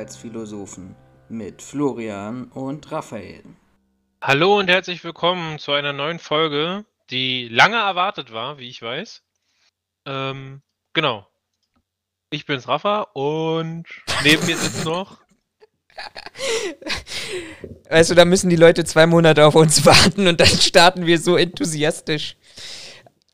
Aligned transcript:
Sicherheitsphilosophen 0.00 0.96
mit 1.28 1.60
Florian 1.60 2.44
und 2.52 2.90
Raphael. 2.90 3.42
Hallo 4.22 4.58
und 4.58 4.68
herzlich 4.68 5.04
willkommen 5.04 5.58
zu 5.58 5.72
einer 5.72 5.92
neuen 5.92 6.18
Folge, 6.18 6.86
die 7.10 7.48
lange 7.48 7.76
erwartet 7.76 8.32
war, 8.32 8.58
wie 8.58 8.70
ich 8.70 8.80
weiß. 8.80 9.22
Ähm, 10.06 10.62
genau. 10.94 11.28
Ich 12.30 12.46
bin's 12.46 12.66
Rafa 12.66 13.02
und 13.12 13.84
neben 14.24 14.46
mir 14.46 14.56
sitzt 14.56 14.86
noch. 14.86 15.18
Weißt 17.90 18.10
du, 18.10 18.14
da 18.14 18.24
müssen 18.24 18.48
die 18.48 18.56
Leute 18.56 18.84
zwei 18.84 19.06
Monate 19.06 19.44
auf 19.44 19.54
uns 19.54 19.84
warten 19.84 20.26
und 20.26 20.40
dann 20.40 20.46
starten 20.46 21.04
wir 21.04 21.18
so 21.18 21.36
enthusiastisch 21.36 22.36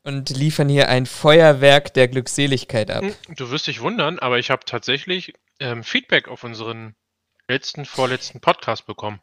und 0.03 0.31
liefern 0.31 0.67
hier 0.67 0.89
ein 0.89 1.05
Feuerwerk 1.05 1.93
der 1.93 2.09
Glückseligkeit 2.09 2.91
ab. 2.91 3.03
Hm, 3.03 3.15
du 3.37 3.51
wirst 3.51 3.67
dich 3.67 3.79
wundern, 3.79 4.19
aber 4.19 4.37
ich 4.37 4.49
habe 4.49 4.65
tatsächlich 4.65 5.33
ähm, 5.59 5.83
Feedback 5.83 6.27
auf 6.27 6.43
unseren 6.43 6.95
letzten, 7.47 7.85
vorletzten 7.85 8.41
Podcast 8.41 8.85
bekommen. 8.85 9.21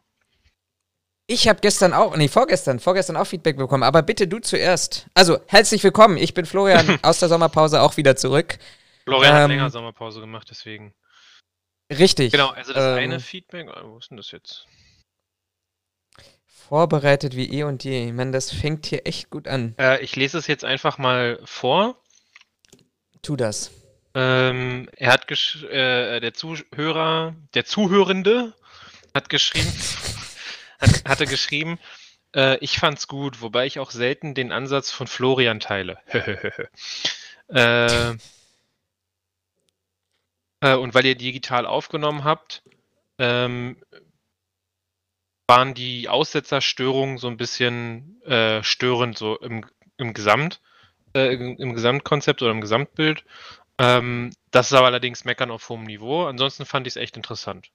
Ich 1.27 1.47
habe 1.47 1.59
gestern 1.59 1.93
auch, 1.93 2.15
nee, 2.15 2.27
vorgestern, 2.27 2.79
vorgestern 2.79 3.17
auch 3.17 3.25
Feedback 3.25 3.57
bekommen, 3.57 3.81
aber 3.81 4.03
bitte 4.03 4.27
du 4.27 4.39
zuerst. 4.39 5.07
Also, 5.15 5.39
herzlich 5.47 5.83
willkommen. 5.83 6.17
Ich 6.17 6.35
bin 6.35 6.45
Florian 6.45 6.99
aus 7.01 7.19
der 7.19 7.29
Sommerpause 7.29 7.81
auch 7.81 7.97
wieder 7.97 8.15
zurück. 8.15 8.59
Florian 9.05 9.35
ähm, 9.35 9.41
hat 9.41 9.49
länger 9.49 9.69
Sommerpause 9.71 10.19
gemacht, 10.19 10.47
deswegen. 10.51 10.93
Richtig. 11.91 12.31
Genau, 12.31 12.49
also 12.49 12.73
das 12.73 12.83
ähm, 12.83 12.97
eine 12.97 13.19
Feedback, 13.19 13.67
oh, 13.69 13.93
wo 13.93 13.97
ist 13.97 14.09
denn 14.09 14.17
das 14.17 14.31
jetzt? 14.31 14.67
Vorbereitet 16.45 17.35
wie 17.35 17.51
eh 17.51 17.63
und 17.63 17.83
je. 17.83 18.07
Ich 18.07 18.13
meine, 18.13 18.31
das 18.31 18.51
fängt 18.51 18.87
hier 18.87 19.05
echt 19.05 19.29
gut 19.29 19.47
an. 19.47 19.75
Äh, 19.79 20.03
ich 20.03 20.15
lese 20.15 20.37
es 20.37 20.47
jetzt 20.47 20.65
einfach 20.65 20.97
mal 20.97 21.39
vor. 21.43 21.99
Tu 23.21 23.35
das. 23.35 23.71
Ähm, 24.15 24.89
er 24.95 25.11
hat 25.11 25.29
äh, 25.29 26.19
der 26.21 26.33
Zuhörer, 26.33 27.35
der 27.53 27.65
Zuhörende 27.65 28.53
hat 29.13 29.29
geschrieben, 29.29 29.71
hat, 30.79 31.03
hatte 31.05 31.25
geschrieben, 31.25 31.77
äh, 32.33 32.57
ich 32.59 32.79
fand's 32.79 33.07
gut, 33.07 33.41
wobei 33.41 33.65
ich 33.65 33.79
auch 33.79 33.91
selten 33.91 34.33
den 34.33 34.53
Ansatz 34.53 34.89
von 34.89 35.07
Florian 35.07 35.59
teile. 35.59 35.99
äh, 37.49 38.15
äh, 40.61 40.75
und 40.75 40.93
weil 40.93 41.05
ihr 41.05 41.15
digital 41.15 41.65
aufgenommen 41.65 42.23
habt, 42.23 42.63
ähm, 43.19 43.77
waren 45.47 45.73
die 45.73 46.09
Aussetzerstörungen 46.09 47.17
so 47.17 47.27
ein 47.27 47.37
bisschen 47.37 48.21
äh, 48.23 48.63
störend, 48.63 49.17
so 49.17 49.37
im, 49.39 49.65
im 49.97 50.13
Gesamt, 50.13 50.61
äh, 51.13 51.33
im, 51.33 51.57
im, 51.57 51.73
Gesamtkonzept 51.73 52.41
oder 52.41 52.51
im 52.51 52.61
Gesamtbild. 52.61 53.25
Ähm, 53.77 54.31
das 54.51 54.67
ist 54.67 54.73
aber 54.73 54.87
allerdings 54.87 55.25
Meckern 55.25 55.51
auf 55.51 55.67
hohem 55.69 55.83
Niveau. 55.83 56.25
Ansonsten 56.25 56.65
fand 56.65 56.87
ich 56.87 56.93
es 56.93 56.97
echt 56.97 57.17
interessant. 57.17 57.69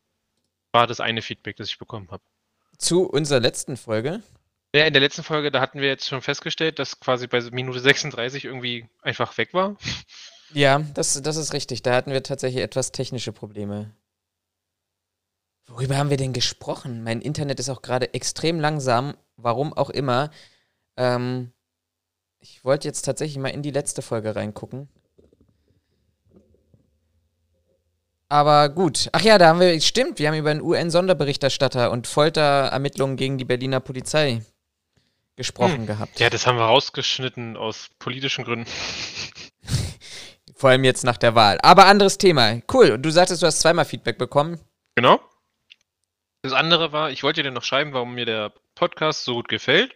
War 0.73 0.87
das 0.87 1.01
eine 1.01 1.23
Feedback, 1.23 1.57
das 1.57 1.69
ich 1.69 1.79
bekommen 1.79 2.11
habe. 2.11 2.23
Zu 2.79 3.09
unserer 3.09 3.41
letzten 3.41 3.77
Folge? 3.77 4.23
Ja, 4.75 4.85
in 4.85 4.93
der 4.93 5.03
letzten 5.03 5.25
Folge, 5.25 5.51
da 5.51 5.61
hatten 5.61 5.81
wir 5.81 5.89
jetzt 5.89 6.09
schon 6.09 6.23
festgestellt, 6.23 6.79
dass 6.79 7.01
quasi 7.01 7.27
bei 7.27 7.41
Minute 7.51 7.81
36 7.81 8.45
irgendwie 8.45 8.89
einfach 9.03 9.37
weg 9.37 9.53
war. 9.53 9.77
Ja, 10.53 10.81
das, 10.95 11.21
das 11.23 11.37
ist 11.37 11.53
richtig. 11.53 11.83
Da 11.83 11.95
hatten 11.95 12.13
wir 12.13 12.23
tatsächlich 12.23 12.63
etwas 12.63 12.93
technische 12.93 13.33
Probleme. 13.33 13.95
Worüber 15.67 15.97
haben 15.97 16.11
wir 16.11 16.17
denn 16.17 16.33
gesprochen? 16.33 17.05
Mein 17.05 17.21
Internet 17.21 17.61
ist 17.61 17.69
auch 17.69 17.83
gerade 17.83 18.15
extrem 18.15 18.59
langsam, 18.59 19.15
warum 19.37 19.73
auch 19.73 19.91
immer. 19.91 20.31
Ähm, 20.97 21.53
ich 22.41 22.65
wollte 22.65 22.89
jetzt 22.89 23.03
tatsächlich 23.03 23.39
mal 23.39 23.51
in 23.51 23.63
die 23.63 23.71
letzte 23.71 24.03
Folge 24.03 24.35
reingucken. 24.35 24.89
Aber 28.31 28.69
gut. 28.69 29.09
Ach 29.13 29.23
ja, 29.23 29.39
da 29.39 29.49
haben 29.49 29.61
wir, 29.61 29.79
stimmt, 29.81 30.21
wir 30.21 30.29
haben 30.29 30.39
über 30.39 30.51
einen 30.51 30.63
UN-Sonderberichterstatter 30.63 31.91
und 31.91 32.07
Folterermittlungen 32.07 33.17
gegen 33.17 33.39
die 33.39 33.45
Berliner 33.45 33.81
Polizei 33.81 34.43
gesprochen 35.35 35.79
hm. 35.79 35.87
gehabt. 35.87 36.21
Ja, 36.21 36.31
das 36.31 36.47
haben 36.47 36.57
wir 36.57 36.65
rausgeschnitten 36.65 37.57
aus 37.57 37.89
politischen 37.99 38.45
Gründen. 38.45 38.71
Vor 40.55 40.71
allem 40.71 40.85
jetzt 40.85 41.05
nach 41.05 41.17
der 41.17 41.35
Wahl. 41.35 41.59
Aber 41.63 41.87
anderes 41.87 42.19
Thema. 42.19 42.61
Cool. 42.73 42.93
Und 42.93 43.03
du 43.03 43.11
sagtest, 43.11 43.43
du 43.43 43.47
hast 43.47 43.61
zweimal 43.61 43.85
Feedback 43.85 44.17
bekommen. 44.17 44.61
Genau. 44.95 45.21
Das 46.43 46.53
andere 46.53 46.93
war, 46.93 47.11
ich 47.11 47.25
wollte 47.25 47.43
dir 47.43 47.51
noch 47.51 47.65
schreiben, 47.65 47.93
warum 47.95 48.15
mir 48.15 48.27
der 48.27 48.53
Podcast 48.77 49.25
so 49.25 49.35
gut 49.35 49.49
gefällt. 49.49 49.93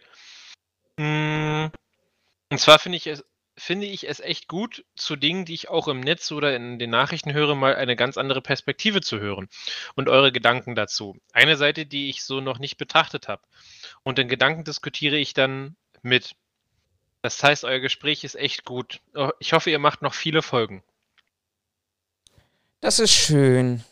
Hm, 0.99 1.71
und 2.51 2.59
zwar 2.59 2.79
finde 2.79 2.97
ich 2.97 3.07
es 3.07 3.23
finde 3.57 3.87
ich 3.87 4.07
es 4.07 4.19
echt 4.19 4.47
gut, 4.47 4.83
zu 4.95 5.15
Dingen, 5.15 5.45
die 5.45 5.53
ich 5.53 5.69
auch 5.69 5.87
im 5.87 6.01
Netz 6.01 6.31
oder 6.31 6.55
in 6.55 6.77
den 6.77 6.89
Nachrichten 6.89 7.33
höre, 7.33 7.55
mal 7.55 7.75
eine 7.75 7.95
ganz 7.95 8.17
andere 8.17 8.41
Perspektive 8.41 9.01
zu 9.01 9.19
hören 9.19 9.47
und 9.95 10.09
eure 10.09 10.31
Gedanken 10.31 10.75
dazu. 10.75 11.17
Eine 11.31 11.55
Seite, 11.57 11.85
die 11.85 12.09
ich 12.09 12.23
so 12.23 12.41
noch 12.41 12.59
nicht 12.59 12.77
betrachtet 12.77 13.27
habe. 13.27 13.41
Und 14.03 14.17
den 14.17 14.27
Gedanken 14.27 14.63
diskutiere 14.63 15.17
ich 15.17 15.33
dann 15.33 15.75
mit. 16.01 16.35
Das 17.21 17.41
heißt, 17.41 17.63
euer 17.63 17.79
Gespräch 17.79 18.23
ist 18.23 18.35
echt 18.35 18.65
gut. 18.65 18.99
Oh, 19.15 19.31
ich 19.39 19.53
hoffe, 19.53 19.71
ihr 19.71 19.79
macht 19.79 20.01
noch 20.01 20.13
viele 20.13 20.41
Folgen. 20.41 20.83
Das 22.81 22.99
ist 22.99 23.13
schön. 23.13 23.83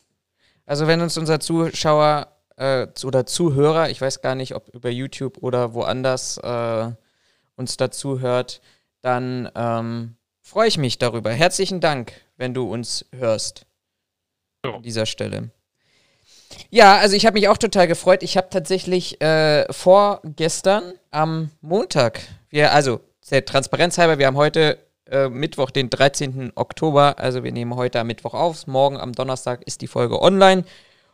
Also 0.65 0.87
wenn 0.87 1.01
uns 1.01 1.17
unser 1.17 1.39
Zuschauer 1.39 2.37
äh, 2.57 2.87
oder 3.03 3.25
Zuhörer, 3.25 3.89
ich 3.89 3.99
weiß 3.99 4.21
gar 4.21 4.35
nicht, 4.35 4.55
ob 4.55 4.69
über 4.69 4.89
YouTube 4.89 5.37
oder 5.39 5.73
woanders 5.73 6.37
äh, 6.37 6.91
uns 7.55 7.77
dazu 7.77 8.19
hört, 8.19 8.61
dann 9.03 9.49
ähm, 9.53 10.15
freue 10.41 10.67
ich 10.67 10.77
mich 10.77 10.97
darüber. 10.97 11.31
Herzlichen 11.31 11.79
Dank, 11.79 12.13
wenn 12.37 12.53
du 12.53 12.71
uns 12.71 13.05
hörst. 13.13 13.65
An 14.63 14.81
dieser 14.81 15.05
Stelle. 15.05 15.51
Ja, 16.69 16.97
also 16.97 17.15
ich 17.15 17.25
habe 17.25 17.33
mich 17.33 17.49
auch 17.49 17.57
total 17.57 17.87
gefreut. 17.87 18.23
Ich 18.23 18.37
habe 18.37 18.49
tatsächlich 18.49 19.21
äh, 19.21 19.71
vorgestern 19.71 20.93
am 21.11 21.51
Montag, 21.61 22.21
wir, 22.49 22.71
also 22.71 23.01
der 23.29 23.45
Transparenz 23.45 23.97
halber, 23.97 24.19
wir 24.19 24.27
haben 24.27 24.37
heute 24.37 24.77
äh, 25.09 25.27
Mittwoch, 25.27 25.69
den 25.69 25.89
13. 25.89 26.53
Oktober, 26.55 27.19
also 27.19 27.43
wir 27.43 27.51
nehmen 27.51 27.75
heute 27.75 27.99
am 27.99 28.07
Mittwoch 28.07 28.33
auf. 28.33 28.67
Morgen 28.67 28.97
am 28.97 29.11
Donnerstag 29.11 29.63
ist 29.63 29.81
die 29.81 29.87
Folge 29.87 30.21
online. 30.21 30.63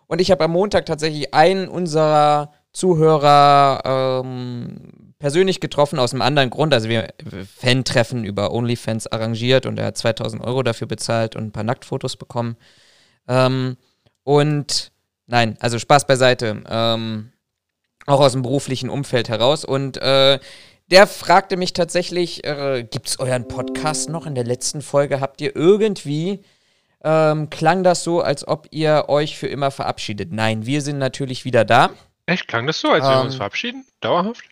Und 0.08 0.22
ich 0.22 0.30
habe 0.30 0.44
am 0.44 0.52
Montag 0.52 0.86
tatsächlich 0.86 1.34
einen 1.34 1.68
unserer 1.68 2.54
Zuhörer 2.72 4.22
ähm, 4.24 5.09
persönlich 5.20 5.60
getroffen 5.60 6.00
aus 6.00 6.14
einem 6.14 6.22
anderen 6.22 6.50
Grund. 6.50 6.74
Also 6.74 6.90
wir 6.90 7.14
Fan-Treffen 7.58 8.24
über 8.24 8.52
OnlyFans 8.52 9.08
arrangiert 9.08 9.66
und 9.66 9.78
er 9.78 9.88
hat 9.88 9.98
2000 9.98 10.44
Euro 10.44 10.64
dafür 10.64 10.88
bezahlt 10.88 11.36
und 11.36 11.44
ein 11.44 11.52
paar 11.52 11.64
Nacktfotos 11.64 12.16
bekommen. 12.16 12.56
Ähm, 13.28 13.78
und 14.24 14.92
nein, 15.28 15.58
also 15.60 15.78
Spaß 15.78 16.08
beiseite. 16.08 16.64
Ähm, 16.68 17.32
auch 18.06 18.22
aus 18.22 18.32
dem 18.32 18.42
beruflichen 18.42 18.90
Umfeld 18.90 19.30
heraus. 19.30 19.66
Und 19.66 19.98
äh, 19.98 20.40
der 20.90 21.06
fragte 21.06 21.58
mich 21.58 21.74
tatsächlich, 21.74 22.44
äh, 22.46 22.84
gibt 22.90 23.10
es 23.10 23.20
euren 23.20 23.48
Podcast 23.48 24.10
noch? 24.10 24.26
In 24.26 24.36
der 24.36 24.46
letzten 24.46 24.82
Folge 24.82 25.20
habt 25.20 25.42
ihr 25.42 25.56
irgendwie 25.56 26.40
ähm, 27.04 27.50
klang 27.50 27.84
das 27.84 28.04
so, 28.04 28.22
als 28.22 28.48
ob 28.48 28.68
ihr 28.72 29.06
euch 29.08 29.38
für 29.38 29.48
immer 29.48 29.70
verabschiedet. 29.70 30.32
Nein, 30.32 30.66
wir 30.66 30.82
sind 30.82 30.98
natürlich 30.98 31.46
wieder 31.46 31.66
da. 31.66 31.92
Echt? 32.26 32.48
Klang 32.48 32.68
das 32.68 32.80
so, 32.80 32.90
als 32.90 33.06
ähm, 33.06 33.12
wir 33.12 33.22
uns 33.22 33.36
verabschieden? 33.36 33.86
Dauerhaft? 34.02 34.44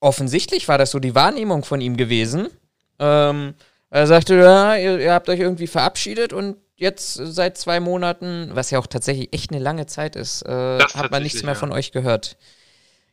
Offensichtlich 0.00 0.66
war 0.68 0.78
das 0.78 0.90
so 0.90 0.98
die 0.98 1.14
Wahrnehmung 1.14 1.64
von 1.64 1.80
ihm 1.80 1.96
gewesen. 1.96 2.48
Ähm, 2.98 3.54
er 3.90 4.06
sagte, 4.06 4.36
ja, 4.36 4.76
ihr, 4.76 4.98
ihr, 4.98 5.12
habt 5.12 5.28
euch 5.28 5.40
irgendwie 5.40 5.66
verabschiedet 5.66 6.32
und 6.32 6.56
jetzt 6.76 7.14
seit 7.14 7.58
zwei 7.58 7.80
Monaten, 7.80 8.50
was 8.52 8.70
ja 8.70 8.78
auch 8.78 8.86
tatsächlich 8.86 9.32
echt 9.32 9.50
eine 9.50 9.60
lange 9.60 9.86
Zeit 9.86 10.16
ist, 10.16 10.42
äh, 10.42 10.78
hat 10.78 11.10
man 11.10 11.22
nichts 11.22 11.42
mehr 11.42 11.52
ja. 11.52 11.58
von 11.58 11.72
euch 11.72 11.92
gehört. 11.92 12.36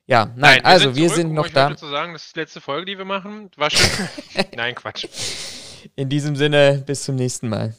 Ja, 0.05 0.31
nein, 0.35 0.37
nein 0.37 0.57
wir 0.59 0.65
also 0.65 0.85
sind 0.85 0.95
wir 0.95 1.09
sind 1.09 1.33
noch 1.33 1.49
da. 1.49 1.75
zu 1.75 1.89
sagen, 1.89 2.13
das 2.13 2.27
ist 2.27 2.35
die 2.35 2.39
letzte 2.39 2.61
Folge, 2.61 2.85
die 2.85 2.97
wir 2.97 3.05
machen. 3.05 3.51
War 3.57 3.69
schön. 3.69 4.07
nein, 4.55 4.73
Quatsch. 4.73 5.07
In 5.95 6.07
diesem 6.07 6.37
Sinne, 6.37 6.83
bis 6.85 7.03
zum 7.03 7.15
nächsten 7.15 7.49
Mal. 7.49 7.75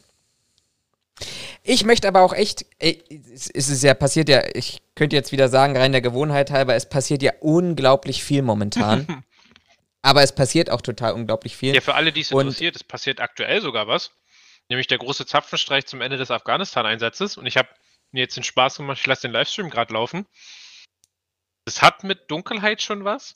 Ich 1.63 1.83
möchte 1.85 2.07
aber 2.07 2.21
auch 2.21 2.33
echt, 2.33 2.65
ey, 2.79 3.03
es 3.09 3.69
ist 3.69 3.83
ja 3.83 3.93
passiert 3.93 4.29
ja, 4.29 4.43
ich 4.53 4.81
könnte 4.95 5.15
jetzt 5.15 5.31
wieder 5.31 5.49
sagen, 5.49 5.77
rein 5.77 5.91
der 5.91 6.01
Gewohnheit 6.01 6.51
halber, 6.51 6.75
es 6.75 6.87
passiert 6.87 7.21
ja 7.21 7.33
unglaublich 7.41 8.23
viel 8.23 8.41
momentan. 8.41 9.23
aber 10.01 10.23
es 10.23 10.33
passiert 10.33 10.69
auch 10.69 10.81
total 10.81 11.13
unglaublich 11.13 11.55
viel. 11.55 11.75
Ja, 11.75 11.81
für 11.81 11.95
alle, 11.95 12.11
die 12.11 12.21
es 12.21 12.31
interessiert, 12.31 12.75
es 12.75 12.83
passiert 12.83 13.19
aktuell 13.19 13.61
sogar 13.61 13.87
was. 13.87 14.11
Nämlich 14.69 14.87
der 14.87 14.99
große 14.99 15.25
Zapfenstreich 15.25 15.85
zum 15.87 16.01
Ende 16.01 16.17
des 16.17 16.31
Afghanistan-Einsatzes. 16.31 17.37
Und 17.37 17.45
ich 17.47 17.57
habe 17.57 17.69
mir 18.11 18.21
jetzt 18.21 18.37
den 18.37 18.43
Spaß 18.43 18.77
gemacht, 18.77 18.99
ich 18.99 19.07
lasse 19.07 19.23
den 19.23 19.31
Livestream 19.31 19.69
gerade 19.69 19.93
laufen. 19.93 20.25
Es 21.65 21.81
hat 21.81 22.03
mit 22.03 22.29
Dunkelheit 22.31 22.81
schon 22.81 23.03
was. 23.03 23.33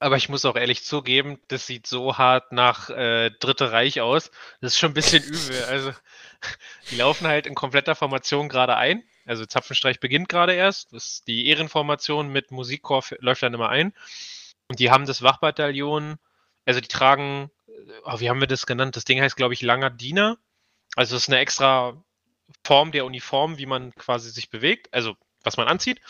Aber 0.00 0.16
ich 0.16 0.28
muss 0.28 0.44
auch 0.44 0.54
ehrlich 0.54 0.84
zugeben, 0.84 1.40
das 1.48 1.66
sieht 1.66 1.86
so 1.86 2.18
hart 2.18 2.52
nach 2.52 2.88
äh, 2.90 3.30
Dritte 3.30 3.72
Reich 3.72 4.00
aus. 4.00 4.30
Das 4.60 4.72
ist 4.72 4.78
schon 4.78 4.92
ein 4.92 4.94
bisschen 4.94 5.24
übel. 5.24 5.64
Also, 5.64 5.92
die 6.90 6.96
laufen 6.96 7.26
halt 7.26 7.46
in 7.46 7.54
kompletter 7.54 7.96
Formation 7.96 8.48
gerade 8.48 8.76
ein. 8.76 9.02
Also 9.26 9.44
Zapfenstreich 9.44 10.00
beginnt 10.00 10.28
gerade 10.28 10.54
erst. 10.54 10.92
Das, 10.92 11.24
die 11.24 11.48
Ehrenformation 11.48 12.28
mit 12.28 12.50
Musikchor 12.50 13.04
läuft 13.18 13.42
dann 13.42 13.54
immer 13.54 13.68
ein. 13.68 13.92
Und 14.68 14.78
die 14.78 14.90
haben 14.90 15.06
das 15.06 15.22
Wachbataillon, 15.22 16.18
also 16.64 16.80
die 16.80 16.88
tragen, 16.88 17.50
oh, 18.04 18.20
wie 18.20 18.30
haben 18.30 18.40
wir 18.40 18.46
das 18.46 18.66
genannt? 18.66 18.96
Das 18.96 19.04
Ding 19.04 19.20
heißt, 19.20 19.36
glaube 19.36 19.54
ich, 19.54 19.62
Langer 19.62 19.90
Diener. 19.90 20.38
Also 20.94 21.16
es 21.16 21.22
ist 21.22 21.28
eine 21.28 21.38
extra 21.38 22.02
Form 22.64 22.92
der 22.92 23.04
Uniform, 23.04 23.58
wie 23.58 23.66
man 23.66 23.94
quasi 23.94 24.30
sich 24.30 24.50
bewegt, 24.50 24.92
also 24.92 25.16
was 25.42 25.56
man 25.56 25.68
anzieht. 25.68 26.00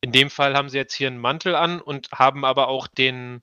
In 0.00 0.12
dem 0.12 0.30
Fall 0.30 0.54
haben 0.54 0.68
sie 0.68 0.78
jetzt 0.78 0.94
hier 0.94 1.08
einen 1.08 1.18
Mantel 1.18 1.54
an 1.54 1.80
und 1.80 2.10
haben 2.12 2.44
aber 2.44 2.68
auch 2.68 2.86
den, 2.86 3.42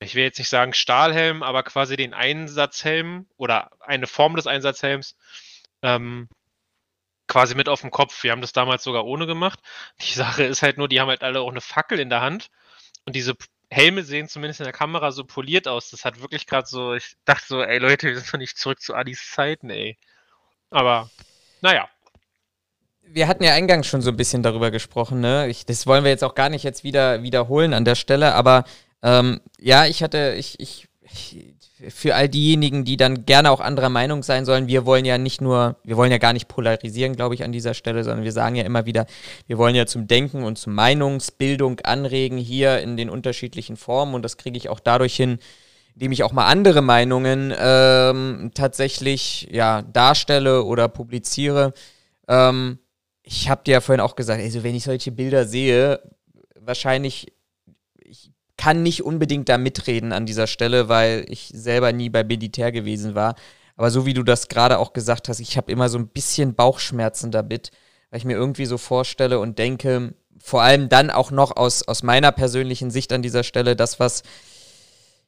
ich 0.00 0.14
will 0.14 0.24
jetzt 0.24 0.38
nicht 0.38 0.48
sagen 0.48 0.74
Stahlhelm, 0.74 1.42
aber 1.42 1.62
quasi 1.62 1.96
den 1.96 2.14
Einsatzhelm 2.14 3.26
oder 3.36 3.70
eine 3.80 4.06
Form 4.06 4.36
des 4.36 4.46
Einsatzhelms 4.46 5.16
ähm, 5.82 6.28
quasi 7.28 7.54
mit 7.54 7.68
auf 7.68 7.80
dem 7.82 7.90
Kopf. 7.90 8.22
Wir 8.22 8.32
haben 8.32 8.40
das 8.40 8.52
damals 8.52 8.84
sogar 8.84 9.04
ohne 9.04 9.26
gemacht. 9.26 9.60
Die 10.02 10.14
Sache 10.14 10.44
ist 10.44 10.62
halt 10.62 10.78
nur, 10.78 10.88
die 10.88 11.00
haben 11.00 11.08
halt 11.08 11.22
alle 11.22 11.40
auch 11.40 11.50
eine 11.50 11.60
Fackel 11.60 12.00
in 12.00 12.10
der 12.10 12.20
Hand 12.20 12.50
und 13.04 13.14
diese 13.16 13.36
Helme 13.70 14.02
sehen 14.04 14.28
zumindest 14.28 14.60
in 14.60 14.64
der 14.64 14.72
Kamera 14.72 15.10
so 15.12 15.24
poliert 15.24 15.68
aus. 15.68 15.90
Das 15.90 16.04
hat 16.04 16.20
wirklich 16.20 16.46
gerade 16.46 16.66
so, 16.66 16.94
ich 16.94 17.16
dachte 17.24 17.46
so, 17.46 17.62
ey 17.62 17.78
Leute, 17.78 18.08
wir 18.08 18.16
sind 18.16 18.32
doch 18.32 18.38
nicht 18.38 18.58
zurück 18.58 18.80
zu 18.80 18.94
Adis 18.94 19.30
Zeiten, 19.30 19.70
ey. 19.70 19.96
Aber, 20.70 21.10
naja. 21.62 21.88
Wir 23.12 23.28
hatten 23.28 23.44
ja 23.44 23.52
eingangs 23.52 23.86
schon 23.86 24.02
so 24.02 24.10
ein 24.10 24.16
bisschen 24.16 24.42
darüber 24.42 24.70
gesprochen, 24.70 25.20
ne? 25.20 25.48
Ich, 25.48 25.64
das 25.64 25.86
wollen 25.86 26.04
wir 26.04 26.10
jetzt 26.10 26.24
auch 26.24 26.34
gar 26.34 26.48
nicht 26.48 26.64
jetzt 26.64 26.84
wieder 26.84 27.22
wiederholen 27.22 27.72
an 27.72 27.84
der 27.84 27.94
Stelle, 27.94 28.34
aber 28.34 28.64
ähm, 29.02 29.40
ja, 29.58 29.86
ich 29.86 30.02
hatte, 30.02 30.34
ich, 30.36 30.60
ich, 30.60 30.88
ich 31.02 31.56
für 31.88 32.14
all 32.14 32.28
diejenigen, 32.28 32.84
die 32.84 32.96
dann 32.96 33.26
gerne 33.26 33.50
auch 33.50 33.60
anderer 33.60 33.90
Meinung 33.90 34.22
sein 34.22 34.44
sollen, 34.46 34.66
wir 34.66 34.86
wollen 34.86 35.04
ja 35.04 35.18
nicht 35.18 35.40
nur, 35.40 35.76
wir 35.84 35.96
wollen 35.96 36.10
ja 36.10 36.18
gar 36.18 36.32
nicht 36.32 36.48
polarisieren, 36.48 37.14
glaube 37.14 37.34
ich, 37.34 37.44
an 37.44 37.52
dieser 37.52 37.74
Stelle, 37.74 38.02
sondern 38.02 38.24
wir 38.24 38.32
sagen 38.32 38.56
ja 38.56 38.64
immer 38.64 38.86
wieder, 38.86 39.06
wir 39.46 39.58
wollen 39.58 39.74
ja 39.74 39.86
zum 39.86 40.06
Denken 40.06 40.42
und 40.42 40.56
zur 40.56 40.72
Meinungsbildung 40.72 41.80
anregen 41.80 42.38
hier 42.38 42.80
in 42.80 42.96
den 42.96 43.10
unterschiedlichen 43.10 43.76
Formen 43.76 44.14
und 44.14 44.22
das 44.22 44.38
kriege 44.38 44.56
ich 44.56 44.70
auch 44.70 44.80
dadurch 44.80 45.16
hin, 45.16 45.38
indem 45.94 46.12
ich 46.12 46.22
auch 46.22 46.32
mal 46.32 46.46
andere 46.46 46.80
Meinungen 46.80 47.52
ähm, 47.58 48.50
tatsächlich 48.54 49.48
ja, 49.50 49.82
darstelle 49.82 50.64
oder 50.64 50.88
publiziere. 50.88 51.74
Ähm, 52.26 52.78
ich 53.28 53.48
habe 53.48 53.62
dir 53.64 53.72
ja 53.72 53.80
vorhin 53.80 54.00
auch 54.00 54.14
gesagt, 54.14 54.40
also 54.40 54.62
wenn 54.62 54.76
ich 54.76 54.84
solche 54.84 55.10
Bilder 55.10 55.46
sehe, 55.46 56.00
wahrscheinlich 56.60 57.32
kann 58.56 58.82
nicht 58.84 59.02
unbedingt 59.02 59.48
da 59.48 59.58
mitreden 59.58 60.12
an 60.12 60.26
dieser 60.26 60.46
Stelle, 60.46 60.88
weil 60.88 61.26
ich 61.28 61.50
selber 61.52 61.92
nie 61.92 62.08
bei 62.08 62.22
Militär 62.22 62.70
gewesen 62.70 63.14
war. 63.14 63.34
Aber 63.74 63.90
so 63.90 64.06
wie 64.06 64.14
du 64.14 64.22
das 64.22 64.48
gerade 64.48 64.78
auch 64.78 64.92
gesagt 64.92 65.28
hast, 65.28 65.40
ich 65.40 65.56
habe 65.56 65.70
immer 65.72 65.88
so 65.88 65.98
ein 65.98 66.08
bisschen 66.08 66.54
Bauchschmerzen 66.54 67.32
damit, 67.32 67.72
weil 68.10 68.18
ich 68.18 68.24
mir 68.24 68.36
irgendwie 68.36 68.64
so 68.64 68.78
vorstelle 68.78 69.40
und 69.40 69.58
denke, 69.58 70.14
vor 70.38 70.62
allem 70.62 70.88
dann 70.88 71.10
auch 71.10 71.32
noch 71.32 71.56
aus, 71.56 71.82
aus 71.86 72.04
meiner 72.04 72.30
persönlichen 72.30 72.92
Sicht 72.92 73.12
an 73.12 73.22
dieser 73.22 73.42
Stelle, 73.42 73.74
das, 73.74 73.98
was 73.98 74.22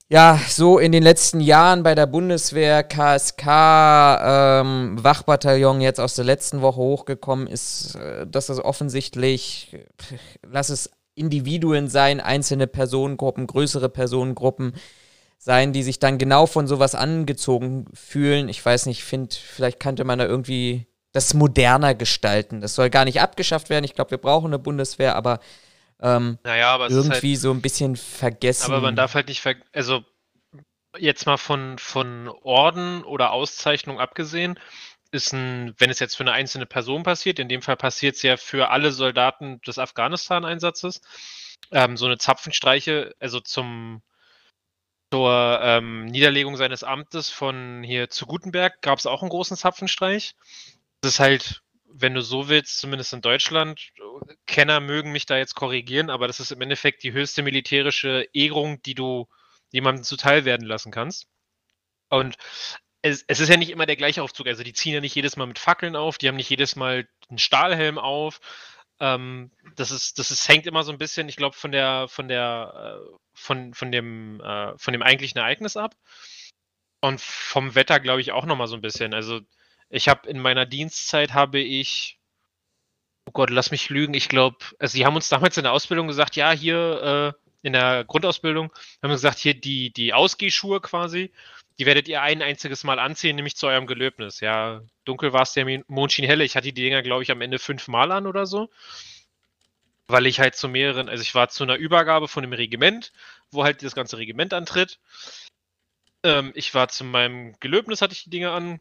ja 0.08 0.40
so 0.49 0.78
in 0.78 0.93
den 0.93 1.02
letzten 1.02 1.40
Jahren 1.40 1.82
bei 1.82 1.94
der 1.94 2.06
Bundeswehr, 2.06 2.82
KSK, 2.82 3.46
ähm, 3.46 4.96
Wachbataillon 5.02 5.81
jetzt 5.81 6.00
aus 6.00 6.14
der 6.14 6.25
letzten 6.25 6.62
Woche 6.62 6.78
hochgekommen 6.78 7.46
ist, 7.46 7.96
äh, 7.96 8.26
dass 8.26 8.49
es 8.49 8.62
offensichtlich, 8.62 9.76
lass 10.43 10.70
es 10.70 10.90
Individuen 11.14 11.88
sein, 11.88 12.20
einzelne 12.20 12.66
Personengruppen, 12.66 13.46
größere 13.46 13.88
Personengruppen 13.88 14.72
sein, 15.38 15.72
die 15.72 15.82
sich 15.82 15.99
dann 15.99 16.19
genau 16.19 16.46
von 16.46 16.66
sowas 16.66 16.94
angezogen 16.94 17.87
fühlen. 17.94 18.49
Ich 18.49 18.64
weiß 18.64 18.87
nicht, 18.87 18.99
ich 18.99 19.05
finde, 19.05 19.34
vielleicht 19.34 19.81
könnte 19.81 20.05
man 20.05 20.19
da 20.19 20.26
irgendwie 20.26 20.87
das 21.12 21.34
moderner 21.34 21.94
gestalten. 21.94 22.60
Das 22.60 22.75
soll 22.75 22.90
gar 22.90 23.05
nicht 23.05 23.20
abgeschafft 23.20 23.70
werden. 23.70 23.84
Ich 23.84 23.94
glaube, 23.94 24.12
wir 24.12 24.19
brauchen 24.19 24.49
eine 24.49 24.58
Bundeswehr, 24.58 25.16
aber, 25.16 25.40
ähm, 26.00 26.38
naja, 26.44 26.72
aber 26.72 26.90
irgendwie 26.90 27.32
halt, 27.32 27.40
so 27.40 27.50
ein 27.50 27.60
bisschen 27.60 27.96
vergessen. 27.96 28.72
Aber 28.72 28.80
man 28.80 28.96
darf 28.96 29.14
halt 29.14 29.28
nicht 29.28 29.40
vergessen, 29.40 29.68
also 29.72 30.04
jetzt 30.96 31.26
mal 31.26 31.36
von, 31.36 31.78
von 31.78 32.28
Orden 32.42 33.02
oder 33.04 33.32
Auszeichnung 33.32 34.00
abgesehen, 34.00 34.58
ist 35.10 35.32
ein, 35.32 35.74
wenn 35.78 35.90
es 35.90 36.00
jetzt 36.00 36.16
für 36.16 36.22
eine 36.22 36.32
einzelne 36.32 36.66
Person 36.66 37.02
passiert, 37.02 37.38
in 37.38 37.48
dem 37.48 37.62
Fall 37.62 37.76
passiert 37.76 38.16
es 38.16 38.22
ja 38.22 38.36
für 38.36 38.70
alle 38.70 38.92
Soldaten 38.92 39.60
des 39.62 39.78
Afghanistan-Einsatzes, 39.78 41.00
ähm, 41.70 41.96
so 41.96 42.06
eine 42.06 42.18
Zapfenstreiche, 42.18 43.14
also 43.18 43.40
zum 43.40 44.02
zur 45.10 45.60
ähm, 45.62 46.04
Niederlegung 46.04 46.56
seines 46.56 46.84
Amtes 46.84 47.30
von 47.30 47.82
hier 47.82 48.10
zu 48.10 48.26
Gutenberg 48.26 48.82
gab 48.82 48.98
es 48.98 49.06
auch 49.06 49.22
einen 49.22 49.30
großen 49.30 49.56
Zapfenstreich. 49.56 50.34
Das 51.00 51.12
ist 51.12 51.20
halt, 51.20 51.62
wenn 52.00 52.14
du 52.14 52.22
so 52.22 52.48
willst, 52.48 52.78
zumindest 52.78 53.12
in 53.12 53.20
Deutschland, 53.20 53.90
Kenner 54.46 54.80
mögen 54.80 55.12
mich 55.12 55.26
da 55.26 55.36
jetzt 55.36 55.54
korrigieren, 55.54 56.10
aber 56.10 56.26
das 56.26 56.40
ist 56.40 56.52
im 56.52 56.60
Endeffekt 56.60 57.02
die 57.02 57.12
höchste 57.12 57.42
militärische 57.42 58.28
Ehrung, 58.32 58.82
die 58.82 58.94
du 58.94 59.28
jemandem 59.70 60.04
zuteil 60.04 60.44
werden 60.44 60.66
lassen 60.66 60.92
kannst. 60.92 61.26
Und 62.08 62.36
es, 63.02 63.24
es, 63.26 63.40
ist 63.40 63.48
ja 63.48 63.56
nicht 63.56 63.70
immer 63.70 63.86
der 63.86 63.96
gleiche 63.96 64.22
Aufzug. 64.22 64.46
Also 64.46 64.62
die 64.62 64.72
ziehen 64.72 64.94
ja 64.94 65.00
nicht 65.00 65.14
jedes 65.14 65.36
Mal 65.36 65.46
mit 65.46 65.58
Fackeln 65.58 65.96
auf, 65.96 66.18
die 66.18 66.28
haben 66.28 66.36
nicht 66.36 66.50
jedes 66.50 66.76
Mal 66.76 67.08
einen 67.28 67.38
Stahlhelm 67.38 67.98
auf. 67.98 68.40
Ähm, 69.00 69.52
das 69.76 69.90
ist, 69.90 70.18
das 70.18 70.30
ist, 70.30 70.48
hängt 70.48 70.66
immer 70.66 70.82
so 70.82 70.92
ein 70.92 70.98
bisschen, 70.98 71.28
ich 71.28 71.36
glaube, 71.36 71.56
von 71.56 71.70
der, 71.72 72.08
von 72.08 72.28
der, 72.28 72.98
äh, 73.00 73.16
von, 73.34 73.74
von 73.74 73.92
dem, 73.92 74.40
äh, 74.40 74.76
von 74.76 74.92
dem 74.92 75.02
eigentlichen 75.02 75.38
Ereignis 75.38 75.76
ab. 75.76 75.94
Und 77.00 77.20
vom 77.20 77.74
Wetter, 77.76 78.00
glaube 78.00 78.20
ich, 78.20 78.32
auch 78.32 78.44
nochmal 78.44 78.66
so 78.66 78.74
ein 78.74 78.82
bisschen. 78.82 79.14
Also 79.14 79.40
ich 79.90 80.08
habe 80.08 80.29
in 80.29 80.38
meiner 80.38 80.67
Dienstzeit 80.67 81.35
habe 81.35 81.58
ich, 81.61 82.19
oh 83.26 83.32
Gott, 83.32 83.50
lass 83.50 83.70
mich 83.70 83.88
lügen, 83.90 84.14
ich 84.14 84.29
glaube, 84.29 84.58
also 84.79 84.93
sie 84.93 85.06
haben 85.06 85.17
uns 85.17 85.29
damals 85.29 85.56
in 85.56 85.64
der 85.64 85.73
Ausbildung 85.73 86.08
gesagt, 86.08 86.37
ja, 86.37 86.52
hier 86.52 87.35
äh, 87.35 87.67
in 87.67 87.73
der 87.73 88.05
Grundausbildung 88.05 88.73
haben 89.02 89.11
wir 89.11 89.17
gesagt, 89.17 89.38
hier 89.38 89.55
die, 89.55 89.93
die 89.93 90.14
Ausgehschuhe 90.14 90.81
quasi, 90.81 91.32
die 91.79 91.87
werdet 91.87 92.08
ihr 92.08 92.23
ein 92.23 92.43
einziges 92.43 92.82
Mal 92.85 92.99
anziehen, 92.99 93.37
nämlich 93.37 93.56
zu 93.56 93.69
eurem 93.69 93.87
Gelöbnis. 93.87 94.40
Ja, 94.40 94.82
dunkel 95.05 95.32
war 95.32 95.43
es, 95.43 95.52
der 95.52 95.82
Mond 95.87 96.12
schien 96.12 96.25
helle. 96.25 96.44
Ich 96.44 96.56
hatte 96.56 96.73
die 96.73 96.82
Dinger, 96.82 97.02
glaube 97.02 97.23
ich, 97.23 97.31
am 97.31 97.41
Ende 97.41 97.58
fünfmal 97.58 98.11
an 98.11 98.26
oder 98.26 98.46
so. 98.46 98.69
Weil 100.08 100.26
ich 100.26 100.41
halt 100.41 100.56
zu 100.56 100.69
mehreren, 100.69 101.08
also 101.08 101.23
ich 101.23 101.34
war 101.34 101.49
zu 101.50 101.62
einer 101.62 101.76
Übergabe 101.76 102.26
von 102.26 102.43
einem 102.43 102.55
Regiment, 102.55 103.12
wo 103.50 103.62
halt 103.62 103.82
das 103.82 103.94
ganze 103.94 104.19
Regiment 104.19 104.55
antritt. 104.55 104.99
Ähm, 106.25 106.52
ich 106.55 106.75
war 106.75 106.88
zu 106.88 107.05
meinem 107.05 107.55
Gelöbnis, 107.61 108.02
hatte 108.02 108.14
ich 108.14 108.25
die 108.25 108.31
Dinger 108.31 108.52
an. 108.52 108.81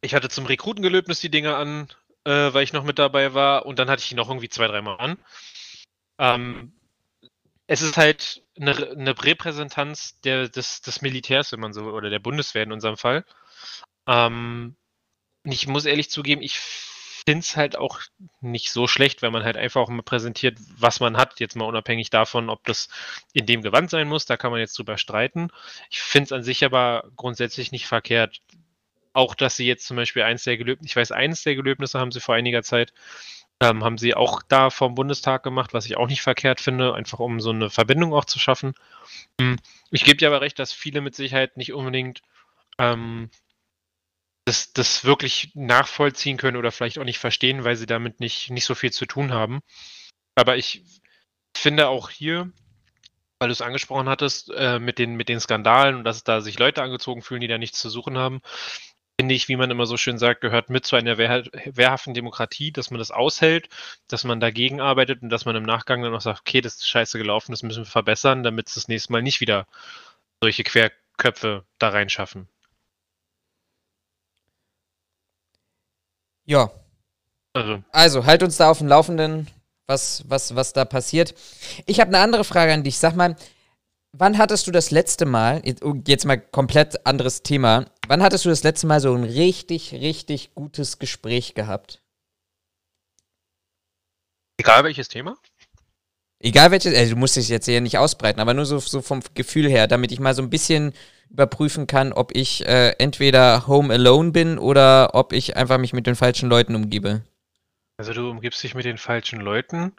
Ich 0.00 0.14
hatte 0.14 0.28
zum 0.28 0.46
Rekrutengelöbnis 0.46 1.20
die 1.20 1.30
Dinger 1.30 1.56
an, 1.56 1.88
äh, 2.24 2.52
weil 2.52 2.64
ich 2.64 2.72
noch 2.72 2.84
mit 2.84 2.98
dabei 2.98 3.34
war. 3.34 3.66
Und 3.66 3.78
dann 3.78 3.90
hatte 3.90 4.02
ich 4.02 4.08
die 4.08 4.14
noch 4.14 4.28
irgendwie 4.28 4.48
zwei, 4.48 4.66
dreimal 4.66 4.98
an. 4.98 5.18
Ähm, 6.18 6.72
es 7.66 7.82
ist 7.82 7.96
halt 7.96 8.42
eine, 8.60 8.72
eine 8.90 9.24
Repräsentanz 9.24 10.20
der, 10.22 10.48
des, 10.48 10.82
des 10.82 11.02
Militärs, 11.02 11.52
wenn 11.52 11.60
man 11.60 11.72
so, 11.72 11.84
oder 11.84 12.10
der 12.10 12.18
Bundeswehr 12.18 12.64
in 12.64 12.72
unserem 12.72 12.96
Fall. 12.96 13.24
Ähm, 14.06 14.76
ich 15.44 15.66
muss 15.66 15.84
ehrlich 15.84 16.10
zugeben, 16.10 16.42
ich 16.42 16.58
finde 16.58 17.40
es 17.40 17.56
halt 17.56 17.76
auch 17.76 18.00
nicht 18.40 18.72
so 18.72 18.86
schlecht, 18.86 19.22
wenn 19.22 19.32
man 19.32 19.44
halt 19.44 19.56
einfach 19.56 19.82
auch 19.82 19.88
mal 19.88 20.02
präsentiert, 20.02 20.58
was 20.78 21.00
man 21.00 21.16
hat, 21.16 21.38
jetzt 21.40 21.54
mal 21.54 21.66
unabhängig 21.66 22.10
davon, 22.10 22.50
ob 22.50 22.64
das 22.64 22.88
in 23.32 23.46
dem 23.46 23.62
Gewand 23.62 23.90
sein 23.90 24.08
muss, 24.08 24.26
da 24.26 24.36
kann 24.36 24.50
man 24.50 24.60
jetzt 24.60 24.76
drüber 24.78 24.98
streiten. 24.98 25.50
Ich 25.90 26.00
finde 26.00 26.24
es 26.24 26.32
an 26.32 26.42
sich 26.42 26.64
aber 26.64 27.04
grundsätzlich 27.16 27.72
nicht 27.72 27.86
verkehrt. 27.86 28.40
Auch, 29.12 29.34
dass 29.34 29.56
sie 29.56 29.66
jetzt 29.66 29.86
zum 29.86 29.96
Beispiel 29.96 30.22
eins 30.22 30.44
der 30.44 30.56
Gelöbnisse, 30.56 30.90
ich 30.90 30.96
weiß, 30.96 31.12
eins 31.12 31.42
der 31.42 31.56
Gelöbnisse 31.56 31.98
haben 31.98 32.12
sie 32.12 32.20
vor 32.20 32.34
einiger 32.34 32.62
Zeit 32.62 32.92
ähm, 33.62 33.84
haben 33.84 33.98
sie 33.98 34.14
auch 34.14 34.42
da 34.42 34.70
vom 34.70 34.94
Bundestag 34.94 35.42
gemacht, 35.42 35.74
was 35.74 35.84
ich 35.84 35.96
auch 35.96 36.06
nicht 36.08 36.22
verkehrt 36.22 36.60
finde, 36.60 36.94
einfach 36.94 37.18
um 37.18 37.40
so 37.40 37.50
eine 37.50 37.68
Verbindung 37.70 38.14
auch 38.14 38.24
zu 38.24 38.38
schaffen. 38.38 38.74
Hm, 39.40 39.58
ich 39.90 40.04
gebe 40.04 40.16
dir 40.16 40.28
aber 40.28 40.40
recht, 40.40 40.58
dass 40.58 40.72
viele 40.72 41.02
mit 41.02 41.14
Sicherheit 41.14 41.56
nicht 41.56 41.72
unbedingt 41.74 42.22
ähm, 42.78 43.30
das, 44.46 44.72
das 44.72 45.04
wirklich 45.04 45.52
nachvollziehen 45.54 46.38
können 46.38 46.56
oder 46.56 46.72
vielleicht 46.72 46.98
auch 46.98 47.04
nicht 47.04 47.18
verstehen, 47.18 47.64
weil 47.64 47.76
sie 47.76 47.86
damit 47.86 48.20
nicht, 48.20 48.50
nicht 48.50 48.64
so 48.64 48.74
viel 48.74 48.92
zu 48.92 49.06
tun 49.06 49.32
haben. 49.32 49.60
Aber 50.34 50.56
ich 50.56 50.82
finde 51.54 51.88
auch 51.88 52.08
hier, 52.08 52.50
weil 53.38 53.48
du 53.48 53.52
es 53.52 53.62
angesprochen 53.62 54.08
hattest, 54.08 54.50
äh, 54.50 54.78
mit, 54.78 54.98
den, 54.98 55.16
mit 55.16 55.28
den 55.28 55.40
Skandalen 55.40 55.96
und 55.96 56.04
dass 56.04 56.24
da 56.24 56.40
sich 56.40 56.58
Leute 56.58 56.82
angezogen 56.82 57.22
fühlen, 57.22 57.42
die 57.42 57.48
da 57.48 57.58
nichts 57.58 57.80
zu 57.80 57.90
suchen 57.90 58.16
haben, 58.16 58.40
finde 59.20 59.34
ich, 59.34 59.48
wie 59.48 59.56
man 59.56 59.70
immer 59.70 59.84
so 59.84 59.98
schön 59.98 60.16
sagt, 60.16 60.40
gehört 60.40 60.70
mit 60.70 60.86
zu 60.86 60.96
einer 60.96 61.18
wehr, 61.18 61.44
wehrhaften 61.66 62.14
Demokratie, 62.14 62.72
dass 62.72 62.90
man 62.90 62.96
das 62.96 63.10
aushält, 63.10 63.68
dass 64.08 64.24
man 64.24 64.40
dagegen 64.40 64.80
arbeitet 64.80 65.20
und 65.20 65.28
dass 65.28 65.44
man 65.44 65.56
im 65.56 65.62
Nachgang 65.62 66.00
dann 66.02 66.14
auch 66.14 66.22
sagt, 66.22 66.40
okay, 66.40 66.62
das 66.62 66.76
ist 66.76 66.88
scheiße 66.88 67.18
gelaufen, 67.18 67.52
das 67.52 67.62
müssen 67.62 67.84
wir 67.84 67.90
verbessern, 67.90 68.42
damit 68.42 68.68
es 68.68 68.76
das 68.76 68.88
nächste 68.88 69.12
Mal 69.12 69.20
nicht 69.20 69.42
wieder 69.42 69.66
solche 70.40 70.64
Querköpfe 70.64 71.64
da 71.78 71.90
reinschaffen. 71.90 72.48
Ja. 76.46 76.70
Also. 77.52 77.82
also, 77.92 78.24
halt 78.24 78.42
uns 78.42 78.56
da 78.56 78.70
auf 78.70 78.78
dem 78.78 78.88
Laufenden, 78.88 79.48
was, 79.86 80.24
was, 80.30 80.54
was 80.54 80.72
da 80.72 80.86
passiert. 80.86 81.34
Ich 81.84 82.00
habe 82.00 82.08
eine 82.08 82.20
andere 82.20 82.44
Frage 82.44 82.72
an 82.72 82.84
dich. 82.84 82.96
Sag 82.96 83.16
mal, 83.16 83.36
Wann 84.12 84.38
hattest 84.38 84.66
du 84.66 84.72
das 84.72 84.90
letzte 84.90 85.24
Mal, 85.24 85.62
oh, 85.82 85.94
jetzt 86.06 86.24
mal 86.24 86.36
komplett 86.36 87.06
anderes 87.06 87.42
Thema, 87.42 87.86
wann 88.08 88.22
hattest 88.22 88.44
du 88.44 88.48
das 88.48 88.64
letzte 88.64 88.86
Mal 88.86 89.00
so 89.00 89.14
ein 89.14 89.24
richtig, 89.24 89.92
richtig 89.92 90.54
gutes 90.54 90.98
Gespräch 90.98 91.54
gehabt? 91.54 92.02
Egal 94.58 94.84
welches 94.84 95.08
Thema? 95.08 95.36
Egal 96.40 96.70
welches, 96.70 96.94
also 96.94 97.14
du 97.14 97.20
musst 97.20 97.36
es 97.36 97.48
jetzt 97.48 97.66
hier 97.66 97.80
nicht 97.80 97.98
ausbreiten, 97.98 98.40
aber 98.40 98.52
nur 98.52 98.66
so, 98.66 98.78
so 98.78 99.00
vom 99.00 99.20
Gefühl 99.34 99.68
her, 99.68 99.86
damit 99.86 100.10
ich 100.10 100.20
mal 100.20 100.34
so 100.34 100.42
ein 100.42 100.50
bisschen 100.50 100.92
überprüfen 101.30 101.86
kann, 101.86 102.12
ob 102.12 102.34
ich 102.34 102.66
äh, 102.66 102.90
entweder 102.98 103.68
home 103.68 103.94
alone 103.94 104.32
bin 104.32 104.58
oder 104.58 105.14
ob 105.14 105.32
ich 105.32 105.56
einfach 105.56 105.78
mich 105.78 105.92
mit 105.92 106.06
den 106.06 106.16
falschen 106.16 106.48
Leuten 106.48 106.74
umgebe. 106.74 107.22
Also 107.96 108.12
du 108.12 108.28
umgibst 108.28 108.62
dich 108.62 108.74
mit 108.74 108.86
den 108.86 108.98
falschen 108.98 109.40
Leuten. 109.40 109.92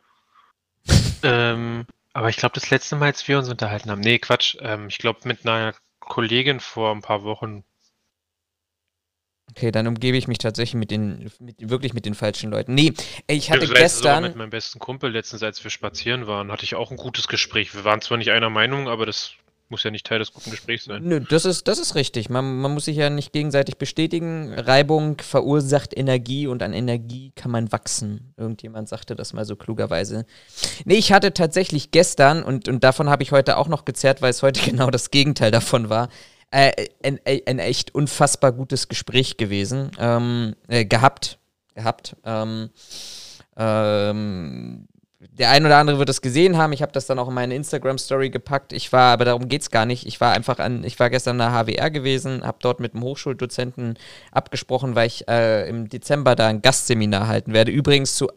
ähm, 1.24 1.86
aber 2.14 2.30
ich 2.30 2.38
glaube, 2.38 2.54
das 2.56 2.70
letzte 2.70 2.96
Mal, 2.96 3.08
als 3.08 3.28
wir 3.28 3.38
uns 3.38 3.50
unterhalten 3.50 3.90
haben, 3.90 4.02
nee, 4.02 4.20
Quatsch, 4.20 4.58
ähm, 4.60 4.88
ich 4.88 4.98
glaube 4.98 5.20
mit 5.28 5.46
einer 5.46 5.74
Kollegin 6.00 6.60
vor 6.60 6.94
ein 6.94 7.02
paar 7.02 7.24
Wochen. 7.24 7.64
Okay, 9.50 9.72
dann 9.72 9.88
umgebe 9.88 10.16
ich 10.18 10.28
mich 10.28 10.38
tatsächlich 10.38 10.80
mit 10.80 10.92
den, 10.92 11.30
mit, 11.40 11.70
wirklich 11.70 11.94
mit 11.94 12.06
den 12.06 12.16
falschen 12.16 12.52
Leuten. 12.52 12.74
Nee, 12.74 12.94
ich 13.28 13.52
hatte 13.52 13.66
Ich 13.66 13.74
gestern. 13.74 14.24
mit 14.24 14.36
meinem 14.36 14.50
besten 14.50 14.80
Kumpel 14.80 15.12
letztens, 15.12 15.44
als 15.44 15.62
wir 15.64 15.72
spazieren 15.72 16.26
waren, 16.26 16.52
hatte 16.52 16.64
ich 16.64 16.76
auch 16.76 16.90
ein 16.90 16.98
gutes 16.98 17.28
Gespräch. 17.28 17.76
Wir 17.76 17.84
waren 17.84 18.00
zwar 18.02 18.18
nicht 18.18 18.32
einer 18.32 18.50
Meinung, 18.50 18.88
aber 18.88 19.06
das 19.06 19.34
muss 19.72 19.84
ja 19.84 19.90
nicht 19.90 20.06
Teil 20.06 20.20
des 20.20 20.34
guten 20.34 20.52
Gesprächs 20.52 20.86
sein. 20.86 21.02
Nö, 21.04 21.22
das 21.22 21.46
ist, 21.46 21.68
das 21.68 21.80
ist 21.80 21.96
richtig. 21.96 22.30
Man, 22.30 22.60
man 22.60 22.74
muss 22.74 22.86
sich 22.86 22.98
ja 22.98 23.10
nicht 23.10 23.32
gegenseitig 23.32 23.78
bestätigen. 23.78 24.54
Reibung 24.54 25.20
verursacht 25.22 25.98
Energie 25.98 26.46
und 26.46 26.62
an 26.62 26.74
Energie 26.74 27.32
kann 27.36 27.50
man 27.50 27.72
wachsen. 27.72 28.34
Irgendjemand 28.38 28.90
sagte 28.90 29.16
das 29.16 29.34
mal 29.34 29.46
so 29.46 29.56
klugerweise. 29.56 30.26
Nee, 30.86 30.96
ich 30.96 31.12
hatte 31.14 31.34
tatsächlich 31.34 31.92
gestern, 31.92 32.44
und, 32.44 32.68
und 32.68 32.84
davon 32.84 33.10
habe 33.10 33.24
ich 33.24 33.32
heute 33.32 33.58
auch 33.58 33.68
noch 33.68 33.86
gezerrt, 33.86 34.22
weil 34.22 34.30
es 34.30 34.44
heute 34.44 34.60
genau 34.70 34.92
das 34.92 35.10
Gegenteil 35.10 35.50
davon 35.50 35.90
war, 35.90 36.10
äh, 36.52 36.88
ein, 37.02 37.20
ein 37.26 37.60
echt 37.60 37.96
unfassbar 37.96 38.52
gutes 38.52 38.90
Gespräch 38.90 39.38
gewesen. 39.38 39.92
Ähm, 39.98 40.56
äh, 40.68 40.86
gehabt. 40.86 41.40
Gehabt. 41.74 42.18
Ähm, 42.26 42.70
ähm, 43.56 44.88
der 45.42 45.50
ein 45.50 45.66
oder 45.66 45.78
andere 45.78 45.98
wird 45.98 46.08
es 46.08 46.22
gesehen 46.22 46.56
haben. 46.56 46.72
Ich 46.72 46.84
habe 46.84 46.92
das 46.92 47.08
dann 47.08 47.18
auch 47.18 47.28
in 47.28 47.34
meine 47.34 47.56
Instagram-Story 47.56 48.30
gepackt. 48.30 48.74
Ich 48.74 48.94
war, 48.94 49.12
aber 49.12 49.26
darum 49.26 49.48
geht 49.48 49.64
es 49.64 49.72
gar 49.72 49.88
nicht. 49.88 50.06
Ich 50.06 50.22
war 50.22 50.34
einfach 50.34 50.60
an, 50.60 50.84
ich 50.84 51.00
war 51.00 51.10
gestern 51.10 51.42
an 51.42 51.52
der 51.52 51.66
HWR 51.66 51.90
gewesen, 51.90 52.46
habe 52.46 52.60
dort 52.62 52.80
mit 52.80 52.94
einem 52.94 53.04
Hochschuldozenten 53.04 53.98
abgesprochen, 54.32 54.94
weil 54.94 55.08
ich 55.08 55.28
äh, 55.28 55.68
im 55.68 55.90
Dezember 55.90 56.36
da 56.36 56.46
ein 56.46 56.62
Gastseminar 56.62 57.28
halten 57.28 57.54
werde. 57.54 57.72
Übrigens 57.72 58.14
zu 58.14 58.30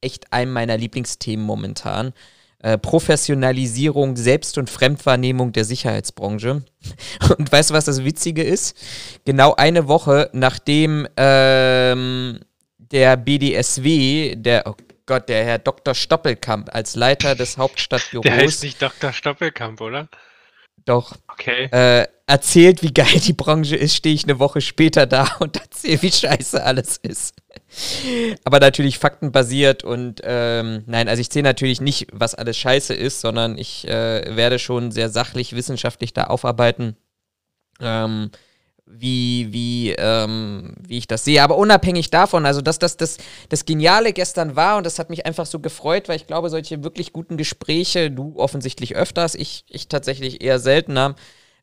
echt 0.00 0.32
einem 0.32 0.52
meiner 0.52 0.76
Lieblingsthemen 0.76 1.46
momentan. 1.46 2.12
Äh, 2.58 2.76
Professionalisierung, 2.76 4.16
Selbst- 4.16 4.58
und 4.58 4.68
Fremdwahrnehmung 4.68 5.52
der 5.52 5.64
Sicherheitsbranche. 5.64 6.64
Und 7.38 7.52
weißt 7.52 7.70
du, 7.70 7.74
was 7.74 7.84
das 7.84 8.04
Witzige 8.04 8.42
ist? 8.42 8.76
Genau 9.24 9.54
eine 9.54 9.86
Woche 9.86 10.28
nachdem 10.32 11.06
ähm, 11.16 12.40
der 12.78 13.16
BDSW, 13.16 14.34
der, 14.36 14.64
oh 14.66 14.74
Gott, 15.12 15.28
der 15.28 15.44
Herr 15.44 15.58
Dr. 15.58 15.94
Stoppelkamp 15.94 16.74
als 16.74 16.96
Leiter 16.96 17.34
des 17.34 17.58
Hauptstadtbüros. 17.58 18.22
Der 18.22 18.34
heißt 18.34 18.62
nicht 18.62 18.80
Dr. 18.80 19.12
Stoppelkamp, 19.12 19.82
oder? 19.82 20.08
Doch. 20.86 21.18
Okay. 21.28 21.68
Äh, 21.70 22.06
erzählt, 22.26 22.82
wie 22.82 22.94
geil 22.94 23.20
die 23.20 23.34
Branche 23.34 23.76
ist, 23.76 23.94
stehe 23.94 24.14
ich 24.14 24.24
eine 24.24 24.38
Woche 24.38 24.62
später 24.62 25.04
da 25.04 25.28
und 25.40 25.60
erzähle, 25.60 26.00
wie 26.00 26.10
scheiße 26.10 26.64
alles 26.64 26.96
ist. 26.96 27.34
Aber 28.44 28.58
natürlich 28.58 28.98
faktenbasiert 28.98 29.84
und 29.84 30.22
ähm, 30.24 30.84
nein, 30.86 31.10
also 31.10 31.20
ich 31.20 31.28
zähle 31.28 31.42
natürlich 31.42 31.82
nicht, 31.82 32.06
was 32.10 32.34
alles 32.34 32.56
scheiße 32.56 32.94
ist, 32.94 33.20
sondern 33.20 33.58
ich 33.58 33.86
äh, 33.86 34.34
werde 34.34 34.58
schon 34.58 34.92
sehr 34.92 35.10
sachlich, 35.10 35.54
wissenschaftlich 35.54 36.14
da 36.14 36.28
aufarbeiten. 36.28 36.96
Ähm, 37.82 38.30
wie, 38.94 39.52
wie, 39.52 39.94
ähm, 39.98 40.74
wie 40.86 40.98
ich 40.98 41.06
das 41.06 41.24
sehe. 41.24 41.42
Aber 41.42 41.56
unabhängig 41.56 42.10
davon, 42.10 42.46
also 42.46 42.60
dass 42.60 42.78
das, 42.78 42.96
das 42.96 43.18
das 43.48 43.64
Geniale 43.64 44.12
gestern 44.12 44.56
war 44.56 44.76
und 44.76 44.84
das 44.84 44.98
hat 44.98 45.10
mich 45.10 45.26
einfach 45.26 45.46
so 45.46 45.60
gefreut, 45.60 46.08
weil 46.08 46.16
ich 46.16 46.26
glaube, 46.26 46.50
solche 46.50 46.84
wirklich 46.84 47.12
guten 47.12 47.36
Gespräche, 47.36 48.10
du 48.10 48.34
offensichtlich 48.36 48.94
öfters, 48.96 49.34
ich, 49.34 49.64
ich 49.68 49.88
tatsächlich 49.88 50.42
eher 50.42 50.58
seltener, 50.58 51.16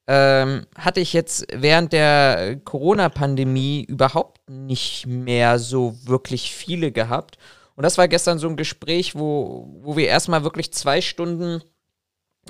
ähm, 0.08 0.66
hatte 0.76 1.00
ich 1.00 1.14
jetzt 1.14 1.46
während 1.54 1.94
der 1.94 2.58
Corona-Pandemie 2.64 3.86
überhaupt 3.88 4.50
nicht 4.50 5.06
mehr 5.06 5.60
so 5.60 5.96
wirklich 6.04 6.52
viele 6.54 6.92
gehabt. 6.92 7.38
Und 7.76 7.84
das 7.84 7.98
war 7.98 8.08
gestern 8.08 8.40
so 8.40 8.50
ein 8.50 8.58
Gespräch, 8.58 9.16
wo, 9.16 9.70
wo 9.82 9.96
wir 9.96 10.08
erstmal 10.08 10.44
wirklich 10.44 10.74
zwei 10.74 11.00
Stunden 11.00 11.62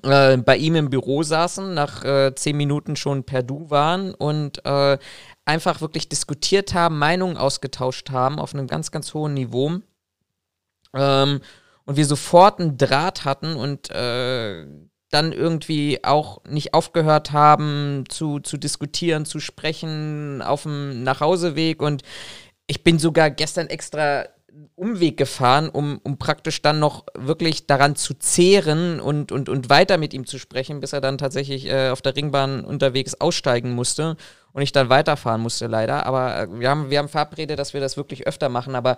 äh, 0.04 0.38
bei 0.38 0.58
ihm 0.58 0.76
im 0.76 0.90
Büro 0.90 1.24
saßen, 1.24 1.74
nach 1.74 2.04
äh, 2.04 2.34
zehn 2.36 2.58
Minuten 2.58 2.96
schon 2.96 3.24
per 3.24 3.44
Du 3.44 3.70
waren 3.70 4.14
und 4.14 4.66
äh, 4.66 4.98
einfach 5.46 5.82
wirklich 5.82 6.10
diskutiert 6.10 6.74
haben, 6.74 6.98
Meinungen 7.00 7.38
ausgetauscht 7.38 8.10
haben 8.12 8.40
auf 8.40 8.54
einem 8.54 8.68
ganz, 8.68 8.92
ganz 8.92 9.14
hohen 9.14 9.34
Niveau. 9.34 9.80
Ähm, 10.94 11.42
und 11.86 11.98
wir 11.98 12.06
sofort 12.06 12.60
einen 12.60 12.78
Draht 12.78 13.26
hatten 13.26 13.56
und 13.56 13.90
äh, 13.90 14.66
dann 15.10 15.32
irgendwie 15.32 16.04
auch 16.04 16.44
nicht 16.46 16.74
aufgehört 16.74 17.32
haben 17.32 18.04
zu, 18.10 18.40
zu 18.40 18.58
diskutieren, 18.58 19.26
zu 19.26 19.40
sprechen 19.40 20.42
auf 20.44 20.64
dem 20.64 21.04
Nachhauseweg. 21.04 21.82
Und 21.82 22.04
ich 22.68 22.84
bin 22.84 23.00
sogar 23.00 23.32
gestern 23.32 23.68
extra 23.68 24.26
Umweg 24.76 25.18
gefahren, 25.18 25.70
um, 25.70 26.00
um 26.04 26.18
praktisch 26.18 26.62
dann 26.62 26.80
noch 26.80 27.06
wirklich 27.14 27.68
daran 27.68 27.96
zu 27.96 28.14
zehren 28.14 29.00
und, 29.00 29.32
und, 29.32 29.50
und 29.50 29.70
weiter 29.70 29.98
mit 29.98 30.14
ihm 30.14 30.26
zu 30.26 30.38
sprechen, 30.40 30.80
bis 30.80 30.94
er 30.94 31.02
dann 31.02 31.18
tatsächlich 31.18 31.68
äh, 31.68 31.90
auf 31.90 32.02
der 32.02 32.16
Ringbahn 32.16 32.64
unterwegs 32.64 33.16
aussteigen 33.16 33.72
musste 33.72 34.18
und 34.54 34.62
ich 34.62 34.72
dann 34.72 34.90
weiterfahren 34.90 35.42
musste 35.42 35.68
leider. 35.68 36.06
Aber 36.06 36.42
äh, 36.42 36.60
wir 36.60 36.70
haben, 36.70 36.90
wir 36.90 37.00
haben 37.00 37.10
verabredet, 37.10 37.60
dass 37.60 37.74
wir 37.74 37.82
das 37.82 37.98
wirklich 37.98 38.28
öfter 38.28 38.50
machen, 38.50 38.76
aber 38.76 38.98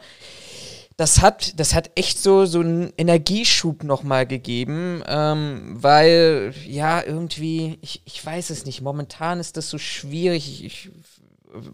das 0.98 1.22
hat, 1.22 1.60
das 1.60 1.74
hat 1.74 1.89
echt 1.96 2.20
so, 2.20 2.46
so 2.46 2.60
einen 2.60 2.94
Energieschub 2.98 3.84
nochmal 3.84 4.27
gegeben, 4.27 5.01
ähm, 5.08 5.77
weil, 5.82 6.53
ja, 6.65 7.01
irgendwie, 7.03 7.80
ich, 7.82 8.01
ich 8.06 8.24
weiß 8.24 8.50
es 8.51 8.65
nicht, 8.65 8.82
momentan 8.82 9.39
ist 9.39 9.58
das 9.58 9.70
so 9.70 9.77
schwierig. 9.77 10.48
Ich, 10.48 10.65
ich, 10.65 10.91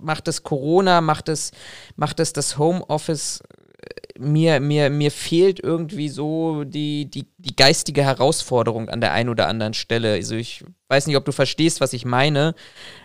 macht 0.02 0.28
es 0.28 0.44
Corona, 0.44 1.02
macht 1.02 1.30
es, 1.30 1.52
macht 1.96 2.20
es 2.20 2.34
das 2.34 2.58
Homeoffice 2.58 3.44
mir, 4.20 4.60
mir, 4.60 4.90
mir 4.90 5.12
fehlt 5.12 5.60
irgendwie 5.60 6.10
so 6.10 6.64
die, 6.64 7.10
die, 7.10 7.28
die 7.38 7.56
geistige 7.56 8.04
Herausforderung 8.04 8.90
an 8.90 9.02
der 9.02 9.14
einen 9.14 9.30
oder 9.30 9.48
anderen 9.48 9.74
Stelle. 9.74 10.14
Also 10.14 10.36
ich 10.36 10.64
weiß 10.90 11.08
nicht, 11.08 11.18
ob 11.18 11.26
du 11.26 11.32
verstehst, 11.32 11.82
was 11.82 11.94
ich 11.94 12.06
meine, 12.06 12.56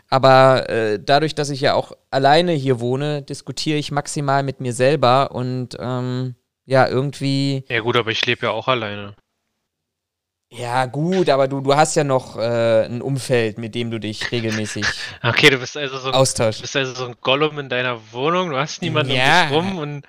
aber 0.08 0.68
äh, 0.68 0.98
dadurch, 1.02 1.34
dass 1.34 1.50
ich 1.50 1.60
ja 1.60 1.74
auch 1.74 1.92
alleine 2.10 2.52
hier 2.52 2.80
wohne, 2.80 3.22
diskutiere 3.22 3.78
ich 3.78 3.90
maximal 3.92 4.42
mit 4.42 4.60
mir 4.60 4.72
selber 4.72 5.32
und 5.32 5.76
ähm, 5.78 6.34
ja, 6.64 6.86
irgendwie. 6.86 7.64
Ja 7.68 7.80
gut, 7.80 7.96
aber 7.96 8.10
ich 8.10 8.24
lebe 8.26 8.46
ja 8.46 8.52
auch 8.52 8.68
alleine. 8.68 9.14
Ja, 10.54 10.84
gut, 10.84 11.30
aber 11.30 11.48
du, 11.48 11.62
du 11.62 11.74
hast 11.74 11.94
ja 11.96 12.04
noch 12.04 12.36
äh, 12.36 12.84
ein 12.84 13.00
Umfeld, 13.00 13.56
mit 13.56 13.74
dem 13.74 13.90
du 13.90 13.98
dich 13.98 14.30
regelmäßig 14.32 14.84
Okay, 15.22 15.48
du 15.48 15.56
bist 15.58 15.78
also 15.78 15.96
so 15.98 16.08
ein, 16.08 16.14
austauschst. 16.14 16.60
bist 16.60 16.76
also 16.76 16.92
so 16.92 17.06
ein 17.06 17.14
Gollum 17.22 17.58
in 17.58 17.70
deiner 17.70 17.98
Wohnung, 18.12 18.50
du 18.50 18.58
hast 18.58 18.82
niemanden 18.82 19.12
Ja. 19.12 19.44
um 19.44 19.48
dich 19.48 19.56
rum 19.56 19.78
und 19.78 20.06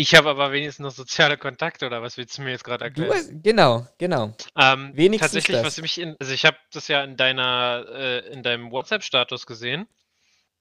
ich 0.00 0.14
habe 0.14 0.30
aber 0.30 0.50
wenigstens 0.50 0.82
noch 0.82 0.92
soziale 0.92 1.36
Kontakte 1.36 1.86
oder 1.86 2.00
was 2.00 2.16
willst 2.16 2.38
du 2.38 2.42
mir 2.42 2.50
jetzt 2.52 2.64
gerade 2.64 2.84
erklären? 2.84 3.12
hast, 3.12 3.30
genau, 3.42 3.86
genau. 3.98 4.34
Ähm, 4.56 4.92
wenigstens 4.94 5.32
tatsächlich, 5.32 5.58
das. 5.58 5.66
was 5.66 5.82
mich 5.82 6.00
in, 6.00 6.16
also 6.18 6.32
ich 6.32 6.46
habe 6.46 6.56
das 6.72 6.88
ja 6.88 7.04
in 7.04 7.18
deiner, 7.18 7.84
äh, 7.92 8.32
in 8.32 8.42
deinem 8.42 8.70
WhatsApp-Status 8.70 9.46
gesehen. 9.46 9.86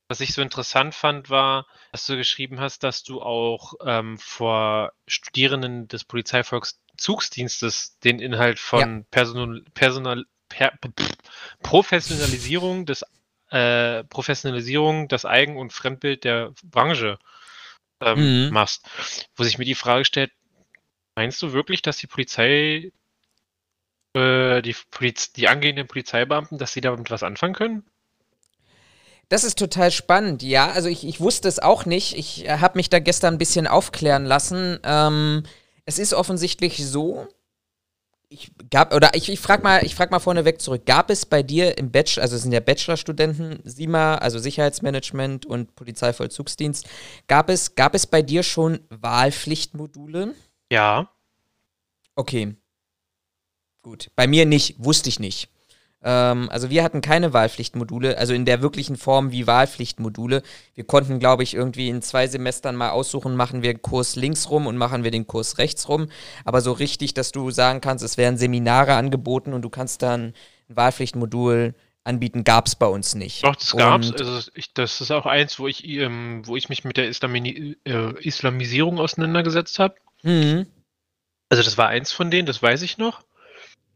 Was 0.10 0.20
ich 0.20 0.34
so 0.34 0.42
interessant 0.42 0.94
fand, 0.94 1.30
war, 1.30 1.68
dass 1.92 2.06
du 2.06 2.18
geschrieben 2.18 2.60
hast, 2.60 2.84
dass 2.84 3.04
du 3.04 3.22
auch 3.22 3.76
ähm, 3.86 4.18
vor 4.18 4.92
Studierenden 5.08 5.88
des 5.88 6.04
Polizeivollzugsdienstes 6.04 8.00
den 8.00 8.20
Inhalt 8.20 8.60
von 8.60 9.06
Personal, 9.12 9.64
Personal, 9.74 10.26
per, 10.50 10.74
pff, 11.00 11.14
Professionalisierung 11.62 12.86
des 12.86 13.06
äh, 13.52 14.04
Professionalisierung 14.06 15.08
das 15.08 15.26
Eigen- 15.26 15.58
und 15.58 15.72
Fremdbild 15.72 16.24
der 16.24 16.54
Branche 16.64 17.20
ähm, 18.02 18.48
Mhm. 18.48 18.54
machst. 18.54 18.86
Wo 19.36 19.44
sich 19.44 19.58
mir 19.58 19.66
die 19.66 19.76
Frage 19.76 20.06
stellt, 20.06 20.32
meinst 21.16 21.42
du 21.42 21.54
wirklich, 21.54 21.82
dass 21.82 21.98
die 21.98 22.08
Polizei 22.08 22.92
äh, 24.14 24.62
die, 24.62 24.76
Poliz 24.92 25.34
die 25.34 25.48
angehenden 25.48 25.88
Polizeibeamten, 25.88 26.58
dass 26.58 26.74
sie 26.74 26.82
damit 26.82 27.12
was 27.12 27.24
anfangen 27.24 27.54
können? 27.54 27.84
Das 29.30 29.44
ist 29.44 29.60
total 29.60 29.92
spannend, 29.92 30.42
ja. 30.42 30.72
Also 30.72 30.90
ich, 30.90 31.06
ich 31.06 31.20
wusste 31.20 31.48
es 31.48 31.60
auch 31.60 31.86
nicht. 31.86 32.18
Ich 32.18 32.46
äh, 32.46 32.58
habe 32.58 32.78
mich 32.80 32.90
da 32.90 33.00
gestern 33.00 33.36
ein 33.36 33.38
bisschen 33.38 33.68
aufklären 33.68 34.26
lassen. 34.26 34.80
Ähm, 34.84 35.44
es 35.86 36.00
ist 36.00 36.14
offensichtlich 36.14 36.86
so. 36.88 37.28
Ich 38.32 38.52
gab, 38.70 38.94
oder 38.94 39.16
ich, 39.16 39.28
ich 39.28 39.40
frage 39.40 39.64
mal, 39.64 39.84
ich 39.84 39.96
frag 39.96 40.12
mal 40.12 40.20
vorneweg 40.20 40.62
zurück. 40.62 40.86
Gab 40.86 41.10
es 41.10 41.26
bei 41.26 41.42
dir 41.42 41.80
im 41.80 41.90
Bachelor, 41.90 42.22
also 42.22 42.36
es 42.36 42.44
sind 42.44 42.52
ja 42.52 42.60
Bachelorstudenten, 42.60 43.60
SIMA, 43.64 44.16
also 44.16 44.38
Sicherheitsmanagement 44.38 45.48
und 45.48 45.76
Polizeivollzugsdienst, 45.76 46.88
gab 47.28 47.50
es, 47.50 47.74
gab 47.74 47.96
es 47.96 48.06
bei 48.06 48.22
dir 48.22 48.44
schon 48.44 48.82
Wahlpflichtmodule? 48.90 50.36
Ja. 50.72 51.10
Okay. 52.16 52.56
Gut. 53.82 54.12
Bei 54.16 54.28
mir 54.28 54.46
nicht, 54.46 54.76
wusste 54.78 55.10
ich 55.10 55.20
nicht. 55.20 55.50
Ähm, 56.02 56.50
also 56.50 56.70
wir 56.70 56.84
hatten 56.84 57.02
keine 57.02 57.34
Wahlpflichtmodule, 57.34 58.18
also 58.18 58.34
in 58.34 58.46
der 58.46 58.62
wirklichen 58.62 58.96
Form 58.96 59.32
wie 59.32 59.48
Wahlpflichtmodule. 59.48 60.44
Wir 60.74 60.84
konnten, 60.86 61.20
glaube 61.20 61.44
ich, 61.44 61.54
irgendwie 61.54 61.90
in 61.90 62.02
zwei 62.02 62.28
Semestern 62.28 62.76
mal 62.76 62.92
aussuchen, 62.92 63.36
machen 63.36 63.64
wir 63.64 63.78
Kurs 63.78 64.16
links 64.16 64.50
rum 64.50 64.68
und 64.68 64.78
machen 64.78 65.04
wir 65.04 65.12
den 65.12 65.28
Kurs 65.28 65.58
rechts 65.58 65.90
rum. 65.90 66.08
Aber 66.46 66.62
so 66.62 66.72
richtig, 66.72 67.14
dass 67.14 67.32
du 67.32 67.52
sagen 67.52 67.82
kannst, 67.82 68.04
es 68.04 68.18
werden 68.18 68.38
Seminare 68.38 68.94
angeboten 68.94 69.54
und 69.54 69.62
du 69.62 69.70
kannst 69.70 70.02
dann 70.02 70.34
ein 70.70 70.76
Wahlpflichtmodul 70.76 71.76
anbieten, 72.06 72.44
gab 72.44 72.68
es 72.68 72.76
bei 72.76 72.88
uns 72.88 73.16
nicht. 73.16 73.44
Doch, 73.44 73.56
das 73.56 73.76
gab 73.76 74.02
es. 74.02 74.14
Also 74.14 74.52
ich, 74.56 74.74
das 74.74 75.02
ist 75.02 75.12
auch 75.12 75.26
eins, 75.26 75.60
wo 75.60 75.68
ich, 75.68 75.86
ähm, 75.86 76.42
wo 76.46 76.56
ich 76.56 76.70
mich 76.70 76.84
mit 76.84 76.98
der 76.98 77.10
Islami 77.10 77.76
äh, 77.86 78.14
Islamisierung 78.26 79.00
auseinandergesetzt 79.00 79.80
habe. 79.80 79.96
Mhm. 80.24 80.66
Also 81.50 81.64
das 81.64 81.78
war 81.78 81.88
eins 81.88 82.12
von 82.12 82.32
denen, 82.32 82.46
das 82.46 82.62
weiß 82.62 82.84
ich 82.84 82.98
noch. 82.98 83.24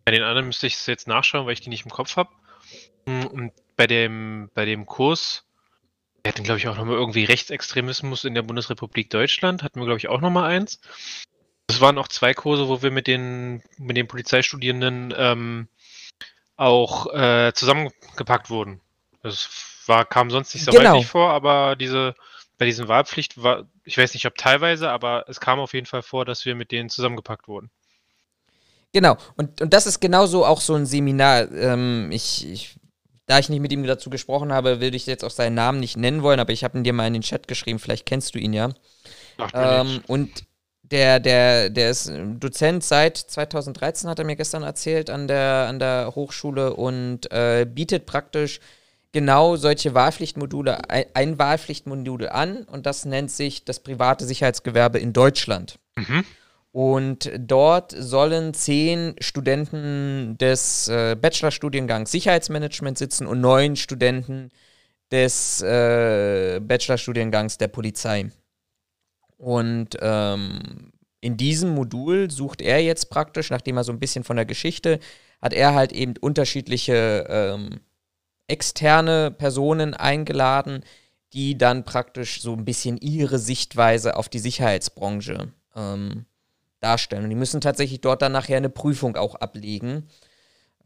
Bei 0.05 0.11
den 0.11 0.23
anderen 0.23 0.47
müsste 0.47 0.67
ich 0.67 0.75
es 0.75 0.85
jetzt 0.85 1.07
nachschauen, 1.07 1.45
weil 1.45 1.53
ich 1.53 1.61
die 1.61 1.69
nicht 1.69 1.85
im 1.85 1.91
Kopf 1.91 2.17
habe. 2.17 2.29
Hm, 3.07 3.27
und 3.27 3.53
bei 3.75 3.87
dem, 3.87 4.49
bei 4.53 4.65
dem 4.65 4.85
Kurs, 4.85 5.45
wir 6.23 6.31
hatten, 6.31 6.43
glaube 6.43 6.59
ich, 6.59 6.67
auch 6.67 6.77
nochmal 6.77 6.95
irgendwie 6.95 7.25
Rechtsextremismus 7.25 8.23
in 8.23 8.33
der 8.33 8.43
Bundesrepublik 8.43 9.09
Deutschland, 9.09 9.63
hatten 9.63 9.79
wir, 9.79 9.85
glaube 9.85 9.97
ich, 9.97 10.07
auch 10.09 10.21
nochmal 10.21 10.49
eins. 10.49 10.79
Das 11.67 11.81
waren 11.81 11.97
auch 11.97 12.07
zwei 12.07 12.33
Kurse, 12.33 12.67
wo 12.67 12.81
wir 12.81 12.91
mit 12.91 13.07
den, 13.07 13.63
mit 13.77 13.97
den 13.97 14.07
Polizeistudierenden 14.07 15.13
ähm, 15.17 15.67
auch 16.55 17.13
äh, 17.13 17.51
zusammengepackt 17.53 18.49
wurden. 18.49 18.81
Das 19.21 19.49
war, 19.87 20.05
kam 20.05 20.29
sonst 20.29 20.53
nicht 20.53 20.65
so 20.65 20.71
Genau. 20.71 20.95
häufig 20.95 21.07
vor, 21.07 21.31
aber 21.31 21.75
diese, 21.75 22.15
bei 22.57 22.65
diesen 22.65 22.87
Wahlpflicht 22.87 23.41
war, 23.41 23.67
ich 23.83 23.97
weiß 23.97 24.13
nicht, 24.13 24.25
ob 24.25 24.35
teilweise, 24.35 24.89
aber 24.91 25.25
es 25.27 25.39
kam 25.39 25.59
auf 25.59 25.73
jeden 25.73 25.87
Fall 25.87 26.03
vor, 26.03 26.25
dass 26.25 26.45
wir 26.45 26.55
mit 26.55 26.71
denen 26.71 26.89
zusammengepackt 26.89 27.47
wurden. 27.47 27.71
Genau, 28.93 29.17
und, 29.35 29.59
und 29.59 29.73
das 29.73 29.87
ist 29.87 29.99
genauso 29.99 30.45
auch 30.45 30.61
so 30.61 30.75
ein 30.75 30.85
Seminar. 30.85 31.51
Ähm, 31.51 32.09
ich, 32.11 32.49
ich, 32.49 32.79
da 33.25 33.39
ich 33.39 33.49
nicht 33.49 33.59
mit 33.59 33.71
ihm 33.71 33.83
dazu 33.85 34.09
gesprochen 34.09 34.53
habe, 34.53 34.79
will 34.79 34.93
ich 34.93 35.07
jetzt 35.07 35.25
auch 35.25 35.31
seinen 35.31 35.55
Namen 35.55 35.79
nicht 35.79 35.97
nennen 35.97 36.21
wollen, 36.21 36.39
aber 36.39 36.53
ich 36.53 36.63
habe 36.63 36.77
ihn 36.77 36.83
dir 36.83 36.93
mal 36.93 37.07
in 37.07 37.13
den 37.13 37.23
Chat 37.23 37.47
geschrieben, 37.47 37.79
vielleicht 37.79 38.05
kennst 38.05 38.35
du 38.35 38.39
ihn 38.39 38.53
ja. 38.53 38.69
Ach, 39.37 39.49
Ähm, 39.53 40.01
und 40.07 40.45
der, 40.83 41.19
der, 41.19 41.71
der 41.71 41.89
ist 41.89 42.11
Dozent 42.39 42.83
seit 42.83 43.17
2013, 43.17 44.09
hat 44.09 44.19
er 44.19 44.25
mir 44.25 44.35
gestern 44.35 44.61
erzählt, 44.61 45.09
an 45.09 45.27
der, 45.27 45.65
an 45.67 45.79
der 45.79 46.11
Hochschule 46.13 46.75
und 46.75 47.31
äh, 47.31 47.65
bietet 47.67 48.05
praktisch 48.05 48.59
genau 49.11 49.55
solche 49.55 49.95
Wahlpflichtmodule, 49.95 50.89
ein, 50.89 51.05
ein 51.15 51.39
Wahlpflichtmodul 51.39 52.29
an 52.29 52.63
und 52.65 52.85
das 52.85 53.05
nennt 53.05 53.31
sich 53.31 53.65
das 53.65 53.79
private 53.79 54.25
Sicherheitsgewerbe 54.25 54.99
in 54.99 55.13
Deutschland. 55.13 55.79
Mhm. 55.95 56.25
Und 56.73 57.31
dort 57.37 57.93
sollen 57.95 58.55
zehn 58.55 59.13
Studenten 59.19 60.35
des 60.39 60.87
äh, 60.87 61.15
Bachelorstudiengangs 61.15 62.11
Sicherheitsmanagement 62.11 62.97
sitzen 62.97 63.27
und 63.27 63.41
neun 63.41 63.75
Studenten 63.75 64.49
des 65.11 65.61
äh, 65.61 66.59
Bachelorstudiengangs 66.59 67.59
der 67.59 67.67
Polizei. 67.67 68.31
Und 69.37 69.89
ähm, 70.01 70.91
in 71.21 71.37
diesem 71.37 71.75
Modul 71.75 72.31
sucht 72.31 72.59
er 72.59 72.81
jetzt 72.81 73.11
praktisch, 73.11 73.51
nachdem 73.51 73.77
er 73.77 73.83
so 73.83 73.91
ein 73.91 73.99
bisschen 73.99 74.23
von 74.23 74.35
der 74.35 74.45
Geschichte, 74.45 74.99
hat 75.43 75.53
er 75.53 75.75
halt 75.75 75.91
eben 75.91 76.15
unterschiedliche 76.21 77.27
ähm, 77.29 77.81
externe 78.47 79.29
Personen 79.29 79.93
eingeladen, 79.93 80.83
die 81.33 81.55
dann 81.55 81.85
praktisch 81.85 82.41
so 82.41 82.53
ein 82.53 82.65
bisschen 82.65 82.97
ihre 82.97 83.37
Sichtweise 83.37 84.15
auf 84.17 84.27
die 84.27 84.39
Sicherheitsbranche 84.39 85.53
ähm, 85.75 86.25
darstellen. 86.83 87.23
Und 87.23 87.29
die 87.29 87.35
müssen 87.35 87.61
tatsächlich 87.61 88.01
dort 88.01 88.21
dann 88.21 88.31
nachher 88.31 88.57
eine 88.57 88.69
Prüfung 88.69 89.15
auch 89.15 89.35
ablegen. 89.35 90.07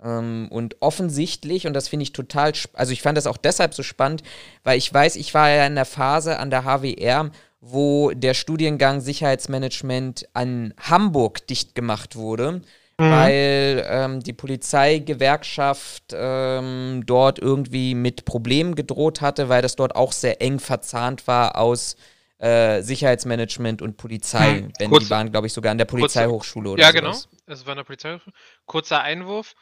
Ähm, 0.04 0.48
und 0.50 0.77
offensichtlich, 0.82 1.68
und 1.68 1.74
das 1.74 1.88
finde 1.88 2.04
ich 2.04 2.13
total, 2.13 2.54
also 2.74 2.92
ich 2.92 3.01
fand 3.01 3.18
das 3.18 3.27
auch 3.27 3.38
deshalb 3.38 3.74
so 3.74 3.84
spannend, 3.84 4.24
weil 4.63 4.77
ich 4.77 4.94
weiß, 4.94 5.16
ich 5.16 5.34
war 5.34 5.50
ja 5.50 5.66
in 5.66 5.75
der 5.75 5.86
Phase 5.86 6.39
an 6.39 6.50
der 6.50 6.63
HWR, 6.63 7.32
wo 7.60 8.12
der 8.12 8.34
Studiengang 8.34 9.01
Sicherheitsmanagement 9.01 10.27
an 10.34 10.74
Hamburg 10.80 11.48
dicht 11.48 11.74
gemacht 11.74 12.16
wurde, 12.16 12.62
weil 12.98 13.86
ähm, 13.89 14.22
die 14.22 14.34
Polizeigewerkschaft 14.34 16.04
ähm, 16.13 17.03
dort 17.05 17.40
irgendwie 17.40 17.94
mit 17.94 18.25
Problemen 18.25 18.75
gedroht 18.75 19.22
hatte, 19.22 19.50
weil 19.50 19.62
das 19.62 19.75
dort 19.75 19.96
auch 19.96 20.12
sehr 20.12 20.42
eng 20.42 20.60
verzahnt 20.60 21.27
war 21.27 21.57
aus 21.57 21.96
äh, 22.39 22.81
Sicherheitsmanagement 22.81 23.81
und 23.81 23.97
Polizei. 23.97 24.59
Hm, 24.59 24.73
Wenn 24.79 24.89
kurz- 24.91 25.05
die 25.05 25.09
waren, 25.09 25.31
glaube 25.31 25.47
ich, 25.47 25.53
sogar 25.53 25.71
an 25.71 25.77
der 25.77 25.85
Polizeihochschule 25.85 26.69
oder 26.71 26.81
Ja, 26.81 26.91
sowas. 26.91 27.27
genau. 27.29 27.53
Es 27.53 27.65
war 27.65 27.73
eine 27.73 27.83
Polizei. 27.83 28.19
Kurzer 28.65 29.01
Einwurf. 29.01 29.55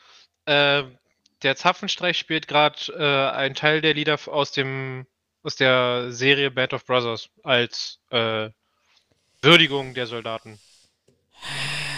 Äh, 0.46 0.84
der 1.44 1.56
Zapfenstreich 1.56 2.18
spielt 2.18 2.48
gerade 2.48 2.78
äh, 2.94 3.36
einen 3.36 3.56
Teil 3.56 3.82
der 3.82 3.94
Lieder 3.94 4.18
aus 4.28 4.52
dem 4.52 5.06
aus 5.44 5.56
der 5.56 6.12
Serie 6.12 6.50
Band 6.50 6.74
of 6.74 6.86
Brothers 6.86 7.30
als 7.44 8.00
äh, 8.10 8.50
Würdigung 9.42 9.94
der 9.94 10.08
Soldaten. 10.08 10.60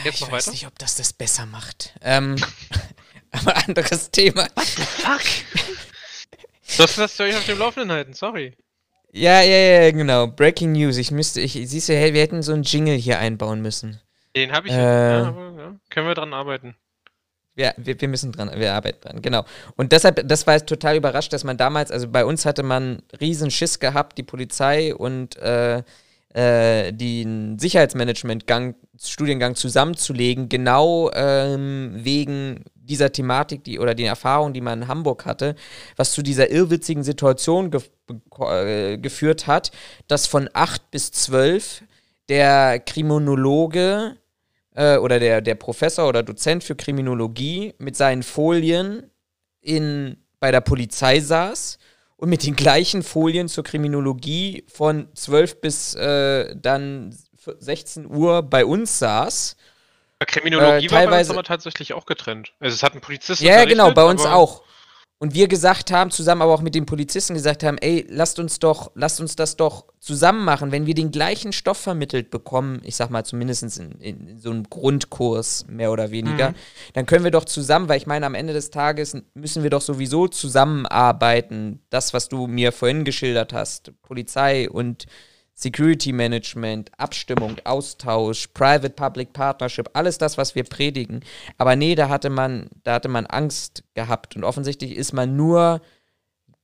Jetzt 0.04 0.16
Ich 0.16 0.22
noch 0.22 0.32
weiß 0.32 0.48
weiter? 0.48 0.52
nicht, 0.52 0.68
ob 0.68 0.78
das 0.80 0.96
das 0.98 1.14
besser 1.14 1.46
macht. 1.46 1.94
Ähm, 2.02 2.36
aber 3.32 3.56
anderes 3.56 4.12
Thema. 4.12 4.48
Fuck! 4.58 5.22
Du 6.76 6.84
hast 6.84 6.98
das 6.98 7.16
soll 7.16 7.28
ich 7.30 7.36
auf 7.38 7.46
dem 7.46 7.58
Laufenden 7.60 7.92
halten, 7.94 8.14
sorry. 8.14 8.54
Ja, 9.18 9.42
ja, 9.42 9.82
ja, 9.84 9.92
genau. 9.92 10.28
Breaking 10.28 10.74
News. 10.74 10.98
Ich 10.98 11.10
müsste, 11.10 11.42
ich, 11.42 11.54
siehst 11.54 11.90
du, 11.90 11.94
hey, 11.94 12.14
wir 12.14 12.22
hätten 12.22 12.44
so 12.44 12.54
einen 12.54 12.64
Jingle 12.64 12.96
hier 12.96 13.18
einbauen 13.18 13.62
müssen. 13.62 14.00
Den 14.36 14.52
habe 14.52 14.68
ich. 14.68 14.74
Äh. 14.74 14.78
ja, 14.78 15.28
aber, 15.28 15.54
ja, 15.58 15.76
können 15.90 16.08
wir 16.08 16.14
dran 16.14 16.34
arbeiten. 16.34 16.76
Ja, 17.56 17.74
wir, 17.78 18.00
wir 18.00 18.08
müssen 18.08 18.32
dran, 18.32 18.52
wir 18.56 18.74
arbeiten 18.74 19.02
dran, 19.02 19.22
genau. 19.24 19.44
Und 19.76 19.92
deshalb, 19.92 20.28
das 20.28 20.46
war 20.46 20.54
jetzt 20.54 20.70
total 20.70 20.96
überrascht, 20.96 21.34
dass 21.34 21.44
man 21.44 21.58
damals, 21.58 21.90
also 21.90 22.08
bei 22.08 22.24
uns 22.24 22.46
hatte 22.46 22.62
man 22.62 23.02
riesen 23.20 23.50
Schiss 23.50 23.80
gehabt, 23.80 24.20
die 24.20 24.24
Polizei 24.24 24.94
und 24.94 25.36
äh, 25.38 25.82
äh, 26.36 26.94
den 26.94 27.58
Sicherheitsmanagement-Gang, 27.58 28.76
Studiengang 29.04 29.56
zusammenzulegen, 29.56 30.50
genau 30.50 31.10
ähm, 31.16 31.94
wegen 31.96 32.64
dieser 32.88 33.12
Thematik, 33.12 33.64
die 33.64 33.80
oder 33.80 33.94
den 33.94 34.08
Erfahrungen, 34.08 34.54
die 34.54 34.62
man 34.62 34.84
in 34.84 34.88
Hamburg 34.88 35.26
hatte, 35.26 35.56
was 35.96 36.12
zu 36.12 36.22
dieser 36.22 36.50
irrwitzigen 36.50 37.04
Situation 37.04 37.72
gef 37.72 37.90
äh, 38.40 38.98
geführt 38.98 39.48
hat, 39.48 39.72
dass 40.08 40.28
von 40.28 40.50
8 40.54 40.92
bis 40.92 41.12
12 41.12 41.84
der 42.30 42.80
Kriminologe 42.80 44.18
äh, 44.76 44.98
oder 44.98 45.20
der, 45.20 45.42
der 45.42 45.56
Professor 45.56 46.08
oder 46.08 46.24
Dozent 46.24 46.64
für 46.64 46.76
Kriminologie 46.76 47.74
mit 47.80 47.96
seinen 47.96 48.24
Folien 48.24 49.10
in, 49.62 50.18
bei 50.40 50.52
der 50.52 50.62
Polizei 50.62 51.20
saß 51.20 51.80
und 52.16 52.30
mit 52.30 52.46
den 52.46 52.56
gleichen 52.56 53.04
Folien 53.04 53.48
zur 53.48 53.64
Kriminologie 53.64 54.64
von 54.68 55.08
12 55.14 55.62
bis 55.62 55.96
äh, 55.96 56.56
dann 56.56 57.16
16 57.60 58.06
Uhr 58.06 58.44
bei 58.44 58.66
uns 58.66 59.00
saß. 59.00 59.56
Kriminologie 60.26 60.90
war 60.92 61.06
bei 61.08 61.20
uns 61.20 61.30
aber 61.30 61.44
tatsächlich 61.44 61.94
auch 61.94 62.06
getrennt. 62.06 62.54
Also 62.60 62.74
es 62.74 62.84
hat 62.84 62.96
ein 62.96 63.02
Polizist 63.02 63.42
Ja, 63.42 63.58
ja, 63.60 63.66
genau, 63.66 63.92
bei 63.92 64.04
uns 64.04 64.26
auch. 64.26 64.64
Und 65.20 65.34
wir 65.34 65.48
gesagt 65.48 65.90
haben, 65.92 66.12
zusammen 66.12 66.44
aber 66.44 66.54
auch 66.54 66.62
mit 66.62 66.76
den 66.76 66.86
Polizisten 66.86 67.34
gesagt 67.34 67.64
haben, 67.64 67.80
ey, 67.80 68.06
lasst 68.08 68.38
uns 68.38 68.60
doch, 68.60 68.92
lasst 68.94 69.20
uns 69.20 69.36
das 69.36 69.56
doch 69.56 69.86
zusammen 70.00 70.46
machen, 70.46 70.72
wenn 70.72 70.86
wir 70.86 70.94
den 70.94 71.10
gleichen 71.10 71.54
Stoff 71.54 71.80
vermittelt 71.80 72.30
bekommen, 72.30 72.82
ich 72.84 72.96
sag 72.96 73.10
mal 73.10 73.24
zumindest 73.24 73.80
in, 73.80 73.94
in 74.00 74.38
so 74.38 74.52
einem 74.52 74.66
Grundkurs 74.70 75.66
mehr 75.68 75.92
oder 75.92 76.12
weniger, 76.12 76.52
Mhm. 76.52 76.56
dann 76.94 77.06
können 77.08 77.24
wir 77.24 77.32
doch 77.32 77.46
zusammen, 77.46 77.90
weil 77.90 77.98
ich 77.98 78.06
meine, 78.06 78.28
am 78.28 78.36
Ende 78.36 78.54
des 78.54 78.70
Tages 78.70 79.18
müssen 79.34 79.64
wir 79.64 79.72
doch 79.72 79.82
sowieso 79.82 80.28
zusammenarbeiten. 80.28 81.82
Das, 81.90 82.14
was 82.14 82.30
du 82.30 82.46
mir 82.46 82.72
vorhin 82.72 83.04
geschildert 83.04 83.54
hast, 83.54 84.00
Polizei 84.04 84.70
und 84.70 85.08
Security 85.60 86.14
Management, 86.14 86.92
Abstimmung, 87.00 87.56
Austausch, 87.64 88.46
Private-Public 88.54 89.34
Partnership, 89.34 89.90
alles 89.94 90.20
das, 90.20 90.38
was 90.38 90.54
wir 90.54 90.64
predigen. 90.64 91.22
Aber 91.58 91.76
nee, 91.76 91.96
da 91.96 92.10
hatte 92.10 92.30
man, 92.30 92.70
da 92.84 92.94
hatte 92.94 93.10
man 93.10 93.26
Angst 93.26 93.84
gehabt. 93.96 94.36
Und 94.36 94.44
offensichtlich 94.44 94.96
ist 94.96 95.14
man 95.14 95.36
nur 95.36 95.82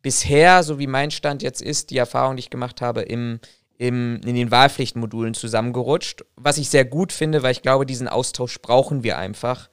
bisher, 0.03 0.61
so 0.61 0.77
wie 0.77 0.85
mein 0.85 1.09
Stand 1.09 1.41
jetzt 1.41 1.59
ist, 1.59 1.89
die 1.89 1.97
Erfahrung, 1.97 2.35
die 2.35 2.41
ich 2.41 2.51
gemacht 2.51 2.81
habe, 2.81 3.01
im, 3.01 3.39
im, 3.79 4.21
in 4.23 4.35
den 4.35 4.51
Wahlpflichtmodulen 4.51 5.33
zusammengerutscht. 5.33 6.23
Was 6.35 6.59
ich 6.59 6.69
sehr 6.69 6.85
gut 6.85 7.11
finde, 7.11 7.41
weil 7.41 7.53
ich 7.53 7.63
glaube, 7.63 7.87
diesen 7.87 8.07
Austausch 8.07 8.61
brauchen 8.61 9.01
wir 9.01 9.17
einfach. 9.17 9.71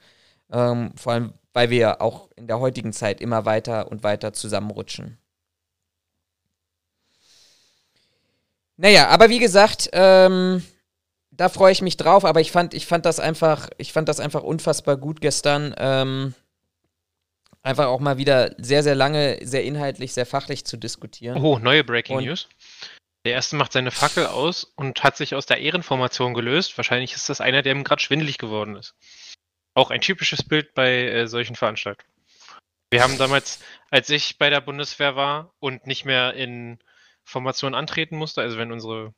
Ähm, 0.51 0.93
vor 0.95 1.13
allem, 1.13 1.33
weil 1.53 1.69
wir 1.69 2.01
auch 2.01 2.27
in 2.35 2.47
der 2.47 2.59
heutigen 2.59 2.91
Zeit 2.91 3.21
immer 3.21 3.45
weiter 3.45 3.91
und 3.91 4.03
weiter 4.03 4.33
zusammenrutschen. 4.33 5.20
Naja, 8.81 9.09
aber 9.09 9.29
wie 9.29 9.37
gesagt, 9.37 9.91
ähm, 9.93 10.63
da 11.29 11.49
freue 11.49 11.71
ich 11.71 11.83
mich 11.83 11.97
drauf, 11.97 12.25
aber 12.25 12.41
ich 12.41 12.51
fand, 12.51 12.73
ich 12.73 12.87
fand 12.87 13.05
das 13.05 13.19
einfach, 13.19 13.69
ich 13.77 13.93
fand 13.93 14.09
das 14.09 14.19
einfach 14.19 14.41
unfassbar 14.41 14.97
gut 14.97 15.21
gestern. 15.21 15.75
Ähm, 15.77 16.33
einfach 17.61 17.85
auch 17.85 17.99
mal 17.99 18.17
wieder 18.17 18.55
sehr, 18.57 18.81
sehr 18.81 18.95
lange, 18.95 19.37
sehr 19.43 19.63
inhaltlich, 19.65 20.13
sehr 20.13 20.25
fachlich 20.25 20.65
zu 20.65 20.77
diskutieren. 20.77 21.37
Oh, 21.37 21.59
neue 21.59 21.83
Breaking 21.83 22.17
Und- 22.17 22.25
News. 22.25 22.49
Der 23.23 23.33
erste 23.33 23.55
macht 23.55 23.71
seine 23.71 23.91
Fackel 23.91 24.25
aus 24.25 24.63
und 24.63 25.03
hat 25.03 25.15
sich 25.15 25.35
aus 25.35 25.45
der 25.45 25.59
Ehrenformation 25.59 26.33
gelöst. 26.33 26.75
Wahrscheinlich 26.75 27.13
ist 27.13 27.29
das 27.29 27.39
einer, 27.39 27.61
der 27.61 27.75
ihm 27.75 27.83
gerade 27.83 28.01
schwindelig 28.01 28.39
geworden 28.39 28.75
ist. 28.75 28.95
Auch 29.75 29.91
ein 29.91 30.01
typisches 30.01 30.41
Bild 30.41 30.73
bei 30.73 31.03
äh, 31.03 31.27
solchen 31.27 31.55
Veranstaltungen. 31.55 32.11
Wir 32.89 33.03
haben 33.03 33.19
damals, 33.19 33.59
als 33.91 34.09
ich 34.09 34.39
bei 34.39 34.49
der 34.49 34.59
Bundeswehr 34.59 35.15
war 35.15 35.53
und 35.59 35.85
nicht 35.85 36.03
mehr 36.03 36.33
in 36.33 36.79
Formation 37.31 37.73
antreten 37.75 38.17
musste, 38.17 38.41
also 38.41 38.57
wenn 38.57 38.71
unsere 38.71 39.13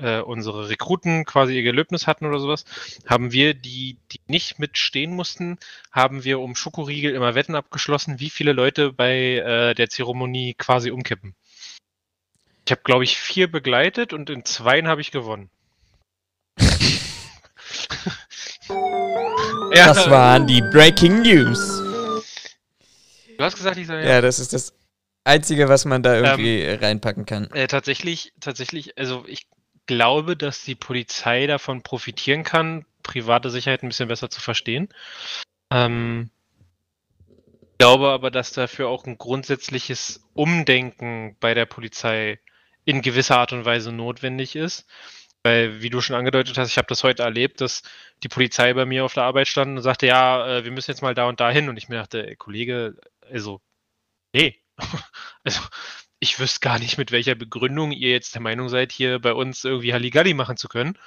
äh, 0.00 0.20
unsere 0.20 0.68
Rekruten 0.68 1.24
quasi 1.24 1.54
ihr 1.56 1.62
Gelöbnis 1.62 2.06
hatten 2.06 2.26
oder 2.26 2.38
sowas, 2.38 2.64
haben 3.06 3.32
wir 3.32 3.54
die, 3.54 3.98
die 4.12 4.20
nicht 4.26 4.58
mitstehen 4.58 5.12
mussten, 5.12 5.58
haben 5.90 6.24
wir 6.24 6.40
um 6.40 6.54
Schokoriegel 6.54 7.14
immer 7.14 7.34
Wetten 7.34 7.54
abgeschlossen, 7.54 8.20
wie 8.20 8.30
viele 8.30 8.52
Leute 8.52 8.92
bei 8.92 9.38
äh, 9.38 9.74
der 9.74 9.88
Zeremonie 9.88 10.54
quasi 10.54 10.90
umkippen. 10.90 11.34
Ich 12.64 12.72
habe, 12.72 12.82
glaube 12.84 13.04
ich, 13.04 13.16
vier 13.16 13.50
begleitet 13.50 14.12
und 14.12 14.30
in 14.30 14.44
zweien 14.44 14.88
habe 14.88 15.00
ich 15.00 15.10
gewonnen. 15.10 15.50
ja, 19.72 19.86
das 19.86 20.10
waren 20.10 20.46
die 20.46 20.60
Breaking 20.60 21.22
News. 21.22 21.78
Du 23.36 23.44
hast 23.44 23.56
gesagt, 23.56 23.78
ich 23.78 23.86
soll 23.86 24.00
ja. 24.00 24.14
Ja, 24.14 24.20
das 24.20 24.38
ist 24.38 24.52
das 24.52 24.77
Einzige, 25.28 25.68
was 25.68 25.84
man 25.84 26.02
da 26.02 26.16
irgendwie 26.16 26.62
ähm, 26.62 26.80
reinpacken 26.80 27.26
kann. 27.26 27.50
Äh, 27.52 27.68
tatsächlich, 27.68 28.32
tatsächlich, 28.40 28.98
also 28.98 29.24
ich 29.26 29.46
glaube, 29.86 30.36
dass 30.36 30.64
die 30.64 30.74
Polizei 30.74 31.46
davon 31.46 31.82
profitieren 31.82 32.44
kann, 32.44 32.84
private 33.02 33.50
Sicherheit 33.50 33.82
ein 33.82 33.88
bisschen 33.88 34.08
besser 34.08 34.30
zu 34.30 34.40
verstehen. 34.40 34.88
Ähm, 35.70 36.30
ich 37.72 37.78
glaube 37.78 38.08
aber, 38.08 38.30
dass 38.30 38.52
dafür 38.52 38.88
auch 38.88 39.06
ein 39.06 39.18
grundsätzliches 39.18 40.24
Umdenken 40.34 41.36
bei 41.40 41.54
der 41.54 41.66
Polizei 41.66 42.40
in 42.84 43.02
gewisser 43.02 43.38
Art 43.38 43.52
und 43.52 43.64
Weise 43.64 43.92
notwendig 43.92 44.56
ist. 44.56 44.86
Weil, 45.44 45.80
wie 45.80 45.90
du 45.90 46.00
schon 46.00 46.16
angedeutet 46.16 46.58
hast, 46.58 46.70
ich 46.70 46.78
habe 46.78 46.88
das 46.88 47.04
heute 47.04 47.22
erlebt, 47.22 47.60
dass 47.60 47.82
die 48.24 48.28
Polizei 48.28 48.74
bei 48.74 48.84
mir 48.84 49.04
auf 49.04 49.14
der 49.14 49.22
Arbeit 49.22 49.46
stand 49.46 49.76
und 49.76 49.82
sagte, 49.82 50.06
ja, 50.06 50.58
äh, 50.58 50.64
wir 50.64 50.72
müssen 50.72 50.90
jetzt 50.90 51.02
mal 51.02 51.14
da 51.14 51.28
und 51.28 51.38
da 51.38 51.50
hin. 51.50 51.68
Und 51.68 51.76
ich 51.76 51.88
mir 51.88 51.96
dachte, 51.96 52.26
ey, 52.26 52.34
Kollege, 52.34 52.96
also, 53.30 53.60
nee. 54.32 54.58
also, 55.44 55.60
ich 56.20 56.38
wüsste 56.40 56.60
gar 56.60 56.78
nicht, 56.78 56.98
mit 56.98 57.12
welcher 57.12 57.34
Begründung 57.34 57.92
ihr 57.92 58.10
jetzt 58.10 58.34
der 58.34 58.42
Meinung 58.42 58.68
seid, 58.68 58.92
hier 58.92 59.18
bei 59.20 59.32
uns 59.32 59.64
irgendwie 59.64 59.92
Halligalli 59.92 60.34
machen 60.34 60.56
zu 60.56 60.68
können. 60.68 60.98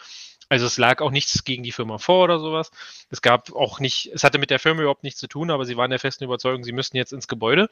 Also 0.52 0.66
es 0.66 0.78
lag 0.78 1.00
auch 1.02 1.12
nichts 1.12 1.46
gegen 1.46 1.64
die 1.64 1.72
Firma 1.72 1.98
vor 1.98 2.26
oder 2.26 2.38
sowas. 2.40 2.72
Es 3.10 3.22
gab 3.22 3.54
auch 3.54 3.80
nicht, 3.80 4.12
es 4.14 4.26
hatte 4.26 4.38
mit 4.38 4.50
der 4.50 4.60
Firma 4.60 4.82
überhaupt 4.82 5.04
nichts 5.04 5.20
zu 5.20 5.28
tun, 5.28 5.50
aber 5.50 5.64
sie 5.64 5.78
waren 5.78 5.92
der 5.92 6.00
festen 6.00 6.26
Überzeugung, 6.26 6.66
sie 6.66 6.74
müssten 6.74 6.98
jetzt 6.98 7.14
ins 7.14 7.30
Gebäude. 7.30 7.70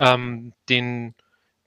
Ähm, 0.00 0.52
den, 0.68 1.14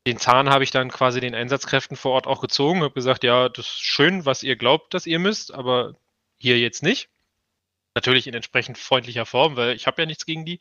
den 0.06 0.18
Zahn 0.18 0.50
habe 0.50 0.66
ich 0.66 0.72
dann 0.72 0.90
quasi 0.90 1.22
den 1.22 1.36
Einsatzkräften 1.36 1.96
vor 1.96 2.12
Ort 2.12 2.28
auch 2.28 2.42
gezogen, 2.42 2.82
habe 2.84 2.94
gesagt, 2.94 3.24
ja, 3.24 3.48
das 3.48 3.66
ist 3.66 3.82
schön, 3.82 4.26
was 4.26 4.44
ihr 4.44 4.58
glaubt, 4.58 4.94
dass 4.94 5.08
ihr 5.08 5.20
müsst, 5.20 5.54
aber 5.54 5.96
hier 6.38 6.60
jetzt 6.60 6.84
nicht. 6.84 7.08
Natürlich 7.94 8.28
in 8.28 8.34
entsprechend 8.34 8.78
freundlicher 8.78 9.26
Form, 9.26 9.58
weil 9.58 9.76
ich 9.76 9.86
habe 9.86 10.02
ja 10.02 10.06
nichts 10.06 10.26
gegen 10.26 10.46
die. 10.46 10.60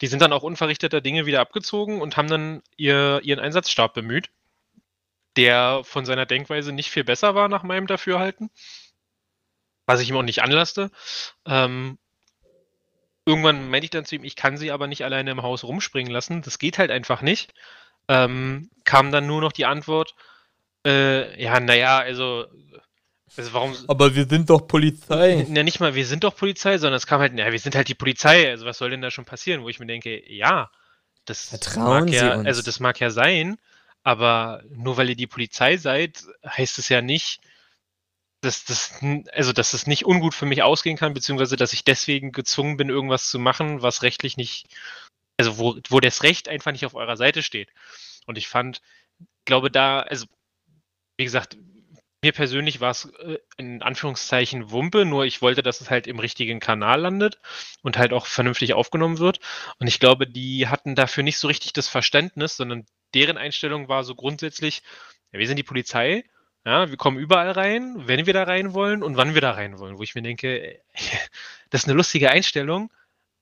Die 0.00 0.06
sind 0.08 0.20
dann 0.20 0.32
auch 0.32 0.42
unverrichteter 0.42 1.00
Dinge 1.00 1.24
wieder 1.24 1.40
abgezogen 1.40 2.00
und 2.00 2.16
haben 2.16 2.28
dann 2.28 2.62
ihr, 2.76 3.20
ihren 3.22 3.38
Einsatzstab 3.38 3.94
bemüht, 3.94 4.30
der 5.36 5.82
von 5.84 6.04
seiner 6.04 6.26
Denkweise 6.26 6.72
nicht 6.72 6.90
viel 6.90 7.04
besser 7.04 7.34
war 7.34 7.48
nach 7.48 7.62
meinem 7.62 7.86
Dafürhalten, 7.86 8.50
was 9.86 10.00
ich 10.00 10.08
ihm 10.08 10.16
auch 10.16 10.22
nicht 10.22 10.42
anlasste. 10.42 10.90
Ähm, 11.46 11.98
irgendwann 13.24 13.70
meinte 13.70 13.84
ich 13.84 13.90
dann 13.90 14.04
zu 14.04 14.16
ihm, 14.16 14.24
ich 14.24 14.34
kann 14.34 14.56
sie 14.56 14.72
aber 14.72 14.88
nicht 14.88 15.04
alleine 15.04 15.30
im 15.30 15.42
Haus 15.42 15.62
rumspringen 15.62 16.12
lassen. 16.12 16.42
Das 16.42 16.58
geht 16.58 16.78
halt 16.78 16.90
einfach 16.90 17.22
nicht. 17.22 17.54
Ähm, 18.08 18.70
kam 18.84 19.12
dann 19.12 19.26
nur 19.26 19.40
noch 19.40 19.52
die 19.52 19.64
Antwort, 19.64 20.14
äh, 20.84 21.40
ja, 21.42 21.60
naja, 21.60 21.98
also 21.98 22.46
also 23.36 23.52
warum, 23.52 23.76
Aber 23.88 24.14
wir 24.14 24.26
sind 24.28 24.50
doch 24.50 24.66
Polizei. 24.66 25.46
Ja, 25.48 25.62
nicht 25.62 25.80
mal, 25.80 25.94
wir 25.94 26.06
sind 26.06 26.24
doch 26.24 26.36
Polizei, 26.36 26.78
sondern 26.78 26.96
es 26.96 27.06
kam 27.06 27.20
halt, 27.20 27.36
ja, 27.36 27.50
wir 27.50 27.58
sind 27.58 27.74
halt 27.74 27.88
die 27.88 27.94
Polizei. 27.94 28.48
Also 28.50 28.64
was 28.64 28.78
soll 28.78 28.90
denn 28.90 29.02
da 29.02 29.10
schon 29.10 29.24
passieren? 29.24 29.62
Wo 29.62 29.68
ich 29.68 29.80
mir 29.80 29.86
denke, 29.86 30.22
ja, 30.32 30.70
das 31.24 31.48
Vertrauen 31.48 32.04
mag 32.04 32.08
Sie 32.08 32.16
ja, 32.16 32.36
uns. 32.36 32.46
also 32.46 32.62
das 32.62 32.80
mag 32.80 33.00
ja 33.00 33.10
sein, 33.10 33.56
aber 34.02 34.62
nur 34.68 34.96
weil 34.96 35.08
ihr 35.08 35.16
die 35.16 35.26
Polizei 35.26 35.76
seid, 35.76 36.24
heißt 36.46 36.78
es 36.78 36.88
ja 36.88 37.02
nicht, 37.02 37.40
dass 38.40 38.64
das, 38.64 39.00
also 39.32 39.52
dass 39.52 39.72
es 39.72 39.86
nicht 39.86 40.04
ungut 40.04 40.34
für 40.34 40.46
mich 40.46 40.62
ausgehen 40.62 40.98
kann, 40.98 41.14
beziehungsweise 41.14 41.56
dass 41.56 41.72
ich 41.72 41.82
deswegen 41.82 42.30
gezwungen 42.30 42.76
bin, 42.76 42.90
irgendwas 42.90 43.30
zu 43.30 43.38
machen, 43.38 43.82
was 43.82 44.02
rechtlich 44.02 44.36
nicht, 44.36 44.66
also 45.38 45.58
wo, 45.58 45.76
wo 45.88 46.00
das 46.00 46.22
Recht 46.22 46.48
einfach 46.48 46.72
nicht 46.72 46.84
auf 46.84 46.94
eurer 46.94 47.16
Seite 47.16 47.42
steht. 47.42 47.70
Und 48.26 48.36
ich 48.36 48.48
fand, 48.48 48.82
glaube 49.46 49.70
da, 49.70 50.00
also 50.00 50.26
wie 51.16 51.24
gesagt, 51.24 51.56
mir 52.24 52.32
persönlich 52.32 52.80
war 52.80 52.90
es 52.90 53.04
äh, 53.20 53.38
in 53.58 53.82
Anführungszeichen 53.82 54.70
Wumpe, 54.70 55.04
nur 55.04 55.26
ich 55.26 55.42
wollte, 55.42 55.62
dass 55.62 55.82
es 55.82 55.90
halt 55.90 56.06
im 56.06 56.18
richtigen 56.18 56.58
Kanal 56.58 57.00
landet 57.02 57.38
und 57.82 57.98
halt 57.98 58.14
auch 58.14 58.24
vernünftig 58.24 58.72
aufgenommen 58.72 59.18
wird. 59.18 59.40
Und 59.78 59.88
ich 59.88 60.00
glaube, 60.00 60.26
die 60.26 60.68
hatten 60.68 60.94
dafür 60.94 61.22
nicht 61.22 61.38
so 61.38 61.48
richtig 61.48 61.74
das 61.74 61.88
Verständnis, 61.88 62.56
sondern 62.56 62.86
deren 63.12 63.36
Einstellung 63.36 63.88
war 63.88 64.04
so 64.04 64.14
grundsätzlich, 64.14 64.82
ja, 65.32 65.38
wir 65.38 65.46
sind 65.46 65.58
die 65.58 65.62
Polizei, 65.64 66.24
ja, 66.64 66.88
wir 66.88 66.96
kommen 66.96 67.18
überall 67.18 67.50
rein, 67.50 67.94
wenn 68.06 68.24
wir 68.24 68.32
da 68.32 68.44
rein 68.44 68.72
wollen 68.72 69.02
und 69.02 69.18
wann 69.18 69.34
wir 69.34 69.42
da 69.42 69.50
rein 69.50 69.78
wollen, 69.78 69.98
wo 69.98 70.02
ich 70.02 70.14
mir 70.14 70.22
denke, 70.22 70.80
das 71.70 71.82
ist 71.82 71.88
eine 71.88 71.96
lustige 71.96 72.30
Einstellung, 72.30 72.90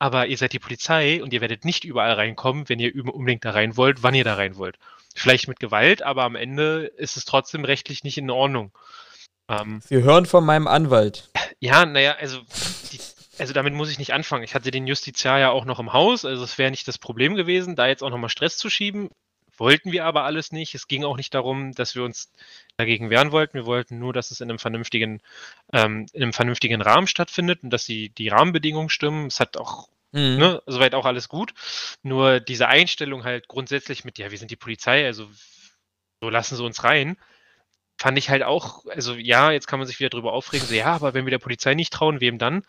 aber 0.01 0.27
ihr 0.27 0.37
seid 0.37 0.53
die 0.53 0.59
Polizei 0.59 1.23
und 1.23 1.33
ihr 1.33 1.41
werdet 1.41 1.65
nicht 1.65 1.85
überall 1.85 2.15
reinkommen, 2.15 2.69
wenn 2.69 2.81
ihr 2.81 2.93
unbedingt 3.15 3.45
da 3.45 3.53
rein 3.53 3.77
wollt, 3.77 4.03
wann 4.03 4.15
ihr 4.15 4.25
da 4.25 4.35
rein 4.35 4.57
wollt. 4.57 4.77
Vielleicht 5.15 5.49
mit 5.49 5.61
Gewalt, 5.61 6.03
aber 6.03 6.25
am 6.25 6.37
Ende 6.37 6.87
ist 6.97 7.17
es 7.17 7.25
trotzdem 7.25 7.65
rechtlich 7.65 8.05
nicht 8.05 8.19
in 8.19 8.31
Ordnung. 8.31 8.73
Ähm, 9.49 9.81
Sie 9.85 10.03
hören 10.03 10.27
von 10.27 10.45
meinem 10.45 10.67
Anwalt. 10.67 11.31
Ja, 11.61 11.85
naja, 11.87 12.17
also, 12.19 12.41
die, 12.93 12.99
also 13.39 13.53
damit 13.53 13.75
muss 13.75 13.91
ich 13.91 13.99
nicht 13.99 14.13
anfangen. 14.13 14.45
Ich 14.45 14.55
hatte 14.55 14.71
den 14.71 14.87
Justiziar 14.87 15.39
ja 15.39 15.51
auch 15.51 15.65
noch 15.65 15.79
im 15.79 15.93
Haus, 15.93 16.25
also 16.25 16.43
es 16.43 16.59
wäre 16.59 16.71
nicht 16.71 16.89
das 16.89 16.99
Problem 16.99 17.35
gewesen, 17.35 17.77
da 17.77 17.87
jetzt 17.87 18.03
auch 18.03 18.11
nochmal 18.11 18.31
Stress 18.31 18.57
zu 18.57 18.71
schieben. 18.71 19.11
Wollten 19.59 19.93
wir 19.93 20.07
aber 20.07 20.25
alles 20.25 20.51
nicht. 20.51 20.75
Es 20.75 20.89
ging 20.89 21.05
auch 21.05 21.17
nicht 21.17 21.35
darum, 21.35 21.73
dass 21.73 21.95
wir 21.95 22.05
uns 22.05 22.33
dagegen 22.79 23.11
wehren 23.11 23.33
wollten. 23.33 23.55
Wir 23.55 23.67
wollten 23.67 23.99
nur, 23.99 24.13
dass 24.13 24.31
es 24.31 24.41
in 24.41 24.49
einem 24.49 24.59
vernünftigen, 24.59 25.21
ähm, 25.73 26.07
in 26.15 26.23
einem 26.23 26.33
vernünftigen 26.33 26.81
Rahmen 26.81 27.07
stattfindet 27.07 27.63
und 27.63 27.71
dass 27.71 27.85
die, 27.85 28.09
die 28.09 28.29
Rahmenbedingungen 28.29 28.89
stimmen. 28.89 29.27
Es 29.27 29.41
hat 29.41 29.59
auch 29.59 29.89
Mhm. 30.13 30.39
Ne? 30.39 30.63
Soweit 30.67 30.95
auch 30.95 31.07
alles 31.07 31.29
gut. 31.29 31.55
Nur 32.03 32.41
diese 32.41 32.69
Einstellung 32.69 33.25
halt 33.25 33.49
grundsätzlich 33.49 34.05
mit, 34.05 34.19
ja, 34.19 34.31
wir 34.31 34.39
sind 34.39 34.51
die 34.51 34.57
Polizei, 34.57 35.07
also 35.07 35.29
so 36.21 36.31
lassen 36.31 36.57
sie 36.57 36.65
uns 36.65 36.85
rein, 36.85 37.17
fand 37.99 38.19
ich 38.19 38.31
halt 38.31 38.43
auch, 38.43 38.87
also 38.87 39.15
ja, 39.15 39.51
jetzt 39.53 39.67
kann 39.67 39.79
man 39.79 39.87
sich 39.89 40.01
wieder 40.01 40.11
drüber 40.11 40.33
aufregen, 40.33 40.67
so 40.67 40.75
ja, 40.75 40.87
aber 40.87 41.15
wenn 41.15 41.25
wir 41.27 41.31
der 41.31 41.39
Polizei 41.39 41.75
nicht 41.75 41.93
trauen, 41.93 42.21
wem 42.21 42.39
dann? 42.39 42.65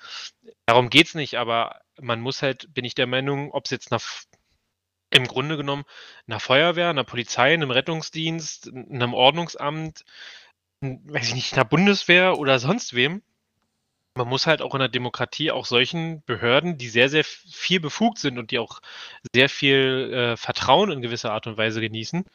Darum 0.66 0.90
geht 0.90 1.08
es 1.08 1.16
nicht, 1.16 1.36
aber 1.36 1.82
man 2.00 2.22
muss 2.22 2.42
halt, 2.42 2.74
bin 2.74 2.86
ich 2.86 2.96
der 2.96 3.08
Meinung, 3.08 3.52
ob 3.52 3.66
es 3.66 3.72
jetzt 3.72 3.92
nach 3.92 4.04
im 5.12 5.28
Grunde 5.28 5.58
genommen 5.58 5.84
einer 6.28 6.40
Feuerwehr, 6.40 6.90
einer 6.90 7.04
Polizei, 7.04 7.54
einem 7.54 7.72
Rettungsdienst, 7.72 8.72
einem 8.74 9.14
Ordnungsamt, 9.14 10.06
weiß 10.82 11.28
ich 11.28 11.36
nicht, 11.36 11.54
einer 11.54 11.66
Bundeswehr 11.66 12.38
oder 12.38 12.60
sonst 12.60 12.94
wem, 12.94 13.22
man 14.16 14.28
muss 14.28 14.48
halt 14.48 14.62
auch 14.62 14.74
in 14.76 14.80
der 14.80 14.90
Demokratie 14.90 15.52
auch 15.52 15.66
solchen 15.66 16.24
Behörden, 16.26 16.78
die 16.78 16.90
sehr, 16.90 17.10
sehr 17.10 17.24
viel 17.24 17.80
befugt 17.80 18.20
sind 18.20 18.38
und 18.38 18.52
die 18.52 18.60
auch 18.60 18.82
sehr 19.34 19.50
viel 19.50 20.14
äh, 20.14 20.38
Vertrauen 20.38 20.92
in 20.92 21.02
gewisser 21.02 21.32
Art 21.32 21.48
und 21.48 21.58
Weise 21.58 21.82
genießen, 21.82 22.26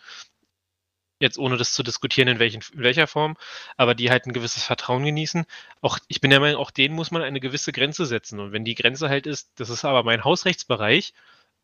jetzt 1.20 1.38
ohne 1.38 1.56
das 1.56 1.72
zu 1.72 1.82
diskutieren, 1.82 2.28
in, 2.28 2.38
welchen, 2.38 2.62
in 2.72 2.82
welcher 2.82 3.06
Form, 3.06 3.36
aber 3.76 3.94
die 3.94 4.10
halt 4.10 4.26
ein 4.26 4.32
gewisses 4.32 4.64
Vertrauen 4.64 5.04
genießen. 5.04 5.46
Auch 5.80 5.98
ich 6.08 6.20
bin 6.20 6.30
der 6.30 6.40
Meinung, 6.40 6.60
auch 6.60 6.70
denen 6.70 6.94
muss 6.94 7.10
man 7.10 7.22
eine 7.22 7.40
gewisse 7.40 7.72
Grenze 7.72 8.06
setzen. 8.06 8.40
Und 8.40 8.52
wenn 8.52 8.64
die 8.64 8.74
Grenze 8.74 9.08
halt 9.08 9.26
ist, 9.26 9.50
das 9.56 9.70
ist 9.70 9.84
aber 9.84 10.02
mein 10.04 10.24
Hausrechtsbereich 10.24 11.14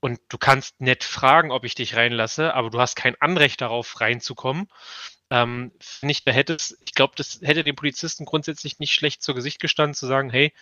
und 0.00 0.20
du 0.28 0.38
kannst 0.38 0.80
nett 0.80 1.04
fragen, 1.04 1.50
ob 1.50 1.64
ich 1.64 1.74
dich 1.74 1.96
reinlasse, 1.96 2.54
aber 2.54 2.70
du 2.70 2.80
hast 2.80 2.96
kein 2.96 3.20
Anrecht 3.20 3.60
darauf, 3.60 4.00
reinzukommen, 4.00 4.68
ähm, 5.34 5.72
nicht 6.00 6.26
mehr 6.26 6.34
hätte 6.34 6.54
es, 6.54 6.78
ich 6.84 6.94
glaube, 6.94 7.14
das 7.16 7.40
hätte 7.42 7.64
dem 7.64 7.74
Polizisten 7.74 8.24
grundsätzlich 8.24 8.78
nicht 8.78 8.94
schlecht 8.94 9.20
zu 9.20 9.34
Gesicht 9.34 9.60
gestanden, 9.60 9.94
zu 9.94 10.06
sagen, 10.06 10.30
hey, 10.30 10.52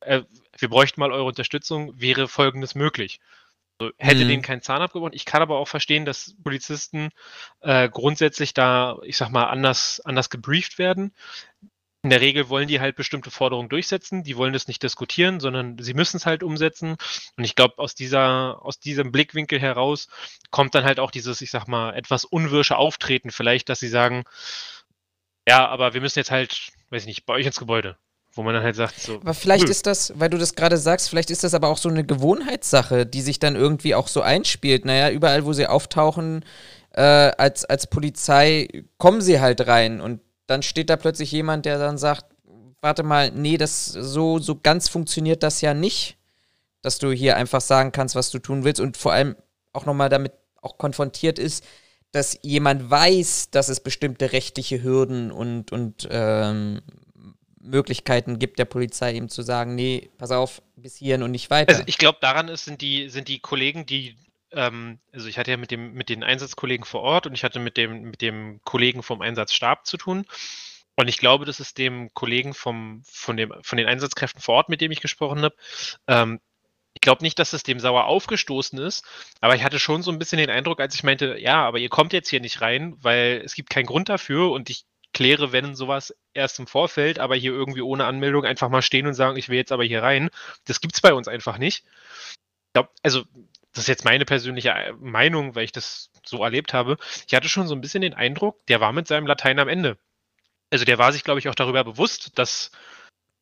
äh, 0.00 0.22
wir 0.56 0.68
bräuchten 0.68 1.00
mal 1.00 1.10
eure 1.10 1.24
Unterstützung, 1.24 2.00
wäre 2.00 2.28
folgendes 2.28 2.76
möglich. 2.76 3.18
Also, 3.78 3.92
hätte 3.98 4.24
mhm. 4.24 4.28
denen 4.28 4.42
keinen 4.42 4.62
Zahn 4.62 4.82
abgebrochen. 4.82 5.14
Ich 5.14 5.24
kann 5.24 5.42
aber 5.42 5.58
auch 5.58 5.66
verstehen, 5.66 6.04
dass 6.04 6.36
Polizisten 6.44 7.10
äh, 7.60 7.88
grundsätzlich 7.88 8.54
da, 8.54 8.98
ich 9.02 9.16
sag 9.16 9.30
mal, 9.30 9.46
anders, 9.46 10.00
anders 10.04 10.30
gebrieft 10.30 10.78
werden 10.78 11.12
in 12.02 12.10
der 12.10 12.20
Regel 12.20 12.48
wollen 12.48 12.68
die 12.68 12.80
halt 12.80 12.94
bestimmte 12.94 13.30
Forderungen 13.30 13.68
durchsetzen, 13.68 14.22
die 14.22 14.36
wollen 14.36 14.52
das 14.52 14.68
nicht 14.68 14.82
diskutieren, 14.82 15.40
sondern 15.40 15.76
sie 15.78 15.94
müssen 15.94 16.18
es 16.18 16.26
halt 16.26 16.42
umsetzen. 16.42 16.96
Und 17.36 17.44
ich 17.44 17.56
glaube, 17.56 17.78
aus 17.78 17.94
dieser, 17.94 18.64
aus 18.64 18.78
diesem 18.78 19.10
Blickwinkel 19.10 19.58
heraus 19.60 20.08
kommt 20.50 20.74
dann 20.74 20.84
halt 20.84 21.00
auch 21.00 21.10
dieses, 21.10 21.40
ich 21.40 21.50
sag 21.50 21.66
mal, 21.66 21.94
etwas 21.94 22.24
unwirsche 22.24 22.76
Auftreten 22.76 23.30
vielleicht, 23.30 23.68
dass 23.68 23.80
sie 23.80 23.88
sagen, 23.88 24.24
ja, 25.48 25.66
aber 25.66 25.94
wir 25.94 26.00
müssen 26.00 26.18
jetzt 26.18 26.30
halt, 26.30 26.70
weiß 26.90 27.02
ich 27.02 27.08
nicht, 27.08 27.26
bei 27.26 27.34
euch 27.34 27.46
ins 27.46 27.58
Gebäude. 27.58 27.96
Wo 28.34 28.42
man 28.42 28.52
dann 28.52 28.62
halt 28.62 28.76
sagt, 28.76 29.00
so. 29.00 29.14
Aber 29.16 29.32
vielleicht 29.32 29.64
hm. 29.64 29.70
ist 29.70 29.86
das, 29.86 30.12
weil 30.20 30.28
du 30.28 30.36
das 30.36 30.54
gerade 30.54 30.76
sagst, 30.76 31.08
vielleicht 31.08 31.30
ist 31.30 31.42
das 31.42 31.54
aber 31.54 31.68
auch 31.68 31.78
so 31.78 31.88
eine 31.88 32.04
Gewohnheitssache, 32.04 33.06
die 33.06 33.22
sich 33.22 33.38
dann 33.38 33.56
irgendwie 33.56 33.94
auch 33.94 34.08
so 34.08 34.20
einspielt. 34.20 34.84
Naja, 34.84 35.08
überall, 35.08 35.46
wo 35.46 35.54
sie 35.54 35.66
auftauchen, 35.66 36.44
äh, 36.90 37.00
als, 37.00 37.64
als 37.64 37.86
Polizei 37.86 38.84
kommen 38.98 39.22
sie 39.22 39.40
halt 39.40 39.66
rein 39.66 40.02
und 40.02 40.20
dann 40.46 40.62
steht 40.62 40.90
da 40.90 40.96
plötzlich 40.96 41.32
jemand, 41.32 41.66
der 41.66 41.78
dann 41.78 41.98
sagt, 41.98 42.26
warte 42.80 43.02
mal, 43.02 43.30
nee, 43.30 43.56
das 43.56 43.86
so, 43.86 44.38
so 44.38 44.58
ganz 44.60 44.88
funktioniert 44.88 45.42
das 45.42 45.60
ja 45.60 45.74
nicht. 45.74 46.16
dass 46.86 46.98
du 46.98 47.10
hier 47.10 47.36
einfach 47.36 47.60
sagen 47.60 47.90
kannst, 47.90 48.14
was 48.14 48.30
du 48.30 48.38
tun 48.38 48.62
willst 48.62 48.80
und 48.80 48.96
vor 48.96 49.12
allem 49.12 49.34
auch 49.72 49.86
nochmal 49.86 50.08
damit 50.08 50.34
auch 50.62 50.78
konfrontiert 50.78 51.36
ist, 51.36 51.64
dass 52.12 52.38
jemand 52.42 52.88
weiß, 52.88 53.50
dass 53.50 53.68
es 53.68 53.80
bestimmte 53.80 54.30
rechtliche 54.30 54.84
Hürden 54.84 55.32
und, 55.32 55.72
und 55.72 56.06
ähm, 56.08 56.80
Möglichkeiten 57.60 58.38
gibt, 58.38 58.60
der 58.60 58.66
Polizei 58.66 59.14
ihm 59.14 59.28
zu 59.28 59.42
sagen, 59.42 59.74
nee, 59.74 60.10
pass 60.16 60.30
auf, 60.30 60.62
bis 60.76 60.94
hierhin 60.94 61.24
und 61.24 61.32
nicht 61.32 61.50
weiter. 61.50 61.72
Also 61.72 61.82
ich 61.86 61.98
glaube, 61.98 62.18
daran 62.20 62.46
ist, 62.46 62.66
sind 62.66 62.80
die, 62.80 63.08
sind 63.08 63.26
die 63.26 63.40
Kollegen, 63.40 63.84
die, 63.84 64.14
ähm, 64.56 64.98
also 65.12 65.28
ich 65.28 65.38
hatte 65.38 65.52
ja 65.52 65.56
mit 65.56 65.70
dem, 65.70 65.92
mit 65.94 66.08
den 66.08 66.24
Einsatzkollegen 66.24 66.84
vor 66.84 67.02
Ort 67.02 67.26
und 67.26 67.34
ich 67.34 67.44
hatte 67.44 67.60
mit 67.60 67.76
dem, 67.76 68.02
mit 68.10 68.22
dem 68.22 68.60
Kollegen 68.64 69.02
vom 69.02 69.20
Einsatzstab 69.20 69.86
zu 69.86 69.96
tun. 69.96 70.26
Und 70.96 71.08
ich 71.08 71.18
glaube, 71.18 71.44
das 71.44 71.60
ist 71.60 71.78
dem 71.78 72.12
Kollegen 72.14 72.54
vom, 72.54 73.02
von, 73.04 73.36
dem, 73.36 73.52
von 73.62 73.78
den 73.78 73.86
Einsatzkräften 73.86 74.40
vor 74.40 74.56
Ort, 74.56 74.68
mit 74.70 74.80
dem 74.80 74.90
ich 74.90 75.00
gesprochen 75.02 75.42
habe, 75.42 75.54
ähm, 76.08 76.40
ich 76.96 77.02
glaube 77.02 77.22
nicht, 77.22 77.38
dass 77.38 77.52
es 77.52 77.62
dem 77.62 77.78
sauer 77.78 78.06
aufgestoßen 78.06 78.78
ist, 78.78 79.04
aber 79.42 79.54
ich 79.54 79.62
hatte 79.62 79.78
schon 79.78 80.02
so 80.02 80.10
ein 80.10 80.18
bisschen 80.18 80.38
den 80.38 80.48
Eindruck, 80.48 80.80
als 80.80 80.94
ich 80.94 81.04
meinte, 81.04 81.36
ja, 81.38 81.62
aber 81.62 81.78
ihr 81.78 81.90
kommt 81.90 82.14
jetzt 82.14 82.30
hier 82.30 82.40
nicht 82.40 82.62
rein, 82.62 82.96
weil 83.02 83.42
es 83.44 83.54
gibt 83.54 83.68
keinen 83.68 83.84
Grund 83.84 84.08
dafür 84.08 84.50
und 84.50 84.70
ich 84.70 84.86
kläre, 85.12 85.52
wenn 85.52 85.74
sowas 85.74 86.14
erst 86.32 86.58
im 86.58 86.66
Vorfeld, 86.66 87.18
aber 87.18 87.36
hier 87.36 87.52
irgendwie 87.52 87.82
ohne 87.82 88.06
Anmeldung 88.06 88.46
einfach 88.46 88.70
mal 88.70 88.80
stehen 88.80 89.06
und 89.06 89.12
sagen, 89.12 89.36
ich 89.36 89.50
will 89.50 89.58
jetzt 89.58 89.72
aber 89.72 89.84
hier 89.84 90.02
rein. 90.02 90.30
Das 90.64 90.80
gibt 90.80 90.94
es 90.94 91.02
bei 91.02 91.12
uns 91.12 91.28
einfach 91.28 91.58
nicht. 91.58 91.84
Ich 91.84 92.72
glaub, 92.72 92.90
also, 93.02 93.24
das 93.76 93.84
ist 93.84 93.88
jetzt 93.88 94.04
meine 94.06 94.24
persönliche 94.24 94.70
äh, 94.70 94.92
Meinung, 94.94 95.54
weil 95.54 95.64
ich 95.64 95.72
das 95.72 96.10
so 96.24 96.42
erlebt 96.42 96.72
habe. 96.72 96.96
Ich 97.28 97.34
hatte 97.34 97.48
schon 97.48 97.68
so 97.68 97.74
ein 97.74 97.82
bisschen 97.82 98.00
den 98.00 98.14
Eindruck, 98.14 98.64
der 98.66 98.80
war 98.80 98.92
mit 98.92 99.06
seinem 99.06 99.26
Latein 99.26 99.58
am 99.58 99.68
Ende. 99.68 99.98
Also 100.70 100.86
der 100.86 100.96
war 100.98 101.12
sich, 101.12 101.24
glaube 101.24 101.40
ich, 101.40 101.48
auch 101.48 101.54
darüber 101.54 101.84
bewusst, 101.84 102.38
dass, 102.38 102.70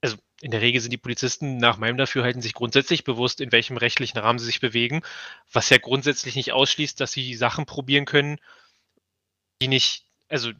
also 0.03 0.17
in 0.41 0.51
der 0.51 0.61
Regel 0.61 0.81
sind 0.81 0.91
die 0.91 0.99
Polizisten 0.99 1.57
nach 1.59 1.79
meinem 1.79 1.97
Dafürhalten 1.97 2.43
sich 2.43 2.53
grundsätzlich 2.53 3.05
bewusst, 3.05 3.41
in 3.41 3.53
welchem 3.53 3.77
rechtlichen 3.77 4.19
Rahmen 4.19 4.41
sie 4.41 4.47
sich 4.47 4.59
bewegen, 4.59 5.03
was 5.53 5.71
ja 5.71 5.79
grundsätzlich 5.79 6.35
nicht 6.35 6.53
ausschließt, 6.53 7.01
dass 7.01 7.13
sie 7.13 7.35
Sachen 7.35 7.65
probieren 7.65 8.05
können, 8.05 8.41
die 9.63 9.69
nicht, 9.69 10.05
also 10.29 10.51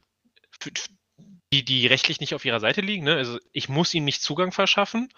die, 1.53 1.65
die 1.65 1.89
rechtlich 1.89 2.21
nicht 2.21 2.35
auf 2.35 2.45
ihrer 2.45 2.61
Seite 2.61 2.81
liegen. 2.81 3.05
Ne? 3.05 3.17
Also 3.17 3.41
ich 3.53 3.69
muss 3.69 3.93
ihm 3.93 4.05
nicht 4.05 4.23
Zugang 4.23 4.53
verschaffen. 4.53 5.13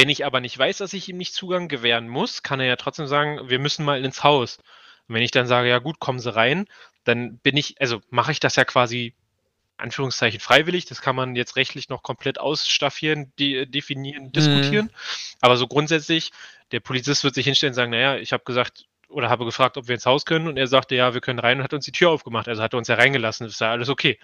Wenn 0.00 0.08
ich 0.08 0.24
aber 0.24 0.40
nicht 0.40 0.58
weiß, 0.58 0.78
dass 0.78 0.94
ich 0.94 1.10
ihm 1.10 1.18
nicht 1.18 1.34
Zugang 1.34 1.68
gewähren 1.68 2.08
muss, 2.08 2.42
kann 2.42 2.58
er 2.58 2.64
ja 2.64 2.76
trotzdem 2.76 3.06
sagen, 3.06 3.50
wir 3.50 3.58
müssen 3.58 3.84
mal 3.84 4.02
ins 4.02 4.24
Haus. 4.24 4.56
Und 5.06 5.14
wenn 5.14 5.22
ich 5.22 5.30
dann 5.30 5.46
sage, 5.46 5.68
ja 5.68 5.78
gut, 5.78 5.98
kommen 5.98 6.20
Sie 6.20 6.34
rein, 6.34 6.64
dann 7.04 7.36
bin 7.36 7.58
ich, 7.58 7.78
also 7.82 8.00
mache 8.08 8.32
ich 8.32 8.40
das 8.40 8.56
ja 8.56 8.64
quasi 8.64 9.12
Anführungszeichen 9.76 10.40
freiwillig. 10.40 10.86
Das 10.86 11.02
kann 11.02 11.16
man 11.16 11.36
jetzt 11.36 11.56
rechtlich 11.56 11.90
noch 11.90 12.02
komplett 12.02 12.40
ausstaffieren, 12.40 13.30
de 13.38 13.66
definieren, 13.66 14.24
mhm. 14.24 14.32
diskutieren. 14.32 14.86
Mhm. 14.86 15.36
Aber 15.42 15.58
so 15.58 15.66
grundsätzlich, 15.66 16.32
der 16.72 16.80
Polizist 16.80 17.22
wird 17.22 17.34
sich 17.34 17.44
hinstellen 17.44 17.72
und 17.72 17.76
sagen, 17.76 17.90
naja, 17.90 18.16
ich 18.16 18.32
habe 18.32 18.44
gesagt, 18.44 18.86
oder 19.10 19.28
habe 19.28 19.44
gefragt, 19.44 19.76
ob 19.76 19.86
wir 19.86 19.96
ins 19.96 20.06
Haus 20.06 20.24
können 20.24 20.48
und 20.48 20.56
er 20.56 20.66
sagte, 20.66 20.94
ja, 20.94 21.12
wir 21.12 21.20
können 21.20 21.40
rein 21.40 21.58
und 21.58 21.64
hat 21.64 21.74
uns 21.74 21.84
die 21.84 21.92
Tür 21.92 22.08
aufgemacht. 22.08 22.48
Also 22.48 22.62
hat 22.62 22.72
er 22.72 22.78
uns 22.78 22.88
ja 22.88 22.94
reingelassen, 22.94 23.46
ist 23.46 23.60
ja 23.60 23.70
alles 23.70 23.90
okay. 23.90 24.18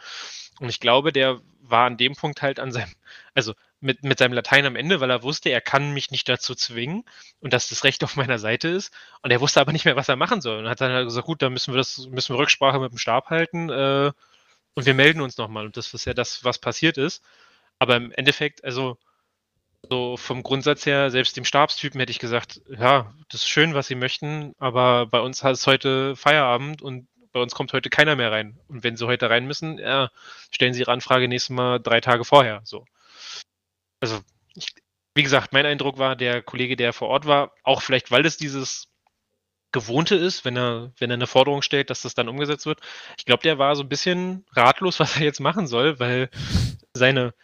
Und 0.58 0.70
ich 0.70 0.80
glaube, 0.80 1.12
der 1.12 1.42
war 1.60 1.84
an 1.84 1.98
dem 1.98 2.14
Punkt 2.16 2.40
halt 2.40 2.60
an 2.60 2.72
seinem, 2.72 2.94
also 3.34 3.52
mit, 3.86 4.04
mit 4.04 4.18
seinem 4.18 4.34
Latein 4.34 4.66
am 4.66 4.76
Ende, 4.76 5.00
weil 5.00 5.10
er 5.10 5.22
wusste, 5.22 5.48
er 5.48 5.60
kann 5.62 5.92
mich 5.92 6.10
nicht 6.10 6.28
dazu 6.28 6.54
zwingen 6.54 7.04
und 7.40 7.52
dass 7.52 7.68
das 7.68 7.84
Recht 7.84 8.04
auf 8.04 8.16
meiner 8.16 8.38
Seite 8.38 8.68
ist. 8.68 8.92
Und 9.22 9.30
er 9.30 9.40
wusste 9.40 9.60
aber 9.60 9.72
nicht 9.72 9.84
mehr, 9.84 9.96
was 9.96 10.08
er 10.08 10.16
machen 10.16 10.40
soll. 10.42 10.58
Und 10.58 10.68
hat 10.68 10.80
dann 10.80 10.92
halt 10.92 11.06
gesagt, 11.06 11.26
gut, 11.26 11.40
dann 11.40 11.52
müssen 11.52 11.72
wir 11.72 11.78
das, 11.78 12.06
müssen 12.10 12.34
wir 12.34 12.40
Rücksprache 12.40 12.78
mit 12.80 12.92
dem 12.92 12.98
Stab 12.98 13.30
halten 13.30 13.70
äh, 13.70 14.12
und 14.74 14.86
wir 14.86 14.94
melden 14.94 15.22
uns 15.22 15.38
nochmal. 15.38 15.66
Und 15.66 15.76
das 15.76 15.94
ist 15.94 16.04
ja 16.04 16.14
das, 16.14 16.44
was 16.44 16.58
passiert 16.58 16.98
ist. 16.98 17.24
Aber 17.78 17.96
im 17.96 18.12
Endeffekt, 18.12 18.64
also 18.64 18.98
so 19.88 20.16
vom 20.16 20.42
Grundsatz 20.42 20.84
her, 20.84 21.10
selbst 21.10 21.36
dem 21.36 21.44
Stabstypen 21.44 22.00
hätte 22.00 22.10
ich 22.10 22.18
gesagt, 22.18 22.60
ja, 22.68 23.14
das 23.30 23.42
ist 23.42 23.48
schön, 23.48 23.74
was 23.74 23.86
Sie 23.86 23.94
möchten, 23.94 24.54
aber 24.58 25.06
bei 25.06 25.20
uns 25.20 25.42
ist 25.42 25.66
heute 25.66 26.16
Feierabend 26.16 26.82
und 26.82 27.06
bei 27.36 27.42
uns 27.42 27.54
kommt 27.54 27.72
heute 27.74 27.90
keiner 27.90 28.16
mehr 28.16 28.32
rein. 28.32 28.58
Und 28.66 28.82
wenn 28.82 28.96
sie 28.96 29.06
heute 29.06 29.28
rein 29.28 29.46
müssen, 29.46 29.78
ja, 29.78 30.10
stellen 30.50 30.72
sie 30.72 30.80
ihre 30.80 30.92
Anfrage 30.92 31.28
nächstes 31.28 31.54
Mal 31.54 31.78
drei 31.78 32.00
Tage 32.00 32.24
vorher. 32.24 32.62
So. 32.64 32.86
Also, 34.00 34.20
ich, 34.54 34.68
wie 35.14 35.22
gesagt, 35.22 35.52
mein 35.52 35.66
Eindruck 35.66 35.98
war, 35.98 36.16
der 36.16 36.42
Kollege, 36.42 36.76
der 36.76 36.92
vor 36.92 37.08
Ort 37.08 37.26
war, 37.26 37.52
auch 37.62 37.82
vielleicht, 37.82 38.10
weil 38.10 38.26
es 38.26 38.36
dieses 38.36 38.88
Gewohnte 39.72 40.14
ist, 40.16 40.44
wenn 40.44 40.56
er, 40.56 40.92
wenn 40.98 41.10
er 41.10 41.14
eine 41.14 41.26
Forderung 41.26 41.62
stellt, 41.62 41.90
dass 41.90 42.02
das 42.02 42.14
dann 42.14 42.28
umgesetzt 42.28 42.66
wird. 42.66 42.80
Ich 43.18 43.24
glaube, 43.24 43.42
der 43.42 43.58
war 43.58 43.76
so 43.76 43.82
ein 43.82 43.88
bisschen 43.88 44.46
ratlos, 44.52 45.00
was 45.00 45.16
er 45.16 45.22
jetzt 45.24 45.40
machen 45.40 45.66
soll, 45.66 45.98
weil 46.00 46.30
seine, 46.94 47.34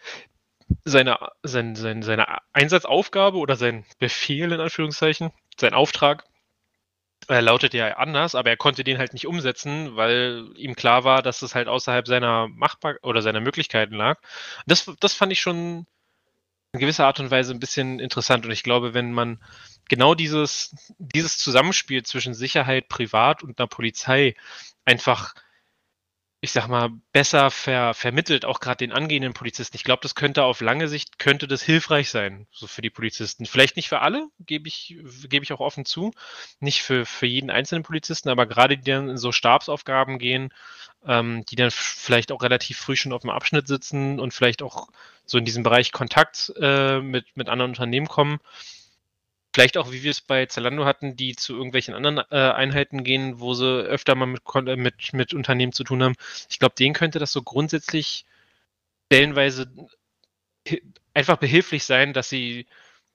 seine, 0.85 1.19
sein, 1.43 1.77
sein, 1.77 2.03
seine 2.03 2.39
Einsatzaufgabe 2.53 3.39
oder 3.39 3.57
sein 3.57 3.85
Befehl 3.99 4.53
in 4.53 4.61
Anführungszeichen, 4.61 5.33
sein 5.59 5.75
Auftrag 5.75 6.25
er 7.29 7.43
lautet 7.43 7.75
ja 7.75 7.97
anders, 7.97 8.35
aber 8.35 8.51
er 8.51 8.57
konnte 8.57 8.85
den 8.85 8.99
halt 8.99 9.13
nicht 9.13 9.27
umsetzen, 9.27 9.97
weil 9.97 10.51
ihm 10.57 10.75
klar 10.75 11.05
war, 11.05 11.23
dass 11.23 11.43
es 11.43 11.55
halt 11.55 11.69
außerhalb 11.69 12.07
seiner 12.07 12.49
Machbar 12.49 12.97
oder 13.03 13.23
seiner 13.23 13.41
Möglichkeiten 13.41 13.95
lag. 13.95 14.21
Das, 14.67 14.91
das 15.01 15.15
fand 15.15 15.33
ich 15.33 15.41
schon 15.41 15.87
in 16.73 16.81
gewisser 16.81 17.07
Art 17.07 17.21
und 17.21 17.31
Weise 17.31 17.53
ein 17.53 17.61
bisschen 17.61 17.99
interessant. 18.01 18.47
Und 18.47 18.51
ich 18.51 18.63
glaube, 18.63 18.95
wenn 18.95 19.13
man 19.13 19.39
genau 19.89 20.15
dieses, 20.15 20.75
dieses 20.99 21.37
Zusammenspiel 21.39 22.03
zwischen 22.03 22.33
Sicherheit 22.33 22.89
privat 22.89 23.43
und 23.43 23.59
einer 23.59 23.67
Polizei 23.67 24.35
einfach 24.85 25.35
ich 26.45 26.51
sag 26.51 26.67
mal, 26.67 26.91
besser 27.13 27.53
ver 27.53 27.95
vermittelt, 27.95 28.45
auch 28.45 28.59
gerade 28.59 28.79
den 28.79 28.91
angehenden 28.91 29.33
Polizisten. 29.33 29.77
Ich 29.77 29.85
glaube, 29.85 30.03
das 30.03 30.17
könnte 30.17 30.43
auf 30.43 30.61
lange 30.61 30.89
Sicht, 30.89 31.21
könnte 31.21 31.47
das 31.47 31.63
hilfreich 31.63 32.11
sein, 32.11 32.49
so 32.51 32.67
für 32.67 32.83
die 32.83 32.91
Polizisten. 32.91 33.47
Vielleicht 33.47 33.77
nicht 33.77 33.89
für 33.89 34.01
alle, 34.01 34.27
gebe 34.41 34.67
ich, 34.67 34.99
gebe 35.29 35.45
ich 35.45 35.53
auch 35.53 35.61
offen 35.61 35.85
zu. 35.85 36.11
Nicht 36.59 36.83
für, 36.83 37.07
für 37.07 37.27
jeden 37.27 37.49
einzelnen 37.49 37.85
Polizisten, 37.85 38.29
aber 38.29 38.47
gerade 38.47 38.77
die 38.77 38.91
dann 38.91 39.11
in 39.11 39.19
so 39.19 39.31
Stabsaufgaben 39.31 40.19
gehen, 40.19 40.53
ähm, 41.07 41.45
die 41.49 41.55
dann 41.55 41.71
vielleicht 41.71 42.33
auch 42.33 42.43
relativ 42.43 42.77
früh 42.77 42.97
schon 42.97 43.13
auf 43.13 43.23
dem 43.23 43.31
Abschnitt 43.31 43.69
sitzen 43.69 44.19
und 44.19 44.35
vielleicht 44.35 44.63
auch 44.63 44.89
so 45.25 45.39
in 45.39 45.45
diesem 45.45 45.63
Bereich 45.63 45.93
Kontakt 45.93 46.53
äh, 46.61 46.99
mit, 46.99 47.37
mit 47.37 47.49
anderen 47.49 47.71
Unternehmen 47.71 48.09
kommen 48.09 48.41
Vielleicht 49.55 49.77
auch, 49.77 49.93
wie 49.93 50.03
wir 50.03 50.11
es 50.11 50.21
bei 50.21 50.47
Zalando 50.47 50.85
hatten, 50.87 51.17
die 51.17 51.37
zu 51.37 51.55
irgendwelchen 51.55 51.95
anderen 51.95 52.19
äh, 52.31 52.53
Einheiten 52.53 53.05
gehen, 53.05 53.39
wo 53.39 53.55
sie 53.55 53.83
öfter 53.83 54.15
mal 54.15 54.27
mit, 54.27 54.43
äh, 54.55 54.77
mit, 54.77 55.13
mit 55.13 55.35
Unternehmen 55.35 55.73
zu 55.73 55.85
tun 55.85 56.03
haben. 56.03 56.15
Ich 56.49 56.59
glaube, 56.59 56.75
denen 56.79 56.95
könnte 56.95 57.19
das 57.19 57.33
so 57.33 57.43
grundsätzlich 57.43 58.25
stellenweise 59.07 59.71
einfach 61.15 61.37
behilflich 61.37 61.85
sein, 61.85 62.15
dass 62.15 62.29
sie, 62.31 62.67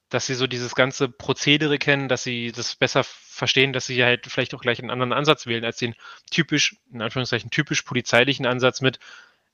dass 0.10 0.28
sie 0.28 0.36
so 0.36 0.48
dieses 0.48 0.76
ganze 0.76 1.10
Prozedere 1.10 1.80
kennen, 1.80 2.08
dass 2.08 2.24
sie 2.24 2.52
das 2.52 2.76
besser 2.76 3.04
verstehen, 3.04 3.74
dass 3.74 3.88
sie 3.88 4.04
halt 4.04 4.28
vielleicht 4.28 4.54
auch 4.54 4.62
gleich 4.62 4.80
einen 4.80 4.92
anderen 4.92 5.14
Ansatz 5.14 5.48
wählen 5.48 5.66
als 5.66 5.78
den 5.78 5.96
typisch, 6.30 6.78
in 6.92 7.02
Anführungszeichen, 7.02 7.50
typisch 7.50 7.82
polizeilichen 7.82 8.46
Ansatz 8.46 8.82
mit, 8.82 9.00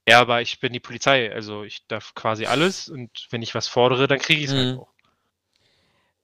ja, 0.08 0.19
aber 0.19 0.41
ich 0.41 0.60
bin 0.60 0.74
die 0.74 0.82
Polizei, 0.82 1.32
also 1.34 1.63
ich 1.63 1.88
darf 1.88 2.13
quasi 2.13 2.46
alles 2.46 2.89
und 2.89 3.28
wenn 3.30 3.41
ich 3.41 3.56
was 3.56 3.67
fordere, 3.69 4.08
dann 4.08 4.19
kriege 4.19 4.41
ich 4.41 4.48
es 4.48 4.54
halt 4.54 4.65
mhm. 4.65 4.69
halt 4.72 4.80
auch. 4.80 4.92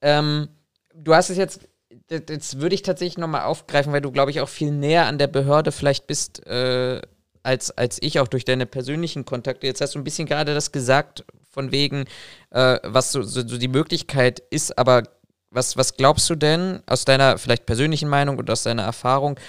Ähm, 0.01 0.49
du 0.93 1.13
hast 1.13 1.29
es 1.29 1.37
jetzt, 1.37 1.67
jetzt 2.09 2.59
würde 2.59 2.75
ich 2.75 2.81
tatsächlich 2.81 3.17
nochmal 3.17 3.43
aufgreifen, 3.43 3.91
weil 3.93 4.01
du, 4.01 4.11
glaube 4.11 4.31
ich, 4.31 4.41
auch 4.41 4.49
viel 4.49 4.71
näher 4.71 5.05
an 5.05 5.17
der 5.17 5.27
Behörde 5.27 5.71
vielleicht 5.71 6.07
bist, 6.07 6.45
äh, 6.47 7.01
als, 7.43 7.71
als 7.71 8.01
ich, 8.01 8.19
auch 8.19 8.27
durch 8.27 8.45
deine 8.45 8.65
persönlichen 8.65 9.25
Kontakte. 9.25 9.67
Jetzt 9.67 9.81
hast 9.81 9.95
du 9.95 9.99
ein 9.99 10.03
bisschen 10.03 10.27
gerade 10.27 10.53
das 10.53 10.71
gesagt, 10.71 11.23
von 11.49 11.71
wegen, 11.71 12.05
äh, 12.51 12.79
was 12.83 13.11
so, 13.11 13.23
so, 13.23 13.47
so 13.47 13.57
die 13.57 13.67
Möglichkeit 13.67 14.41
ist, 14.49 14.77
aber 14.77 15.03
was, 15.51 15.77
was 15.77 15.95
glaubst 15.95 16.29
du 16.29 16.35
denn 16.35 16.81
aus 16.85 17.05
deiner 17.05 17.37
vielleicht 17.37 17.65
persönlichen 17.65 18.07
Meinung 18.07 18.37
und 18.37 18.49
aus 18.49 18.63
deiner 18.63 18.83
Erfahrung, 18.83 19.39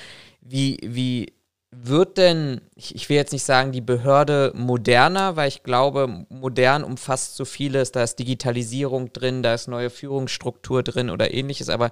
wie, 0.41 0.79
wie 0.83 1.33
wird 1.73 2.19
denn, 2.19 2.61
ich, 2.75 2.95
ich, 2.97 3.09
will 3.09 3.17
jetzt 3.17 3.33
nicht 3.33 3.45
sagen, 3.45 3.71
die 3.71 3.81
Behörde 3.81 4.53
moderner, 4.57 5.37
weil 5.37 5.49
ich 5.49 5.63
glaube, 5.63 6.27
modern 6.29 6.83
umfasst 6.83 7.37
so 7.37 7.45
vieles, 7.45 7.93
da 7.93 8.03
ist 8.03 8.19
Digitalisierung 8.19 9.13
drin, 9.13 9.45
da 9.45 9.55
ist 9.55 9.69
neue 9.69 9.91
Führungsstruktur 9.91 10.83
drin 10.83 11.11
oder 11.11 11.33
ähnliches, 11.33 11.69
aber 11.69 11.91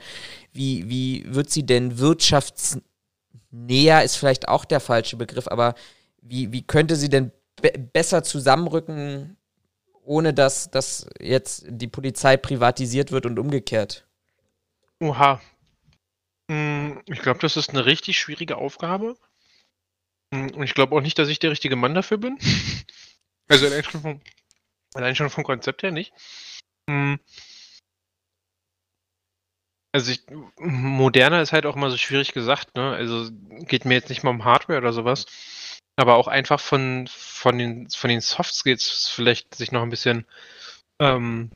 wie, 0.52 0.88
wie 0.88 1.32
wird 1.32 1.50
sie 1.50 1.64
denn 1.64 1.98
wirtschaftsnäher, 1.98 4.02
ist 4.02 4.16
vielleicht 4.16 4.48
auch 4.48 4.64
der 4.64 4.80
falsche 4.80 5.16
Begriff, 5.16 5.46
aber 5.46 5.76
wie, 6.22 6.52
wie 6.52 6.62
könnte 6.62 6.96
sie 6.96 7.08
denn 7.08 7.30
be 7.62 7.70
besser 7.70 8.24
zusammenrücken, 8.24 9.36
ohne 10.04 10.34
dass, 10.34 10.72
dass 10.72 11.08
jetzt 11.20 11.66
die 11.68 11.88
Polizei 11.88 12.36
privatisiert 12.36 13.12
wird 13.12 13.26
und 13.26 13.38
umgekehrt? 13.38 14.08
Oha. 15.00 15.40
Hm, 16.50 17.00
ich 17.06 17.20
glaube, 17.20 17.38
das 17.40 17.56
ist 17.56 17.70
eine 17.70 17.86
richtig 17.86 18.18
schwierige 18.18 18.56
Aufgabe. 18.56 19.16
Hm, 20.34 20.50
und 20.54 20.62
ich 20.62 20.74
glaube 20.74 20.94
auch 20.94 21.00
nicht, 21.00 21.18
dass 21.18 21.28
ich 21.28 21.38
der 21.38 21.50
richtige 21.50 21.76
Mann 21.76 21.94
dafür 21.94 22.18
bin. 22.18 22.38
Also 23.50 23.64
allein 23.64 23.82
schon 23.82 24.02
vom, 24.02 24.20
allein 24.92 25.16
schon 25.16 25.30
vom 25.30 25.42
Konzept 25.42 25.82
her 25.82 25.90
nicht. 25.90 26.12
Hm. 26.86 27.18
Also 29.94 30.12
ich, 30.12 30.20
moderner 30.58 31.40
ist 31.40 31.52
halt 31.52 31.64
auch 31.64 31.74
immer 31.74 31.90
so 31.90 31.96
schwierig 31.96 32.32
gesagt, 32.34 32.76
ne? 32.76 32.92
Also 32.92 33.30
geht 33.66 33.86
mir 33.86 33.94
jetzt 33.94 34.10
nicht 34.10 34.22
mal 34.22 34.30
um 34.30 34.44
Hardware 34.44 34.78
oder 34.78 34.92
sowas. 34.92 35.24
Aber 35.96 36.16
auch 36.16 36.28
einfach 36.28 36.60
von, 36.60 37.08
von 37.10 37.56
den, 37.58 37.88
von 37.88 38.10
den 38.10 38.20
Soft 38.20 38.54
Skills 38.54 39.08
vielleicht 39.08 39.54
sich 39.54 39.72
noch 39.72 39.82
ein 39.82 39.90
bisschen 39.90 40.26
ähm, 41.00 41.50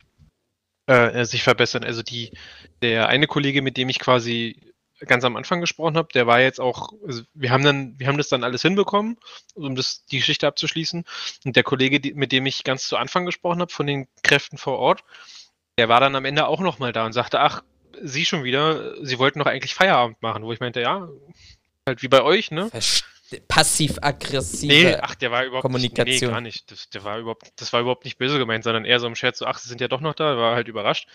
äh, 0.87 1.25
sich 1.25 1.43
verbessern. 1.43 1.85
Also 1.85 2.03
die, 2.03 2.33
der 2.81 3.09
eine 3.09 3.27
Kollege, 3.27 3.63
mit 3.63 3.77
dem 3.77 3.89
ich 3.89 3.99
quasi 3.99 4.72
ganz 5.07 5.25
am 5.25 5.37
Anfang 5.37 5.61
gesprochen 5.61 5.97
habe, 5.97 6.09
der 6.15 6.27
war 6.27 6.41
jetzt 6.41 6.61
auch, 6.61 6.93
also 7.07 7.23
wir 7.35 7.51
haben 7.51 7.65
dann, 7.65 7.99
wir 7.99 8.07
haben 8.07 8.19
das 8.19 8.29
dann 8.29 8.45
alles 8.45 8.63
hinbekommen, 8.63 9.19
um 9.55 9.75
das, 9.75 10.05
die 10.07 10.19
Geschichte 10.19 10.47
abzuschließen. 10.47 11.05
Und 11.45 11.57
der 11.57 11.63
Kollege, 11.63 12.01
die, 12.01 12.15
mit 12.15 12.33
dem 12.33 12.47
ich 12.47 12.65
ganz 12.65 12.87
zu 12.87 12.97
Anfang 12.97 13.27
gesprochen 13.27 13.61
habe, 13.61 13.73
von 13.73 13.87
den 13.87 14.09
Kräften 14.23 14.59
vor 14.59 14.79
Ort, 14.79 15.05
der 15.79 15.89
war 15.89 16.01
dann 16.01 16.17
am 16.17 16.25
Ende 16.25 16.47
auch 16.47 16.61
nochmal 16.61 16.93
da 16.93 17.07
und 17.07 17.13
sagte, 17.13 17.41
ach, 17.41 17.63
Sie 18.03 18.25
schon 18.25 18.43
wieder, 18.43 19.05
Sie 19.05 19.19
wollten 19.19 19.39
doch 19.39 19.47
eigentlich 19.47 19.75
Feierabend 19.75 20.21
machen, 20.23 20.45
wo 20.45 20.53
ich 20.53 20.61
meinte, 20.61 20.81
ja, 20.81 21.09
halt 21.87 22.03
wie 22.03 22.09
bei 22.09 22.23
euch, 22.23 22.51
ne? 22.51 22.71
Passiv-aggressive 23.49 24.67
Nee, 24.67 24.97
ach, 25.01 25.15
der 25.15 25.31
war 25.31 25.45
überhaupt 25.45 25.63
Kommunikation. 25.63 26.07
Nicht, 26.07 26.23
nee, 26.23 26.29
gar 26.29 26.41
nicht. 26.41 26.71
Das, 26.71 26.91
der 26.91 27.05
war 27.05 27.19
überhaupt, 27.19 27.53
das 27.57 27.73
war 27.73 27.81
überhaupt 27.81 28.05
nicht 28.05 28.19
böse 28.19 28.39
gemeint, 28.39 28.65
sondern 28.65 28.85
eher 28.85 29.01
so 29.01 29.07
im 29.07 29.15
Scherz, 29.15 29.39
so, 29.39 29.47
ach, 29.47 29.59
sie 29.59 29.69
sind 29.69 29.81
ja 29.81 29.89
doch 29.89 30.01
noch 30.01 30.15
da, 30.15 30.37
war 30.37 30.55
halt 30.55 30.69
überrascht. 30.69 31.09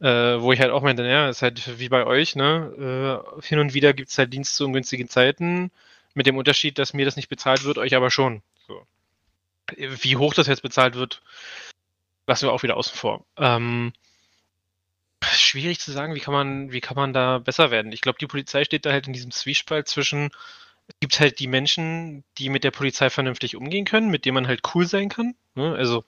Äh, 0.00 0.40
wo 0.40 0.52
ich 0.52 0.60
halt 0.60 0.70
auch 0.70 0.82
meinte, 0.82 1.02
naja, 1.02 1.28
ist 1.28 1.42
halt 1.42 1.80
wie 1.80 1.88
bei 1.88 2.06
euch, 2.06 2.36
ne? 2.36 3.24
Äh, 3.40 3.42
hin 3.46 3.58
und 3.58 3.74
wieder 3.74 3.92
gibt 3.92 4.10
es 4.10 4.18
halt 4.18 4.32
Dienst 4.32 4.54
zu 4.54 4.64
ungünstigen 4.64 5.08
Zeiten, 5.08 5.72
mit 6.14 6.26
dem 6.26 6.36
Unterschied, 6.36 6.78
dass 6.78 6.94
mir 6.94 7.04
das 7.04 7.16
nicht 7.16 7.28
bezahlt 7.28 7.64
wird, 7.64 7.78
euch 7.78 7.96
aber 7.96 8.10
schon. 8.10 8.42
So. 8.68 8.86
Wie 9.76 10.16
hoch 10.16 10.34
das 10.34 10.46
jetzt 10.46 10.62
bezahlt 10.62 10.94
wird, 10.94 11.20
lassen 12.28 12.46
wir 12.46 12.52
auch 12.52 12.62
wieder 12.62 12.76
außen 12.76 12.96
vor. 12.96 13.24
Ähm, 13.36 13.92
schwierig 15.24 15.80
zu 15.80 15.90
sagen, 15.90 16.14
wie 16.14 16.20
kann 16.20 16.34
man, 16.34 16.70
wie 16.72 16.80
kann 16.80 16.96
man 16.96 17.12
da 17.12 17.38
besser 17.38 17.70
werden? 17.70 17.92
Ich 17.92 18.00
glaube, 18.00 18.18
die 18.18 18.26
Polizei 18.26 18.64
steht 18.64 18.86
da 18.86 18.92
halt 18.92 19.06
in 19.06 19.12
diesem 19.12 19.30
Zwiespalt 19.30 19.88
zwischen, 19.88 20.30
es 20.86 20.94
gibt 21.00 21.18
halt 21.20 21.40
die 21.40 21.48
Menschen, 21.48 22.24
die 22.38 22.50
mit 22.50 22.64
der 22.64 22.70
Polizei 22.70 23.10
vernünftig 23.10 23.56
umgehen 23.56 23.84
können, 23.84 24.10
mit 24.10 24.24
denen 24.24 24.34
man 24.34 24.46
halt 24.46 24.62
cool 24.74 24.86
sein 24.86 25.08
kann. 25.08 25.34
Ne? 25.54 25.74
Also, 25.74 26.04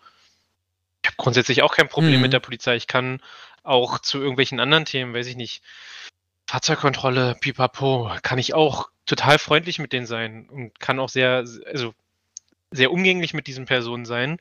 ich 1.03 1.09
habe 1.09 1.17
grundsätzlich 1.17 1.63
auch 1.63 1.75
kein 1.75 1.89
Problem 1.89 2.17
Mhm. 2.17 2.23
mit 2.23 2.33
der 2.33 2.41
Polizei. 2.41 2.77
Ich 2.77 2.87
kann 2.87 3.21
auch 3.63 3.99
zu 3.99 4.19
irgendwelchen 4.19 4.61
anderen 4.61 4.85
Themen, 4.85 5.15
weiß 5.15 5.27
ich 5.27 5.37
nicht, 5.37 5.63
Fahrzeugkontrolle, 6.47 7.37
pipapo, 7.41 8.11
kann 8.23 8.39
ich 8.39 8.55
auch 8.55 8.91
total 9.07 9.39
freundlich 9.39 9.79
mit 9.79 9.93
denen 9.93 10.07
sein 10.07 10.49
und 10.49 10.79
kann 10.81 10.99
auch 10.99 11.09
sehr, 11.09 11.45
also 11.67 11.95
sehr 12.71 12.91
umgänglich 12.93 13.35
mit 13.35 13.47
diesen 13.47 13.67
Personen 13.67 14.05
sein. 14.05 14.39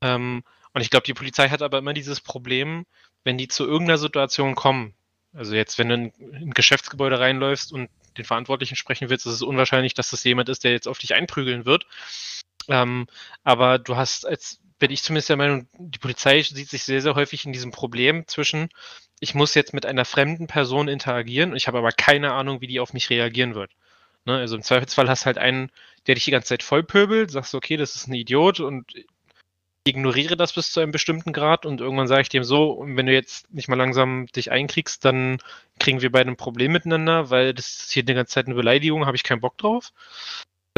Ähm, 0.00 0.42
und 0.72 0.80
ich 0.82 0.90
glaube, 0.90 1.06
die 1.06 1.14
Polizei 1.14 1.48
hat 1.48 1.62
aber 1.62 1.78
immer 1.78 1.94
dieses 1.94 2.20
Problem, 2.20 2.86
wenn 3.24 3.38
die 3.38 3.48
zu 3.48 3.64
irgendeiner 3.66 3.98
Situation 3.98 4.54
kommen. 4.54 4.94
Also 5.32 5.54
jetzt, 5.54 5.78
wenn 5.78 5.88
du 5.88 5.94
in 5.94 6.12
ein 6.34 6.50
Geschäftsgebäude 6.50 7.18
reinläufst 7.18 7.72
und 7.72 7.90
den 8.16 8.24
Verantwortlichen 8.24 8.76
sprechen 8.76 9.10
willst, 9.10 9.26
ist 9.26 9.34
es 9.34 9.42
unwahrscheinlich, 9.42 9.94
dass 9.94 10.10
das 10.10 10.24
jemand 10.24 10.48
ist, 10.48 10.64
der 10.64 10.72
jetzt 10.72 10.88
auf 10.88 10.98
dich 10.98 11.14
einprügeln 11.14 11.66
wird. 11.66 11.86
Ähm, 12.68 13.06
aber 13.44 13.78
du 13.78 13.96
hast, 13.96 14.26
als 14.26 14.60
bin 14.78 14.90
ich 14.90 15.02
zumindest 15.02 15.28
der 15.28 15.36
Meinung, 15.36 15.68
die 15.78 15.98
Polizei 15.98 16.42
sieht 16.42 16.68
sich 16.68 16.84
sehr, 16.84 17.02
sehr 17.02 17.14
häufig 17.14 17.44
in 17.44 17.52
diesem 17.52 17.70
Problem 17.70 18.26
zwischen, 18.26 18.68
ich 19.20 19.34
muss 19.34 19.54
jetzt 19.54 19.74
mit 19.74 19.86
einer 19.86 20.04
fremden 20.04 20.46
Person 20.46 20.88
interagieren 20.88 21.50
und 21.50 21.56
ich 21.56 21.66
habe 21.66 21.78
aber 21.78 21.92
keine 21.92 22.32
Ahnung, 22.32 22.60
wie 22.60 22.66
die 22.66 22.80
auf 22.80 22.92
mich 22.92 23.10
reagieren 23.10 23.54
wird. 23.54 23.72
Ne? 24.24 24.36
Also 24.36 24.56
im 24.56 24.62
Zweifelsfall 24.62 25.08
hast 25.08 25.22
du 25.22 25.26
halt 25.26 25.38
einen, 25.38 25.70
der 26.06 26.14
dich 26.14 26.24
die 26.24 26.30
ganze 26.30 26.48
Zeit 26.48 26.62
vollpöbelt, 26.62 27.30
sagst 27.30 27.54
okay, 27.54 27.76
das 27.76 27.96
ist 27.96 28.08
ein 28.08 28.14
Idiot 28.14 28.60
und 28.60 28.92
ignoriere 29.84 30.36
das 30.36 30.52
bis 30.52 30.72
zu 30.72 30.80
einem 30.80 30.92
bestimmten 30.92 31.32
Grad 31.32 31.64
und 31.64 31.80
irgendwann 31.80 32.08
sage 32.08 32.22
ich 32.22 32.28
dem 32.28 32.44
so, 32.44 32.84
wenn 32.86 33.06
du 33.06 33.12
jetzt 33.12 33.52
nicht 33.52 33.68
mal 33.68 33.76
langsam 33.76 34.26
dich 34.26 34.50
einkriegst, 34.50 35.04
dann 35.04 35.38
kriegen 35.78 36.02
wir 36.02 36.12
beide 36.12 36.30
ein 36.30 36.36
Problem 36.36 36.72
miteinander, 36.72 37.30
weil 37.30 37.54
das 37.54 37.80
ist 37.80 37.92
hier 37.92 38.02
die 38.02 38.14
ganze 38.14 38.34
Zeit 38.34 38.46
eine 38.46 38.54
Beleidigung, 38.54 39.06
habe 39.06 39.16
ich 39.16 39.22
keinen 39.22 39.40
Bock 39.40 39.56
drauf. 39.56 39.92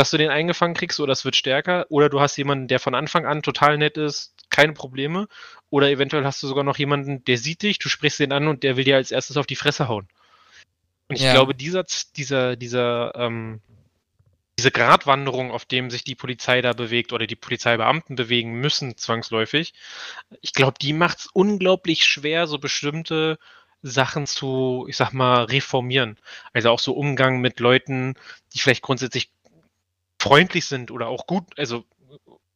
Dass 0.01 0.11
du 0.11 0.17
den 0.17 0.31
eingefangen 0.31 0.73
kriegst 0.73 0.99
oder 0.99 1.13
es 1.13 1.27
wird 1.27 1.37
stärker, 1.37 1.85
oder 1.91 2.09
du 2.09 2.23
hast 2.23 2.39
jemanden, 2.39 2.69
der 2.69 2.81
von 2.81 2.95
Anfang 2.95 3.27
an 3.27 3.43
total 3.43 3.77
nett 3.77 3.99
ist, 3.99 4.35
keine 4.49 4.73
Probleme, 4.73 5.29
oder 5.69 5.91
eventuell 5.91 6.25
hast 6.25 6.43
du 6.43 6.47
sogar 6.47 6.65
noch 6.65 6.79
jemanden, 6.79 7.23
der 7.27 7.37
sieht 7.37 7.61
dich, 7.61 7.79
du 7.79 7.91
sprichst 7.91 8.19
den 8.19 8.33
an 8.33 8.49
und 8.49 8.63
der 8.63 8.79
will 8.79 8.85
dir 8.85 8.97
als 8.97 9.11
erstes 9.11 9.37
auf 9.37 9.45
die 9.45 9.57
Fresse 9.57 9.89
hauen. 9.89 10.09
Und 11.09 11.17
ich 11.17 11.23
Ja. 11.23 11.35
glaube, 11.35 11.55
dieser, 11.55 11.85
dieser, 12.17 12.57
dieser, 12.57 13.13
ähm, 13.15 13.61
diese 14.59 14.71
Gratwanderung, 14.71 15.51
auf 15.51 15.67
dem 15.67 15.91
sich 15.91 16.03
die 16.03 16.15
Polizei 16.15 16.63
da 16.63 16.73
bewegt 16.73 17.13
oder 17.13 17.27
die 17.27 17.37
Polizeibeamten 17.37 18.17
bewegen 18.17 18.53
müssen, 18.53 18.97
zwangsläufig, 18.97 19.75
ich 20.41 20.55
glaube, 20.55 20.79
die 20.81 20.95
macht 20.95 21.19
es 21.19 21.27
unglaublich 21.27 22.07
schwer, 22.07 22.47
so 22.47 22.59
bestimmte 22.59 23.39
Sachen 23.83 24.27
zu, 24.27 24.87
ich 24.89 24.97
sag 24.97 25.13
mal, 25.13 25.45
reformieren. 25.45 26.17
Also 26.55 26.71
auch 26.71 26.79
so 26.79 26.95
Umgang 26.95 27.43
mit 27.43 27.61
Leuten, 27.61 28.15
die 28.55 28.61
vielleicht 28.61 28.81
grundsätzlich 28.81 29.31
freundlich 30.21 30.67
sind 30.67 30.91
oder 30.91 31.09
auch 31.09 31.27
gut, 31.27 31.45
also 31.59 31.85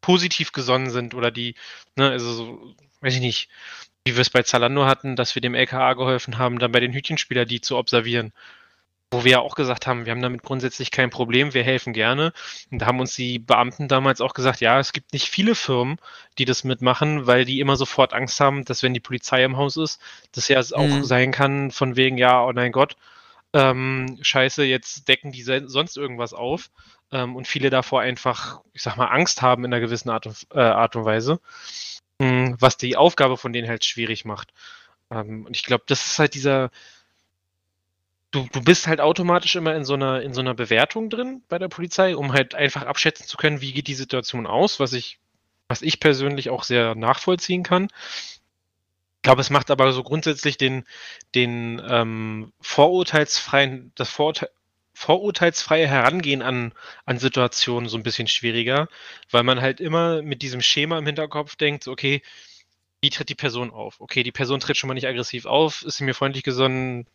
positiv 0.01 0.53
gesonnen 0.53 0.91
sind 0.91 1.15
oder 1.15 1.31
die, 1.31 1.55
ne, 1.97 2.11
also 2.11 2.33
so, 2.33 2.75
weiß 3.01 3.15
ich 3.15 3.21
nicht, 3.21 3.49
wie 4.05 4.15
wir 4.15 4.21
es 4.21 4.31
bei 4.31 4.43
Zalando 4.43 4.85
hatten, 4.85 5.17
dass 5.17 5.35
wir 5.35 5.41
dem 5.43 5.55
LKA 5.55 5.95
geholfen 5.95 6.37
haben, 6.39 6.59
dann 6.59 6.73
bei 6.73 6.81
den 6.81 6.93
Hütchenspieler 6.93 7.47
die 7.47 7.61
zu 7.63 7.77
observieren. 7.79 8.33
Wo 9.11 9.23
wir 9.23 9.33
ja 9.33 9.39
auch 9.41 9.55
gesagt 9.55 9.87
haben, 9.87 10.07
wir 10.07 10.11
haben 10.13 10.23
damit 10.23 10.43
grundsätzlich 10.43 10.91
kein 10.91 11.09
Problem, 11.11 11.55
wir 11.55 11.63
helfen 11.63 11.93
gerne. 11.93 12.33
Und 12.71 12.81
da 12.81 12.87
haben 12.87 12.99
uns 13.01 13.15
die 13.15 13.39
Beamten 13.39 13.87
damals 13.87 14.21
auch 14.21 14.35
gesagt, 14.35 14.61
ja, 14.61 14.81
es 14.81 14.93
gibt 14.93 15.13
nicht 15.13 15.29
viele 15.29 15.55
Firmen, 15.55 15.99
die 16.39 16.45
das 16.45 16.65
mitmachen, 16.65 17.27
weil 17.27 17.45
die 17.45 17.61
immer 17.61 17.77
sofort 17.77 18.13
Angst 18.13 18.41
haben, 18.41 18.65
dass 18.65 18.83
wenn 18.83 18.93
die 18.93 19.01
Polizei 19.01 19.45
im 19.45 19.57
Haus 19.57 19.77
ist, 19.77 20.01
das 20.33 20.49
ja 20.49 20.59
auch 20.59 20.83
Mhm. 20.83 21.05
sein 21.05 21.31
kann, 21.33 21.71
von 21.71 21.97
wegen, 21.97 22.19
ja, 22.19 22.45
oh 22.45 22.53
mein 22.53 22.73
Gott, 22.73 22.97
ähm, 23.53 24.19
scheiße, 24.21 24.65
jetzt 24.65 25.07
decken 25.07 25.31
die 25.31 25.43
sonst 25.43 25.97
irgendwas 25.97 26.35
auf. 26.35 26.71
Ähm, 27.15 27.37
und 27.37 27.49
viele 27.49 27.71
davor 27.71 28.03
einfach, 28.03 28.61
ich 28.75 28.83
sag 28.83 28.97
mal, 28.97 29.07
Angst 29.07 29.41
haben 29.41 29.65
in 29.65 29.73
einer 29.73 29.81
gewissen 29.81 30.11
Art 30.11 30.27
und, 30.27 30.47
äh, 30.53 30.61
Art 30.61 30.97
und 30.97 31.05
Weise, 31.07 31.41
mh, 32.19 32.57
was 32.59 32.77
die 32.77 32.97
Aufgabe 32.97 33.37
von 33.39 33.53
denen 33.53 33.69
halt 33.69 33.85
schwierig 33.85 34.25
macht. 34.25 34.53
Ähm, 35.11 35.47
und 35.47 35.57
ich 35.57 35.63
glaube, 35.65 35.85
das 35.87 36.05
ist 36.07 36.19
halt 36.19 36.35
dieser, 36.35 36.71
du, 38.33 38.49
du 38.53 38.63
bist 38.63 38.89
halt 38.89 39.01
automatisch 39.01 39.55
immer 39.57 39.75
in 39.77 39.85
so 39.85 39.95
einer, 39.95 40.23
in 40.23 40.35
so 40.35 40.41
einer 40.41 40.55
Bewertung 40.55 41.09
drin 41.09 41.43
bei 41.49 41.59
der 41.59 41.69
Polizei, 41.69 42.17
um 42.17 42.33
halt 42.33 42.55
einfach 42.55 42.83
abschätzen 42.83 43.27
zu 43.27 43.37
können, 43.37 43.61
wie 43.61 43.73
geht 43.73 43.87
die 43.87 43.95
Situation 43.95 44.47
aus, 44.47 44.81
was 44.81 44.93
ich, 44.93 45.21
was 45.69 45.83
ich 45.83 46.01
persönlich 46.01 46.51
auch 46.51 46.65
sehr 46.65 46.97
nachvollziehen 46.97 47.63
kann. 47.63 47.89
Ich 49.17 49.23
glaube, 49.23 49.41
es 49.41 49.51
macht 49.51 49.71
aber 49.71 49.93
so 49.93 50.03
grundsätzlich 50.03 50.59
den, 50.59 50.85
den 51.35 51.81
ähm, 51.89 52.53
vorurteilsfreien, 52.61 53.93
das 53.95 54.11
Vorurteil, 54.11 54.51
vorurteilsfreie 54.95 55.87
Herangehen 55.87 56.41
an, 56.41 56.73
an 57.05 57.19
Situationen 57.19 57.89
so 57.89 57.97
ein 57.97 58.03
bisschen 58.03 58.29
schwieriger, 58.29 58.89
weil 59.31 59.43
man 59.43 59.61
halt 59.61 59.81
immer 59.81 60.23
mit 60.23 60.43
diesem 60.43 60.63
Schema 60.63 60.99
im 60.99 61.07
Hinterkopf 61.07 61.57
denkt, 61.57 61.89
okay, 61.89 62.23
wie 63.03 63.11
tritt 63.11 63.29
die 63.29 63.35
Person 63.35 63.71
auf? 63.71 64.01
Okay, 64.01 64.23
die 64.23 64.33
Person 64.33 64.61
tritt 64.61 64.77
schon 64.77 64.89
mal 64.89 64.95
nicht 64.95 65.07
aggressiv 65.07 65.47
auf, 65.47 65.83
ist 65.83 65.99
sie 65.99 66.05
mir 66.05 66.15
freundlich 66.15 66.45
gesonnen, 66.45 67.07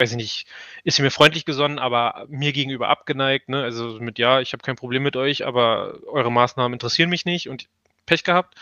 weiß 0.00 0.10
ich 0.12 0.16
nicht, 0.16 0.46
ist 0.84 0.96
sie 0.96 1.02
mir 1.02 1.12
freundlich 1.12 1.44
gesonnen, 1.44 1.78
aber 1.78 2.26
mir 2.28 2.52
gegenüber 2.52 2.88
abgeneigt, 2.88 3.48
ne? 3.48 3.62
Also 3.62 3.98
mit 4.00 4.18
ja, 4.18 4.40
ich 4.40 4.52
habe 4.52 4.62
kein 4.62 4.76
Problem 4.76 5.02
mit 5.04 5.14
euch, 5.14 5.44
aber 5.46 6.00
eure 6.06 6.32
Maßnahmen 6.32 6.72
interessieren 6.72 7.10
mich 7.10 7.24
nicht 7.24 7.48
und 7.48 7.68
Pech 8.06 8.24
gehabt. 8.24 8.56